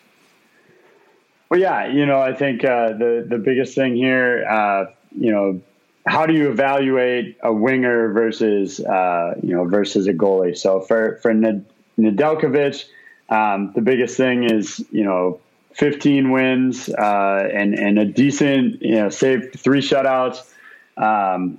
Well, 1.48 1.60
yeah, 1.60 1.86
you 1.86 2.04
know, 2.04 2.20
I 2.20 2.34
think 2.34 2.64
uh, 2.64 2.88
the 2.88 3.24
the 3.26 3.38
biggest 3.38 3.74
thing 3.74 3.94
here, 3.96 4.44
uh, 4.44 4.86
you 5.16 5.30
know, 5.30 5.60
how 6.06 6.26
do 6.26 6.34
you 6.34 6.50
evaluate 6.50 7.38
a 7.42 7.52
winger 7.52 8.12
versus 8.12 8.80
uh, 8.80 9.34
you 9.42 9.54
know 9.54 9.64
versus 9.64 10.08
a 10.08 10.12
goalie? 10.12 10.58
So 10.58 10.80
for 10.80 11.18
for 11.22 11.32
Nedeljkovic, 11.32 12.84
um, 13.30 13.72
the 13.74 13.80
biggest 13.80 14.16
thing 14.18 14.44
is 14.44 14.84
you 14.90 15.04
know 15.04 15.40
15 15.78 16.30
wins 16.32 16.88
uh, 16.88 17.48
and 17.54 17.74
and 17.74 17.98
a 17.98 18.04
decent 18.04 18.82
you 18.82 18.96
know 18.96 19.08
save 19.08 19.52
three 19.56 19.80
shutouts, 19.80 20.38
um, 20.96 21.58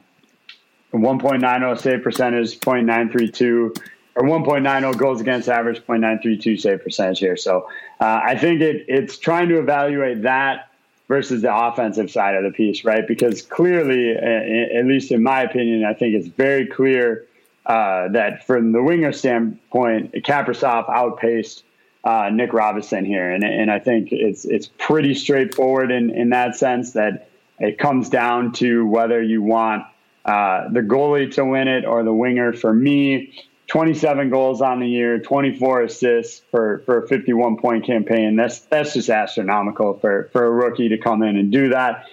1.90 0.94 1.80
save 1.80 2.04
percentage, 2.04 2.60
0.932 2.60 3.82
or 4.16 4.24
1.90 4.24 4.98
goals 4.98 5.22
against 5.22 5.48
average, 5.48 5.82
0.932 5.86 6.60
save 6.60 6.84
percentage 6.84 7.20
here. 7.20 7.38
So 7.38 7.70
uh, 8.02 8.20
I 8.24 8.38
think 8.38 8.62
it 8.62 8.86
it's 8.90 9.18
trying 9.18 9.48
to 9.50 9.60
evaluate 9.60 10.24
that 10.24 10.70
versus 11.08 11.42
the 11.42 11.56
offensive 11.56 12.12
side 12.12 12.36
of 12.36 12.44
the 12.44 12.52
piece, 12.52 12.84
right? 12.84 13.08
Because 13.08 13.42
clearly, 13.42 14.12
at 14.12 14.86
least 14.86 15.12
in 15.12 15.24
my 15.24 15.42
opinion, 15.42 15.86
I 15.86 15.94
think 15.94 16.14
it's 16.14 16.28
very 16.28 16.68
clear 16.68 17.26
uh, 17.66 18.10
that 18.10 18.46
from 18.46 18.74
the 18.74 18.84
winger 18.84 19.14
standpoint, 19.14 20.12
Kaprizov 20.14 20.90
outpaced 20.90 21.64
uh, 22.04 22.30
Nick 22.32 22.54
Robinson 22.54 23.06
here, 23.06 23.30
and 23.32 23.44
and 23.44 23.70
I 23.70 23.80
think 23.80 24.10
it's 24.12 24.46
it's 24.46 24.70
pretty 24.78 25.14
straightforward 25.14 25.92
in 25.92 26.10
in 26.12 26.30
that 26.30 26.56
sense 26.56 26.94
that 26.94 27.30
it 27.60 27.78
comes 27.78 28.10
down 28.10 28.54
to 28.54 28.86
whether 28.86 29.22
you 29.22 29.42
want 29.42 29.84
uh, 30.26 30.70
the 30.70 30.82
goalie 30.82 31.34
to 31.36 31.46
win 31.46 31.68
it 31.68 31.86
or 31.86 32.04
the 32.04 32.14
winger. 32.14 32.54
For 32.54 32.74
me, 32.74 33.34
27 33.68 34.30
goals 34.30 34.62
on 34.62 34.80
the 34.80 34.88
year, 34.88 35.20
24 35.20 35.84
assists 35.84 36.42
for 36.52 36.80
for 36.86 37.04
a 37.04 37.08
51 37.08 37.58
point 37.58 37.86
campaign. 37.86 38.36
That's 38.36 38.60
that's 38.62 38.94
just 38.94 39.10
astronomical 39.10 39.96
for 40.00 40.30
for 40.32 40.46
a 40.46 40.52
rookie 40.52 40.90
to 40.90 40.98
come 40.98 41.22
in 41.22 41.36
and 41.36 41.52
do 41.52 41.70
that. 41.70 42.06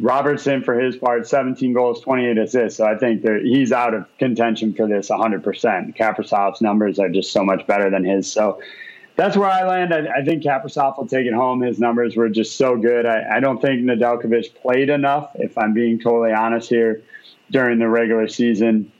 Robertson, 0.00 0.62
for 0.62 0.78
his 0.78 0.96
part, 0.96 1.26
17 1.26 1.72
goals, 1.72 2.00
28 2.02 2.38
assists. 2.38 2.76
So 2.76 2.86
I 2.86 2.96
think 2.96 3.26
he's 3.42 3.72
out 3.72 3.94
of 3.94 4.06
contention 4.18 4.74
for 4.74 4.86
this 4.86 5.08
100%. 5.08 5.96
Kaprizov's 5.96 6.60
numbers 6.60 7.00
are 7.00 7.08
just 7.08 7.32
so 7.32 7.42
much 7.42 7.66
better 7.66 7.90
than 7.90 8.04
his. 8.04 8.30
So 8.30 8.60
that's 9.18 9.36
where 9.36 9.50
I 9.50 9.66
land. 9.66 9.92
I, 9.92 10.20
I 10.20 10.24
think 10.24 10.44
Kaprizov 10.44 10.96
will 10.96 11.08
take 11.08 11.26
it 11.26 11.34
home. 11.34 11.60
His 11.60 11.80
numbers 11.80 12.14
were 12.14 12.28
just 12.28 12.56
so 12.56 12.76
good. 12.76 13.04
I, 13.04 13.36
I 13.36 13.40
don't 13.40 13.60
think 13.60 13.82
Nedeljkovic 13.82 14.54
played 14.54 14.90
enough, 14.90 15.32
if 15.34 15.58
I'm 15.58 15.74
being 15.74 15.98
totally 15.98 16.32
honest 16.32 16.68
here, 16.70 17.02
during 17.50 17.80
the 17.80 17.88
regular 17.88 18.28
season. 18.28 18.92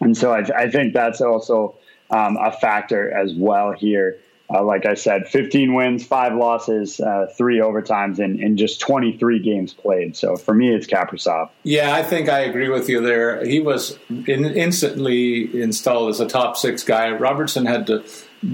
And 0.00 0.16
so 0.16 0.32
I, 0.32 0.40
I 0.56 0.68
think 0.68 0.94
that's 0.94 1.20
also 1.20 1.76
um, 2.10 2.36
a 2.38 2.50
factor 2.50 3.12
as 3.12 3.34
well 3.34 3.70
here. 3.70 4.18
Uh, 4.52 4.64
like 4.64 4.84
I 4.84 4.94
said, 4.94 5.28
15 5.28 5.74
wins, 5.74 6.04
five 6.04 6.34
losses, 6.34 6.98
uh, 6.98 7.26
three 7.38 7.60
overtimes, 7.60 8.18
and, 8.18 8.58
just 8.58 8.80
23 8.80 9.38
games 9.38 9.72
played. 9.72 10.16
So 10.16 10.36
for 10.36 10.52
me, 10.54 10.74
it's 10.74 10.88
Kaprizov. 10.88 11.50
Yeah, 11.62 11.94
I 11.94 12.02
think 12.02 12.28
I 12.28 12.40
agree 12.40 12.68
with 12.68 12.88
you 12.88 13.00
there. 13.00 13.42
He 13.46 13.60
was 13.60 13.96
in, 14.10 14.44
instantly 14.44 15.62
installed 15.62 16.10
as 16.10 16.20
a 16.20 16.26
top 16.26 16.56
six 16.56 16.82
guy. 16.82 17.12
Robertson 17.12 17.64
had 17.64 17.86
to 17.86 18.04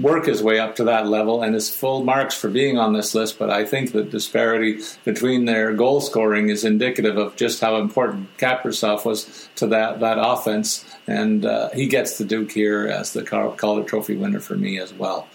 work 0.01 0.25
his 0.25 0.43
way 0.43 0.59
up 0.59 0.75
to 0.75 0.83
that 0.83 1.07
level 1.07 1.41
and 1.41 1.55
is 1.55 1.73
full 1.73 2.03
marks 2.03 2.35
for 2.35 2.49
being 2.49 2.77
on 2.77 2.93
this 2.93 3.15
list. 3.15 3.39
But 3.39 3.49
I 3.49 3.65
think 3.65 3.91
the 3.91 4.03
disparity 4.03 4.81
between 5.03 5.45
their 5.45 5.73
goal 5.73 6.01
scoring 6.01 6.49
is 6.49 6.63
indicative 6.63 7.17
of 7.17 7.35
just 7.35 7.61
how 7.61 7.77
important 7.77 8.37
Kaprizov 8.37 9.05
was 9.05 9.49
to 9.55 9.67
that 9.67 9.99
that 9.99 10.17
offense, 10.19 10.85
and 11.07 11.45
uh, 11.45 11.69
he 11.69 11.87
gets 11.87 12.17
the 12.17 12.25
Duke 12.25 12.51
here 12.51 12.87
as 12.87 13.13
the 13.13 13.23
Calder 13.23 13.83
Trophy 13.83 14.15
winner 14.15 14.39
for 14.39 14.55
me 14.55 14.79
as 14.79 14.93
well. 14.93 15.27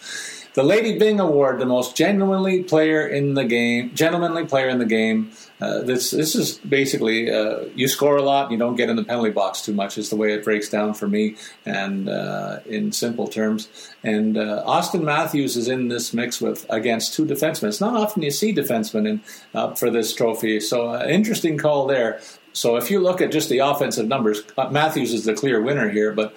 The 0.55 0.63
Lady 0.63 0.97
Byng 0.97 1.19
Award, 1.19 1.59
the 1.59 1.67
most 1.67 1.97
genuinely 1.97 2.63
player 2.63 3.09
in 3.09 3.35
the 3.35 3.45
game, 3.45 3.93
gentlemanly 3.93 4.45
player 4.45 4.69
in 4.69 4.79
the 4.79 4.87
game. 4.87 5.33
Uh, 5.61 5.83
this 5.83 6.11
this 6.11 6.35
is 6.35 6.59
basically 6.59 7.31
uh, 7.31 7.61
you 7.75 7.87
score 7.87 8.17
a 8.17 8.23
lot, 8.23 8.51
you 8.51 8.59
don't 8.59 8.75
get 8.75 8.91
in 8.91 8.97
the 8.97 9.05
penalty 9.05 9.31
box 9.31 9.63
too 9.63 9.73
much. 9.73 9.97
Is 9.97 10.11
the 10.11 10.17
way 10.17 10.33
it 10.33 10.45
breaks 10.45 10.69
down 10.69 10.95
for 10.95 11.07
me, 11.07 11.37
and 11.65 12.09
uh, 12.09 12.59
in 12.67 12.91
simple 12.93 13.29
terms. 13.29 13.69
And 14.03 14.37
uh, 14.37 14.65
Auston 14.67 15.03
Matthews 15.03 15.57
is 15.57 15.69
in 15.69 15.89
this 15.89 16.13
mix 16.13 16.41
with 16.41 16.67
against 16.69 17.15
two 17.15 17.25
defensemen. 17.25 17.69
It's 17.69 17.81
not 17.81 17.95
often 17.95 18.23
you 18.23 18.33
see 18.33 18.53
defensemen 18.53 19.09
in 19.09 19.21
uh, 19.55 19.75
for 19.75 19.91
this 19.91 20.13
trophy, 20.13 20.59
so 20.61 20.91
uh, 20.91 21.07
interesting 21.09 21.57
call 21.57 21.87
there. 21.87 22.21
So 22.55 22.77
if 22.77 22.91
you 22.91 23.01
look 23.01 23.21
at 23.21 23.31
just 23.31 23.49
the 23.51 23.59
offensive 23.59 24.09
numbers, 24.09 24.43
uh, 24.57 24.71
Matthews 24.71 25.13
is 25.13 25.25
the 25.25 25.35
clear 25.35 25.61
winner 25.61 25.91
here, 25.91 26.13
but 26.13 26.35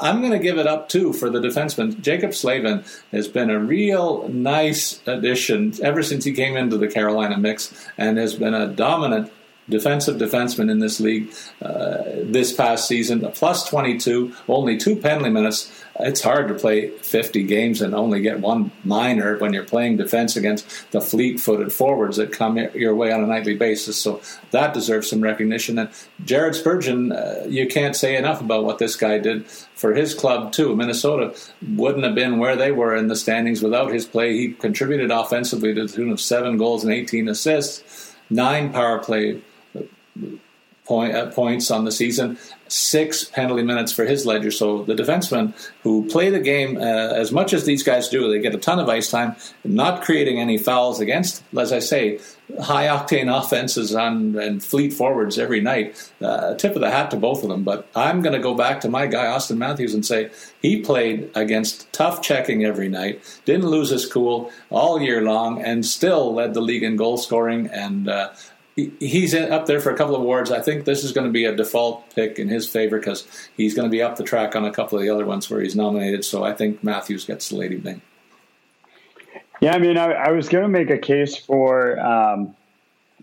I'm 0.00 0.20
going 0.20 0.32
to 0.32 0.38
give 0.38 0.58
it 0.58 0.66
up 0.66 0.88
too 0.88 1.12
for 1.12 1.28
the 1.28 1.40
defenseman. 1.40 2.00
Jaccob 2.00 2.34
Slavin 2.34 2.84
has 3.10 3.28
been 3.28 3.50
a 3.50 3.58
real 3.58 4.28
nice 4.28 5.00
addition 5.06 5.74
ever 5.82 6.02
since 6.02 6.24
he 6.24 6.32
came 6.32 6.56
into 6.56 6.78
the 6.78 6.88
Carolina 6.88 7.36
mix 7.36 7.72
and 7.98 8.18
has 8.18 8.34
been 8.34 8.54
a 8.54 8.68
dominant 8.68 9.32
defensive 9.68 10.16
defenseman 10.16 10.70
in 10.70 10.80
this 10.80 11.00
league 11.00 11.32
uh, 11.60 12.02
this 12.22 12.52
past 12.52 12.88
season. 12.88 13.20
Plus 13.32 13.68
22, 13.68 14.34
only 14.48 14.76
two 14.76 14.96
penalty 14.96 15.30
minutes. 15.30 15.84
It's 16.00 16.22
hard 16.22 16.48
to 16.48 16.54
play 16.54 16.88
50 16.88 17.44
games 17.44 17.80
and 17.80 17.94
only 17.94 18.20
get 18.22 18.40
one 18.40 18.72
minor 18.82 19.38
when 19.38 19.52
you're 19.52 19.64
playing 19.64 19.98
defense 19.98 20.36
against 20.36 20.90
the 20.90 21.00
fleet 21.00 21.38
footed 21.38 21.72
forwards 21.72 22.16
that 22.16 22.32
come 22.32 22.56
your 22.56 22.94
way 22.94 23.12
on 23.12 23.22
a 23.22 23.26
nightly 23.26 23.54
basis. 23.54 24.00
So 24.00 24.20
that 24.50 24.74
deserves 24.74 25.08
some 25.10 25.20
recognition. 25.20 25.78
And 25.78 25.90
Jared 26.24 26.54
Spurgeon, 26.54 27.12
uh, 27.12 27.44
you 27.46 27.68
can't 27.68 27.94
say 27.94 28.16
enough 28.16 28.40
about 28.40 28.64
what 28.64 28.78
this 28.78 28.96
guy 28.96 29.18
did 29.18 29.46
for 29.46 29.94
his 29.94 30.14
club, 30.14 30.52
too. 30.52 30.74
Minnesota 30.74 31.36
wouldn't 31.76 32.04
have 32.04 32.14
been 32.14 32.38
where 32.38 32.56
they 32.56 32.72
were 32.72 32.96
in 32.96 33.08
the 33.08 33.16
standings 33.16 33.62
without 33.62 33.92
his 33.92 34.06
play. 34.06 34.36
He 34.36 34.52
contributed 34.54 35.10
offensively 35.10 35.74
to 35.74 35.86
the 35.86 35.92
tune 35.92 36.10
of 36.10 36.20
seven 36.20 36.56
goals 36.56 36.84
and 36.84 36.92
18 36.92 37.28
assists, 37.28 38.14
nine 38.30 38.72
power 38.72 38.98
play 38.98 39.42
point, 40.84 41.14
uh, 41.14 41.30
points 41.30 41.70
on 41.70 41.84
the 41.84 41.92
season, 41.92 42.38
six 42.68 43.24
penalty 43.24 43.62
minutes 43.62 43.92
for 43.92 44.04
his 44.04 44.26
ledger. 44.26 44.50
So 44.50 44.82
the 44.82 44.94
defensemen 44.94 45.54
who 45.82 46.08
play 46.08 46.30
the 46.30 46.40
game 46.40 46.76
uh, 46.76 46.80
as 46.80 47.30
much 47.30 47.52
as 47.52 47.64
these 47.64 47.82
guys 47.82 48.08
do, 48.08 48.30
they 48.30 48.40
get 48.40 48.54
a 48.54 48.58
ton 48.58 48.78
of 48.78 48.88
ice 48.88 49.10
time, 49.10 49.36
not 49.64 50.02
creating 50.02 50.40
any 50.40 50.58
fouls 50.58 51.00
against, 51.00 51.42
as 51.56 51.72
I 51.72 51.78
say, 51.78 52.18
high 52.60 52.86
octane 52.86 53.34
offenses 53.34 53.94
on 53.94 54.36
and 54.38 54.62
fleet 54.62 54.92
forwards 54.92 55.38
every 55.38 55.60
night. 55.60 56.12
Uh, 56.20 56.54
tip 56.54 56.74
of 56.74 56.80
the 56.80 56.90
hat 56.90 57.10
to 57.10 57.16
both 57.16 57.42
of 57.42 57.48
them. 57.48 57.62
But 57.62 57.86
I'm 57.94 58.20
going 58.20 58.34
to 58.34 58.42
go 58.42 58.54
back 58.54 58.80
to 58.80 58.88
my 58.88 59.06
guy 59.06 59.26
Auston 59.26 59.58
Matthews 59.58 59.94
and 59.94 60.04
say 60.04 60.30
he 60.60 60.80
played 60.80 61.30
against 61.34 61.90
tough 61.92 62.22
checking 62.22 62.64
every 62.64 62.88
night, 62.88 63.22
didn't 63.44 63.66
lose 63.66 63.90
his 63.90 64.06
cool 64.06 64.50
all 64.70 65.00
year 65.00 65.22
long, 65.22 65.62
and 65.62 65.86
still 65.86 66.34
led 66.34 66.54
the 66.54 66.60
league 66.60 66.82
in 66.82 66.96
goal 66.96 67.16
scoring 67.16 67.68
and 67.68 68.08
uh, 68.08 68.30
he's 68.76 69.34
up 69.34 69.66
there 69.66 69.80
for 69.80 69.90
a 69.90 69.96
couple 69.96 70.14
of 70.14 70.22
awards. 70.22 70.50
I 70.50 70.60
think 70.60 70.84
this 70.84 71.04
is 71.04 71.12
going 71.12 71.26
to 71.26 71.32
be 71.32 71.44
a 71.44 71.54
default 71.54 72.14
pick 72.14 72.38
in 72.38 72.48
his 72.48 72.68
favor 72.68 72.98
because 72.98 73.26
he's 73.56 73.74
going 73.74 73.88
to 73.88 73.90
be 73.90 74.02
up 74.02 74.16
the 74.16 74.24
track 74.24 74.56
on 74.56 74.64
a 74.64 74.72
couple 74.72 74.98
of 74.98 75.04
the 75.04 75.10
other 75.10 75.26
ones 75.26 75.50
where 75.50 75.60
he's 75.60 75.76
nominated. 75.76 76.24
So 76.24 76.42
I 76.44 76.54
think 76.54 76.82
Matthews 76.82 77.24
gets 77.24 77.48
the 77.50 77.56
Lady 77.56 77.76
Byng. 77.76 78.00
Yeah, 79.60 79.74
I 79.74 79.78
mean, 79.78 79.96
I, 79.96 80.12
I 80.12 80.30
was 80.30 80.48
going 80.48 80.62
to 80.62 80.68
make 80.68 80.90
a 80.90 80.98
case 80.98 81.36
for 81.36 82.00
um, 82.00 82.56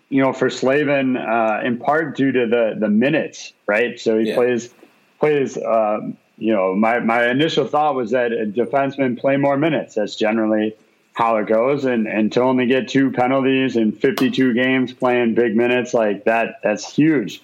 you 0.09 0.21
know, 0.21 0.33
for 0.33 0.49
Slavin, 0.49 1.15
uh, 1.15 1.61
in 1.63 1.77
part 1.77 2.17
due 2.17 2.31
to 2.31 2.47
the 2.47 2.75
the 2.77 2.89
minutes, 2.89 3.53
right? 3.67 3.99
So 3.99 4.17
he 4.17 4.29
yeah. 4.29 4.35
plays 4.35 4.73
plays. 5.19 5.57
Um, 5.57 6.17
you 6.37 6.53
know, 6.53 6.75
my 6.75 6.99
my 6.99 7.29
initial 7.29 7.67
thought 7.67 7.95
was 7.95 8.11
that 8.11 8.31
a 8.31 8.45
defensemen 8.45 9.19
play 9.19 9.37
more 9.37 9.57
minutes. 9.57 9.95
That's 9.95 10.15
generally 10.15 10.75
how 11.19 11.35
it 11.35 11.47
goes, 11.47 11.83
and 11.83 12.07
and 12.07 12.31
to 12.31 12.41
only 12.41 12.65
get 12.65 12.87
two 12.87 13.11
penalties 13.11 13.75
in 13.75 13.91
52 13.91 14.53
games 14.53 14.93
playing 14.93 15.35
big 15.35 15.53
minutes 15.53 15.93
like 15.93 16.23
that, 16.23 16.61
that's 16.63 16.91
huge. 16.91 17.43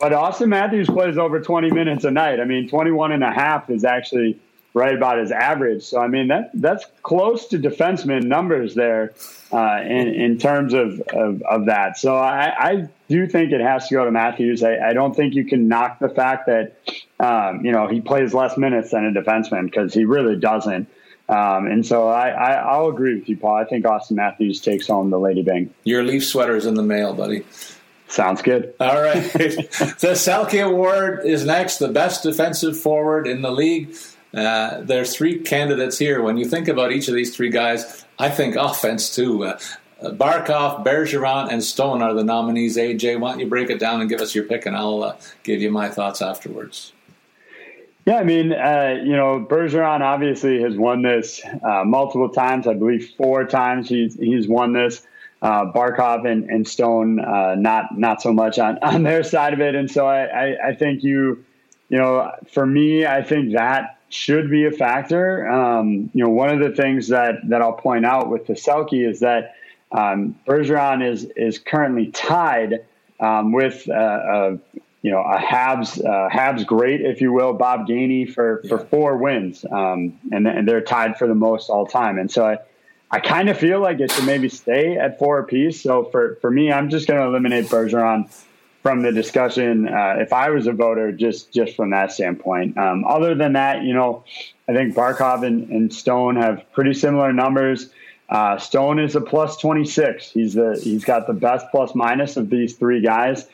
But 0.00 0.10
Auston 0.10 0.48
Matthews 0.48 0.88
plays 0.88 1.16
over 1.16 1.40
20 1.40 1.70
minutes 1.70 2.04
a 2.04 2.10
night. 2.10 2.40
I 2.40 2.44
mean, 2.46 2.68
21 2.68 3.12
and 3.12 3.22
a 3.22 3.30
half 3.30 3.70
is 3.70 3.84
actually 3.84 4.40
right 4.74 4.94
about 4.94 5.18
his 5.18 5.30
average. 5.30 5.84
So 5.84 6.00
I 6.00 6.08
mean 6.08 6.28
that 6.28 6.50
that's 6.54 6.84
close 7.02 7.46
to 7.48 7.58
defenseman 7.58 8.24
numbers 8.24 8.74
there 8.74 9.14
uh, 9.52 9.80
in 9.82 10.08
in 10.08 10.38
terms 10.38 10.74
of, 10.74 11.00
of, 11.12 11.42
of 11.42 11.66
that. 11.66 11.96
So 11.96 12.16
I, 12.16 12.70
I, 12.70 12.88
do 13.08 13.26
think 13.26 13.50
it 13.50 13.60
has 13.60 13.88
to 13.88 13.94
go 13.94 14.04
to 14.04 14.12
Matthews. 14.12 14.62
I, 14.62 14.78
I 14.78 14.92
don't 14.92 15.16
think 15.16 15.34
you 15.34 15.44
can 15.44 15.66
knock 15.66 15.98
the 15.98 16.08
fact 16.08 16.46
that 16.46 16.76
um, 17.18 17.64
you 17.64 17.72
know 17.72 17.88
he 17.88 18.00
plays 18.00 18.32
less 18.32 18.56
minutes 18.56 18.92
than 18.92 19.04
a 19.04 19.10
defenseman 19.12 19.64
because 19.64 19.92
he 19.94 20.04
really 20.04 20.36
doesn't. 20.36 20.88
Um, 21.30 21.66
and 21.68 21.86
so 21.86 22.08
I, 22.08 22.30
I 22.30 22.78
will 22.78 22.88
agree 22.88 23.14
with 23.14 23.28
you, 23.28 23.36
Paul. 23.36 23.54
I 23.54 23.64
think 23.64 23.84
Auston 23.84 24.12
Matthews 24.12 24.60
takes 24.60 24.88
home 24.88 25.10
the 25.10 25.18
Lady 25.20 25.42
Byng. 25.42 25.72
Your 25.84 26.02
Leaf 26.02 26.26
sweater 26.26 26.56
is 26.56 26.66
in 26.66 26.74
the 26.74 26.82
mail, 26.82 27.14
buddy. 27.14 27.44
Sounds 28.08 28.42
good. 28.42 28.74
All 28.80 29.00
right. 29.00 29.22
the 29.32 30.16
Selke 30.16 30.66
Award 30.66 31.24
is 31.24 31.44
next, 31.44 31.78
the 31.78 31.86
best 31.86 32.24
defensive 32.24 32.76
forward 32.76 33.28
in 33.28 33.42
the 33.42 33.52
league. 33.52 33.94
Uh, 34.34 34.80
there's 34.80 35.14
three 35.14 35.38
candidates 35.38 35.96
here. 35.98 36.20
When 36.20 36.36
you 36.36 36.46
think 36.46 36.66
about 36.66 36.90
each 36.90 37.06
of 37.06 37.14
these 37.14 37.36
three 37.36 37.50
guys, 37.50 38.04
I 38.18 38.28
think 38.28 38.56
offense 38.56 39.14
too. 39.14 39.44
Uh, 39.44 39.60
Barkov, 40.02 40.84
Bergeron, 40.84 41.52
and 41.52 41.62
Stone 41.62 42.02
are 42.02 42.14
the 42.14 42.24
nominees. 42.24 42.76
AJ, 42.76 43.20
why 43.20 43.30
don't 43.30 43.40
you 43.40 43.46
break 43.46 43.70
it 43.70 43.78
down 43.78 44.00
and 44.00 44.10
give 44.10 44.20
us 44.20 44.34
your 44.34 44.44
pick, 44.44 44.66
and 44.66 44.76
I'll 44.76 45.04
uh, 45.04 45.16
give 45.44 45.62
you 45.62 45.70
my 45.70 45.88
thoughts 45.90 46.22
afterwards. 46.22 46.92
Yeah, 48.10 48.16
I 48.16 48.24
mean, 48.24 48.52
uh, 48.52 48.96
you 49.04 49.12
know, 49.12 49.46
Bergeron 49.48 50.00
obviously 50.00 50.60
has 50.62 50.76
won 50.76 51.02
this 51.02 51.40
uh, 51.62 51.84
multiple 51.84 52.28
times. 52.28 52.66
I 52.66 52.74
believe 52.74 53.14
four 53.16 53.44
times 53.44 53.88
he's 53.88 54.16
he's 54.16 54.48
won 54.48 54.72
this. 54.72 55.06
Uh, 55.40 55.70
Barkov 55.70 56.26
and, 56.26 56.50
and 56.50 56.66
Stone, 56.66 57.20
uh, 57.20 57.54
not 57.54 57.96
not 57.96 58.20
so 58.20 58.32
much 58.32 58.58
on, 58.58 58.78
on 58.82 59.04
their 59.04 59.22
side 59.22 59.52
of 59.52 59.60
it, 59.60 59.76
and 59.76 59.88
so 59.88 60.08
I, 60.08 60.24
I, 60.24 60.68
I 60.70 60.74
think 60.74 61.04
you, 61.04 61.44
you 61.88 61.98
know, 61.98 62.32
for 62.52 62.66
me, 62.66 63.06
I 63.06 63.22
think 63.22 63.52
that 63.52 64.00
should 64.08 64.50
be 64.50 64.66
a 64.66 64.72
factor. 64.72 65.48
Um, 65.48 66.10
you 66.12 66.24
know, 66.24 66.30
one 66.30 66.48
of 66.48 66.58
the 66.58 66.74
things 66.74 67.06
that 67.08 67.48
that 67.48 67.62
I'll 67.62 67.74
point 67.74 68.04
out 68.04 68.28
with 68.28 68.48
the 68.48 68.54
Selke 68.54 69.08
is 69.08 69.20
that 69.20 69.54
um, 69.92 70.36
Bergeron 70.48 71.08
is 71.08 71.26
is 71.36 71.60
currently 71.60 72.10
tied 72.10 72.84
um, 73.20 73.52
with 73.52 73.88
uh, 73.88 73.92
a, 73.94 74.58
you 75.02 75.10
know 75.10 75.20
a 75.20 75.38
Habs 75.38 76.04
uh, 76.04 76.28
Habs 76.28 76.66
great, 76.66 77.00
if 77.00 77.20
you 77.20 77.32
will, 77.32 77.52
Bob 77.52 77.86
Gainey 77.86 78.32
for 78.32 78.62
for 78.68 78.78
four 78.78 79.16
wins, 79.16 79.64
um, 79.70 80.18
and, 80.32 80.46
and 80.46 80.68
they're 80.68 80.80
tied 80.80 81.16
for 81.16 81.26
the 81.26 81.34
most 81.34 81.70
all 81.70 81.86
time. 81.86 82.18
And 82.18 82.30
so 82.30 82.46
I. 82.46 82.58
I 83.12 83.18
kind 83.18 83.48
of 83.48 83.58
feel 83.58 83.80
like 83.80 83.98
it 83.98 84.12
should 84.12 84.24
maybe 84.24 84.48
stay 84.48 84.96
at 84.96 85.18
four 85.18 85.40
apiece. 85.40 85.82
So 85.82 86.04
for, 86.04 86.36
for 86.36 86.48
me, 86.48 86.70
I'm 86.70 86.90
just 86.90 87.08
going 87.08 87.18
to 87.18 87.26
eliminate 87.26 87.64
Bergeron 87.64 88.30
from 88.82 89.02
the 89.02 89.12
discussion 89.12 89.88
uh, 89.88 90.16
if 90.18 90.32
I 90.32 90.50
was 90.50 90.66
a 90.66 90.72
voter, 90.72 91.12
just 91.12 91.52
just 91.52 91.76
from 91.76 91.90
that 91.90 92.12
standpoint. 92.12 92.78
Um, 92.78 93.04
other 93.04 93.34
than 93.34 93.52
that, 93.54 93.82
you 93.82 93.94
know, 93.94 94.24
I 94.68 94.72
think 94.72 94.94
Barkov 94.94 95.44
and, 95.46 95.68
and 95.70 95.92
Stone 95.92 96.36
have 96.36 96.64
pretty 96.72 96.94
similar 96.94 97.32
numbers. 97.32 97.90
Uh, 98.28 98.58
Stone 98.58 99.00
is 99.00 99.16
a 99.16 99.20
plus 99.20 99.56
26. 99.58 100.30
He's 100.30 100.54
the 100.54 100.80
he's 100.82 101.04
got 101.04 101.26
the 101.26 101.34
best 101.34 101.66
plus 101.70 101.94
minus 101.94 102.36
of 102.36 102.48
these 102.48 102.74
three 102.74 103.00
guys. 103.00 103.46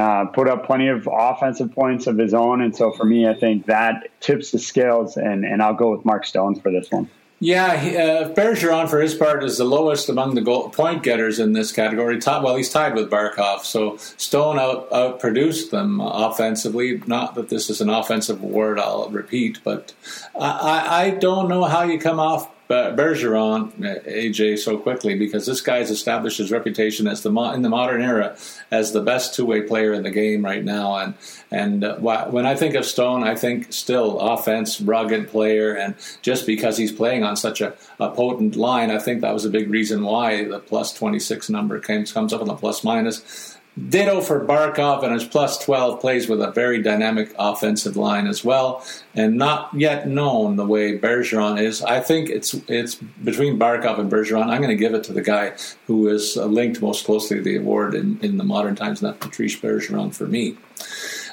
Uh, 0.00 0.24
put 0.24 0.48
up 0.48 0.64
plenty 0.64 0.88
of 0.88 1.06
offensive 1.12 1.70
points 1.74 2.06
of 2.06 2.16
his 2.16 2.32
own, 2.32 2.62
and 2.62 2.74
so 2.74 2.90
for 2.90 3.04
me, 3.04 3.28
I 3.28 3.34
think 3.34 3.66
that 3.66 4.08
tips 4.20 4.50
the 4.50 4.58
scales, 4.58 5.18
and 5.18 5.44
and 5.44 5.62
I'll 5.62 5.74
go 5.74 5.90
with 5.90 6.06
Mark 6.06 6.24
Stone 6.24 6.54
for 6.60 6.72
this 6.72 6.90
one. 6.90 7.10
Yeah, 7.42 7.78
he, 7.78 7.96
uh, 7.96 8.28
Bergeron, 8.30 8.88
for 8.88 9.00
his 9.00 9.14
part, 9.14 9.42
is 9.42 9.56
the 9.56 9.64
lowest 9.64 10.10
among 10.10 10.34
the 10.34 10.42
goal, 10.42 10.68
point 10.70 11.02
getters 11.02 11.38
in 11.38 11.54
this 11.54 11.72
category. 11.72 12.18
Top, 12.18 12.42
well, 12.42 12.56
he's 12.56 12.68
tied 12.68 12.94
with 12.94 13.10
Barkov. 13.10 13.60
So 13.60 13.96
Stone 13.96 14.58
out 14.58 14.90
outproduced 14.90 15.70
them 15.70 16.00
offensively. 16.00 17.02
Not 17.06 17.34
that 17.34 17.48
this 17.48 17.70
is 17.70 17.80
an 17.80 17.88
offensive 17.88 18.42
award, 18.42 18.78
I'll 18.78 19.08
repeat, 19.08 19.60
but 19.64 19.94
I, 20.38 21.04
I 21.04 21.10
don't 21.10 21.48
know 21.48 21.64
how 21.64 21.82
you 21.82 21.98
come 21.98 22.20
off 22.20 22.50
Bergeron, 22.70 23.72
AJ, 24.06 24.60
so 24.60 24.78
quickly 24.78 25.18
because 25.18 25.44
this 25.44 25.60
guy's 25.60 25.90
established 25.90 26.38
his 26.38 26.52
reputation 26.52 27.08
as 27.08 27.22
the 27.22 27.30
in 27.52 27.62
the 27.62 27.68
modern 27.68 28.00
era 28.00 28.36
as 28.70 28.92
the 28.92 29.00
best 29.00 29.34
two 29.34 29.44
way 29.44 29.62
player 29.62 29.92
in 29.92 30.04
the 30.04 30.10
game 30.10 30.44
right 30.44 30.64
now. 30.64 30.96
And 30.96 31.14
and 31.50 31.82
uh, 31.82 31.96
when 31.98 32.46
I 32.46 32.54
think 32.54 32.76
of 32.76 32.84
Stone, 32.84 33.24
I 33.24 33.34
think 33.34 33.72
still 33.72 34.20
offense, 34.20 34.80
rugged 34.80 35.28
player, 35.28 35.74
and 35.74 35.96
just 36.22 36.46
because 36.46 36.76
he's 36.76 36.92
playing 36.92 37.24
on 37.24 37.36
such 37.36 37.60
a, 37.60 37.74
a 37.98 38.10
potent 38.10 38.54
line, 38.54 38.92
I 38.92 38.98
think 38.98 39.20
that 39.22 39.34
was 39.34 39.44
a 39.44 39.50
big 39.50 39.68
reason 39.68 40.04
why 40.04 40.44
the 40.44 40.60
plus 40.60 40.92
twenty 40.92 41.18
six 41.18 41.50
number 41.50 41.80
comes 41.80 42.12
comes 42.12 42.32
up 42.32 42.40
on 42.40 42.46
the 42.46 42.54
plus 42.54 42.84
minus. 42.84 43.49
Ditto 43.88 44.20
for 44.20 44.44
Barkov 44.44 45.02
and 45.04 45.12
his 45.12 45.24
plus 45.24 45.58
12 45.64 46.00
plays 46.00 46.28
with 46.28 46.42
a 46.42 46.50
very 46.50 46.82
dynamic 46.82 47.32
offensive 47.38 47.96
line 47.96 48.26
as 48.26 48.44
well, 48.44 48.84
and 49.14 49.36
not 49.36 49.72
yet 49.72 50.08
known 50.08 50.56
the 50.56 50.66
way 50.66 50.98
Bergeron 50.98 51.60
is. 51.60 51.82
I 51.82 52.00
think 52.00 52.28
it's 52.28 52.54
it's 52.68 52.96
between 52.96 53.58
Barkov 53.58 53.98
and 53.98 54.10
Bergeron. 54.10 54.48
I'm 54.48 54.60
going 54.60 54.68
to 54.68 54.76
give 54.76 54.94
it 54.94 55.04
to 55.04 55.12
the 55.12 55.22
guy 55.22 55.52
who 55.86 56.08
is 56.08 56.36
linked 56.36 56.82
most 56.82 57.04
closely 57.04 57.36
to 57.38 57.42
the 57.42 57.56
award 57.56 57.94
in, 57.94 58.18
in 58.22 58.36
the 58.36 58.44
modern 58.44 58.74
times, 58.74 59.02
not 59.02 59.20
Patrice 59.20 59.56
Bergeron 59.56 60.14
for 60.14 60.26
me. 60.26 60.56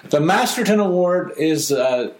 The 0.09 0.19
Masterton 0.19 0.79
Award 0.79 1.33
is. 1.37 1.71
Uh, 1.71 2.13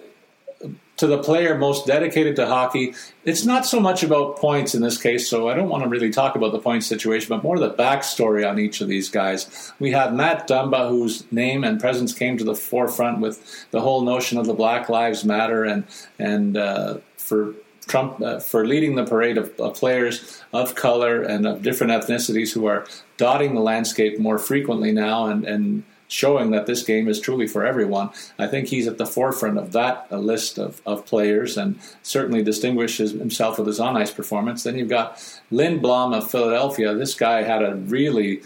to 0.98 1.08
the 1.08 1.18
player 1.20 1.58
most 1.58 1.86
dedicated 1.86 2.36
to 2.36 2.48
hockey. 2.48 2.93
It's 3.24 3.45
not 3.45 3.66
so 3.66 3.80
much 3.80 4.04
about 4.04 4.38
points 4.38 4.74
in 4.74 4.82
this 4.82 5.00
case, 5.00 5.30
so 5.30 5.48
I 5.48 5.54
don't 5.54 5.70
want 5.70 5.84
to 5.84 5.89
really 5.89 6.10
talk 6.10 6.36
about 6.36 6.52
the 6.52 6.60
point 6.60 6.84
situation, 6.84 7.30
but 7.30 7.43
more 7.43 7.60
the 7.60 7.72
backstory 7.72 8.48
on 8.50 8.60
each 8.60 8.82
of 8.82 8.88
these 8.88 9.10
guys. 9.10 9.72
We 9.80 9.91
have 9.91 10.14
Matt 10.14 10.48
Dumba, 10.48 10.89
whose 10.89 11.32
name 11.32 11.64
and 11.64 11.80
presence 11.80 12.14
came 12.14 12.38
to 12.38 12.43
the 12.43 12.56
forefront 12.56 13.20
with 13.20 13.68
the 13.72 13.82
whole 13.82 14.02
notion 14.02 14.39
of 14.39 14.48
the 14.48 14.54
Black 14.54 14.89
Lives 14.89 15.24
Matter 15.24 15.64
and 15.64 15.86
and 16.18 16.58
uh, 16.58 16.98
for 17.18 17.54
Trump 17.88 18.22
uh, 18.22 18.39
for 18.39 18.66
leading 18.66 18.95
the 18.95 19.06
parade 19.06 19.38
of, 19.38 19.58
of, 19.60 19.76
players 19.76 20.41
of 20.52 20.76
color 20.76 21.22
and 21.22 21.48
of 21.48 21.62
different 21.62 21.93
ethnicities 21.93 22.54
who 22.54 22.66
are 22.66 22.86
dotting 23.16 23.56
the 23.56 23.62
landscape 23.62 24.20
more 24.20 24.38
frequently 24.38 24.91
now 24.91 25.26
and 25.26 25.45
and 25.45 25.84
showing 26.08 26.51
that 26.51 26.66
this 26.66 26.84
game 26.84 27.08
is 27.08 27.20
truly 27.20 27.47
for 27.47 27.66
everyone. 27.66 28.10
I 28.39 28.47
think 28.47 28.68
he's 28.68 28.88
at 28.88 28.97
the 28.97 29.05
forefront 29.05 29.58
of 29.58 29.74
that 29.74 30.12
list 30.12 30.58
of, 30.58 30.82
of 30.86 31.05
players 31.05 31.58
and 31.58 31.80
certainly 32.01 32.43
distinguishes 32.43 33.12
himself 33.12 33.58
with 33.58 33.68
his 33.68 33.80
on 33.80 33.97
ice 33.97 34.12
performance. 34.12 34.64
Then 34.64 34.78
you've 34.78 34.89
got 34.89 35.18
Lindblom 35.51 36.16
of 36.16 36.30
Philadelphia. 36.30 36.93
This 36.93 37.14
guy 37.14 37.43
had 37.43 37.64
a 37.64 37.76
really 37.76 38.41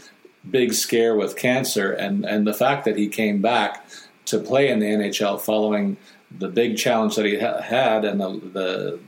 big 0.50 0.74
scare 0.74 1.16
with 1.16 1.36
cancer, 1.36 1.92
and, 1.92 2.26
and 2.26 2.48
the 2.48 2.54
fact 2.54 2.86
that 2.86 2.98
he 2.98 3.08
came 3.08 3.42
back 3.42 3.86
to 4.26 4.40
play 4.40 4.70
in 4.70 4.80
the 4.80 4.88
NHL 4.88 5.40
following 5.40 5.98
the 6.40 6.48
big 6.48 6.78
challenge 6.78 7.16
that 7.16 7.26
he 7.26 7.40
ha- 7.40 7.62
had 7.62 8.06
and 8.06 8.20
the, 8.20 8.30
the 8.54 9.00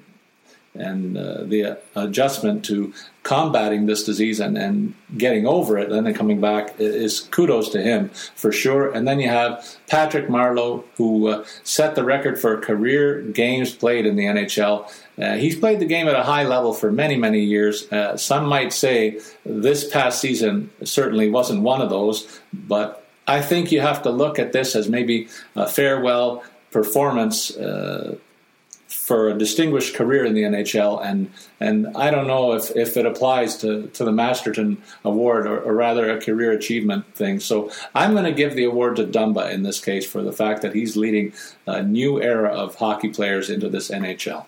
and 0.75 1.17
uh, 1.17 1.43
the 1.43 1.77
adjustment 1.95 2.65
to 2.65 2.93
combating 3.21 3.85
this 3.85 4.03
disease 4.03 4.39
and, 4.39 4.57
and 4.57 4.93
getting 5.17 5.45
over 5.47 5.77
it 5.77 5.91
and 5.91 6.05
then 6.05 6.13
coming 6.13 6.41
back 6.41 6.75
is 6.79 7.21
kudos 7.21 7.69
to 7.69 7.81
him 7.81 8.09
for 8.35 8.51
sure. 8.51 8.91
And 8.91 9.07
then 9.07 9.19
you 9.19 9.29
have 9.29 9.77
Patrick 9.87 10.27
Marleau, 10.27 10.83
who 10.97 11.27
uh, 11.27 11.45
set 11.63 11.95
the 11.95 12.03
record 12.03 12.39
for 12.39 12.59
career 12.59 13.21
games 13.21 13.73
played 13.73 14.05
in 14.05 14.15
the 14.15 14.25
NHL. 14.25 14.91
Uh, 15.17 15.35
he's 15.37 15.57
played 15.57 15.79
the 15.79 15.85
game 15.85 16.07
at 16.07 16.15
a 16.15 16.23
high 16.23 16.43
level 16.43 16.73
for 16.73 16.91
many, 16.91 17.15
many 17.15 17.39
years. 17.39 17.91
Uh, 17.91 18.17
some 18.17 18.45
might 18.45 18.73
say 18.73 19.19
this 19.45 19.89
past 19.89 20.19
season 20.19 20.69
certainly 20.83 21.29
wasn't 21.29 21.61
one 21.61 21.81
of 21.81 21.89
those, 21.89 22.41
but 22.51 23.07
I 23.27 23.41
think 23.41 23.71
you 23.71 23.79
have 23.79 24.01
to 24.03 24.09
look 24.09 24.37
at 24.37 24.51
this 24.51 24.75
as 24.75 24.89
maybe 24.89 25.29
a 25.55 25.67
farewell 25.67 26.43
performance 26.71 27.55
uh, 27.55 28.17
for 29.03 29.27
a 29.27 29.37
distinguished 29.37 29.95
career 29.95 30.23
in 30.23 30.33
the 30.33 30.43
NHL, 30.43 31.03
and 31.03 31.29
and 31.59 31.87
I 31.97 32.09
don't 32.09 32.25
know 32.25 32.53
if, 32.53 32.73
if 32.73 32.95
it 32.95 33.05
applies 33.05 33.57
to, 33.57 33.87
to 33.87 34.05
the 34.05 34.13
Masterton 34.13 34.81
Award 35.03 35.45
or, 35.45 35.59
or 35.59 35.73
rather 35.73 36.09
a 36.09 36.21
career 36.21 36.53
achievement 36.53 37.13
thing. 37.13 37.41
So 37.41 37.69
I'm 37.93 38.13
going 38.13 38.23
to 38.23 38.31
give 38.31 38.55
the 38.55 38.63
award 38.63 38.95
to 38.95 39.05
Dumba 39.05 39.51
in 39.51 39.63
this 39.63 39.81
case 39.81 40.09
for 40.09 40.21
the 40.21 40.31
fact 40.31 40.61
that 40.61 40.73
he's 40.73 40.95
leading 40.95 41.33
a 41.67 41.83
new 41.83 42.21
era 42.21 42.49
of 42.49 42.75
hockey 42.75 43.09
players 43.09 43.49
into 43.49 43.67
this 43.67 43.91
NHL. 43.91 44.45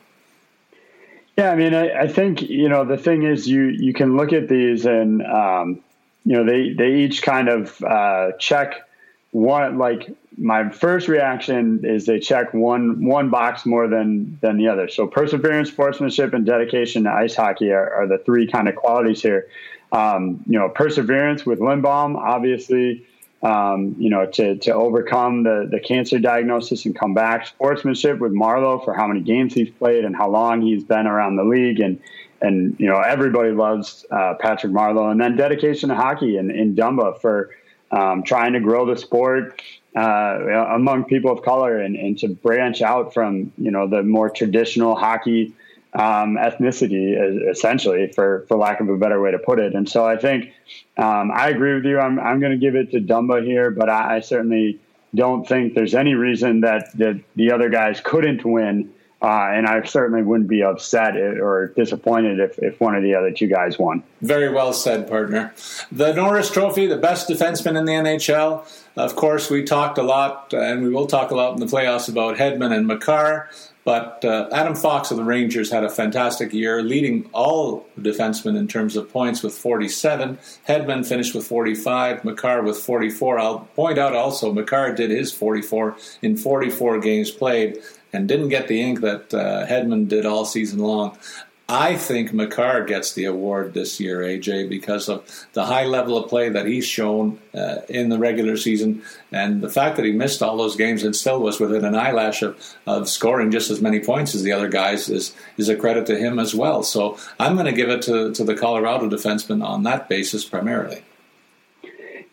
Yeah, 1.38 1.52
I 1.52 1.56
mean, 1.56 1.74
I, 1.74 2.04
I 2.04 2.08
think 2.08 2.42
you 2.42 2.70
know 2.70 2.86
the 2.86 2.98
thing 2.98 3.24
is 3.24 3.50
you 3.50 3.64
you 3.64 3.92
can 3.92 4.16
look 4.16 4.32
at 4.32 4.48
these 4.48 4.86
and 4.86 5.22
um, 5.24 5.84
you 6.24 6.38
know 6.38 6.46
they 6.46 6.72
they 6.72 6.96
each 7.02 7.24
kind 7.24 7.50
of 7.50 7.84
uh, 7.84 8.32
check 8.40 8.88
one 9.32 9.78
like 9.78 10.16
my 10.38 10.70
first 10.70 11.08
reaction 11.08 11.82
is 11.84 12.06
they 12.06 12.20
check 12.20 12.54
one 12.54 13.06
one 13.06 13.30
box 13.30 13.66
more 13.66 13.88
than 13.88 14.38
than 14.42 14.58
the 14.58 14.68
other. 14.68 14.90
So 14.90 15.08
perseverance, 15.08 15.70
sportsmanship, 15.70 16.34
and 16.34 16.46
dedication 16.46 17.04
to 17.04 17.12
ice 17.12 17.36
hockey 17.36 17.72
are, 17.72 17.94
are 17.94 18.08
the 18.08 18.18
three 18.18 18.48
kind 18.48 18.68
of 18.68 18.76
qualities 18.76 19.22
here. 19.22 19.48
um, 19.92 20.44
you 20.48 20.60
know, 20.60 20.70
perseverance 20.70 21.46
with 21.46 21.60
Lindblom, 21.60 22.16
obviously, 22.18 23.06
um, 23.44 23.96
you 23.98 24.10
know, 24.10 24.26
to, 24.26 24.58
to 24.58 24.74
overcome 24.74 25.44
the, 25.44 25.68
the 25.72 25.80
cancer 25.80 26.20
diagnosis 26.20 26.86
and 26.86 26.98
come 26.98 27.14
back. 27.14 27.48
Sportsmanship 27.48 28.20
with 28.20 28.34
Marleau 28.34 28.84
for 28.84 28.94
how 28.94 29.08
many 29.08 29.22
games 29.22 29.54
he's 29.54 29.70
played 29.70 30.04
and 30.04 30.16
how 30.16 30.30
long 30.30 30.62
he's 30.62 30.84
been 30.84 31.08
around 31.08 31.36
the 31.36 31.44
league. 31.44 31.80
And, 31.80 32.00
and 32.42 32.76
you 32.80 32.88
know, 32.88 33.00
everybody 33.00 33.52
loves 33.52 34.06
uh, 34.12 34.34
Patrick 34.40 34.74
Marleau. 34.74 35.12
And 35.12 35.22
then 35.22 35.38
dedication 35.38 35.90
to 35.90 35.96
hockey 35.96 36.38
and 36.38 36.52
in 36.52 36.76
Dumba 36.76 37.22
for 37.22 37.52
um, 37.96 38.24
trying 38.24 38.54
to 38.54 38.60
grow 38.60 38.86
the 38.86 38.98
sport 38.98 39.62
uh, 39.96 40.38
among 40.76 41.06
people 41.06 41.32
of 41.32 41.42
color 41.42 41.80
and, 41.80 41.96
and 41.96 42.20
to 42.20 42.28
branch 42.28 42.82
out 42.82 43.14
from, 43.14 43.54
you 43.58 43.72
know, 43.72 43.88
the 43.88 44.04
more 44.04 44.30
traditional 44.30 44.96
hockey 44.96 45.54
um, 45.94 46.36
ethnicity, 46.36 47.16
essentially, 47.50 48.12
for 48.12 48.46
for 48.50 48.58
lack 48.58 48.82
of 48.82 48.90
a 48.90 48.98
better 48.98 49.22
way 49.22 49.32
to 49.32 49.40
put 49.40 49.60
it. 49.60 49.74
And 49.74 49.88
so 49.88 50.06
I 50.06 50.18
think 50.18 50.52
um, 50.98 51.32
I 51.32 51.48
agree 51.48 51.74
with 51.74 51.86
you. 51.86 51.98
I'm 52.00 52.20
I'm 52.20 52.42
going 52.42 52.52
to 52.52 52.58
give 52.58 52.76
it 52.76 52.92
to 52.92 53.00
Dumba 53.00 53.46
here, 53.46 53.72
but 53.72 53.90
I, 53.90 54.18
I, 54.18 54.20
certainly 54.20 54.78
don't 55.14 55.48
think 55.48 55.74
there's 55.74 55.96
any 55.96 56.14
reason 56.14 56.62
that 56.62 56.98
that 56.98 57.22
the 57.38 57.52
other 57.54 57.70
guys 57.70 58.02
couldn't 58.04 58.44
win. 58.44 58.92
Uh, 59.22 59.50
and 59.54 59.66
I 59.66 59.84
certainly 59.84 60.22
wouldn't 60.22 60.50
be 60.50 60.62
upset 60.62 61.16
or 61.16 61.74
disappointed 61.76 62.40
if, 62.40 62.60
if 62.60 62.80
one 62.80 62.96
of 62.96 63.02
the 63.02 63.16
other 63.16 63.32
two 63.32 63.48
guys 63.48 63.80
won. 63.80 64.04
Very 64.22 64.50
well 64.50 64.74
said, 64.74 65.08
partner. 65.08 65.54
The 65.92 66.14
Norris 66.14 66.52
Trophy, 66.52 66.86
the 66.86 66.98
best 66.98 67.30
defenseman 67.30 67.78
in 67.78 67.86
the 67.86 67.94
NHL. 67.94 68.68
Of 68.98 69.16
course, 69.16 69.50
we 69.50 69.64
talked 69.64 69.98
a 69.98 70.04
lot, 70.04 70.54
and 70.54 70.84
we 70.84 70.90
will 70.90 71.08
talk 71.08 71.32
a 71.32 71.36
lot 71.36 71.54
in 71.54 71.60
the 71.60 71.66
playoffs 71.66 72.10
about 72.10 72.38
Hedman 72.38 72.76
and 72.76 72.88
Makar. 72.88 73.50
But 73.86 74.26
uh, 74.26 74.50
Adam 74.52 74.76
Fox 74.76 75.12
of 75.12 75.18
the 75.18 75.24
Rangers 75.24 75.70
had 75.70 75.84
a 75.84 75.90
fantastic 75.90 76.52
year, 76.54 76.82
leading 76.82 77.30
all 77.34 77.86
defensemen 78.00 78.58
in 78.58 78.68
terms 78.68 78.96
of 78.96 79.12
points 79.12 79.44
with 79.44 79.56
47. 79.56 80.40
Hedman 80.68 81.06
finished 81.06 81.36
with 81.36 81.46
45, 81.46 82.26
Makar 82.26 82.64
with 82.64 82.80
44. 82.80 83.38
I'll 83.38 83.60
point 83.76 84.00
out 84.00 84.16
also, 84.16 84.52
Makar 84.52 84.96
did 84.96 85.12
his 85.12 85.32
44 85.32 85.96
in 86.24 86.36
44 86.36 87.00
games 87.00 87.30
played 87.30 87.78
and 88.16 88.28
didn't 88.28 88.50
get 88.50 88.68
the 88.68 88.82
ink 88.82 89.02
that 89.02 89.34
uh, 89.34 89.66
Hedman 89.68 90.08
did 90.08 90.26
all 90.26 90.46
season 90.46 90.80
long. 90.80 91.18
I 91.68 91.96
think 91.96 92.32
Makar 92.32 92.86
gets 92.86 93.14
the 93.14 93.26
award 93.26 93.74
this 93.74 94.00
year, 94.00 94.20
AJ, 94.20 94.70
because 94.70 95.10
of 95.10 95.48
the 95.54 95.66
high 95.66 95.86
level 95.86 96.16
of 96.16 96.30
play 96.30 96.50
that 96.50 96.68
he's 96.68 96.86
shown 96.86 97.40
uh, 97.56 97.78
in 97.90 98.10
the 98.10 98.20
regular 98.20 98.56
season 98.56 99.02
and 99.32 99.62
the 99.62 99.70
fact 99.70 99.96
that 99.96 100.06
he 100.06 100.12
missed 100.12 100.44
all 100.44 100.58
those 100.58 100.76
games 100.76 101.04
and 101.04 101.16
still 101.16 101.40
was 101.40 101.60
within 101.60 101.84
an 101.84 101.96
eyelash 101.96 102.44
of, 102.44 102.56
of 102.86 103.10
scoring 103.10 103.50
just 103.50 103.72
as 103.72 103.82
many 103.82 104.00
points 104.00 104.36
as 104.36 104.44
the 104.44 104.52
other 104.52 104.70
guys 104.70 105.10
is, 105.10 105.34
is 105.58 105.68
a 105.68 105.76
credit 105.76 106.06
to 106.06 106.18
him 106.18 106.38
as 106.38 106.54
well. 106.54 106.84
So 106.84 107.18
I'm 107.40 107.56
going 107.56 107.66
to 107.66 107.72
give 107.72 107.90
it 107.90 108.04
to, 108.04 108.32
to 108.32 108.44
the 108.44 108.56
Colorado 108.56 109.10
defenseman 109.10 109.66
on 109.66 109.82
that 109.84 110.08
basis 110.08 110.46
primarily. 110.46 111.04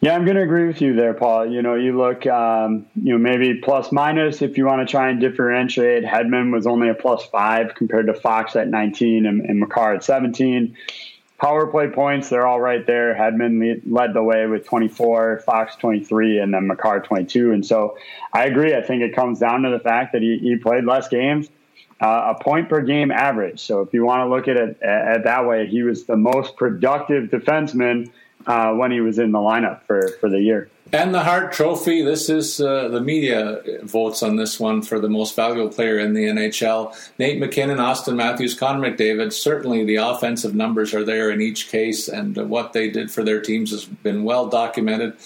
Yeah, 0.03 0.16
I'm 0.16 0.24
going 0.24 0.36
to 0.36 0.42
agree 0.42 0.66
with 0.66 0.82
you 0.82 0.96
there, 0.96 1.14
Paul. 1.14 1.46
You 1.46 1.62
know, 1.62 1.76
you 1.76 1.96
look, 1.96 2.26
um, 2.26 2.86
you 2.96 3.12
know, 3.12 3.18
maybe 3.18 3.61
plus 3.61 3.92
minus 3.92 4.42
if 4.42 4.59
you 4.59 4.66
want 4.66 4.84
to 4.84 4.90
try 4.90 5.11
and 5.11 5.20
differentiate. 5.20 6.03
Hedman 6.03 6.53
was 6.53 6.66
only 6.66 6.88
a 6.88 6.94
plus 6.94 7.24
five 7.26 7.76
compared 7.76 8.09
to 8.09 8.14
Fox 8.14 8.57
at 8.57 8.66
19 8.66 9.26
and, 9.26 9.42
and 9.42 9.61
Makar 9.61 9.94
at 9.94 10.03
17. 10.03 10.76
Power 11.38 11.68
play 11.68 11.86
points, 11.86 12.28
they're 12.28 12.48
all 12.48 12.61
right 12.61 12.84
there. 12.84 13.14
Hedman 13.14 13.80
led 13.86 14.12
the 14.12 14.24
way 14.24 14.44
with 14.46 14.66
24, 14.66 15.44
Fox 15.46 15.76
23, 15.76 16.40
and 16.40 16.53
then 16.53 16.66
Makar 16.66 17.03
22. 17.03 17.53
And 17.53 17.64
so 17.64 17.96
I 18.32 18.46
agree. 18.46 18.74
I 18.74 18.82
think 18.82 19.05
it 19.05 19.14
comes 19.14 19.38
down 19.38 19.62
to 19.62 19.70
the 19.70 19.78
fact 19.78 20.14
that 20.14 20.22
he, 20.22 20.36
he 20.38 20.57
played 20.57 20.82
less 20.82 21.07
games. 21.07 21.48
Uh, 22.00 22.34
a 22.36 22.42
point 22.42 22.68
per 22.68 22.80
game 22.80 23.12
average. 23.12 23.61
So 23.61 23.82
if 23.82 23.94
you 23.94 24.05
want 24.05 24.22
to 24.22 24.28
look 24.28 24.48
at 24.48 24.57
it 24.57 24.82
at 24.82 25.22
that 25.22 25.46
way, 25.46 25.68
he 25.68 25.84
was 25.84 26.07
the 26.07 26.16
most 26.16 26.57
productive 26.57 27.30
defenseman 27.30 28.11
uh, 28.47 28.72
when 28.72 28.90
he 28.90 29.01
was 29.01 29.18
in 29.18 29.32
the 29.32 29.38
lineup 29.38 29.82
for, 29.82 30.09
for 30.20 30.28
the 30.28 30.40
year. 30.40 30.68
And 30.95 31.14
the 31.14 31.22
Hart 31.22 31.53
Trophy. 31.53 32.03
This 32.03 32.28
is 32.28 32.61
uh, 32.61 32.88
the 32.88 33.01
media 33.01 33.62
votes 33.82 34.22
on 34.22 34.36
this 34.36 34.61
one 34.61 34.82
for 34.82 35.01
the 35.01 35.09
most 35.09 35.34
valuable 35.34 35.70
player 35.72 35.99
in 35.99 36.12
the 36.12 36.26
NHL. 36.26 36.95
Nate 37.18 37.38
MacKinnon, 37.38 37.78
Auston 37.78 38.14
Matthews, 38.14 38.55
Connor 38.55 38.90
McDavid. 38.90 39.32
Certainly, 39.32 39.84
the 39.84 39.97
offensive 39.97 40.55
numbers 40.55 40.93
are 40.93 41.03
there 41.03 41.30
in 41.30 41.40
each 41.40 41.70
case, 41.70 42.09
and 42.09 42.36
what 42.51 42.74
they 42.74 42.90
did 42.90 43.11
for 43.11 43.24
their 43.24 43.40
teams 43.40 43.70
has 43.70 43.86
been 43.86 44.22
well 44.24 44.49
documented. 44.49 45.16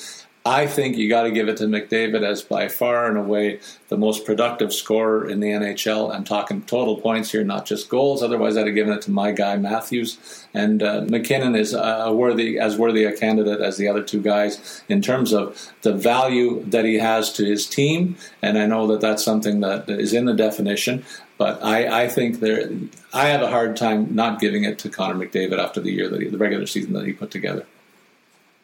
I 0.47 0.69
think 0.69 0.97
you 0.97 1.09
got 1.09 1.25
to 1.25 1.33
give 1.33 1.49
it 1.49 1.57
to 1.57 1.65
McDavid 1.65 2.23
as 2.23 2.41
by 2.41 2.69
far 2.69 3.09
and 3.09 3.19
away 3.19 3.59
the 3.89 3.97
most 3.97 4.25
productive 4.25 4.73
scorer 4.73 5.29
in 5.29 5.41
the 5.41 5.49
NHL. 5.49 6.15
I'm 6.15 6.23
talking 6.23 6.63
total 6.63 7.01
points 7.01 7.33
here, 7.33 7.43
not 7.43 7.67
just 7.67 7.89
goals. 7.89 8.23
Otherwise, 8.23 8.57
I'd 8.57 8.67
have 8.67 8.77
given 8.77 8.93
it 8.93 9.03
to 9.03 9.11
my 9.11 9.33
guy 9.33 9.57
Matthews. 9.57 10.47
And 10.55 10.85
uh, 10.85 11.05
MacKinnon 11.09 11.57
is 11.57 11.75
a 11.75 12.13
worthy 12.15 12.61
as 12.61 12.79
worthy 12.79 13.03
a 13.03 13.17
candidate 13.17 13.61
as 13.61 13.77
the 13.77 13.89
other 13.89 14.05
two 14.05 14.23
guys 14.23 14.85
in 14.89 15.03
terms 15.03 15.33
of 15.33 15.73
the 15.83 15.93
value 15.93 16.63
that 16.67 16.85
he 16.85 17.01
has 17.01 17.33
to 17.33 17.45
his 17.45 17.67
team. 17.67 18.17
And 18.41 18.57
I 18.57 18.67
know 18.67 18.87
that 18.87 19.01
that's 19.01 19.25
something 19.25 19.59
that 19.61 19.91
is 19.91 20.13
in 20.13 20.27
the 20.27 20.35
definition. 20.35 21.05
But 21.39 21.63
I, 21.63 22.05
I 22.05 22.09
think 22.09 22.39
there, 22.39 22.71
I 23.13 23.27
have 23.27 23.43
a 23.43 23.51
hard 23.51 23.77
time 23.77 24.15
not 24.15 24.39
giving 24.39 24.63
it 24.63 24.79
to 24.81 24.91
Connor 24.91 25.27
McDavid 25.27 25.59
after 25.59 25.81
the 25.81 25.91
year 25.91 26.09
that 26.09 26.23
he, 26.23 26.29
the 26.29 26.39
regular 26.39 26.67
season 26.67 26.93
that 26.93 27.05
he 27.05 27.13
put 27.13 27.33
together. 27.33 27.67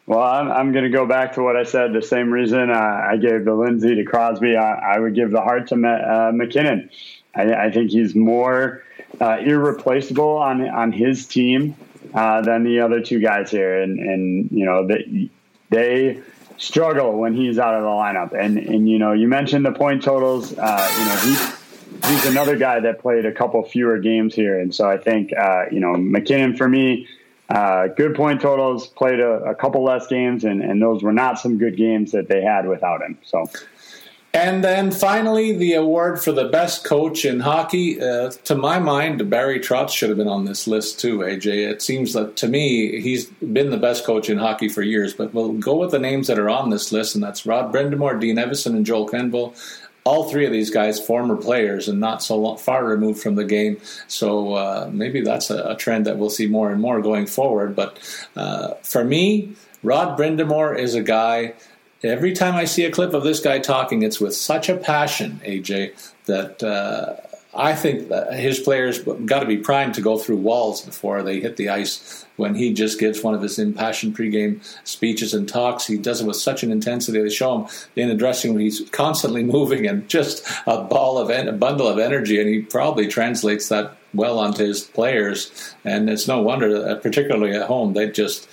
Well, 0.05 0.21
I'm, 0.21 0.51
I'm 0.51 0.71
going 0.73 0.83
to 0.83 0.89
go 0.89 1.05
back 1.05 1.33
to 1.33 1.41
what 1.41 1.55
I 1.55 1.63
said. 1.63 1.93
The 1.93 2.01
same 2.01 2.31
reason 2.31 2.69
uh, 2.69 2.73
I 2.73 3.17
gave 3.17 3.45
the 3.45 3.53
Lindsay 3.53 3.95
to 3.95 4.03
Crosby, 4.03 4.57
I, 4.57 4.95
I, 4.95 4.99
would 4.99 5.15
give 5.15 5.31
the 5.31 5.41
Hart 5.41 5.67
to 5.67 5.75
uh, 5.75 6.31
MacKinnon. 6.33 6.89
I, 7.33 7.53
I, 7.53 7.71
think 7.71 7.91
he's 7.91 8.13
more 8.13 8.83
uh, 9.21 9.37
irreplaceable 9.39 10.37
on 10.37 10.67
on 10.69 10.91
his 10.91 11.25
team 11.25 11.75
uh, 12.13 12.41
than 12.41 12.63
the 12.63 12.81
other 12.81 13.01
two 13.01 13.19
guys 13.19 13.49
here, 13.49 13.81
and 13.81 13.97
and 13.97 14.51
you 14.51 14.65
know 14.65 14.85
they 14.85 15.29
they 15.69 16.21
struggle 16.57 17.17
when 17.17 17.33
he's 17.33 17.57
out 17.57 17.73
of 17.73 17.83
the 17.83 17.89
lineup. 17.89 18.33
And 18.37 18.57
and 18.57 18.89
you 18.89 18.99
know 18.99 19.13
you 19.13 19.27
mentioned 19.27 19.65
the 19.65 19.71
point 19.71 20.03
totals. 20.03 20.57
Uh, 20.57 20.95
you 20.99 21.05
know 21.05 21.15
he's 21.15 22.09
he's 22.09 22.25
another 22.25 22.57
guy 22.57 22.81
that 22.81 22.99
played 22.99 23.25
a 23.25 23.31
couple 23.31 23.63
fewer 23.63 23.97
games 23.99 24.35
here, 24.35 24.59
and 24.59 24.75
so 24.75 24.87
I 24.87 24.97
think 24.97 25.31
uh, 25.35 25.65
you 25.71 25.79
know 25.79 25.93
MacKinnon 25.95 26.55
for 26.55 26.67
me 26.67 27.07
uh, 27.49 27.87
good 27.87 28.15
point 28.15 28.41
totals, 28.41 28.87
played 28.87 29.19
a, 29.19 29.43
a 29.43 29.55
couple 29.55 29.83
less 29.83 30.07
games, 30.07 30.43
and, 30.43 30.61
and 30.61 30.81
those 30.81 31.03
were 31.03 31.13
not 31.13 31.39
some 31.39 31.57
good 31.57 31.77
games 31.77 32.11
that 32.11 32.27
they 32.27 32.41
had 32.41 32.67
without 32.67 33.01
him. 33.01 33.17
So. 33.23 33.45
And 34.35 34.63
then 34.63 34.89
finally, 34.89 35.55
the 35.55 35.73
award 35.73 36.19
for 36.19 36.31
the 36.31 36.45
best 36.45 36.83
coach 36.83 37.23
in 37.23 37.39
hockey. 37.39 38.01
Uh, 38.01 38.31
to 38.45 38.55
my 38.55 38.79
mind, 38.79 39.29
Barry 39.29 39.59
Trotz 39.59 39.91
should 39.91 40.09
have 40.09 40.17
been 40.17 40.27
on 40.27 40.45
this 40.45 40.65
list 40.65 40.99
too, 40.99 41.19
AJ. 41.19 41.69
It 41.69 41.83
seems 41.83 42.13
that 42.13 42.35
to 42.37 42.47
me, 42.47 42.99
he's 42.99 43.25
been 43.25 43.69
the 43.69 43.77
best 43.77 44.05
coach 44.05 44.31
in 44.31 44.39
hockey 44.39 44.69
for 44.69 44.81
years. 44.81 45.13
But 45.13 45.35
we'll 45.35 45.53
go 45.53 45.75
with 45.75 45.91
the 45.91 45.99
names 45.99 46.25
that 46.27 46.39
are 46.39 46.49
on 46.49 46.71
this 46.71 46.91
list, 46.91 47.13
and 47.13 47.23
that's 47.23 47.45
Rod 47.45 47.71
Brind'Amour, 47.71 48.19
Dean 48.19 48.37
Evason, 48.37 48.75
and 48.75 48.87
Joel 48.87 49.07
Quenneville 49.07 49.55
all 50.05 50.29
three 50.29 50.45
of 50.45 50.51
these 50.51 50.69
guys 50.69 50.99
former 50.99 51.35
players 51.35 51.87
and 51.87 51.99
not 51.99 52.21
so 52.21 52.37
long, 52.37 52.57
far 52.57 52.85
removed 52.85 53.21
from 53.21 53.35
the 53.35 53.45
game. 53.45 53.77
So 54.07 54.53
uh, 54.53 54.89
maybe 54.91 55.21
that's 55.21 55.49
a, 55.49 55.63
a, 55.63 55.75
trend 55.75 56.05
that 56.05 56.17
we'll 56.17 56.29
see 56.29 56.47
more 56.47 56.71
and 56.71 56.81
more 56.81 57.01
going 57.01 57.25
forward. 57.25 57.75
But 57.75 57.99
uh, 58.35 58.73
for 58.83 59.03
me, 59.03 59.53
Rod 59.81 60.17
Brind'Amour 60.17 60.77
is 60.77 60.95
a 60.95 61.03
guy. 61.03 61.53
Every 62.03 62.33
time 62.33 62.55
I 62.55 62.65
see 62.65 62.83
a 62.83 62.91
clip 62.91 63.13
of 63.13 63.23
this 63.23 63.39
guy 63.39 63.59
talking, 63.59 64.01
it's 64.01 64.19
with 64.19 64.35
such 64.35 64.67
a 64.67 64.75
passion, 64.75 65.39
AJ, 65.45 66.11
that 66.25 66.61
uh, 66.61 67.15
I 67.55 67.75
think 67.75 68.11
his 68.31 68.59
players 68.59 68.99
got 68.99 69.41
to 69.41 69.45
be 69.45 69.57
primed 69.57 69.93
to 69.95 70.01
go 70.01 70.17
through 70.17 70.37
walls 70.37 70.81
before 70.81 71.21
they 71.21 71.39
hit 71.39 71.57
the 71.57 71.69
ice 71.69 72.25
when 72.35 72.55
he 72.55 72.73
just 72.73 72.99
gives 72.99 73.21
one 73.21 73.35
of 73.35 73.41
his 73.41 73.59
impassioned 73.59 74.17
pregame 74.17 74.59
speeches 74.83 75.33
and 75.33 75.47
talks. 75.47 75.85
He 75.85 75.97
does 75.97 76.21
it 76.21 76.25
with 76.25 76.35
such 76.35 76.63
an 76.63 76.71
intensity. 76.71 77.21
They 77.21 77.29
show 77.29 77.59
him 77.59 77.67
in 77.95 78.09
the 78.09 78.15
dressing 78.15 78.51
room. 78.51 78.61
He's 78.61 78.81
constantly 78.89 79.43
moving 79.43 79.85
and 79.85 80.07
just 80.09 80.47
a 80.65 80.81
ball 80.81 81.17
of 81.19 81.29
en- 81.29 81.47
a 81.47 81.53
bundle 81.53 81.87
of 81.87 81.99
energy, 81.99 82.39
and 82.39 82.49
he 82.49 82.61
probably 82.61 83.07
translates 83.07 83.69
that 83.69 83.97
well 84.13 84.39
onto 84.39 84.63
his 84.63 84.81
players. 84.81 85.75
And 85.83 86.09
it's 86.09 86.27
no 86.27 86.41
wonder, 86.41 86.79
that, 86.79 87.03
particularly 87.03 87.55
at 87.55 87.67
home, 87.67 87.93
they 87.93 88.09
just 88.09 88.47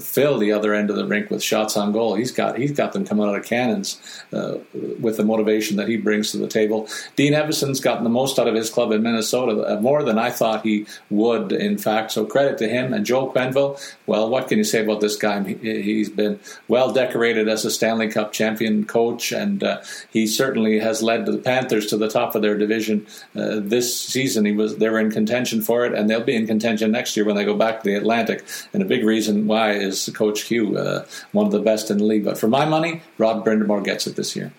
fill 0.00 0.38
the 0.38 0.52
other 0.52 0.74
end 0.74 0.90
of 0.90 0.96
the 0.96 1.06
rink 1.06 1.30
with 1.30 1.42
shots 1.42 1.76
on 1.76 1.92
goal. 1.92 2.14
He's 2.14 2.32
got 2.32 2.58
he's 2.58 2.72
got 2.72 2.92
them 2.92 3.04
coming 3.04 3.28
out 3.28 3.36
of 3.36 3.44
cannons 3.44 4.00
uh, 4.32 4.58
with 5.00 5.16
the 5.16 5.24
motivation 5.24 5.76
that 5.76 5.88
he 5.88 5.96
brings 5.96 6.30
to 6.32 6.38
the 6.38 6.48
table. 6.48 6.88
Dean 7.16 7.32
Evason's 7.32 7.80
gotten 7.80 8.04
the 8.04 8.10
most 8.10 8.38
out 8.38 8.48
of 8.48 8.54
his 8.54 8.70
club 8.70 8.92
in 8.92 9.02
Minnesota, 9.02 9.76
uh, 9.76 9.80
more 9.80 10.02
than 10.02 10.18
I 10.18 10.30
thought 10.30 10.62
he 10.62 10.86
would. 11.10 11.52
In 11.52 11.78
fact, 11.78 12.12
so 12.12 12.24
credit 12.24 12.58
to 12.58 12.68
him 12.68 12.92
and 12.92 13.04
Joe 13.04 13.30
Quenneville. 13.30 13.80
Well, 14.06 14.28
what 14.28 14.48
can 14.48 14.58
you 14.58 14.64
say 14.64 14.82
about 14.82 15.00
this 15.00 15.16
guy? 15.16 15.42
He, 15.42 15.98
has 15.98 16.08
been 16.08 16.40
well 16.68 16.92
decorated 16.92 17.48
as 17.48 17.64
a 17.64 17.70
Stanley 17.70 18.08
Cup 18.08 18.32
champion 18.32 18.84
coach, 18.84 19.32
and 19.32 19.62
uh, 19.62 19.82
he 20.10 20.26
certainly 20.26 20.78
has 20.78 21.02
led 21.02 21.26
the 21.26 21.38
Panthers 21.38 21.86
to 21.86 21.96
the 21.96 22.08
top 22.08 22.34
of 22.34 22.42
their 22.42 22.56
division 22.56 23.06
uh, 23.34 23.60
this 23.60 23.98
season. 23.98 24.44
He 24.44 24.52
was 24.52 24.76
they 24.76 24.88
were 24.88 25.00
in 25.00 25.10
contention 25.10 25.62
for 25.62 25.84
it, 25.84 25.94
and 25.94 26.08
they'll 26.08 26.22
be 26.22 26.36
in 26.36 26.46
contention 26.46 26.92
next 26.92 27.16
year 27.16 27.26
when 27.26 27.36
they 27.36 27.44
go 27.44 27.56
back 27.56 27.82
to 27.82 27.88
the 27.88 27.96
Atlantic. 27.96 28.44
And 28.72 28.82
a 28.82 28.86
big 28.86 29.04
reason 29.04 29.46
why 29.46 29.65
is 29.72 30.10
Coach 30.14 30.44
Q, 30.44 30.76
uh, 30.76 31.04
one 31.32 31.46
of 31.46 31.52
the 31.52 31.60
best 31.60 31.90
in 31.90 31.98
the 31.98 32.04
league. 32.04 32.24
But 32.24 32.38
for 32.38 32.48
my 32.48 32.64
money, 32.64 33.02
Rod 33.18 33.44
Brind'Amour 33.44 33.84
gets 33.84 34.06
it 34.06 34.16
this 34.16 34.36
year. 34.36 34.52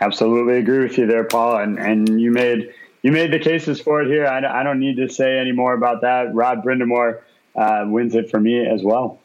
Absolutely 0.00 0.58
agree 0.58 0.80
with 0.80 0.98
you 0.98 1.06
there, 1.06 1.24
Paul. 1.24 1.58
And 1.58 1.78
and 1.78 2.20
you 2.20 2.30
made 2.30 2.72
you 3.02 3.12
made 3.12 3.32
the 3.32 3.38
cases 3.38 3.80
for 3.80 4.02
it 4.02 4.08
here. 4.08 4.26
I, 4.26 4.60
I 4.60 4.62
don't 4.62 4.80
need 4.80 4.96
to 4.96 5.08
say 5.08 5.38
any 5.38 5.52
more 5.52 5.74
about 5.74 6.02
that. 6.02 6.34
Rod 6.34 6.62
Brind'Amour, 6.62 7.20
uh, 7.56 7.86
wins 7.88 8.14
it 8.14 8.30
for 8.30 8.38
me 8.38 8.66
as 8.66 8.82
well. 8.82 9.18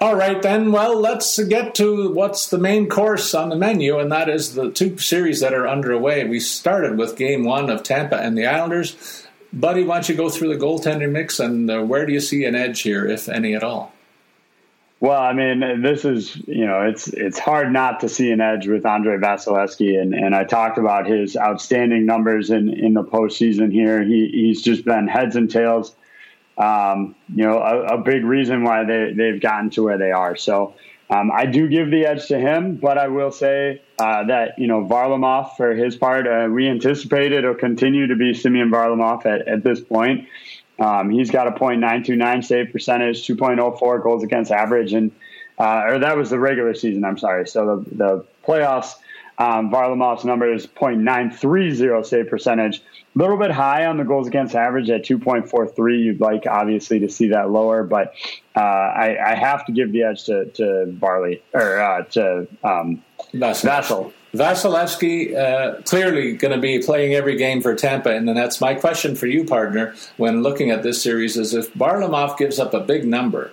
All 0.00 0.16
right, 0.16 0.40
then. 0.42 0.72
Well, 0.72 1.00
let's 1.00 1.38
get 1.44 1.74
to 1.76 2.12
what's 2.12 2.48
the 2.48 2.58
main 2.58 2.88
course 2.88 3.34
on 3.34 3.48
the 3.48 3.56
menu, 3.56 3.98
and 3.98 4.10
that 4.12 4.28
is 4.28 4.54
the 4.54 4.70
two 4.70 4.98
series 4.98 5.40
that 5.40 5.54
are 5.54 5.68
underway. 5.68 6.24
We 6.24 6.40
started 6.40 6.98
with 6.98 7.16
game 7.16 7.44
one 7.44 7.70
of 7.70 7.82
Tampa 7.82 8.16
and 8.16 8.36
the 8.36 8.46
Islanders. 8.46 9.24
Buddy, 9.52 9.84
why 9.84 9.96
don't 9.96 10.08
you 10.08 10.14
go 10.14 10.28
through 10.28 10.48
the 10.48 10.64
goaltender 10.64 11.10
mix 11.10 11.40
and 11.40 11.70
uh, 11.70 11.82
where 11.82 12.04
do 12.04 12.12
you 12.12 12.20
see 12.20 12.44
an 12.44 12.54
edge 12.54 12.82
here, 12.82 13.06
if 13.06 13.28
any 13.28 13.54
at 13.54 13.64
all? 13.64 13.92
Well, 15.00 15.20
I 15.20 15.32
mean, 15.32 15.80
this 15.80 16.04
is 16.04 16.36
you 16.48 16.66
know, 16.66 16.82
it's 16.82 17.06
it's 17.08 17.38
hard 17.38 17.72
not 17.72 18.00
to 18.00 18.08
see 18.08 18.32
an 18.32 18.40
edge 18.40 18.66
with 18.66 18.84
Andrei 18.84 19.16
Vasilevskiy, 19.16 20.00
and 20.00 20.12
and 20.12 20.34
I 20.34 20.42
talked 20.42 20.76
about 20.76 21.06
his 21.06 21.36
outstanding 21.36 22.04
numbers 22.04 22.50
in 22.50 22.68
in 22.68 22.94
the 22.94 23.04
postseason 23.04 23.72
here. 23.72 24.02
He 24.02 24.28
he's 24.32 24.60
just 24.60 24.84
been 24.84 25.06
heads 25.06 25.36
and 25.36 25.48
tails. 25.48 25.94
Um, 26.56 27.14
you 27.32 27.44
know, 27.44 27.58
a, 27.58 27.94
a, 27.94 27.98
big 27.98 28.24
reason 28.24 28.64
why 28.64 28.82
they 28.84 29.12
they've 29.12 29.40
gotten 29.40 29.70
to 29.70 29.84
where 29.84 29.98
they 29.98 30.10
are. 30.10 30.34
So 30.34 30.74
um, 31.08 31.30
I 31.32 31.46
do 31.46 31.68
give 31.68 31.92
the 31.92 32.04
edge 32.04 32.26
to 32.28 32.38
him, 32.38 32.74
but 32.74 32.98
I 32.98 33.06
will 33.06 33.30
say 33.30 33.80
uh, 34.00 34.24
that 34.24 34.58
you 34.58 34.66
know 34.66 34.84
Varlamov, 34.84 35.56
for 35.56 35.74
his 35.74 35.94
part, 35.94 36.26
uh, 36.26 36.48
we 36.50 36.68
anticipate 36.68 37.30
it'll 37.30 37.54
continue 37.54 38.08
to 38.08 38.16
be 38.16 38.34
Semyon 38.34 38.70
Varlamov 38.70 39.24
at, 39.26 39.46
at 39.46 39.62
this 39.62 39.78
point. 39.78 40.26
Um, 40.78 41.10
he's 41.10 41.30
got 41.30 41.48
a 41.48 41.50
.929 41.52 42.44
save 42.44 42.72
percentage, 42.72 43.26
2.04 43.26 44.02
goals 44.02 44.22
against 44.22 44.50
average, 44.50 44.92
and 44.92 45.10
uh, 45.58 45.82
or 45.86 45.98
that 45.98 46.16
was 46.16 46.30
the 46.30 46.38
regular 46.38 46.74
season. 46.74 47.04
I'm 47.04 47.18
sorry. 47.18 47.46
So 47.48 47.84
the 47.84 47.96
the 47.96 48.24
playoffs, 48.46 48.94
um, 49.38 49.70
Varlamov's 49.70 50.24
number 50.24 50.52
is 50.52 50.66
.930 50.66 52.06
save 52.06 52.28
percentage, 52.28 52.78
a 52.78 53.18
little 53.18 53.36
bit 53.36 53.50
high 53.50 53.86
on 53.86 53.96
the 53.96 54.04
goals 54.04 54.28
against 54.28 54.54
average 54.54 54.88
at 54.90 55.04
2.43. 55.04 56.04
You'd 56.04 56.20
like 56.20 56.46
obviously 56.46 57.00
to 57.00 57.08
see 57.08 57.28
that 57.28 57.50
lower, 57.50 57.82
but 57.82 58.14
uh, 58.54 58.60
I, 58.60 59.32
I, 59.32 59.34
have 59.34 59.66
to 59.66 59.72
give 59.72 59.92
the 59.92 60.04
edge 60.04 60.24
to 60.24 60.46
to 60.46 60.86
Barley 60.86 61.42
or 61.52 61.80
uh, 61.80 62.02
to 62.04 62.46
um, 62.62 63.02
Vassal. 63.34 64.12
Vasilevskiy 64.34 65.34
uh, 65.34 65.80
clearly 65.82 66.36
going 66.36 66.54
to 66.54 66.60
be 66.60 66.80
playing 66.80 67.14
every 67.14 67.36
game 67.36 67.62
for 67.62 67.74
Tampa 67.74 68.10
and 68.10 68.28
then 68.28 68.34
that's 68.34 68.60
My 68.60 68.74
question 68.74 69.16
for 69.16 69.26
you, 69.26 69.44
partner, 69.44 69.94
when 70.16 70.42
looking 70.42 70.70
at 70.70 70.82
this 70.82 71.02
series 71.02 71.36
is 71.36 71.54
if 71.54 71.72
Varlamov 71.74 72.36
gives 72.36 72.58
up 72.58 72.74
a 72.74 72.80
big 72.80 73.06
number, 73.06 73.52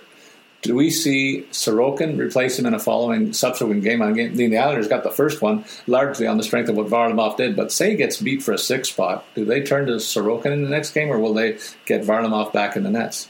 do 0.62 0.74
we 0.74 0.90
see 0.90 1.46
Sorokin 1.50 2.18
replace 2.18 2.58
him 2.58 2.66
in 2.66 2.74
a 2.74 2.78
following 2.78 3.32
subsequent 3.32 3.84
game? 3.84 4.02
I 4.02 4.12
mean, 4.12 4.36
the 4.36 4.58
Islanders 4.58 4.88
got 4.88 5.04
the 5.04 5.10
first 5.10 5.40
one 5.40 5.64
largely 5.86 6.26
on 6.26 6.38
the 6.38 6.42
strength 6.42 6.68
of 6.68 6.76
what 6.76 6.88
Varlamov 6.88 7.36
did, 7.36 7.56
but 7.56 7.72
say 7.72 7.90
he 7.90 7.96
gets 7.96 8.20
beat 8.20 8.42
for 8.42 8.52
a 8.52 8.58
six 8.58 8.88
spot, 8.88 9.24
do 9.34 9.44
they 9.44 9.62
turn 9.62 9.86
to 9.86 9.94
Sorokin 9.94 10.52
in 10.52 10.62
the 10.62 10.68
next 10.68 10.90
game, 10.90 11.08
or 11.08 11.18
will 11.18 11.34
they 11.34 11.58
get 11.84 12.02
Varlamov 12.02 12.52
back 12.52 12.76
in 12.76 12.82
the 12.82 12.90
nets? 12.90 13.28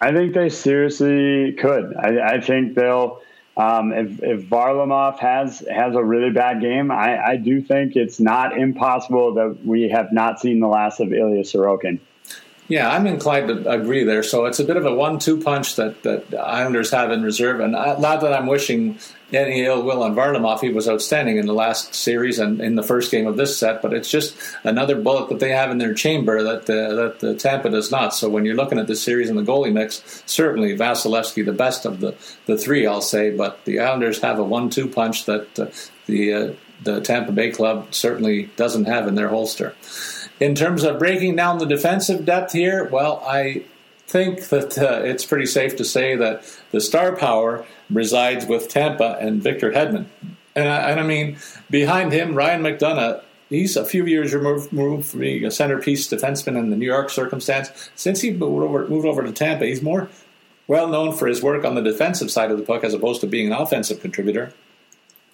I 0.00 0.12
think 0.12 0.34
they 0.34 0.48
seriously 0.48 1.52
could. 1.52 1.94
I, 1.96 2.34
I 2.34 2.40
think 2.40 2.74
they'll 2.74 3.20
um, 3.58 3.92
if, 3.92 4.22
if 4.22 4.42
Varlamov 4.44 5.18
has 5.18 5.64
has 5.68 5.96
a 5.96 6.02
really 6.02 6.30
bad 6.30 6.60
game, 6.60 6.92
I, 6.92 7.20
I, 7.20 7.36
do 7.36 7.60
think 7.60 7.96
it's 7.96 8.20
not 8.20 8.56
impossible 8.56 9.34
that 9.34 9.66
we 9.66 9.88
have 9.88 10.12
not 10.12 10.38
seen 10.38 10.60
the 10.60 10.68
last 10.68 11.00
of 11.00 11.12
Ilya 11.12 11.42
Sorokin. 11.42 11.98
Yeah, 12.68 12.88
I'm 12.88 13.06
inclined 13.06 13.48
to 13.48 13.68
agree 13.68 14.04
there. 14.04 14.22
So 14.22 14.44
it's 14.44 14.60
a 14.60 14.64
bit 14.64 14.76
of 14.76 14.86
a 14.86 14.94
one-two 14.94 15.40
punch 15.42 15.74
that 15.74 16.04
that 16.04 16.32
Islanders 16.38 16.92
have 16.92 17.10
in 17.10 17.22
reserve, 17.22 17.58
and 17.58 17.72
not 17.72 18.20
that 18.20 18.32
I'm 18.32 18.46
wishing 18.46 19.00
any 19.32 19.64
ill 19.64 19.82
will 19.82 20.02
on 20.02 20.14
Varlamov. 20.14 20.60
He 20.60 20.70
was 20.70 20.88
outstanding 20.88 21.36
in 21.36 21.46
the 21.46 21.52
last 21.52 21.94
series 21.94 22.38
and 22.38 22.60
in 22.60 22.76
the 22.76 22.82
first 22.82 23.10
game 23.10 23.26
of 23.26 23.36
this 23.36 23.56
set, 23.56 23.82
but 23.82 23.92
it's 23.92 24.10
just 24.10 24.36
another 24.64 25.00
bullet 25.00 25.28
that 25.28 25.40
they 25.40 25.50
have 25.50 25.70
in 25.70 25.78
their 25.78 25.94
chamber 25.94 26.42
that 26.42 26.66
the, 26.66 26.94
that 26.94 27.20
the 27.20 27.34
Tampa 27.34 27.70
does 27.70 27.90
not. 27.90 28.14
So 28.14 28.28
when 28.28 28.44
you're 28.44 28.56
looking 28.56 28.78
at 28.78 28.86
this 28.86 29.02
series 29.02 29.28
and 29.28 29.38
the 29.38 29.42
goalie 29.42 29.72
mix, 29.72 30.22
certainly 30.26 30.76
Vasilevskiy 30.76 31.44
the 31.44 31.52
best 31.52 31.84
of 31.84 32.00
the 32.00 32.14
the 32.46 32.56
three, 32.56 32.86
I'll 32.86 33.02
say. 33.02 33.30
But 33.30 33.64
the 33.64 33.80
Islanders 33.80 34.20
have 34.20 34.38
a 34.38 34.44
one-two 34.44 34.88
punch 34.88 35.26
that 35.26 35.58
uh, 35.58 35.66
the 36.06 36.32
uh, 36.32 36.52
the 36.82 37.00
Tampa 37.00 37.32
Bay 37.32 37.50
club 37.50 37.94
certainly 37.94 38.44
doesn't 38.56 38.84
have 38.84 39.08
in 39.08 39.14
their 39.14 39.28
holster. 39.28 39.74
In 40.40 40.54
terms 40.54 40.84
of 40.84 40.98
breaking 40.98 41.34
down 41.36 41.58
the 41.58 41.66
defensive 41.66 42.24
depth 42.24 42.52
here, 42.52 42.84
well, 42.84 43.22
I 43.26 43.64
think 44.08 44.48
that 44.48 44.76
uh, 44.78 45.02
it's 45.04 45.24
pretty 45.24 45.46
safe 45.46 45.76
to 45.76 45.84
say 45.84 46.16
that 46.16 46.42
the 46.72 46.80
star 46.80 47.14
power 47.14 47.64
resides 47.90 48.46
with 48.46 48.68
Tampa 48.68 49.16
and 49.20 49.42
Victor 49.42 49.70
Hedman. 49.72 50.06
And 50.56 50.68
I, 50.68 50.90
and 50.90 51.00
I 51.00 51.02
mean, 51.04 51.36
behind 51.70 52.12
him, 52.12 52.34
Ryan 52.34 52.62
McDonagh 52.62 53.22
he's 53.48 53.76
a 53.76 53.84
few 53.84 54.06
years 54.06 54.34
removed, 54.34 54.72
removed 54.72 55.08
from 55.08 55.20
being 55.20 55.44
a 55.44 55.50
centerpiece 55.50 56.08
defenseman 56.08 56.58
in 56.58 56.70
the 56.70 56.76
New 56.76 56.86
York 56.86 57.10
circumstance. 57.10 57.90
Since 57.94 58.20
he 58.20 58.32
moved 58.32 58.62
over, 58.62 58.86
moved 58.88 59.06
over 59.06 59.22
to 59.22 59.32
Tampa, 59.32 59.66
he's 59.66 59.82
more 59.82 60.08
well 60.66 60.88
known 60.88 61.16
for 61.16 61.26
his 61.26 61.42
work 61.42 61.64
on 61.64 61.74
the 61.74 61.82
defensive 61.82 62.30
side 62.30 62.50
of 62.50 62.58
the 62.58 62.64
puck 62.64 62.84
as 62.84 62.94
opposed 62.94 63.20
to 63.22 63.26
being 63.26 63.46
an 63.46 63.52
offensive 63.52 64.00
contributor. 64.00 64.52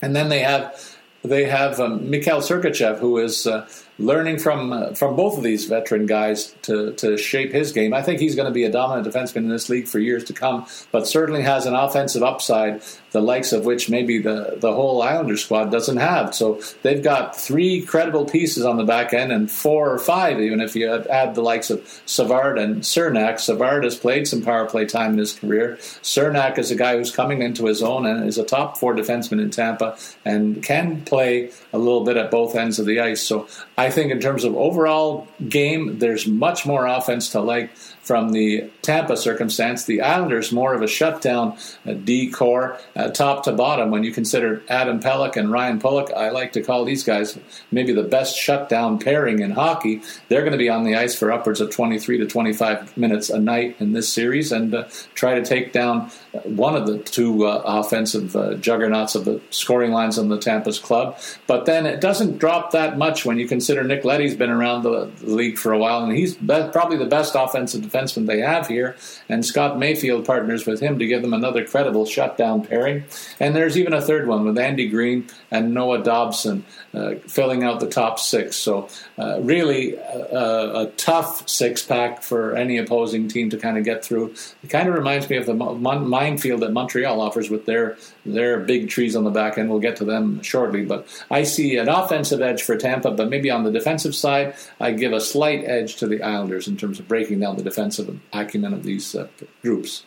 And 0.01 0.15
then 0.15 0.29
they 0.29 0.41
have 0.41 0.97
they 1.23 1.45
have 1.45 1.81
um, 1.81 2.11
Mikhail 2.11 2.41
Sergachev, 2.41 2.99
who 2.99 3.19
is 3.19 3.47
uh, 3.47 3.67
learning 3.99 4.39
from 4.39 4.73
uh, 4.73 4.93
from 4.95 5.15
both 5.17 5.37
of 5.37 5.45
these 5.45 5.67
veteran 5.67 6.07
guys 6.07 6.55
to 6.63 6.93
to 6.95 7.17
shape 7.17 7.53
his 7.53 7.73
game. 7.73 7.95
I 7.95 8.03
think 8.03 8.21
he's 8.21 8.35
going 8.35 8.49
to 8.49 8.53
be 8.53 8.65
a 8.65 8.71
dominant 8.71 9.07
defenseman 9.07 9.37
in 9.37 9.49
this 9.49 9.69
league 9.69 9.87
for 9.87 9.99
years 9.99 10.25
to 10.25 10.33
come, 10.33 10.67
but 10.91 11.07
certainly 11.07 11.43
has 11.43 11.67
an 11.67 11.75
offensive 11.75 12.23
upside, 12.23 12.83
the 13.13 13.21
likes 13.21 13.53
of 13.53 13.65
which 13.65 13.89
maybe 13.89 14.19
the 14.19 14.57
the 14.61 14.73
whole 14.73 15.03
Islander 15.03 15.37
squad 15.37 15.71
doesn't 15.71 15.99
have. 15.99 16.35
So 16.35 16.61
they've 16.83 17.03
got 17.03 17.37
three 17.37 17.83
credible 17.83 18.25
pieces 18.25 18.65
on 18.65 18.77
the 18.77 18.85
back 18.85 19.13
end, 19.15 19.33
and 19.33 19.51
four 19.51 19.91
or 19.91 19.99
five 19.99 20.41
even 20.41 20.61
if 20.61 20.75
you 20.75 20.91
add 20.93 21.35
the 21.35 21.43
likes 21.43 21.71
of 21.71 21.81
Savard 22.07 22.59
and 22.59 22.83
Cernak. 22.83 23.39
Savard 23.39 23.85
has 23.85 23.97
played 23.97 24.27
some 24.27 24.43
power 24.43 24.67
play 24.67 24.87
time 24.87 25.13
in 25.13 25.19
his 25.19 25.33
career. 25.33 25.77
Cernak 26.03 26.59
is 26.59 26.71
a 26.71 26.77
guy 26.77 26.97
who's 26.97 27.15
coming 27.15 27.43
into 27.43 27.67
his 27.67 27.83
own 27.83 28.07
and 28.07 28.27
is 28.27 28.39
a 28.39 28.45
top 28.45 28.79
four 28.79 28.95
defenseman 28.95 29.41
in 29.41 29.51
Tampa 29.51 29.97
and 30.25 30.63
can 30.63 31.03
play 31.03 31.51
a 31.73 31.79
little 31.79 32.05
bit 32.05 32.17
at 32.17 32.31
both 32.31 32.57
ends 32.57 32.79
of 32.79 32.87
the 32.87 33.01
ice. 33.01 33.23
So 33.23 33.49
I 33.77 33.84
think 33.91 34.13
in 34.13 34.21
terms 34.21 34.45
of 34.45 34.55
overall 34.57 35.27
game, 35.49 35.99
there's 35.99 36.27
much 36.27 36.67
more 36.67 36.87
offense 36.87 37.31
to 37.31 37.41
like 37.41 37.75
from 37.77 38.33
the 38.33 38.71
Tampa 38.83 39.17
circumstance. 39.17 39.85
The 39.85 40.03
Islanders 40.03 40.53
more 40.53 40.75
of 40.75 40.83
a 40.83 40.87
shutdown 40.87 41.57
a 41.87 41.95
D 41.95 42.31
corps, 42.31 42.79
uh, 42.95 43.09
top 43.11 43.45
to 43.45 43.53
bottom. 43.53 43.91
When 43.91 44.05
you 44.05 44.13
consider 44.13 44.63
Adam 44.69 45.01
Pelech 45.01 45.37
and 45.37 45.51
Ryan 45.51 45.81
Pulock, 45.81 46.13
I 46.13 46.31
like 46.31 46.53
to 46.53 46.63
call 46.63 46.85
these 46.85 47.03
guys 47.03 47.39
maybe 47.71 47.93
the 47.93 48.03
best 48.03 48.37
shutdown 48.37 48.99
pairing 48.99 49.41
in 49.41 49.51
hockey. 49.51 50.03
They're 50.29 50.43
going 50.43 50.53
to 50.53 50.59
be 50.59 50.69
on 50.69 50.85
the 50.85 50.97
ice 50.97 51.15
for 51.15 51.33
upwards 51.33 51.61
of 51.61 51.71
23 51.71 52.19
to 52.19 52.27
25 52.27 52.97
minutes 52.97 53.31
a 53.31 53.39
night 53.39 53.77
in 53.81 53.93
this 53.93 54.09
series 54.09 54.53
and 54.53 54.75
uh, 54.75 54.85
try 55.15 55.35
to 55.35 55.45
take 55.45 55.73
down 55.73 56.11
one 56.43 56.75
of 56.75 56.87
the 56.87 56.99
two 56.99 57.47
uh, 57.47 57.63
offensive 57.65 58.35
uh, 58.35 58.55
juggernauts 58.55 59.15
of 59.15 59.25
the 59.25 59.41
scoring 59.51 59.93
lines 59.93 60.19
on 60.19 60.29
the 60.29 60.39
Tampa's 60.39 60.79
club. 60.79 61.19
But 61.47 61.65
then 61.67 61.87
it 61.87 62.01
doesn't 62.01 62.39
drop 62.39 62.73
that 62.73 62.99
much 62.99 63.25
when 63.25 63.39
you 63.39 63.47
consider 63.47 63.85
Nick 63.85 64.05
Leddy's 64.05 64.35
been 64.35 64.51
around 64.51 64.83
the, 64.83 65.11
the 65.21 65.35
league 65.35 65.59
for 65.59 65.73
a 65.73 65.79
while, 65.79 66.03
and 66.03 66.17
he's 66.17 66.35
probably 66.35 66.97
the 66.97 67.07
best 67.07 67.35
offensive 67.35 67.83
defenseman 67.83 68.27
they 68.27 68.41
have 68.41 68.67
here. 68.67 68.97
And 69.29 69.45
Scott 69.45 69.79
Mayfield 69.79 70.25
partners 70.25 70.67
with 70.67 70.81
him 70.81 70.99
to 70.99 71.07
give 71.07 71.23
them 71.23 71.35
another 71.35 71.65
credible 71.65 72.07
shutdown 72.07 72.65
pairing. 72.65 73.05
And 73.39 73.55
there's 73.55 73.79
even 73.79 73.93
a 73.93 74.03
third 74.03 74.27
one 74.27 74.45
with 74.45 74.59
Andy 74.59 74.89
Greene 74.89 75.29
and 75.51 75.73
Noah 75.73 76.03
Dobson 76.03 76.65
uh, 76.95 77.15
filling 77.27 77.65
out 77.65 77.81
the 77.81 77.89
top 77.89 78.19
six. 78.19 78.57
So 78.57 78.89
uh, 79.19 79.41
really 79.41 79.95
a, 79.97 80.83
a 80.83 80.93
tough 80.97 81.49
six 81.49 81.83
pack 81.83 82.23
for 82.23 82.55
any 82.57 82.79
opposing 82.79 83.29
team 83.29 83.51
to 83.51 83.59
kind 83.59 83.77
of 83.79 83.85
get 83.85 84.05
through. 84.05 84.35
It 84.63 84.71
kind 84.71 84.89
of 84.89 84.95
reminds 84.95 85.29
me 85.29 85.37
of 85.37 85.47
the 85.47 85.55
minefield 85.55 86.61
that 86.61 86.73
Montreal 86.73 87.21
offers 87.21 87.51
with 87.51 87.67
their 87.67 87.97
their 88.25 88.61
big 88.61 88.89
trees 88.89 89.17
on 89.17 89.25
the 89.25 89.31
back 89.31 89.59
end. 89.59 89.71
We'll 89.71 89.81
get 89.81 89.97
to 89.97 90.05
them 90.05 90.43
shortly, 90.43 90.85
but 90.85 91.07
I 91.31 91.43
see 91.43 91.77
an 91.77 91.89
offensive 91.89 92.41
edge 92.41 92.63
for 92.63 92.77
Tampa, 92.77 93.11
but 93.11 93.29
maybe 93.29 93.51
on 93.51 93.65
the 93.65 93.71
defensive 93.71 94.15
side, 94.15 94.55
I 94.81 94.93
give 94.93 95.13
a 95.13 95.21
slight 95.21 95.65
edge 95.65 95.97
to 95.97 96.07
the 96.07 96.23
Islanders 96.23 96.69
in 96.69 96.77
terms 96.77 97.01
of 97.01 97.09
breaking 97.09 97.41
down 97.41 97.57
the 97.57 97.63
defensive 97.63 98.19
acumen 98.33 98.73
of 98.73 98.85
these 98.85 99.15
uh, 99.15 99.29
groups. 99.63 100.05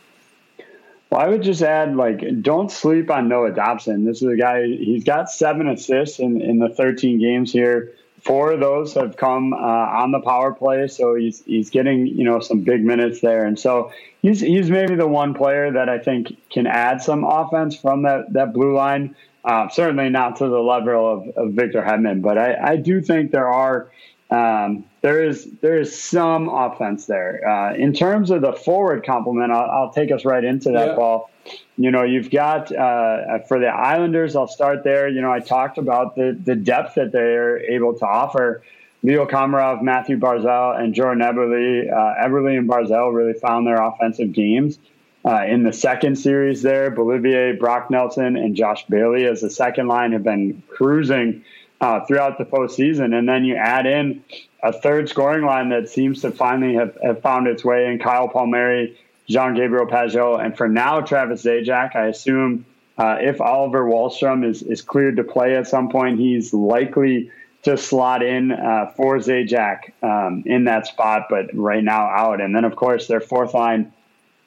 Well, 1.09 1.21
I 1.21 1.27
would 1.27 1.41
just 1.41 1.61
add, 1.61 1.95
like, 1.95 2.41
don't 2.41 2.71
sleep 2.71 3.09
on 3.09 3.29
Noah 3.29 3.51
Dobson. 3.51 4.03
This 4.03 4.21
is 4.21 4.27
a 4.27 4.35
guy, 4.35 4.65
he's 4.65 5.03
got 5.03 5.29
seven 5.29 5.69
assists 5.69 6.19
in, 6.19 6.41
in 6.41 6.59
the 6.59 6.69
13 6.69 7.19
games 7.19 7.51
here. 7.51 7.93
Four 8.21 8.51
of 8.51 8.59
those 8.59 8.93
have 8.95 9.15
come 9.15 9.53
uh, 9.53 9.57
on 9.57 10.11
the 10.11 10.19
power 10.19 10.53
play, 10.53 10.87
so 10.87 11.15
he's 11.15 11.45
he's 11.45 11.69
getting 11.69 12.07
you 12.07 12.25
know 12.25 12.39
some 12.39 12.61
big 12.61 12.83
minutes 12.83 13.21
there, 13.21 13.45
and 13.45 13.57
so 13.57 13.91
he's 14.21 14.41
he's 14.41 14.69
maybe 14.69 14.95
the 14.95 15.07
one 15.07 15.33
player 15.33 15.71
that 15.71 15.87
I 15.87 15.99
think 15.99 16.35
can 16.49 16.67
add 16.67 17.01
some 17.01 17.23
offense 17.23 17.77
from 17.77 18.01
that 18.03 18.33
that 18.33 18.53
blue 18.53 18.75
line. 18.75 19.15
Uh, 19.45 19.69
certainly 19.69 20.09
not 20.09 20.35
to 20.37 20.49
the 20.49 20.59
level 20.59 21.09
of, 21.09 21.29
of 21.37 21.53
Victor 21.53 21.81
Hedman, 21.81 22.21
but 22.21 22.37
I, 22.37 22.71
I 22.71 22.75
do 22.75 23.01
think 23.01 23.31
there 23.31 23.47
are 23.47 23.91
um, 24.29 24.83
there 25.07 25.23
is 25.23 25.49
there 25.61 25.79
is 25.79 25.97
some 25.97 26.49
offense 26.49 27.05
there. 27.05 27.47
Uh, 27.47 27.73
in 27.75 27.93
terms 27.93 28.29
of 28.29 28.41
the 28.41 28.51
forward 28.51 29.05
complement, 29.05 29.53
I'll, 29.53 29.69
I'll 29.71 29.93
take 29.93 30.11
us 30.11 30.25
right 30.25 30.43
into 30.43 30.71
that 30.71 30.89
yeah. 30.89 30.95
ball. 30.95 31.29
You 31.77 31.91
know, 31.91 32.03
you've 32.03 32.29
got 32.29 32.75
uh, 32.75 33.39
for 33.47 33.57
the 33.57 33.67
Islanders. 33.67 34.35
I'll 34.35 34.49
start 34.49 34.83
there. 34.83 35.07
You 35.07 35.21
know, 35.21 35.31
I 35.31 35.39
talked 35.39 35.77
about 35.77 36.15
the 36.15 36.37
the 36.43 36.55
depth 36.55 36.95
that 36.95 37.13
they're 37.13 37.57
able 37.57 37.97
to 37.99 38.05
offer. 38.05 38.63
Leo 39.01 39.25
Komarov, 39.25 39.81
Mathew 39.81 40.17
Barzal, 40.17 40.77
and 40.77 40.93
Jordan 40.93 41.23
Eberle. 41.23 41.89
Uh, 41.89 42.27
Eberle 42.27 42.57
and 42.57 42.67
Barzal 42.67 43.13
really 43.13 43.33
found 43.33 43.65
their 43.65 43.81
offensive 43.81 44.33
games. 44.33 44.77
Uh, 45.23 45.45
in 45.47 45.63
the 45.63 45.73
second 45.73 46.17
series 46.17 46.61
there, 46.61 46.91
Beauvillier, 46.91 47.57
Brock 47.57 47.89
Nelson, 47.89 48.35
and 48.35 48.55
Josh 48.55 48.85
Bailey 48.87 49.25
as 49.25 49.39
the 49.39 49.49
second 49.49 49.87
line 49.87 50.11
have 50.11 50.23
been 50.23 50.63
cruising 50.67 51.45
uh, 51.81 52.05
throughout 52.05 52.37
the 52.37 52.45
postseason. 52.45 53.17
And 53.17 53.27
then 53.27 53.45
you 53.45 53.55
add 53.55 53.85
in 53.85 54.23
a 54.63 54.73
third 54.73 55.09
scoring 55.09 55.45
line 55.45 55.69
that 55.69 55.89
seems 55.89 56.21
to 56.21 56.31
finally 56.31 56.75
have, 56.75 56.97
have 57.03 57.21
found 57.21 57.47
its 57.47 57.63
way 57.63 57.85
in 57.87 57.99
Kyle 57.99 58.27
Palmieri, 58.27 58.97
Jean 59.27 59.55
Gabriel 59.55 59.85
Pageau, 59.85 60.43
and 60.43 60.55
for 60.57 60.67
now, 60.67 61.01
Travis 61.01 61.43
Zajac. 61.43 61.95
I 61.95 62.07
assume 62.07 62.65
uh, 62.97 63.17
if 63.19 63.41
Oliver 63.41 63.83
Wahlstrom 63.83 64.45
is, 64.45 64.63
is 64.63 64.81
cleared 64.81 65.17
to 65.17 65.23
play 65.23 65.55
at 65.55 65.67
some 65.67 65.89
point, 65.89 66.19
he's 66.19 66.53
likely 66.53 67.29
to 67.63 67.77
slot 67.77 68.23
in 68.23 68.51
uh, 68.51 68.91
for 68.95 69.17
Zajac 69.17 69.91
um, 70.01 70.43
in 70.45 70.63
that 70.65 70.87
spot, 70.87 71.27
but 71.29 71.53
right 71.53 71.83
now 71.83 72.07
out. 72.07 72.39
And 72.41 72.55
then, 72.55 72.63
of 72.63 72.75
course, 72.75 73.07
their 73.07 73.19
fourth 73.19 73.53
line 73.53 73.91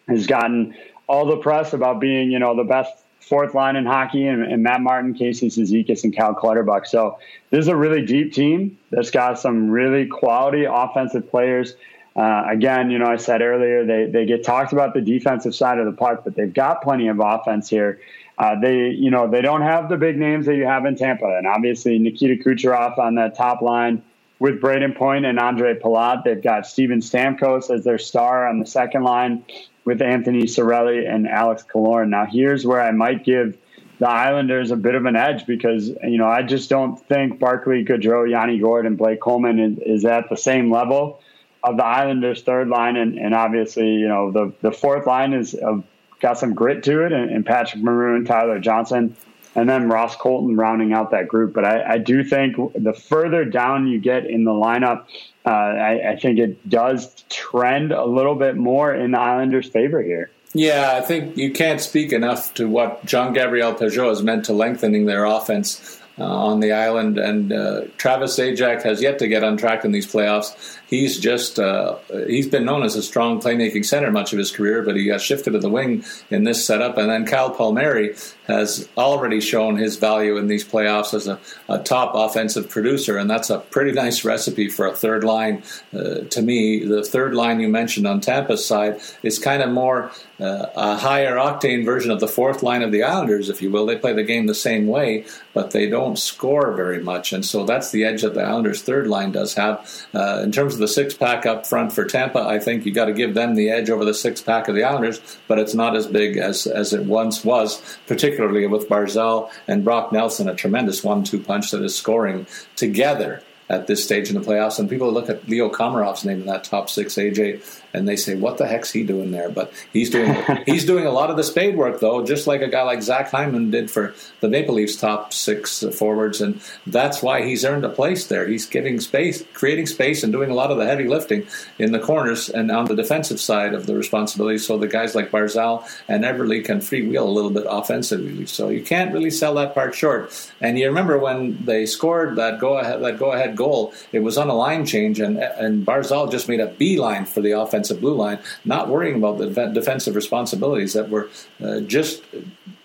has 0.08 0.26
gotten 0.26 0.74
all 1.06 1.26
the 1.26 1.36
press 1.36 1.72
about 1.72 2.00
being, 2.00 2.30
you 2.30 2.38
know, 2.38 2.56
the 2.56 2.64
best 2.64 2.92
fourth 3.20 3.54
line 3.54 3.76
in 3.76 3.86
hockey, 3.86 4.26
and, 4.26 4.42
and 4.42 4.62
Matt 4.62 4.80
Martin, 4.80 5.14
Casey 5.14 5.48
Cizikas, 5.48 6.04
and 6.04 6.14
Cal 6.14 6.34
Clutterbuck. 6.34 6.86
So 6.86 7.18
this 7.50 7.60
is 7.60 7.68
a 7.68 7.76
really 7.76 8.04
deep 8.04 8.32
team 8.32 8.78
that's 8.90 9.10
got 9.10 9.38
some 9.38 9.70
really 9.70 10.06
quality 10.06 10.64
offensive 10.64 11.30
players. 11.30 11.74
Uh, 12.16 12.44
again, 12.48 12.90
you 12.90 12.98
know, 12.98 13.06
I 13.06 13.16
said 13.16 13.40
earlier 13.40 13.86
they 13.86 14.06
they 14.06 14.26
get 14.26 14.44
talked 14.44 14.72
about 14.72 14.94
the 14.94 15.00
defensive 15.00 15.54
side 15.54 15.78
of 15.78 15.86
the 15.86 15.92
puck, 15.92 16.22
but 16.24 16.34
they've 16.34 16.52
got 16.52 16.82
plenty 16.82 17.08
of 17.08 17.20
offense 17.20 17.68
here. 17.68 18.00
Uh, 18.36 18.58
they, 18.58 18.88
you 18.88 19.10
know, 19.10 19.30
they 19.30 19.42
don't 19.42 19.62
have 19.62 19.88
the 19.88 19.96
big 19.96 20.16
names 20.16 20.46
that 20.46 20.56
you 20.56 20.64
have 20.64 20.86
in 20.86 20.96
Tampa, 20.96 21.26
and 21.26 21.46
obviously 21.46 21.98
Nikita 21.98 22.42
Kucherov 22.42 22.98
on 22.98 23.14
that 23.16 23.36
top 23.36 23.60
line 23.60 24.02
with 24.38 24.60
Brayden 24.60 24.96
Point 24.96 25.26
and 25.26 25.38
Andre 25.38 25.78
Palat. 25.78 26.24
They've 26.24 26.42
got 26.42 26.66
Steven 26.66 27.00
Stamkos 27.00 27.72
as 27.72 27.84
their 27.84 27.98
star 27.98 28.48
on 28.48 28.58
the 28.58 28.66
second 28.66 29.04
line 29.04 29.44
with 29.90 30.00
Anthony 30.02 30.44
Cirelli 30.44 31.12
and 31.12 31.26
Alex 31.26 31.64
Killorn. 31.64 32.10
Now, 32.10 32.24
here's 32.24 32.64
where 32.64 32.80
I 32.80 32.92
might 32.92 33.24
give 33.24 33.58
the 33.98 34.08
Islanders 34.08 34.70
a 34.70 34.76
bit 34.76 34.94
of 34.94 35.04
an 35.04 35.16
edge 35.16 35.46
because, 35.46 35.88
you 35.88 36.16
know, 36.16 36.28
I 36.28 36.44
just 36.44 36.70
don't 36.70 36.96
think 37.08 37.40
Barclay 37.40 37.84
Goodrow, 37.84 38.30
Yanni 38.30 38.60
Gourde, 38.60 38.86
and 38.86 38.96
Blake 38.96 39.20
Coleman 39.20 39.58
is, 39.58 39.78
is, 39.80 40.04
at 40.04 40.30
the 40.30 40.36
same 40.36 40.70
level 40.70 41.20
of 41.64 41.76
the 41.76 41.84
Islanders' 41.84 42.42
third 42.42 42.68
line. 42.68 42.96
And, 42.96 43.18
and 43.18 43.34
obviously, 43.34 43.94
you 43.94 44.06
know, 44.06 44.30
the, 44.30 44.52
the 44.62 44.70
fourth 44.70 45.08
line 45.08 45.32
is 45.32 45.56
uh, 45.56 45.80
got 46.20 46.38
some 46.38 46.54
grit 46.54 46.84
to 46.84 47.04
it, 47.04 47.12
and, 47.12 47.28
and 47.28 47.44
Patrick 47.44 47.82
Maroon, 47.82 48.24
Tyler 48.24 48.60
Johnson, 48.60 49.16
and 49.54 49.68
then 49.68 49.88
Ross 49.88 50.16
Colton 50.16 50.56
rounding 50.56 50.92
out 50.92 51.10
that 51.10 51.28
group. 51.28 51.52
But 51.52 51.64
I, 51.64 51.94
I 51.94 51.98
do 51.98 52.22
think 52.24 52.56
the 52.74 52.92
further 52.92 53.44
down 53.44 53.86
you 53.86 54.00
get 54.00 54.26
in 54.26 54.44
the 54.44 54.52
lineup, 54.52 55.04
uh, 55.44 55.48
I, 55.48 56.12
I, 56.12 56.16
think 56.16 56.38
it 56.38 56.68
does 56.68 57.24
trend 57.28 57.92
a 57.92 58.04
little 58.04 58.34
bit 58.34 58.56
more 58.56 58.94
in 58.94 59.12
the 59.12 59.20
Islanders' 59.20 59.68
favor 59.68 60.02
here. 60.02 60.30
Yeah, 60.52 60.94
I 60.96 61.00
think 61.00 61.36
you 61.36 61.52
can't 61.52 61.80
speak 61.80 62.12
enough 62.12 62.54
to 62.54 62.68
what 62.68 63.04
Jean 63.04 63.32
Gabriel 63.32 63.72
Pageau 63.72 64.08
has 64.08 64.22
meant 64.22 64.46
to 64.46 64.52
lengthening 64.52 65.06
their 65.06 65.24
offense 65.24 66.00
uh, 66.18 66.24
on 66.24 66.60
the 66.60 66.72
island. 66.72 67.18
And 67.18 67.52
uh, 67.52 67.82
Travis 67.96 68.38
Zajac 68.38 68.82
has 68.82 69.00
yet 69.00 69.18
to 69.20 69.28
get 69.28 69.42
on 69.42 69.56
track 69.56 69.84
in 69.84 69.92
these 69.92 70.06
playoffs. 70.06 70.78
He's 70.86 71.18
just 71.18 71.58
uh, 71.58 71.96
he's 72.26 72.48
been 72.48 72.64
known 72.64 72.82
as 72.82 72.96
a 72.96 73.02
strong 73.02 73.40
playmaking 73.40 73.86
center 73.86 74.10
much 74.10 74.32
of 74.32 74.38
his 74.38 74.50
career, 74.50 74.82
but 74.82 74.96
he 74.96 75.06
got 75.06 75.20
shifted 75.20 75.52
to 75.52 75.58
the 75.58 75.70
wing 75.70 76.04
in 76.28 76.44
this 76.44 76.64
setup. 76.64 76.98
And 76.98 77.08
then 77.08 77.24
Kyle 77.24 77.50
Palmieri 77.50 78.16
has 78.50 78.88
already 78.96 79.40
shown 79.40 79.76
his 79.76 79.96
value 79.96 80.36
in 80.36 80.46
these 80.46 80.64
playoffs 80.64 81.14
as 81.14 81.26
a, 81.26 81.38
a 81.68 81.78
top 81.78 82.12
offensive 82.14 82.68
producer, 82.68 83.16
and 83.16 83.30
that's 83.30 83.50
a 83.50 83.58
pretty 83.58 83.92
nice 83.92 84.24
recipe 84.24 84.68
for 84.68 84.86
a 84.86 84.94
third 84.94 85.24
line. 85.24 85.62
Uh, 85.94 86.20
to 86.30 86.42
me, 86.42 86.84
the 86.84 87.04
third 87.04 87.34
line 87.34 87.60
you 87.60 87.68
mentioned 87.68 88.06
on 88.06 88.20
Tampa's 88.20 88.64
side 88.64 89.00
is 89.22 89.38
kind 89.38 89.62
of 89.62 89.70
more 89.70 90.10
uh, 90.40 90.66
a 90.74 90.96
higher 90.96 91.36
octane 91.36 91.84
version 91.84 92.10
of 92.10 92.20
the 92.20 92.28
fourth 92.28 92.62
line 92.62 92.82
of 92.82 92.92
the 92.92 93.02
Islanders, 93.02 93.50
if 93.50 93.60
you 93.60 93.70
will. 93.70 93.86
They 93.86 93.96
play 93.96 94.12
the 94.14 94.24
game 94.24 94.46
the 94.46 94.54
same 94.54 94.86
way, 94.86 95.26
but 95.52 95.70
they 95.70 95.88
don't 95.88 96.18
score 96.18 96.72
very 96.72 97.02
much, 97.02 97.32
and 97.32 97.44
so 97.44 97.64
that's 97.64 97.90
the 97.90 98.04
edge 98.04 98.22
that 98.22 98.34
the 98.34 98.42
Islanders' 98.42 98.82
third 98.82 99.06
line 99.06 99.32
does 99.32 99.54
have. 99.54 99.88
Uh, 100.14 100.40
in 100.42 100.50
terms 100.50 100.74
of 100.74 100.80
the 100.80 100.88
six 100.88 101.14
pack 101.14 101.46
up 101.46 101.66
front 101.66 101.92
for 101.92 102.04
Tampa, 102.04 102.40
I 102.40 102.58
think 102.58 102.86
you 102.86 102.92
got 102.92 103.06
to 103.06 103.12
give 103.12 103.34
them 103.34 103.54
the 103.54 103.70
edge 103.70 103.90
over 103.90 104.04
the 104.04 104.14
six 104.14 104.40
pack 104.40 104.68
of 104.68 104.74
the 104.74 104.84
Islanders, 104.84 105.20
but 105.46 105.58
it's 105.58 105.74
not 105.74 105.94
as 105.94 106.06
big 106.06 106.36
as 106.36 106.66
as 106.66 106.92
it 106.92 107.04
once 107.04 107.44
was, 107.44 107.80
particularly 108.06 108.39
with 108.48 108.88
Barzal 108.88 109.50
and 109.68 109.84
Brock 109.84 110.12
Nelson, 110.12 110.48
a 110.48 110.54
tremendous 110.54 111.04
one-two 111.04 111.40
punch 111.40 111.70
that 111.70 111.82
is 111.82 111.94
scoring 111.94 112.46
together 112.76 113.42
at 113.68 113.86
this 113.86 114.02
stage 114.02 114.28
in 114.28 114.34
the 114.34 114.40
playoffs. 114.40 114.78
And 114.78 114.90
people 114.90 115.12
look 115.12 115.30
at 115.30 115.48
Leo 115.48 115.70
Komarov's 115.70 116.24
name 116.24 116.40
in 116.40 116.46
that 116.46 116.64
top 116.64 116.90
six, 116.90 117.14
AJ, 117.14 117.79
and 117.92 118.08
they 118.08 118.16
say, 118.16 118.34
"What 118.34 118.58
the 118.58 118.66
heck's 118.66 118.90
he 118.90 119.04
doing 119.04 119.30
there?" 119.30 119.48
But 119.48 119.72
he's 119.92 120.10
doing 120.10 120.36
he's 120.66 120.84
doing 120.84 121.06
a 121.06 121.10
lot 121.10 121.30
of 121.30 121.36
the 121.36 121.44
spade 121.44 121.76
work, 121.76 122.00
though, 122.00 122.24
just 122.24 122.46
like 122.46 122.62
a 122.62 122.68
guy 122.68 122.82
like 122.82 123.02
Zach 123.02 123.30
Hyman 123.30 123.70
did 123.70 123.90
for 123.90 124.14
the 124.40 124.48
Maple 124.48 124.74
Leafs 124.74 124.96
top 124.96 125.32
six 125.32 125.84
forwards, 125.94 126.40
and 126.40 126.60
that's 126.86 127.22
why 127.22 127.42
he's 127.42 127.64
earned 127.64 127.84
a 127.84 127.88
place 127.88 128.26
there. 128.26 128.46
He's 128.46 128.66
giving 128.66 129.00
space, 129.00 129.44
creating 129.54 129.86
space, 129.86 130.22
and 130.22 130.32
doing 130.32 130.50
a 130.50 130.54
lot 130.54 130.70
of 130.70 130.78
the 130.78 130.86
heavy 130.86 131.08
lifting 131.08 131.46
in 131.78 131.92
the 131.92 131.98
corners 131.98 132.48
and 132.48 132.70
on 132.70 132.86
the 132.86 132.96
defensive 132.96 133.40
side 133.40 133.74
of 133.74 133.86
the 133.86 133.94
responsibility. 133.94 134.58
So 134.58 134.78
the 134.78 134.88
guys 134.88 135.14
like 135.14 135.30
Barzal 135.30 135.88
and 136.08 136.24
Eberle 136.24 136.64
can 136.64 136.78
freewheel 136.78 137.22
a 137.22 137.30
little 137.30 137.50
bit 137.50 137.66
offensively. 137.68 138.46
So 138.46 138.68
you 138.68 138.82
can't 138.82 139.12
really 139.12 139.30
sell 139.30 139.54
that 139.54 139.74
part 139.74 139.94
short. 139.94 140.50
And 140.60 140.78
you 140.78 140.86
remember 140.86 141.18
when 141.18 141.64
they 141.64 141.86
scored 141.86 142.36
that 142.36 142.58
go 142.58 142.78
ahead 142.78 143.02
that 143.02 143.18
go 143.18 143.32
ahead 143.32 143.56
goal, 143.56 143.94
it 144.12 144.20
was 144.20 144.38
on 144.38 144.48
a 144.48 144.54
line 144.54 144.86
change, 144.86 145.20
and 145.20 145.38
and 145.38 145.86
Barzal 145.86 146.30
just 146.30 146.48
made 146.48 146.60
a 146.60 146.66
beeline 146.66 147.24
for 147.26 147.40
the 147.40 147.52
offense 147.52 147.79
offensive 147.80 148.00
blue 148.00 148.14
line, 148.14 148.38
not 148.64 148.88
worrying 148.88 149.16
about 149.16 149.38
the 149.38 149.48
defensive 149.72 150.14
responsibilities 150.14 150.92
that 150.92 151.08
were 151.08 151.30
uh, 151.62 151.80
just 151.80 152.22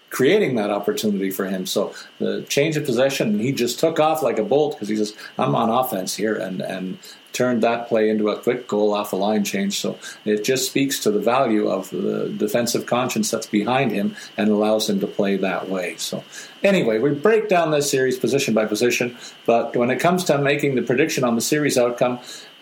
creating 0.09 0.55
that 0.55 0.69
opportunity 0.69 1.29
for 1.29 1.45
him. 1.45 1.65
So 1.65 1.93
the 2.19 2.43
change 2.43 2.77
of 2.77 2.85
possession, 2.85 3.37
he 3.39 3.51
just 3.51 3.79
took 3.79 3.99
off 3.99 4.23
like 4.23 4.39
a 4.39 4.43
bolt 4.43 4.73
because 4.73 4.87
he 4.87 4.95
says, 4.95 5.13
"I'm 5.37 5.55
on 5.55 5.69
offense 5.69 6.15
here," 6.15 6.35
and 6.35 6.61
and 6.61 6.97
turned 7.33 7.61
that 7.63 7.89
play 7.89 8.09
into 8.09 8.29
a 8.29 8.39
quick 8.39 8.65
goal 8.65 8.93
off 8.93 9.11
a 9.11 9.17
line 9.17 9.43
change. 9.43 9.77
So 9.81 9.97
it 10.23 10.45
just 10.45 10.67
speaks 10.67 10.99
to 10.99 11.11
the 11.11 11.19
value 11.19 11.67
of 11.67 11.89
the 11.89 12.29
defensive 12.29 12.85
conscience 12.85 13.29
that's 13.29 13.45
behind 13.45 13.91
him 13.91 14.15
and 14.37 14.49
allows 14.49 14.89
him 14.89 15.01
to 15.01 15.07
play 15.07 15.35
that 15.35 15.67
way. 15.67 15.97
So 15.97 16.23
anyway, 16.63 16.99
we 16.99 17.11
break 17.11 17.49
down 17.49 17.71
this 17.71 17.91
series 17.91 18.17
position 18.17 18.53
by 18.53 18.65
position, 18.67 19.17
but 19.45 19.75
when 19.75 19.91
it 19.91 19.99
comes 19.99 20.23
to 20.25 20.37
making 20.37 20.75
the 20.75 20.81
prediction 20.81 21.25
on 21.25 21.35
the 21.35 21.41
series 21.41 21.77
outcome, 21.77 22.19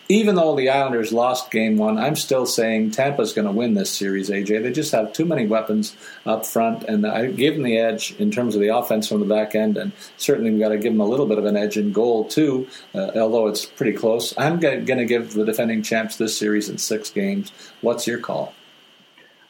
even 0.08 0.34
though 0.34 0.54
the 0.54 0.68
Islanders 0.68 1.12
lost 1.12 1.50
game 1.50 1.76
one, 1.76 1.98
I'm 1.98 2.16
still 2.16 2.44
saying 2.44 2.90
Tampa's 2.90 3.32
going 3.32 3.46
to 3.46 3.52
win 3.52 3.74
this 3.74 3.90
series, 3.90 4.28
AJ. 4.28 4.62
They 4.62 4.72
just 4.72 4.92
have 4.92 5.12
too 5.12 5.24
many 5.24 5.46
weapons 5.46 5.96
up 6.26 6.44
front, 6.44 6.84
and 6.84 7.06
I 7.06 7.26
give 7.28 7.54
them 7.54 7.62
the 7.62 7.78
edge 7.78 8.14
in 8.18 8.30
terms 8.30 8.54
of 8.54 8.60
the 8.60 8.76
offense 8.76 9.08
from 9.08 9.20
the 9.20 9.26
back 9.26 9.54
end, 9.54 9.76
and 9.76 9.92
certainly 10.16 10.50
we've 10.50 10.60
got 10.60 10.70
to 10.70 10.78
give 10.78 10.92
them 10.92 11.00
a 11.00 11.06
little 11.06 11.26
bit 11.26 11.38
of 11.38 11.46
an 11.46 11.56
edge 11.56 11.76
in 11.76 11.92
goal, 11.92 12.24
too, 12.24 12.68
uh, 12.94 13.12
although 13.16 13.46
it's 13.46 13.64
pretty 13.64 13.96
close. 13.96 14.34
I'm 14.36 14.60
going 14.60 14.86
to 14.86 15.04
give 15.06 15.32
the 15.32 15.44
defending 15.44 15.82
champs 15.82 16.16
this 16.16 16.36
series 16.36 16.68
in 16.68 16.78
six 16.78 17.10
games. 17.10 17.52
What's 17.80 18.06
your 18.06 18.18
call? 18.18 18.54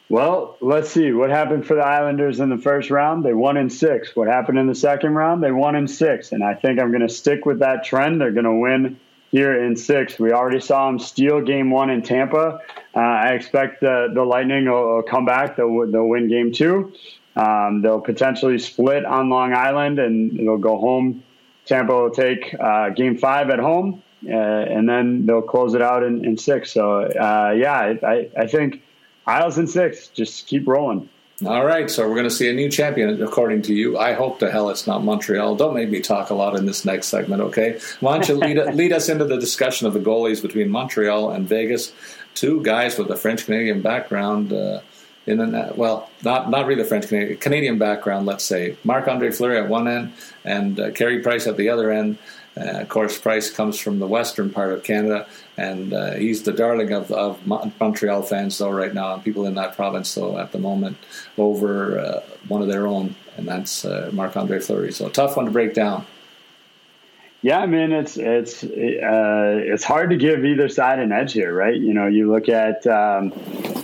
Well, 0.07 0.55
let's 0.61 0.91
see 0.91 1.11
what 1.11 1.31
happened 1.31 1.65
for 1.65 1.73
the 1.73 1.81
Islanders 1.81 2.39
in 2.39 2.49
the 2.49 2.59
first 2.59 2.91
round. 2.91 3.25
They 3.25 3.33
won 3.33 3.57
in 3.57 3.71
six. 3.71 4.15
What 4.15 4.27
happened 4.27 4.59
in 4.59 4.67
the 4.67 4.75
second 4.75 5.15
round? 5.15 5.41
They 5.41 5.51
won 5.51 5.75
in 5.75 5.87
six. 5.87 6.31
And 6.31 6.43
I 6.43 6.53
think 6.53 6.79
I'm 6.79 6.91
going 6.91 7.01
to 7.01 7.09
stick 7.09 7.45
with 7.47 7.59
that 7.59 7.83
trend. 7.83 8.21
They're 8.21 8.31
going 8.31 8.45
to 8.45 8.53
win 8.53 8.99
here 9.35 9.61
in 9.65 9.75
six. 9.75 10.17
We 10.17 10.31
already 10.31 10.61
saw 10.61 10.87
them 10.87 10.97
steal 10.97 11.41
game 11.41 11.69
one 11.69 11.89
in 11.89 12.01
Tampa. 12.01 12.61
Uh, 12.95 12.99
I 12.99 13.33
expect 13.33 13.81
the, 13.81 14.09
the 14.13 14.23
Lightning 14.23 14.69
will, 14.69 14.95
will 14.95 15.03
come 15.03 15.25
back. 15.25 15.57
They'll, 15.57 15.91
they'll 15.91 16.07
win 16.07 16.29
game 16.29 16.53
two. 16.53 16.93
Um, 17.35 17.81
they'll 17.81 17.99
potentially 17.99 18.57
split 18.59 19.03
on 19.03 19.29
Long 19.29 19.53
Island 19.53 19.99
and 19.99 20.39
they'll 20.39 20.57
go 20.57 20.79
home. 20.79 21.21
Tampa 21.65 21.93
will 21.93 22.11
take 22.11 22.55
uh, 22.57 22.91
game 22.91 23.17
five 23.17 23.49
at 23.49 23.59
home, 23.59 24.01
uh, 24.25 24.31
and 24.31 24.87
then 24.87 25.25
they'll 25.25 25.41
close 25.41 25.73
it 25.73 25.81
out 25.81 26.01
in, 26.03 26.23
in 26.23 26.37
six. 26.37 26.71
So, 26.71 27.01
uh, 27.01 27.53
yeah, 27.57 27.95
I, 28.03 28.29
I 28.37 28.47
think 28.47 28.81
Isles 29.25 29.57
in 29.57 29.67
six. 29.67 30.07
Just 30.07 30.47
keep 30.47 30.65
rolling. 30.65 31.09
All 31.43 31.65
right, 31.65 31.91
so 31.91 32.07
we're 32.07 32.15
going 32.15 32.29
to 32.29 32.33
see 32.33 32.49
a 32.49 32.53
new 32.53 32.69
champion, 32.69 33.21
according 33.21 33.63
to 33.63 33.73
you. 33.73 33.97
I 33.97 34.13
hope 34.13 34.39
to 34.39 34.49
hell 34.49 34.69
it's 34.69 34.87
not 34.87 35.03
Montreal. 35.03 35.57
Don't 35.57 35.73
make 35.73 35.89
me 35.89 35.99
talk 35.99 36.29
a 36.29 36.33
lot 36.33 36.55
in 36.55 36.65
this 36.65 36.85
next 36.85 37.07
segment, 37.07 37.41
okay? 37.41 37.77
Why 37.99 38.17
don't 38.17 38.29
you 38.29 38.35
lead, 38.35 38.57
lead 38.75 38.93
us 38.93 39.09
into 39.09 39.25
the 39.25 39.37
discussion 39.37 39.85
of 39.85 39.93
the 39.93 39.99
goalies 39.99 40.41
between 40.41 40.69
Montreal 40.69 41.31
and 41.31 41.45
Vegas? 41.45 41.91
Two 42.35 42.63
guys 42.63 42.97
with 42.97 43.11
a 43.11 43.17
French 43.17 43.45
Canadian 43.45 43.81
background. 43.81 44.53
Uh, 44.53 44.79
in 45.27 45.37
the, 45.39 45.73
well, 45.75 46.09
not 46.23 46.49
not 46.49 46.67
really 46.67 46.81
the 46.81 46.87
French 46.87 47.07
Canadian 47.07 47.37
Canadian 47.37 47.77
background, 47.79 48.25
let's 48.25 48.43
say. 48.43 48.77
Marc 48.83 49.07
Andre 49.07 49.31
Fleury 49.31 49.57
at 49.57 49.67
one 49.67 49.87
end 49.87 50.13
and 50.43 50.79
uh, 50.79 50.91
Carey 50.91 51.19
Price 51.19 51.47
at 51.47 51.57
the 51.57 51.67
other 51.69 51.91
end. 51.91 52.17
Uh, 52.57 52.79
of 52.81 52.89
course, 52.89 53.17
Price 53.17 53.49
comes 53.49 53.77
from 53.77 53.99
the 53.99 54.07
western 54.07 54.49
part 54.49 54.71
of 54.71 54.83
Canada, 54.83 55.27
and 55.57 55.93
uh, 55.93 56.13
he's 56.13 56.43
the 56.43 56.53
darling 56.53 56.93
of, 56.93 57.11
of 57.11 57.45
Montreal 57.45 58.21
fans, 58.21 58.57
though, 58.57 58.69
right 58.69 58.93
now, 58.93 59.13
and 59.13 59.23
people 59.23 59.45
in 59.45 59.55
that 59.55 59.75
province, 59.75 60.13
though, 60.15 60.37
at 60.37 60.51
the 60.51 60.59
moment, 60.59 60.97
over 61.37 61.99
uh, 61.99 62.23
one 62.47 62.61
of 62.61 62.67
their 62.67 62.87
own, 62.87 63.15
and 63.35 63.47
that's 63.47 63.83
uh, 63.83 64.09
Marc 64.13 64.37
Andre 64.37 64.59
Fleury. 64.59 64.93
So, 64.93 65.09
tough 65.09 65.35
one 65.35 65.45
to 65.45 65.51
break 65.51 65.73
down. 65.73 66.05
Yeah, 67.45 67.59
I 67.59 67.67
mean 67.67 67.91
it's 67.91 68.17
it's 68.17 68.63
uh, 68.63 68.67
it's 68.67 69.83
hard 69.83 70.09
to 70.09 70.15
give 70.15 70.43
either 70.45 70.67
side 70.67 70.97
an 70.97 71.11
edge 71.11 71.33
here, 71.33 71.53
right? 71.53 71.79
You 71.79 71.93
know, 71.93 72.07
you 72.07 72.31
look 72.31 72.49
at 72.49 72.87
um, 72.87 73.31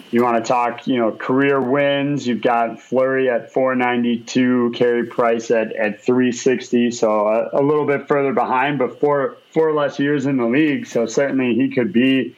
you 0.09 0.24
want 0.24 0.43
to 0.43 0.47
talk, 0.47 0.88
you 0.88 0.97
know, 0.97 1.12
career 1.12 1.62
wins. 1.62 2.26
You've 2.26 2.41
got 2.41 2.82
Fleury 2.82 3.30
at 3.30 3.53
492, 3.53 4.72
Carey 4.74 5.05
Price 5.05 5.51
at, 5.51 5.76
at 5.76 6.03
360, 6.03 6.89
so 6.89 7.28
a, 7.28 7.49
a, 7.53 7.62
little 7.62 7.86
bit 7.86 8.07
further 8.07 8.34
behind, 8.34 8.80
but 8.80 8.99
four 8.99 9.38
four 9.51 9.76
less 9.76 9.99
years 9.99 10.26
in 10.26 10.38
the 10.38 10.47
league. 10.47 10.88
So 10.88 11.05
certainly 11.05 11.53
he 11.53 11.70
could 11.70 11.93
be 11.93 12.36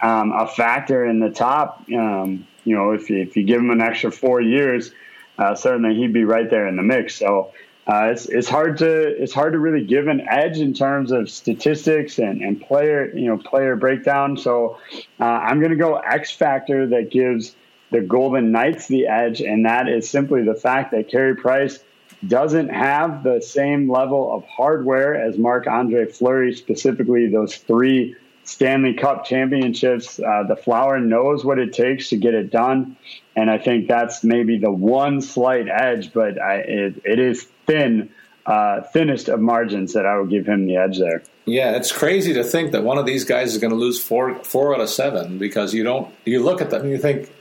um, 0.00 0.32
a 0.32 0.46
factor 0.46 1.04
in 1.04 1.20
the 1.20 1.28
top. 1.28 1.84
Um, 1.94 2.46
you 2.64 2.74
know, 2.74 2.92
if 2.92 3.10
you, 3.10 3.18
if 3.18 3.36
you 3.36 3.42
give 3.42 3.60
him 3.60 3.68
an 3.68 3.82
extra 3.82 4.10
four 4.10 4.40
years, 4.40 4.90
uh, 5.36 5.54
certainly 5.54 5.94
he'd 5.96 6.14
be 6.14 6.24
right 6.24 6.48
there 6.48 6.66
in 6.66 6.76
the 6.76 6.82
mix. 6.82 7.16
So 7.16 7.52
uh, 7.86 8.10
it's, 8.12 8.26
it's 8.26 8.48
hard 8.48 8.78
to 8.78 8.86
it's 8.86 9.32
hard 9.32 9.54
to 9.54 9.58
really 9.58 9.84
give 9.84 10.06
an 10.06 10.20
edge 10.28 10.58
in 10.58 10.72
terms 10.72 11.10
of 11.10 11.28
statistics 11.28 12.18
and, 12.18 12.40
and 12.40 12.60
player 12.60 13.10
you 13.16 13.26
know 13.26 13.36
player 13.38 13.74
breakdown. 13.74 14.36
So 14.36 14.78
uh, 15.18 15.24
I'm 15.24 15.58
going 15.58 15.72
to 15.72 15.76
go 15.76 15.96
X 15.96 16.30
factor 16.30 16.86
that 16.88 17.10
gives 17.10 17.56
the 17.90 18.00
Golden 18.00 18.52
Knights 18.52 18.86
the 18.86 19.08
edge, 19.08 19.40
and 19.40 19.66
that 19.66 19.88
is 19.88 20.08
simply 20.08 20.44
the 20.44 20.54
fact 20.54 20.92
that 20.92 21.08
Carey 21.08 21.34
Price 21.34 21.80
doesn't 22.26 22.68
have 22.68 23.24
the 23.24 23.40
same 23.40 23.90
level 23.90 24.32
of 24.32 24.44
hardware 24.44 25.14
as 25.14 25.36
Marc 25.36 25.66
Andre 25.66 26.06
Fleury, 26.06 26.54
specifically 26.54 27.26
those 27.26 27.56
three 27.56 28.14
Stanley 28.44 28.94
Cup 28.94 29.24
championships. 29.24 30.18
Uh, 30.18 30.44
the 30.48 30.56
Flower 30.56 30.98
knows 30.98 31.44
what 31.44 31.58
it 31.58 31.72
takes 31.72 32.08
to 32.10 32.16
get 32.16 32.34
it 32.34 32.50
done, 32.50 32.96
and 33.36 33.50
I 33.50 33.58
think 33.58 33.88
that's 33.88 34.24
maybe 34.24 34.58
the 34.58 34.72
one 34.72 35.20
slight 35.20 35.68
edge, 35.68 36.12
but 36.12 36.40
I, 36.40 36.56
it, 36.56 37.02
it 37.04 37.18
is 37.18 37.44
thin, 37.66 38.10
uh, 38.46 38.82
thinnest 38.82 39.28
of 39.28 39.40
margins 39.40 39.92
that 39.92 40.06
I 40.06 40.18
would 40.18 40.30
give 40.30 40.46
him 40.46 40.66
the 40.66 40.76
edge 40.76 40.98
there. 40.98 41.22
Yeah, 41.44 41.76
it's 41.76 41.90
crazy 41.90 42.34
to 42.34 42.44
think 42.44 42.72
that 42.72 42.84
one 42.84 42.98
of 42.98 43.06
these 43.06 43.24
guys 43.24 43.52
is 43.52 43.58
going 43.58 43.72
to 43.72 43.76
lose 43.76 44.02
four 44.02 44.42
four 44.44 44.74
out 44.74 44.80
of 44.80 44.88
seven 44.88 45.38
because 45.38 45.74
you 45.74 45.82
don't 45.82 46.12
you 46.24 46.40
look 46.42 46.60
at 46.60 46.70
them 46.70 46.82
and 46.82 46.90
you 46.90 46.98
think 46.98 47.32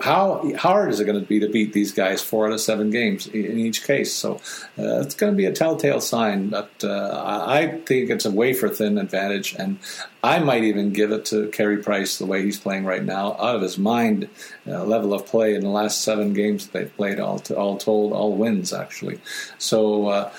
how 0.00 0.52
hard 0.56 0.90
is 0.90 1.00
it 1.00 1.04
going 1.04 1.20
to 1.20 1.26
be 1.26 1.40
to 1.40 1.48
beat 1.48 1.72
these 1.72 1.90
guys 1.90 2.22
four 2.22 2.46
out 2.46 2.52
of 2.52 2.60
seven 2.60 2.90
games 2.90 3.26
in 3.26 3.58
each 3.58 3.84
case? 3.84 4.12
So 4.12 4.36
uh, 4.78 5.00
it's 5.00 5.14
going 5.14 5.32
to 5.32 5.36
be 5.36 5.46
a 5.46 5.52
telltale 5.52 6.00
sign. 6.00 6.50
But 6.50 6.70
uh, 6.84 7.44
I 7.46 7.78
think 7.86 8.10
it's 8.10 8.24
a 8.24 8.30
wafer 8.30 8.68
thin 8.68 8.98
advantage, 8.98 9.54
and 9.54 9.78
I 10.22 10.38
might 10.38 10.64
even 10.64 10.92
give 10.92 11.10
it 11.10 11.24
to 11.26 11.48
Carey 11.48 11.78
Price 11.78 12.18
the 12.18 12.26
way 12.26 12.42
he's 12.42 12.60
playing 12.60 12.84
right 12.84 13.02
now, 13.02 13.32
out 13.32 13.56
of 13.56 13.62
his 13.62 13.78
mind 13.78 14.28
uh, 14.66 14.84
level 14.84 15.12
of 15.12 15.26
play 15.26 15.54
in 15.54 15.62
the 15.62 15.70
last 15.70 16.02
seven 16.02 16.34
games 16.34 16.66
that 16.66 16.72
they've 16.72 16.96
played, 16.96 17.18
all 17.18 17.40
to, 17.40 17.56
all 17.56 17.78
told, 17.78 18.12
all 18.12 18.32
wins 18.32 18.72
actually. 18.72 19.20
So. 19.58 20.08
Uh, 20.08 20.32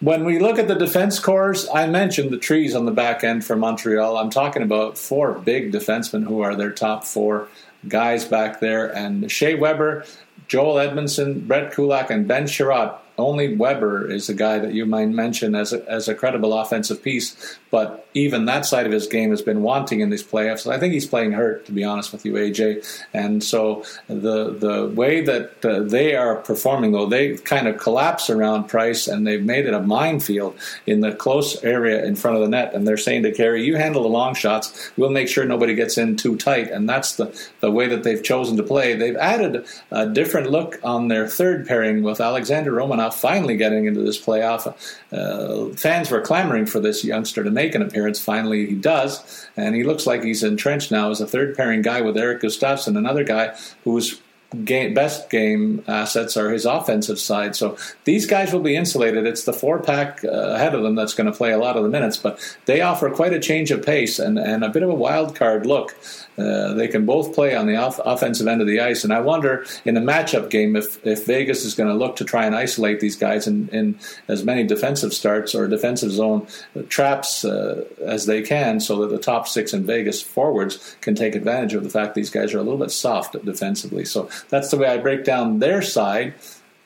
when 0.00 0.24
we 0.24 0.38
look 0.38 0.60
at 0.60 0.68
the 0.68 0.76
defense 0.76 1.18
corps, 1.18 1.56
I 1.74 1.88
mentioned 1.88 2.30
the 2.30 2.38
trees 2.38 2.76
on 2.76 2.86
the 2.86 2.92
back 2.92 3.24
end 3.24 3.44
for 3.44 3.56
Montreal. 3.56 4.16
I'm 4.16 4.30
talking 4.30 4.62
about 4.62 4.96
four 4.96 5.32
big 5.40 5.72
defensemen 5.72 6.22
who 6.22 6.40
are 6.40 6.54
their 6.54 6.70
top 6.70 7.04
four 7.04 7.48
guys 7.86 8.24
back 8.24 8.60
there. 8.60 8.94
And 8.94 9.30
Shea 9.30 9.54
Weber, 9.54 10.04
Joel 10.48 10.76
Edmundson, 10.76 11.46
Brett 11.46 11.72
Kulak, 11.72 12.10
and 12.10 12.26
Ben 12.26 12.46
Chiarot 12.46 12.98
only 13.18 13.56
Weber 13.56 14.10
is 14.10 14.28
a 14.28 14.34
guy 14.34 14.58
that 14.58 14.72
you 14.72 14.86
might 14.86 15.08
mention 15.08 15.54
as 15.54 15.72
a, 15.72 15.86
as 15.90 16.08
a 16.08 16.14
credible 16.14 16.58
offensive 16.58 17.02
piece, 17.02 17.58
but 17.70 18.06
even 18.14 18.46
that 18.46 18.64
side 18.64 18.86
of 18.86 18.92
his 18.92 19.06
game 19.06 19.30
has 19.30 19.42
been 19.42 19.62
wanting 19.62 20.00
in 20.00 20.10
these 20.10 20.24
playoffs. 20.24 20.70
I 20.70 20.78
think 20.78 20.92
he's 20.92 21.06
playing 21.06 21.32
hurt, 21.32 21.66
to 21.66 21.72
be 21.72 21.84
honest 21.84 22.12
with 22.12 22.24
you, 22.24 22.34
AJ. 22.34 23.04
And 23.12 23.42
so 23.42 23.84
the 24.08 24.50
the 24.50 24.86
way 24.94 25.20
that 25.22 25.64
uh, 25.64 25.80
they 25.80 26.14
are 26.16 26.36
performing, 26.36 26.92
though, 26.92 27.06
they 27.06 27.36
kind 27.36 27.68
of 27.68 27.78
collapse 27.78 28.30
around 28.30 28.68
Price, 28.68 29.08
and 29.08 29.26
they've 29.26 29.44
made 29.44 29.66
it 29.66 29.74
a 29.74 29.80
minefield 29.80 30.56
in 30.86 31.00
the 31.00 31.12
close 31.12 31.62
area 31.62 32.04
in 32.04 32.16
front 32.16 32.36
of 32.36 32.42
the 32.42 32.48
net. 32.48 32.74
And 32.74 32.86
they're 32.86 32.96
saying 32.96 33.24
to 33.24 33.32
Carey, 33.32 33.64
"You 33.64 33.76
handle 33.76 34.02
the 34.02 34.08
long 34.08 34.34
shots. 34.34 34.90
We'll 34.96 35.10
make 35.10 35.28
sure 35.28 35.44
nobody 35.44 35.74
gets 35.74 35.98
in 35.98 36.16
too 36.16 36.36
tight." 36.36 36.70
And 36.70 36.88
that's 36.88 37.16
the 37.16 37.38
the 37.60 37.70
way 37.70 37.88
that 37.88 38.02
they've 38.02 38.22
chosen 38.22 38.56
to 38.56 38.62
play. 38.62 38.94
They've 38.94 39.16
added 39.16 39.66
a 39.90 40.08
different 40.08 40.50
look 40.50 40.78
on 40.82 41.08
their 41.08 41.26
third 41.26 41.66
pairing 41.66 42.02
with 42.02 42.20
Alexander 42.20 42.72
Romanov 42.72 43.07
finally 43.10 43.56
getting 43.56 43.86
into 43.86 44.00
this 44.00 44.20
playoff. 44.20 44.66
Uh, 45.12 45.74
fans 45.76 46.10
were 46.10 46.20
clamoring 46.20 46.66
for 46.66 46.80
this 46.80 47.04
youngster 47.04 47.44
to 47.44 47.50
make 47.50 47.74
an 47.74 47.82
appearance. 47.82 48.18
Finally, 48.20 48.66
he 48.66 48.74
does, 48.74 49.48
and 49.56 49.74
he 49.74 49.84
looks 49.84 50.06
like 50.06 50.22
he's 50.22 50.42
entrenched 50.42 50.90
now 50.90 51.10
as 51.10 51.20
a 51.20 51.26
third 51.26 51.56
pairing 51.56 51.82
guy 51.82 52.00
with 52.00 52.16
Erik 52.16 52.42
Gustafsson, 52.42 52.96
another 52.96 53.24
guy 53.24 53.56
who's 53.84 54.20
game, 54.64 54.94
best 54.94 55.28
game 55.30 55.84
assets 55.86 56.36
are 56.36 56.50
his 56.50 56.64
offensive 56.64 57.18
side. 57.18 57.54
So 57.54 57.76
these 58.04 58.26
guys 58.26 58.52
will 58.52 58.60
be 58.60 58.76
insulated. 58.76 59.26
It's 59.26 59.44
the 59.44 59.52
four 59.52 59.80
pack 59.80 60.24
uh, 60.24 60.28
ahead 60.28 60.74
of 60.74 60.82
them 60.82 60.94
that's 60.94 61.14
going 61.14 61.30
to 61.30 61.36
play 61.36 61.52
a 61.52 61.58
lot 61.58 61.76
of 61.76 61.82
the 61.82 61.88
minutes, 61.88 62.16
but 62.16 62.40
they 62.64 62.80
offer 62.80 63.10
quite 63.10 63.32
a 63.32 63.40
change 63.40 63.70
of 63.70 63.84
pace 63.84 64.18
and, 64.18 64.38
and 64.38 64.64
a 64.64 64.68
bit 64.68 64.82
of 64.82 64.90
a 64.90 64.94
wild 64.94 65.34
card 65.34 65.66
look. 65.66 65.94
Uh, 66.38 66.74
they 66.74 66.86
can 66.86 67.04
both 67.04 67.34
play 67.34 67.54
on 67.54 67.66
the 67.66 67.76
off- 67.76 68.00
offensive 68.04 68.46
end 68.46 68.60
of 68.60 68.66
the 68.66 68.80
ice, 68.80 69.02
and 69.04 69.12
I 69.12 69.20
wonder 69.20 69.66
in 69.84 69.96
a 69.96 70.00
matchup 70.00 70.50
game 70.50 70.76
if, 70.76 71.04
if 71.04 71.26
Vegas 71.26 71.64
is 71.64 71.74
going 71.74 71.88
to 71.88 71.94
look 71.96 72.16
to 72.16 72.24
try 72.24 72.46
and 72.46 72.54
isolate 72.54 73.00
these 73.00 73.16
guys 73.16 73.46
in, 73.46 73.68
in 73.70 73.98
as 74.28 74.44
many 74.44 74.64
defensive 74.64 75.12
starts 75.12 75.54
or 75.54 75.66
defensive 75.66 76.12
zone 76.12 76.46
traps 76.88 77.44
uh, 77.44 77.84
as 78.02 78.26
they 78.26 78.42
can, 78.42 78.80
so 78.80 79.00
that 79.00 79.10
the 79.10 79.18
top 79.18 79.48
six 79.48 79.72
in 79.72 79.84
Vegas 79.84 80.22
forwards 80.22 80.96
can 81.00 81.14
take 81.14 81.34
advantage 81.34 81.74
of 81.74 81.82
the 81.82 81.90
fact 81.90 82.14
these 82.14 82.30
guys 82.30 82.54
are 82.54 82.58
a 82.58 82.62
little 82.62 82.78
bit 82.78 82.90
soft 82.90 83.32
defensively. 83.44 84.04
So 84.04 84.28
that's 84.48 84.70
the 84.70 84.76
way 84.76 84.88
I 84.88 84.98
break 84.98 85.24
down 85.24 85.58
their 85.58 85.82
side. 85.82 86.34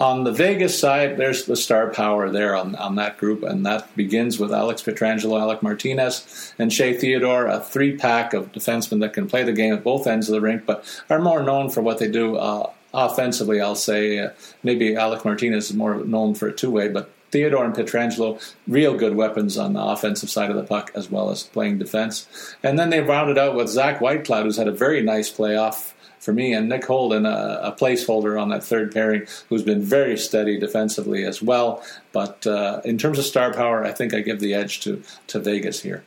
On 0.02 0.24
the 0.24 0.32
Vegas 0.32 0.76
side, 0.76 1.16
there's 1.16 1.44
the 1.44 1.54
star 1.54 1.88
power 1.90 2.28
there 2.28 2.56
on, 2.56 2.74
on 2.74 2.96
that 2.96 3.18
group, 3.18 3.44
and 3.44 3.64
that 3.64 3.94
begins 3.94 4.36
with 4.36 4.52
Alex 4.52 4.82
Pietrangelo, 4.82 5.40
Alec 5.40 5.62
Martinez, 5.62 6.52
and 6.58 6.72
Shea 6.72 6.92
Theodore, 6.92 7.46
a 7.46 7.60
three 7.60 7.96
pack 7.96 8.34
of 8.34 8.50
defensemen 8.50 8.98
that 8.98 9.12
can 9.12 9.28
play 9.28 9.44
the 9.44 9.52
game 9.52 9.72
at 9.72 9.84
both 9.84 10.08
ends 10.08 10.28
of 10.28 10.32
the 10.32 10.40
rink, 10.40 10.66
but 10.66 10.84
are 11.08 11.20
more 11.20 11.40
known 11.44 11.70
for 11.70 11.82
what 11.82 11.98
they 11.98 12.10
do 12.10 12.34
uh, 12.34 12.68
offensively. 12.92 13.60
I'll 13.60 13.76
say 13.76 14.18
uh, 14.18 14.30
maybe 14.64 14.96
Alec 14.96 15.24
Martinez 15.24 15.70
is 15.70 15.76
more 15.76 16.04
known 16.04 16.34
for 16.34 16.48
a 16.48 16.52
two 16.52 16.72
way, 16.72 16.88
but 16.88 17.08
Theodore 17.30 17.64
and 17.64 17.72
Pietrangelo, 17.72 18.42
real 18.66 18.96
good 18.96 19.14
weapons 19.14 19.56
on 19.56 19.72
the 19.72 19.80
offensive 19.80 20.30
side 20.30 20.50
of 20.50 20.56
the 20.56 20.64
puck 20.64 20.90
as 20.96 21.12
well 21.12 21.30
as 21.30 21.44
playing 21.44 21.78
defense. 21.78 22.26
And 22.64 22.76
then 22.76 22.90
they've 22.90 23.06
rounded 23.06 23.38
out 23.38 23.54
with 23.54 23.68
Zach 23.68 24.00
Whitecloud, 24.00 24.42
who's 24.42 24.56
had 24.56 24.66
a 24.66 24.72
very 24.72 25.00
nice 25.00 25.30
playoff 25.30 25.92
for 26.22 26.32
me, 26.32 26.54
and 26.54 26.68
Nick 26.68 26.84
Holden, 26.84 27.26
a, 27.26 27.60
a, 27.64 27.72
placeholder 27.72 28.40
on 28.40 28.48
that 28.50 28.62
third 28.62 28.94
pairing, 28.94 29.26
who's 29.48 29.64
been 29.64 29.82
very 29.82 30.16
steady 30.16 30.56
defensively 30.56 31.24
as 31.24 31.42
well. 31.42 31.82
But 32.12 32.46
uh, 32.46 32.80
in 32.84 32.96
terms 32.96 33.18
of 33.18 33.24
star 33.24 33.52
power, 33.52 33.84
I 33.84 33.90
think 33.90 34.14
I 34.14 34.20
give 34.20 34.38
the 34.38 34.54
edge 34.54 34.80
to 34.80 35.02
to 35.26 35.40
Vegas 35.40 35.82
here. 35.82 36.04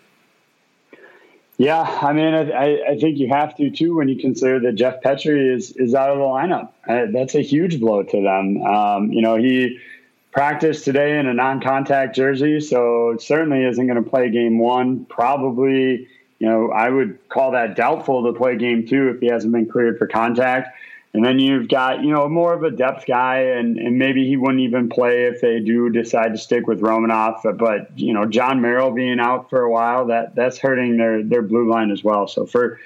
Yeah, 1.57 1.82
I 1.82 2.13
mean, 2.13 2.34
I, 2.34 2.82
I 2.89 2.97
think 2.97 3.18
you 3.18 3.28
have 3.30 3.55
to 3.57 3.70
too 3.70 3.95
when 3.95 4.07
you 4.07 4.18
consider 4.18 4.59
that 4.61 4.74
Jeff 4.76 5.01
Petry 5.01 5.53
is 5.53 5.74
is 5.76 5.93
out 5.93 6.09
of 6.09 6.18
the 6.18 6.24
lineup. 6.24 6.70
Uh, 6.88 7.11
that's 7.11 7.36
a 7.36 7.41
huge 7.41 7.82
blow 7.82 8.03
to 8.03 8.22
them. 8.22 8.61
Um, 8.63 9.11
you 9.11 9.22
know, 9.22 9.36
he 9.36 9.80
practiced 10.32 10.86
today 10.86 11.20
in 11.20 11.28
a 11.28 11.34
non-contact 11.34 12.16
jersey, 12.16 12.61
so 12.61 13.18
certainly 13.20 13.66
isn't 13.66 13.86
going 13.86 14.01
to 14.01 14.09
play 14.09 14.30
game 14.30 14.59
one. 14.59 15.05
Probably 15.05 16.07
you 16.39 16.47
know, 16.47 16.71
I 16.71 16.89
would 16.89 17.17
call 17.29 17.51
that 17.51 17.75
doubtful 17.75 18.23
to 18.23 18.38
play 18.38 18.57
game 18.57 18.88
two 18.88 19.09
if 19.09 19.19
he 19.19 19.27
hasn't 19.27 19.53
been 19.53 19.67
cleared 19.67 19.97
for 19.97 20.07
contact. 20.07 20.77
And 21.13 21.23
then 21.23 21.39
you've 21.39 21.69
got, 21.69 22.03
you 22.03 22.11
know, 22.11 22.27
more 22.27 22.53
of 22.53 22.63
a 22.63 22.71
depth 22.71 23.05
guy, 23.05 23.38
and, 23.38 23.77
and 23.77 23.97
maybe 23.97 24.27
he 24.27 24.36
wouldn't 24.36 24.59
even 24.59 24.89
play 24.89 25.27
if 25.27 25.39
they 25.39 25.61
do 25.61 25.89
decide 25.89 26.33
to 26.33 26.38
stick 26.38 26.67
with 26.67 26.81
Romanov. 26.81 27.57
But, 27.57 27.97
you 27.97 28.13
know, 28.13 28.25
Jon 28.25 28.59
Merrill 28.59 28.91
being 28.91 29.21
out 29.21 29.49
for 29.49 29.61
a 29.61 29.71
while, 29.71 30.07
that 30.07 30.36
that's 30.36 30.57
hurting 30.57 30.97
their, 30.97 31.23
their 31.23 31.41
blue 31.41 31.71
line 31.71 31.89
as 31.89 32.03
well. 32.03 32.27
So 32.27 32.45
for 32.45 32.81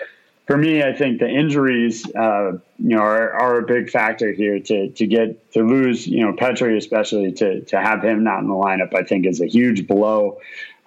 for 0.45 0.57
me, 0.57 0.83
I 0.83 0.93
think 0.93 1.19
the 1.19 1.29
injuries, 1.29 2.05
uh, 2.15 2.53
you 2.77 2.95
know, 2.95 3.01
are, 3.01 3.33
are 3.33 3.59
a 3.59 3.63
big 3.63 3.89
factor 3.89 4.31
here 4.31 4.59
to 4.59 4.89
to 4.89 5.07
get 5.07 5.51
to 5.53 5.63
lose, 5.63 6.05
you 6.05 6.23
know, 6.23 6.33
Petry 6.33 6.77
especially 6.77 7.31
to 7.33 7.61
to 7.61 7.79
have 7.79 8.03
him 8.03 8.23
not 8.23 8.41
in 8.41 8.47
the 8.47 8.53
lineup. 8.53 8.93
I 8.93 9.03
think 9.03 9.25
is 9.25 9.41
a 9.41 9.47
huge 9.47 9.87
blow 9.87 10.39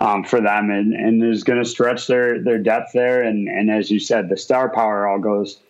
um, 0.03 0.25
for 0.25 0.41
them, 0.41 0.71
and 0.71 0.93
and 0.93 1.23
is 1.23 1.45
going 1.45 1.63
to 1.63 1.69
stretch 1.69 2.09
their 2.09 2.43
their 2.43 2.59
depth 2.59 2.93
there. 2.93 3.23
And 3.23 3.49
and 3.49 3.71
as 3.71 3.91
you 3.91 4.01
said, 4.01 4.29
the 4.29 4.37
star 4.37 4.69
power 4.69 5.07
all 5.07 5.21
goes 5.21 5.61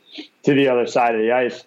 to 0.44 0.54
the 0.54 0.68
other 0.68 0.86
side 0.86 1.14
of 1.14 1.20
the 1.20 1.32
ice. 1.32 1.64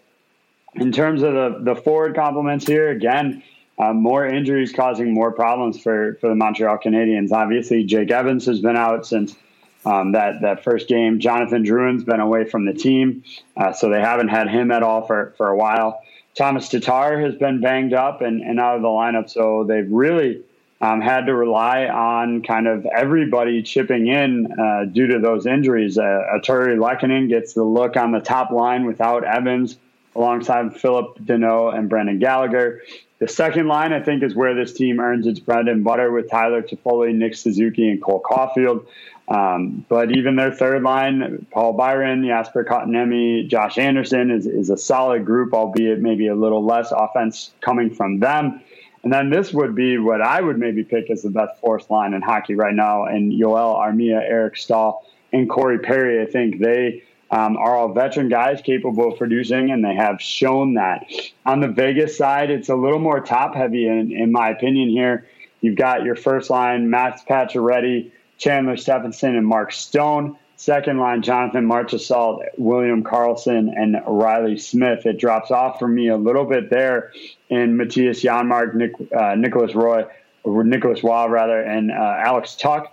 In 0.74 0.92
terms 0.92 1.22
of 1.22 1.34
the 1.34 1.60
the 1.62 1.76
forward 1.76 2.16
complements 2.16 2.66
here, 2.66 2.90
again. 2.90 3.44
Uh, 3.78 3.92
more 3.92 4.26
injuries 4.26 4.72
causing 4.72 5.14
more 5.14 5.34
problems 5.34 5.78
for, 5.78 6.18
for 6.22 6.30
the 6.30 6.36
Montreal 6.36 6.78
Canadiens. 6.78 7.34
Obviously, 7.34 7.84
Jake 7.84 8.10
Evans 8.10 8.46
has 8.46 8.62
been 8.62 8.78
out 8.78 9.06
since 9.06 9.36
um, 9.84 10.14
that 10.14 10.40
that 10.44 10.64
first 10.64 10.88
game. 10.88 11.20
Jonathan 11.20 11.62
Drouin's 11.62 12.06
been 12.06 12.22
away 12.22 12.46
from 12.46 12.64
the 12.64 12.74
team, 12.74 13.26
uh, 13.58 13.74
so 13.74 13.90
they 13.90 14.00
haven't 14.00 14.30
had 14.30 14.50
him 14.50 14.72
at 14.72 14.82
all 14.82 15.06
for, 15.06 15.34
for 15.36 15.50
a 15.50 15.58
while. 15.58 16.00
Tomas 16.36 16.70
Tatar 16.70 17.20
has 17.20 17.36
been 17.36 17.60
banged 17.60 17.94
up 17.94 18.22
and, 18.22 18.42
and 18.42 18.62
out 18.62 18.78
of 18.78 18.82
the 18.82 18.88
lineup, 18.88 19.30
so 19.30 19.66
they've 19.66 19.92
really 19.92 20.42
um, 20.82 21.02
had 21.02 21.26
to 21.26 21.34
rely 21.34 21.86
on 21.86 22.44
kind 22.44 22.68
of 22.68 22.86
everybody 22.86 23.64
chipping 23.64 24.08
in 24.08 24.52
uh, 24.52 24.86
due 24.86 25.08
to 25.08 25.20
those 25.20 25.46
injuries. 25.46 25.98
Uh, 25.98 26.02
Artturi 26.02 26.78
Lehkonen 26.78 27.30
gets 27.30 27.54
the 27.54 27.64
look 27.64 27.96
on 27.96 28.12
the 28.12 28.20
top 28.20 28.52
line 28.52 28.86
without 28.86 29.24
Evans, 29.24 29.78
alongside 30.16 30.76
Phillip 30.76 31.18
Danault 31.20 31.78
and 31.78 31.90
Brendan 31.90 32.20
Gallagher. 32.20 32.82
The 33.20 33.28
second 33.30 33.68
line, 33.68 33.94
I 33.94 34.02
think, 34.02 34.24
is 34.24 34.36
where 34.36 34.54
this 34.54 34.74
team 34.74 35.00
earns 35.00 35.26
its 35.26 35.40
bread 35.40 35.68
and 35.70 35.84
butter 35.84 36.12
with 36.12 36.30
Tyler 36.30 36.62
Toffoli, 36.62 37.16
Nick 37.16 37.36
Suzuki, 37.36 37.88
and 37.88 38.02
Cole 38.02 38.22
Caufield. 38.22 38.86
Um, 39.28 39.86
but 39.90 40.12
even 40.12 40.36
their 40.36 40.52
third 40.52 40.84
line, 40.84 41.48
Paul 41.50 41.74
Byron, 41.74 42.26
Jesper 42.26 42.64
Kotkaniemi, 42.64 43.48
Josh 43.48 43.78
Anderson 43.78 44.30
is, 44.30 44.46
is 44.46 44.70
a 44.70 44.78
solid 44.78 45.26
group, 45.26 45.54
albeit 45.54 46.00
maybe 46.00 46.28
a 46.28 46.36
little 46.36 46.64
less 46.64 46.92
offense 46.92 47.52
coming 47.62 47.90
from 47.90 48.20
them. 48.20 48.62
And 49.06 49.14
then 49.14 49.30
this 49.30 49.54
would 49.54 49.76
be 49.76 50.00
what 50.00 50.20
I 50.20 50.42
would 50.42 50.58
maybe 50.58 50.84
pick 50.84 51.12
as 51.12 51.22
the 51.22 51.30
best 51.30 51.60
fourth 51.62 51.92
line 51.92 52.16
in 52.16 52.24
hockey 52.24 52.56
right 52.56 52.74
now. 52.74 53.06
And 53.06 53.32
Joel 53.40 53.76
Armia, 53.76 54.20
Eric 54.20 54.58
Staal, 54.58 55.06
and 55.32 55.48
Corey 55.48 55.78
Perry, 55.78 56.24
I 56.24 56.26
think 56.26 56.60
they 56.60 57.04
um, 57.30 57.56
are 57.56 57.76
all 57.76 57.94
veteran 57.94 58.30
guys 58.30 58.62
capable 58.62 59.12
of 59.12 59.20
producing, 59.20 59.70
and 59.70 59.86
they 59.86 59.94
have 59.94 60.20
shown 60.20 60.74
that. 60.74 61.06
On 61.46 61.60
the 61.60 61.68
Vegas 61.68 62.18
side, 62.18 62.50
it's 62.50 62.70
a 62.70 62.76
little 62.76 62.98
more 62.98 63.20
top 63.20 63.54
heavy, 63.54 63.88
in, 63.88 64.12
in 64.12 64.32
my 64.32 64.50
opinion. 64.50 64.90
Here, 64.90 65.28
you've 65.62 65.76
got 65.76 66.04
your 66.04 66.16
first 66.16 66.50
line, 66.50 66.90
Max 66.90 67.22
Pacioretty, 67.24 68.12
Chandler 68.40 68.76
Stephenson, 68.76 69.36
and 69.36 69.46
Mark 69.46 69.72
Stone. 69.72 70.36
Second 70.58 71.00
line, 71.00 71.22
Jonathan 71.22 71.66
Marchessault, 71.66 72.42
William 72.58 73.04
Karlsson, 73.04 73.74
and 73.76 73.98
Riley 74.08 74.58
Smith. 74.58 75.06
It 75.06 75.18
drops 75.20 75.52
off 75.52 75.80
for 75.80 75.88
me 75.88 76.08
a 76.08 76.18
little 76.18 76.46
bit 76.46 76.70
there 76.70 77.12
in 77.50 77.78
Mattias 77.78 78.24
Janmark, 78.24 78.74
Nick, 78.74 78.94
uh, 79.14 79.36
Nicholas 79.36 79.76
Roy, 79.76 80.06
Nicholas 80.46 81.04
Waugh, 81.04 81.28
rather, 81.28 81.62
and 81.62 81.92
uh, 81.92 81.96
Alex 81.96 82.56
Tuch. 82.56 82.88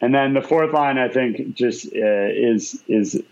And 0.00 0.14
then 0.14 0.34
the 0.34 0.42
fourth 0.42 0.72
line, 0.72 0.98
I 0.98 1.08
think, 1.08 1.54
just 1.54 1.86
uh, 1.86 1.90
is 1.94 2.82
is 2.88 3.22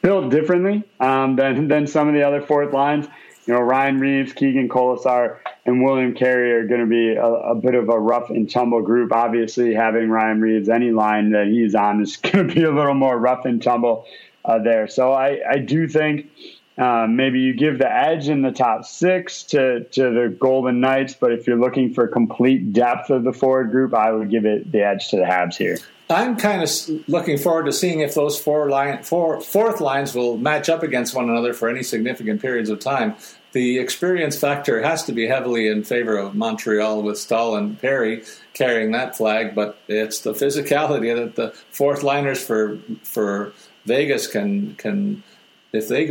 built 0.00 0.30
differently 0.30 0.84
um, 1.00 1.34
than 1.36 1.68
than 1.68 1.86
some 1.86 2.08
of 2.08 2.14
the 2.14 2.22
other 2.22 2.40
fourth 2.40 2.72
lines. 2.72 3.06
You 3.46 3.54
know, 3.54 3.60
Ryan 3.60 4.00
Reaves, 4.00 4.32
Keegan 4.32 4.68
Kolesar, 4.68 5.38
and 5.66 5.84
William 5.84 6.14
Carey 6.14 6.52
are 6.52 6.66
going 6.66 6.80
to 6.80 6.86
be 6.86 7.14
a, 7.14 7.24
a, 7.24 7.54
bit 7.54 7.74
of 7.74 7.88
a 7.88 7.98
rough 7.98 8.30
and 8.30 8.50
tumble 8.50 8.80
group. 8.80 9.12
Obviously, 9.12 9.74
having 9.74 10.08
Ryan 10.08 10.40
Reaves, 10.40 10.68
any 10.68 10.92
line 10.92 11.30
that 11.30 11.48
he's 11.48 11.74
on 11.74 12.00
is 12.00 12.16
going 12.16 12.48
to 12.48 12.54
be 12.54 12.62
a 12.62 12.72
little 12.72 12.94
more 12.94 13.18
rough 13.18 13.44
and 13.44 13.62
tumble 13.62 14.06
uh, 14.44 14.58
there. 14.58 14.88
So 14.88 15.12
I, 15.12 15.40
I 15.48 15.58
do 15.58 15.86
think 15.88 16.30
um, 16.78 17.16
maybe 17.16 17.40
you 17.40 17.54
give 17.54 17.78
the 17.78 17.90
edge 17.90 18.28
in 18.28 18.42
the 18.42 18.50
top 18.50 18.84
six 18.84 19.42
to, 19.44 19.84
to 19.84 20.02
the 20.10 20.36
Golden 20.38 20.80
Knights, 20.80 21.14
but 21.14 21.32
if 21.32 21.46
you're 21.46 21.58
looking 21.58 21.92
for 21.92 22.08
complete 22.08 22.72
depth 22.72 23.10
of 23.10 23.24
the 23.24 23.32
forward 23.32 23.70
group, 23.70 23.94
I 23.94 24.10
would 24.10 24.30
give 24.30 24.44
it 24.44 24.72
the 24.72 24.82
edge 24.82 25.08
to 25.10 25.16
the 25.16 25.24
Habs 25.24 25.56
here. 25.56 25.78
I'm 26.10 26.36
kind 26.36 26.62
of 26.62 26.70
looking 27.08 27.38
forward 27.38 27.64
to 27.64 27.72
seeing 27.72 28.00
if 28.00 28.14
those 28.14 28.38
four 28.38 28.68
line, 28.68 29.02
four, 29.02 29.40
fourth 29.40 29.80
lines 29.80 30.14
will 30.14 30.36
match 30.36 30.68
up 30.68 30.82
against 30.82 31.14
one 31.14 31.30
another 31.30 31.54
for 31.54 31.68
any 31.68 31.82
significant 31.82 32.42
periods 32.42 32.68
of 32.68 32.78
time. 32.78 33.14
The 33.52 33.78
experience 33.78 34.38
factor 34.38 34.82
has 34.82 35.04
to 35.04 35.12
be 35.12 35.26
heavily 35.26 35.68
in 35.68 35.84
favor 35.84 36.18
of 36.18 36.34
Montreal 36.34 37.02
with 37.02 37.18
Staal 37.18 37.56
and 37.56 37.80
Perry 37.80 38.24
carrying 38.52 38.90
that 38.92 39.16
flag, 39.16 39.54
but 39.54 39.78
it's 39.88 40.20
the 40.20 40.32
physicality 40.32 41.14
that 41.14 41.36
the 41.36 41.50
fourth 41.70 42.02
liners 42.02 42.44
for 42.44 42.78
for 43.02 43.52
Vegas 43.86 44.26
can 44.26 44.74
can 44.74 45.22
if 45.72 45.88
they 45.88 46.06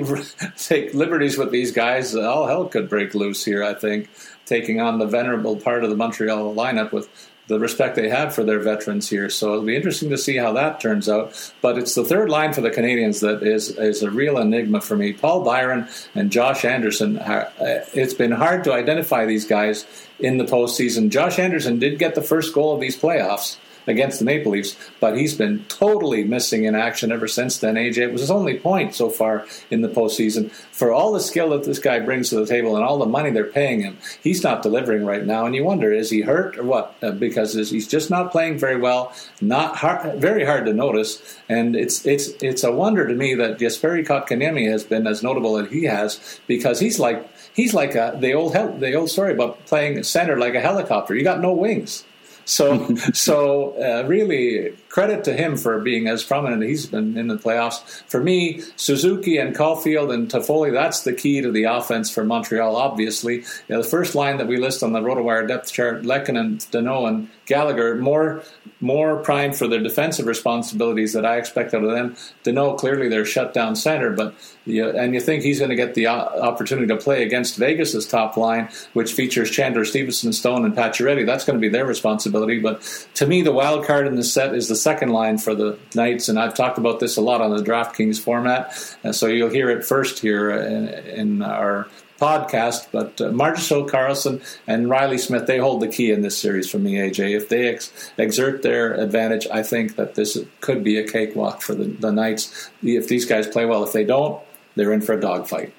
take 0.58 0.94
liberties 0.94 1.38
with 1.38 1.52
these 1.52 1.72
guys, 1.72 2.16
all 2.16 2.48
hell 2.48 2.66
could 2.66 2.90
break 2.90 3.14
loose 3.14 3.46
here. 3.46 3.64
I 3.64 3.74
think 3.74 4.10
taking 4.46 4.82
on 4.82 5.00
the 5.00 5.06
venerable 5.06 5.56
part 5.56 5.84
of 5.84 5.90
the 5.90 5.96
Montreal 5.96 6.54
lineup 6.56 6.92
with 6.92 7.10
the 7.48 7.60
respect 7.60 7.96
they 7.96 8.10
have 8.10 8.34
for 8.34 8.44
their 8.44 8.60
veterans 8.60 9.10
here. 9.10 9.30
So 9.30 9.54
it'll 9.54 9.66
be 9.66 9.76
interesting 9.76 10.10
to 10.12 10.18
see 10.18 10.38
how 10.38 10.54
that 10.54 10.80
turns 10.80 11.10
out. 11.10 11.52
But 11.62 11.78
it's 11.78 11.96
the 11.96 12.06
third 12.06 12.30
line 12.30 12.54
for 12.54 12.62
the 12.62 12.72
Canadiens 12.72 13.22
that 13.22 13.44
is 13.44 13.78
is 13.78 14.02
a 14.02 14.10
real 14.10 14.38
enigma 14.38 14.82
for 14.82 14.96
me. 14.96 15.14
Paul 15.14 15.44
Byron 15.44 15.88
and 16.16 16.32
Josh 16.32 16.64
Anderson. 16.66 17.18
Uh, 17.18 17.50
it's 17.94 18.14
been 18.14 18.32
hard 18.32 18.64
to 18.64 18.74
identify 18.74 19.26
these 19.26 19.46
guys 19.46 19.86
in 20.20 20.38
the 20.38 20.46
postseason. 20.46 21.10
Josh 21.10 21.40
Anderson 21.40 21.80
did 21.80 22.00
get 22.00 22.16
the 22.16 22.22
first 22.22 22.54
goal 22.54 22.74
of 22.74 22.80
these 22.80 22.98
playoffs 22.98 23.58
against 23.88 24.20
the 24.20 24.26
Maple 24.26 24.52
Leafs, 24.52 24.78
but 25.00 25.18
he's 25.18 25.34
been 25.34 25.66
totally 25.66 26.24
missing 26.24 26.66
in 26.66 26.76
action 26.76 27.12
ever 27.12 27.28
since 27.28 27.58
then. 27.58 27.76
AJ, 27.76 27.98
it 27.98 28.12
was 28.12 28.22
his 28.22 28.32
only 28.32 28.58
point 28.60 28.96
so 28.96 29.10
far 29.10 29.46
in 29.70 29.82
the 29.82 29.90
postseason. 29.90 30.52
For 30.52 30.92
all 30.92 31.12
the 31.12 31.20
skill 31.20 31.50
that 31.50 31.64
this 31.64 31.80
guy 31.80 32.00
brings 32.00 32.30
to 32.30 32.36
the 32.36 32.46
table 32.46 32.76
and 32.76 32.84
all 32.84 32.98
the 32.98 33.06
money 33.06 33.32
they're 33.32 33.46
paying 33.46 33.82
him, 33.82 33.98
he's 34.22 34.44
not 34.44 34.62
delivering 34.62 35.06
right 35.06 35.26
now. 35.26 35.46
And 35.46 35.56
you 35.56 35.64
wonder, 35.64 35.92
is 35.92 36.10
he 36.10 36.22
hurt 36.22 36.58
or 36.58 36.64
what? 36.64 36.96
Uh, 37.02 37.12
because 37.12 37.54
he's 37.54 37.88
just 37.88 38.10
not 38.10 38.32
playing 38.32 38.58
very 38.58 38.80
well. 38.80 39.14
Not 39.42 39.76
hard, 39.76 40.20
very 40.20 40.46
hard 40.46 40.66
to 40.66 40.74
notice, 40.74 41.40
and 41.50 41.76
it's 41.76 42.06
it's 42.06 42.30
it's 42.42 42.64
a 42.64 42.72
wonder 42.72 43.08
to 43.08 43.14
me 43.14 43.36
that 43.36 43.60
Jesperi 43.60 44.06
Kotkaniemi 44.06 44.70
has 44.70 44.84
been 44.84 45.08
as 45.08 45.24
notable 45.24 45.58
as 45.58 45.70
he 45.70 45.84
has 45.84 46.40
because 46.48 46.80
he's 46.80 47.00
like 47.00 47.28
he's 47.54 47.74
like 47.74 47.96
a, 47.96 48.16
the 48.20 48.34
old 48.34 48.54
the 48.54 48.94
old 48.94 49.10
story 49.10 49.34
about 49.34 49.66
playing 49.66 50.02
center 50.04 50.38
like 50.38 50.56
a 50.56 50.62
helicopter. 50.62 51.16
You 51.16 51.24
got 51.24 51.42
no 51.42 51.54
wings. 51.54 52.04
So, 52.46 52.96
so 53.14 53.74
uh, 53.82 54.08
really, 54.08 54.74
credit 54.94 55.24
to 55.24 55.34
him 55.34 55.58
for 55.58 55.80
being 55.80 56.08
as 56.08 56.24
prominent 56.24 56.62
he's 56.62 56.86
been 56.86 57.18
in 57.18 57.28
the 57.28 57.36
playoffs. 57.36 58.04
For 58.08 58.22
me, 58.22 58.62
Suzuki 58.76 59.38
and 59.38 59.56
Caufield 59.56 60.14
and 60.14 60.30
Toffoli, 60.30 60.72
that's 60.72 61.02
the 61.02 61.14
key 61.14 61.42
to 61.42 61.52
the 61.52 61.64
offense 61.64 62.12
for 62.12 62.24
Montreal, 62.24 62.76
obviously. 62.76 63.38
You 63.38 63.44
know, 63.70 63.82
the 63.82 63.88
first 63.90 64.14
line 64.14 64.38
that 64.38 64.46
we 64.46 64.58
list 64.58 64.84
on 64.84 64.94
the 64.94 65.00
RotoWire 65.00 65.48
depth 65.48 65.74
chart, 65.74 66.04
Lehkonen, 66.04 66.58
Danault, 66.70 67.08
and 67.08 67.28
Gallagher, 67.48 67.96
more 67.96 68.44
more 68.80 69.18
primed 69.18 69.56
for 69.56 69.68
their 69.68 69.82
defensive 69.82 70.28
responsibilities 70.28 71.14
that 71.14 71.26
I 71.26 71.38
expect 71.38 71.74
out 71.74 71.84
of 71.84 71.92
them. 71.92 72.16
Danault, 72.44 72.78
clearly 72.78 73.10
their 73.10 73.26
shutdown 73.26 73.76
center, 73.76 74.12
but 74.12 74.36
you, 74.66 74.90
and 74.90 75.14
you 75.14 75.20
think 75.20 75.44
he's 75.44 75.60
going 75.60 75.70
to 75.70 75.76
get 75.76 75.94
the 75.94 76.08
opportunity 76.08 76.88
to 76.88 76.98
play 76.98 77.24
against 77.24 77.58
Vegas's 77.58 78.06
top 78.06 78.38
line, 78.38 78.70
which 78.94 79.14
features 79.14 79.50
Chandler 79.50 79.86
Stephenson, 79.86 80.34
Stone, 80.34 80.66
and 80.66 80.76
Pacioretty. 80.76 81.26
That's 81.26 81.46
going 81.46 81.58
to 81.58 81.62
be 81.62 81.70
their 81.70 81.86
responsibility. 81.86 82.60
But 82.60 82.82
to 83.16 83.26
me, 83.26 83.42
the 83.42 83.52
wild 83.52 83.86
card 83.86 84.08
in 84.08 84.16
the 84.16 84.24
set 84.24 84.54
is 84.54 84.68
the 84.68 84.76
second 84.84 85.10
line 85.10 85.38
for 85.38 85.56
the 85.56 85.80
Knights, 85.96 86.30
and 86.30 86.38
I've 86.38 86.54
talked 86.54 86.78
about 86.78 87.00
this 87.00 87.18
a 87.18 87.22
lot 87.22 87.42
on 87.42 87.56
the 87.56 87.64
DraftKings 87.64 88.20
format, 88.20 88.98
and 89.04 89.16
so 89.16 89.28
you'll 89.28 89.50
hear 89.50 89.70
it 89.70 89.86
first 89.86 90.20
here 90.20 90.52
in, 90.52 90.88
in 90.88 91.42
our 91.42 91.88
podcast. 92.20 92.88
But 92.92 93.20
uh, 93.20 93.32
Marchessault 93.32 93.90
Karlsson 93.90 94.42
and 94.68 94.90
Riley 94.90 95.18
Smith, 95.18 95.48
they 95.48 95.58
hold 95.58 95.82
the 95.82 95.88
key 95.88 96.12
in 96.12 96.22
this 96.22 96.38
series 96.38 96.70
for 96.70 96.80
me, 96.80 96.96
AJ. 96.96 97.36
If 97.36 97.50
they 97.50 97.70
ex- 97.70 98.12
exert 98.18 98.62
their 98.62 98.94
advantage, 98.94 99.48
I 99.52 99.64
think 99.64 99.96
that 99.96 100.16
this 100.16 100.38
could 100.62 100.84
be 100.84 100.98
a 100.98 101.08
cakewalk 101.08 101.62
for 101.62 101.76
the, 101.76 101.86
the 101.86 102.12
Knights. 102.12 102.70
If 102.82 103.08
these 103.08 103.26
guys 103.26 103.48
play 103.48 103.66
well, 103.66 103.84
if 103.84 103.94
they 103.94 104.06
don't, 104.06 104.42
they're 104.76 104.94
in 104.94 105.02
for 105.02 105.14
a 105.14 105.22
dogfight. 105.22 105.74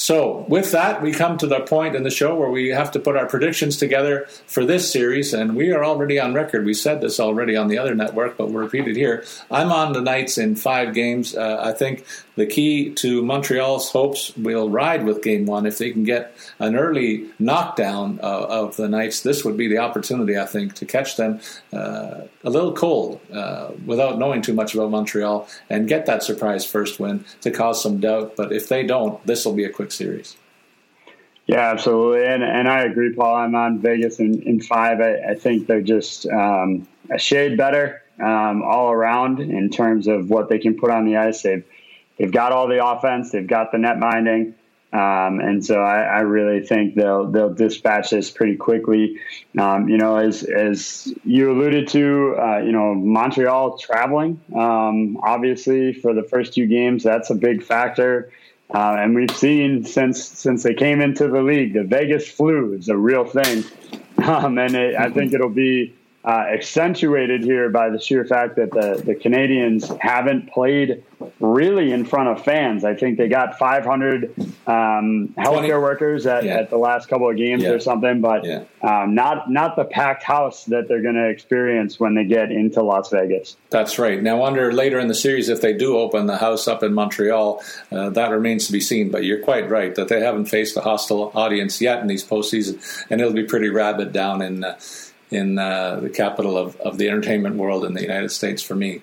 So, 0.00 0.46
with 0.48 0.72
that, 0.72 1.02
we 1.02 1.12
come 1.12 1.36
to 1.36 1.46
the 1.46 1.60
point 1.60 1.94
in 1.94 2.04
the 2.04 2.10
show 2.10 2.34
where 2.34 2.48
we 2.48 2.70
have 2.70 2.90
to 2.92 2.98
put 2.98 3.18
our 3.18 3.26
predictions 3.26 3.76
together 3.76 4.24
for 4.46 4.64
this 4.64 4.90
series, 4.90 5.34
and 5.34 5.54
we 5.54 5.72
are 5.72 5.84
already 5.84 6.18
on 6.18 6.32
record. 6.32 6.64
We 6.64 6.72
said 6.72 7.02
this 7.02 7.20
already 7.20 7.54
on 7.54 7.68
the 7.68 7.76
other 7.76 7.94
network, 7.94 8.38
but 8.38 8.46
we'll 8.46 8.62
repeat 8.62 8.88
it 8.88 8.96
here. 8.96 9.24
I'm 9.50 9.70
on 9.70 9.92
the 9.92 10.00
Knights 10.00 10.38
in 10.38 10.56
five 10.56 10.94
games. 10.94 11.36
Uh, 11.36 11.60
I 11.62 11.72
think 11.72 12.06
the 12.36 12.46
key 12.46 12.90
to 12.94 13.22
Montreal's 13.22 13.90
hopes 13.90 14.34
will 14.36 14.70
ride 14.70 15.04
with 15.04 15.22
game 15.22 15.46
one. 15.46 15.66
If 15.66 15.78
they 15.78 15.90
can 15.90 16.04
get 16.04 16.34
an 16.58 16.76
early 16.76 17.26
knockdown 17.38 18.20
uh, 18.22 18.46
of 18.48 18.76
the 18.76 18.88
Knights, 18.88 19.22
this 19.22 19.44
would 19.44 19.56
be 19.56 19.68
the 19.68 19.78
opportunity, 19.78 20.38
I 20.38 20.46
think, 20.46 20.74
to 20.74 20.86
catch 20.86 21.16
them 21.16 21.40
uh, 21.72 22.22
a 22.44 22.50
little 22.50 22.72
cold 22.72 23.20
uh, 23.32 23.70
without 23.84 24.18
knowing 24.18 24.42
too 24.42 24.54
much 24.54 24.74
about 24.74 24.90
Montreal 24.90 25.48
and 25.68 25.88
get 25.88 26.06
that 26.06 26.22
surprise 26.22 26.64
first 26.64 27.00
win 27.00 27.24
to 27.42 27.50
cause 27.50 27.82
some 27.82 28.00
doubt. 28.00 28.36
But 28.36 28.52
if 28.52 28.68
they 28.68 28.86
don't, 28.86 29.24
this 29.26 29.44
will 29.44 29.54
be 29.54 29.64
a 29.64 29.70
quick 29.70 29.92
Series. 29.92 30.36
Yeah, 31.46 31.72
absolutely, 31.72 32.26
and 32.26 32.44
and 32.44 32.68
I 32.68 32.82
agree, 32.82 33.12
Paul. 33.12 33.34
I'm 33.34 33.56
on 33.56 33.80
Vegas 33.80 34.20
in, 34.20 34.40
in 34.42 34.60
five. 34.60 35.00
I, 35.00 35.30
I 35.30 35.34
think 35.34 35.66
they're 35.66 35.82
just 35.82 36.26
um, 36.26 36.86
a 37.10 37.18
shade 37.18 37.56
better 37.56 38.02
um, 38.20 38.62
all 38.62 38.92
around 38.92 39.40
in 39.40 39.68
terms 39.68 40.06
of 40.06 40.30
what 40.30 40.48
they 40.48 40.58
can 40.58 40.78
put 40.78 40.90
on 40.90 41.06
the 41.06 41.16
ice. 41.16 41.42
They've 41.42 41.64
they've 42.20 42.30
got 42.30 42.52
all 42.52 42.68
the 42.68 42.84
offense, 42.84 43.32
they've 43.32 43.46
got 43.46 43.72
the 43.72 43.78
net 43.78 43.98
minding, 43.98 44.54
um, 44.92 45.40
and 45.40 45.64
so 45.64 45.80
I, 45.80 46.02
I, 46.02 46.20
really 46.20 46.66
think 46.66 46.96
they'll 46.96 47.26
they'll 47.26 47.54
dispatch 47.54 48.10
this 48.10 48.28
pretty 48.28 48.56
quickly. 48.56 49.18
Um, 49.56 49.88
you 49.88 49.96
know, 49.96 50.16
as 50.16 50.42
as 50.42 51.14
you 51.24 51.52
alluded 51.52 51.86
to, 51.88 52.36
uh, 52.36 52.58
you 52.58 52.72
know, 52.72 52.94
Montreal 52.96 53.78
traveling, 53.78 54.40
um, 54.54 55.16
obviously 55.22 55.92
for 55.92 56.12
the 56.12 56.24
first 56.24 56.54
two 56.54 56.66
games, 56.66 57.04
that's 57.04 57.30
a 57.30 57.36
big 57.36 57.62
factor. 57.62 58.32
Uh, 58.74 58.96
and 58.98 59.14
we've 59.14 59.30
seen 59.36 59.84
since 59.84 60.24
since 60.24 60.64
they 60.64 60.74
came 60.74 61.00
into 61.00 61.28
the 61.28 61.40
league, 61.40 61.74
the 61.74 61.84
Vegas 61.84 62.28
flu 62.28 62.72
is 62.74 62.88
a 62.88 62.96
real 62.96 63.24
thing, 63.24 63.64
um, 64.24 64.58
and 64.58 64.74
it, 64.74 64.96
I 64.96 65.08
think 65.08 65.32
it'll 65.32 65.50
be 65.50 65.94
uh, 66.22 66.44
accentuated 66.52 67.42
here 67.42 67.70
by 67.70 67.88
the 67.88 67.98
sheer 67.98 68.26
fact 68.26 68.56
that 68.56 68.70
the, 68.70 69.02
the 69.04 69.14
Canadiens 69.14 69.98
haven't 70.00 70.52
played 70.52 71.02
really 71.38 71.92
in 71.92 72.04
front 72.04 72.28
of 72.28 72.44
fans. 72.44 72.84
I 72.84 72.94
think 72.94 73.16
they 73.16 73.28
got 73.28 73.58
500 73.58 74.34
um, 74.66 75.28
healthcare 75.38 75.68
20, 75.68 75.72
workers 75.72 76.26
at, 76.26 76.44
yeah. 76.44 76.58
at, 76.58 76.70
the 76.70 76.76
last 76.76 77.08
couple 77.08 77.28
of 77.30 77.36
games 77.36 77.62
yeah. 77.62 77.70
or 77.70 77.80
something, 77.80 78.20
but 78.20 78.44
yeah. 78.44 78.64
um, 78.82 79.14
not 79.14 79.50
not 79.50 79.76
the 79.76 79.84
packed 79.84 80.22
house 80.22 80.64
that 80.66 80.88
they're 80.88 81.02
going 81.02 81.14
to 81.14 81.28
experience 81.28 81.98
when 81.98 82.14
they 82.14 82.24
get 82.24 82.52
into 82.52 82.82
Las 82.82 83.10
Vegas. 83.10 83.56
That's 83.70 83.98
right. 83.98 84.22
Now, 84.22 84.44
under 84.44 84.72
later 84.72 84.98
in 84.98 85.08
the 85.08 85.14
series 85.14 85.48
if 85.48 85.62
they 85.62 85.72
do 85.72 85.96
open 85.96 86.26
the 86.26 86.36
house 86.36 86.68
up 86.68 86.82
in 86.82 86.92
Montreal. 86.92 87.62
Uh, 87.90 88.10
that 88.10 88.30
remains 88.30 88.66
to 88.66 88.72
be 88.72 88.80
seen. 88.80 89.10
But 89.10 89.24
you're 89.24 89.40
quite 89.40 89.70
right 89.70 89.94
that 89.94 90.08
they 90.08 90.20
haven't 90.20 90.46
faced 90.46 90.76
a 90.76 90.80
hostile 90.82 91.32
audience 91.34 91.80
yet 91.80 92.00
in 92.00 92.08
these 92.08 92.24
postseason, 92.24 92.78
and 93.08 93.20
it'll 93.20 93.32
be 93.32 93.44
pretty 93.44 93.70
rabid 93.70 94.12
down 94.12 94.42
in. 94.42 94.64
Uh, 94.64 94.78
in 95.30 95.58
uh, 95.58 96.00
the 96.00 96.10
capital 96.10 96.56
of, 96.56 96.76
of 96.80 96.98
the 96.98 97.08
entertainment 97.08 97.56
world 97.56 97.84
in 97.84 97.94
the 97.94 98.02
United 98.02 98.30
States 98.30 98.62
for 98.62 98.74
me. 98.74 99.02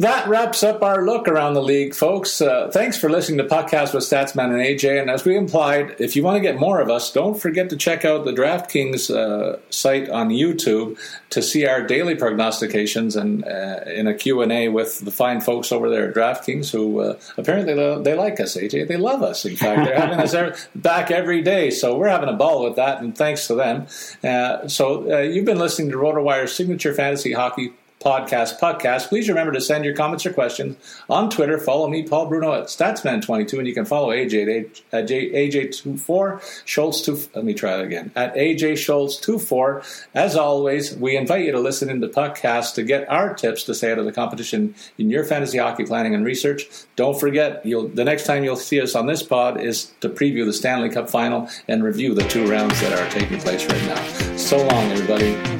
That 0.00 0.28
wraps 0.28 0.62
up 0.62 0.82
our 0.82 1.04
look 1.04 1.28
around 1.28 1.52
the 1.52 1.62
league, 1.62 1.94
folks. 1.94 2.40
Uh, 2.40 2.70
thanks 2.72 2.96
for 2.96 3.10
listening 3.10 3.36
to 3.36 3.44
Podcast 3.54 3.92
with 3.92 4.02
Statsman 4.02 4.44
and 4.44 4.54
AJ. 4.54 4.98
And 4.98 5.10
as 5.10 5.26
we 5.26 5.36
implied, 5.36 5.94
if 5.98 6.16
you 6.16 6.22
want 6.22 6.36
to 6.36 6.40
get 6.40 6.58
more 6.58 6.80
of 6.80 6.88
us, 6.88 7.12
don't 7.12 7.38
forget 7.38 7.68
to 7.68 7.76
check 7.76 8.06
out 8.06 8.24
the 8.24 8.32
DraftKings 8.32 9.14
uh, 9.14 9.58
site 9.68 10.08
on 10.08 10.30
YouTube 10.30 10.98
to 11.28 11.42
see 11.42 11.66
our 11.66 11.82
daily 11.82 12.14
prognostications 12.14 13.14
and 13.14 13.44
uh, 13.44 13.80
in 13.94 14.06
a 14.06 14.14
Q&A 14.14 14.68
with 14.68 15.00
the 15.00 15.10
fine 15.10 15.42
folks 15.42 15.70
over 15.70 15.90
there 15.90 16.08
at 16.08 16.14
DraftKings 16.14 16.70
who 16.70 17.00
uh, 17.00 17.18
apparently 17.36 17.74
they 18.02 18.14
like 18.14 18.40
us, 18.40 18.56
AJ. 18.56 18.88
They 18.88 18.96
love 18.96 19.22
us, 19.22 19.44
in 19.44 19.54
fact. 19.54 19.84
They're 19.84 20.00
having 20.00 20.18
us 20.18 20.66
back 20.74 21.10
every 21.10 21.42
day. 21.42 21.68
So 21.68 21.98
we're 21.98 22.08
having 22.08 22.30
a 22.30 22.36
ball 22.38 22.64
with 22.64 22.76
that, 22.76 23.02
and 23.02 23.14
thanks 23.14 23.48
to 23.48 23.54
them. 23.54 23.86
Uh, 24.24 24.66
so 24.66 25.12
uh, 25.12 25.18
you've 25.18 25.44
been 25.44 25.58
listening 25.58 25.90
to 25.90 25.98
RotoWire's 25.98 26.54
Signature 26.54 26.94
Fantasy 26.94 27.34
Hockey 27.34 27.74
podcast 28.00 28.58
podcast. 28.58 29.08
Please 29.08 29.28
remember 29.28 29.52
to 29.52 29.60
send 29.60 29.84
your 29.84 29.94
comments 29.94 30.24
or 30.24 30.32
questions 30.32 30.76
on 31.08 31.28
Twitter. 31.28 31.58
Follow 31.58 31.88
me, 31.88 32.02
Paul 32.02 32.26
Bruno 32.26 32.54
at 32.54 32.64
Statsman22, 32.64 33.58
and 33.58 33.66
you 33.66 33.74
can 33.74 33.84
follow 33.84 34.08
AJ 34.08 34.82
at 34.92 35.06
AJ24 35.08 36.62
Schultz. 36.64 37.06
Let 37.34 37.44
me 37.44 37.54
try 37.54 37.78
it 37.78 37.84
again 37.84 38.10
at 38.16 38.34
AJ 38.34 38.78
Schultz 38.78 39.18
24. 39.18 39.82
As 40.14 40.34
always, 40.34 40.96
we 40.96 41.16
invite 41.16 41.44
you 41.44 41.52
to 41.52 41.60
listen 41.60 41.90
in 41.90 42.00
the 42.00 42.08
podcast 42.08 42.74
to 42.74 42.82
get 42.82 43.08
our 43.10 43.34
tips 43.34 43.64
to 43.64 43.74
stay 43.74 43.92
out 43.92 43.98
of 43.98 44.06
the 44.06 44.12
competition 44.12 44.74
in 44.96 45.10
your 45.10 45.24
fantasy 45.24 45.58
hockey 45.58 45.84
planning 45.84 46.14
and 46.14 46.24
research. 46.24 46.68
Don't 46.96 47.18
forget, 47.20 47.62
the 47.62 48.04
next 48.04 48.24
time 48.24 48.44
you'll 48.44 48.56
see 48.56 48.80
us 48.80 48.94
on 48.94 49.06
this 49.06 49.22
pod 49.22 49.60
is 49.60 49.92
to 50.00 50.08
preview 50.08 50.46
the 50.46 50.52
Stanley 50.52 50.88
Cup 50.88 51.10
final 51.10 51.48
and 51.68 51.84
review 51.84 52.14
the 52.14 52.26
two 52.28 52.50
rounds 52.50 52.80
that 52.80 52.98
are 52.98 53.10
taking 53.10 53.38
place 53.40 53.66
right 53.66 53.82
now. 53.84 54.36
So 54.36 54.56
long, 54.56 54.90
everybody. 54.90 55.59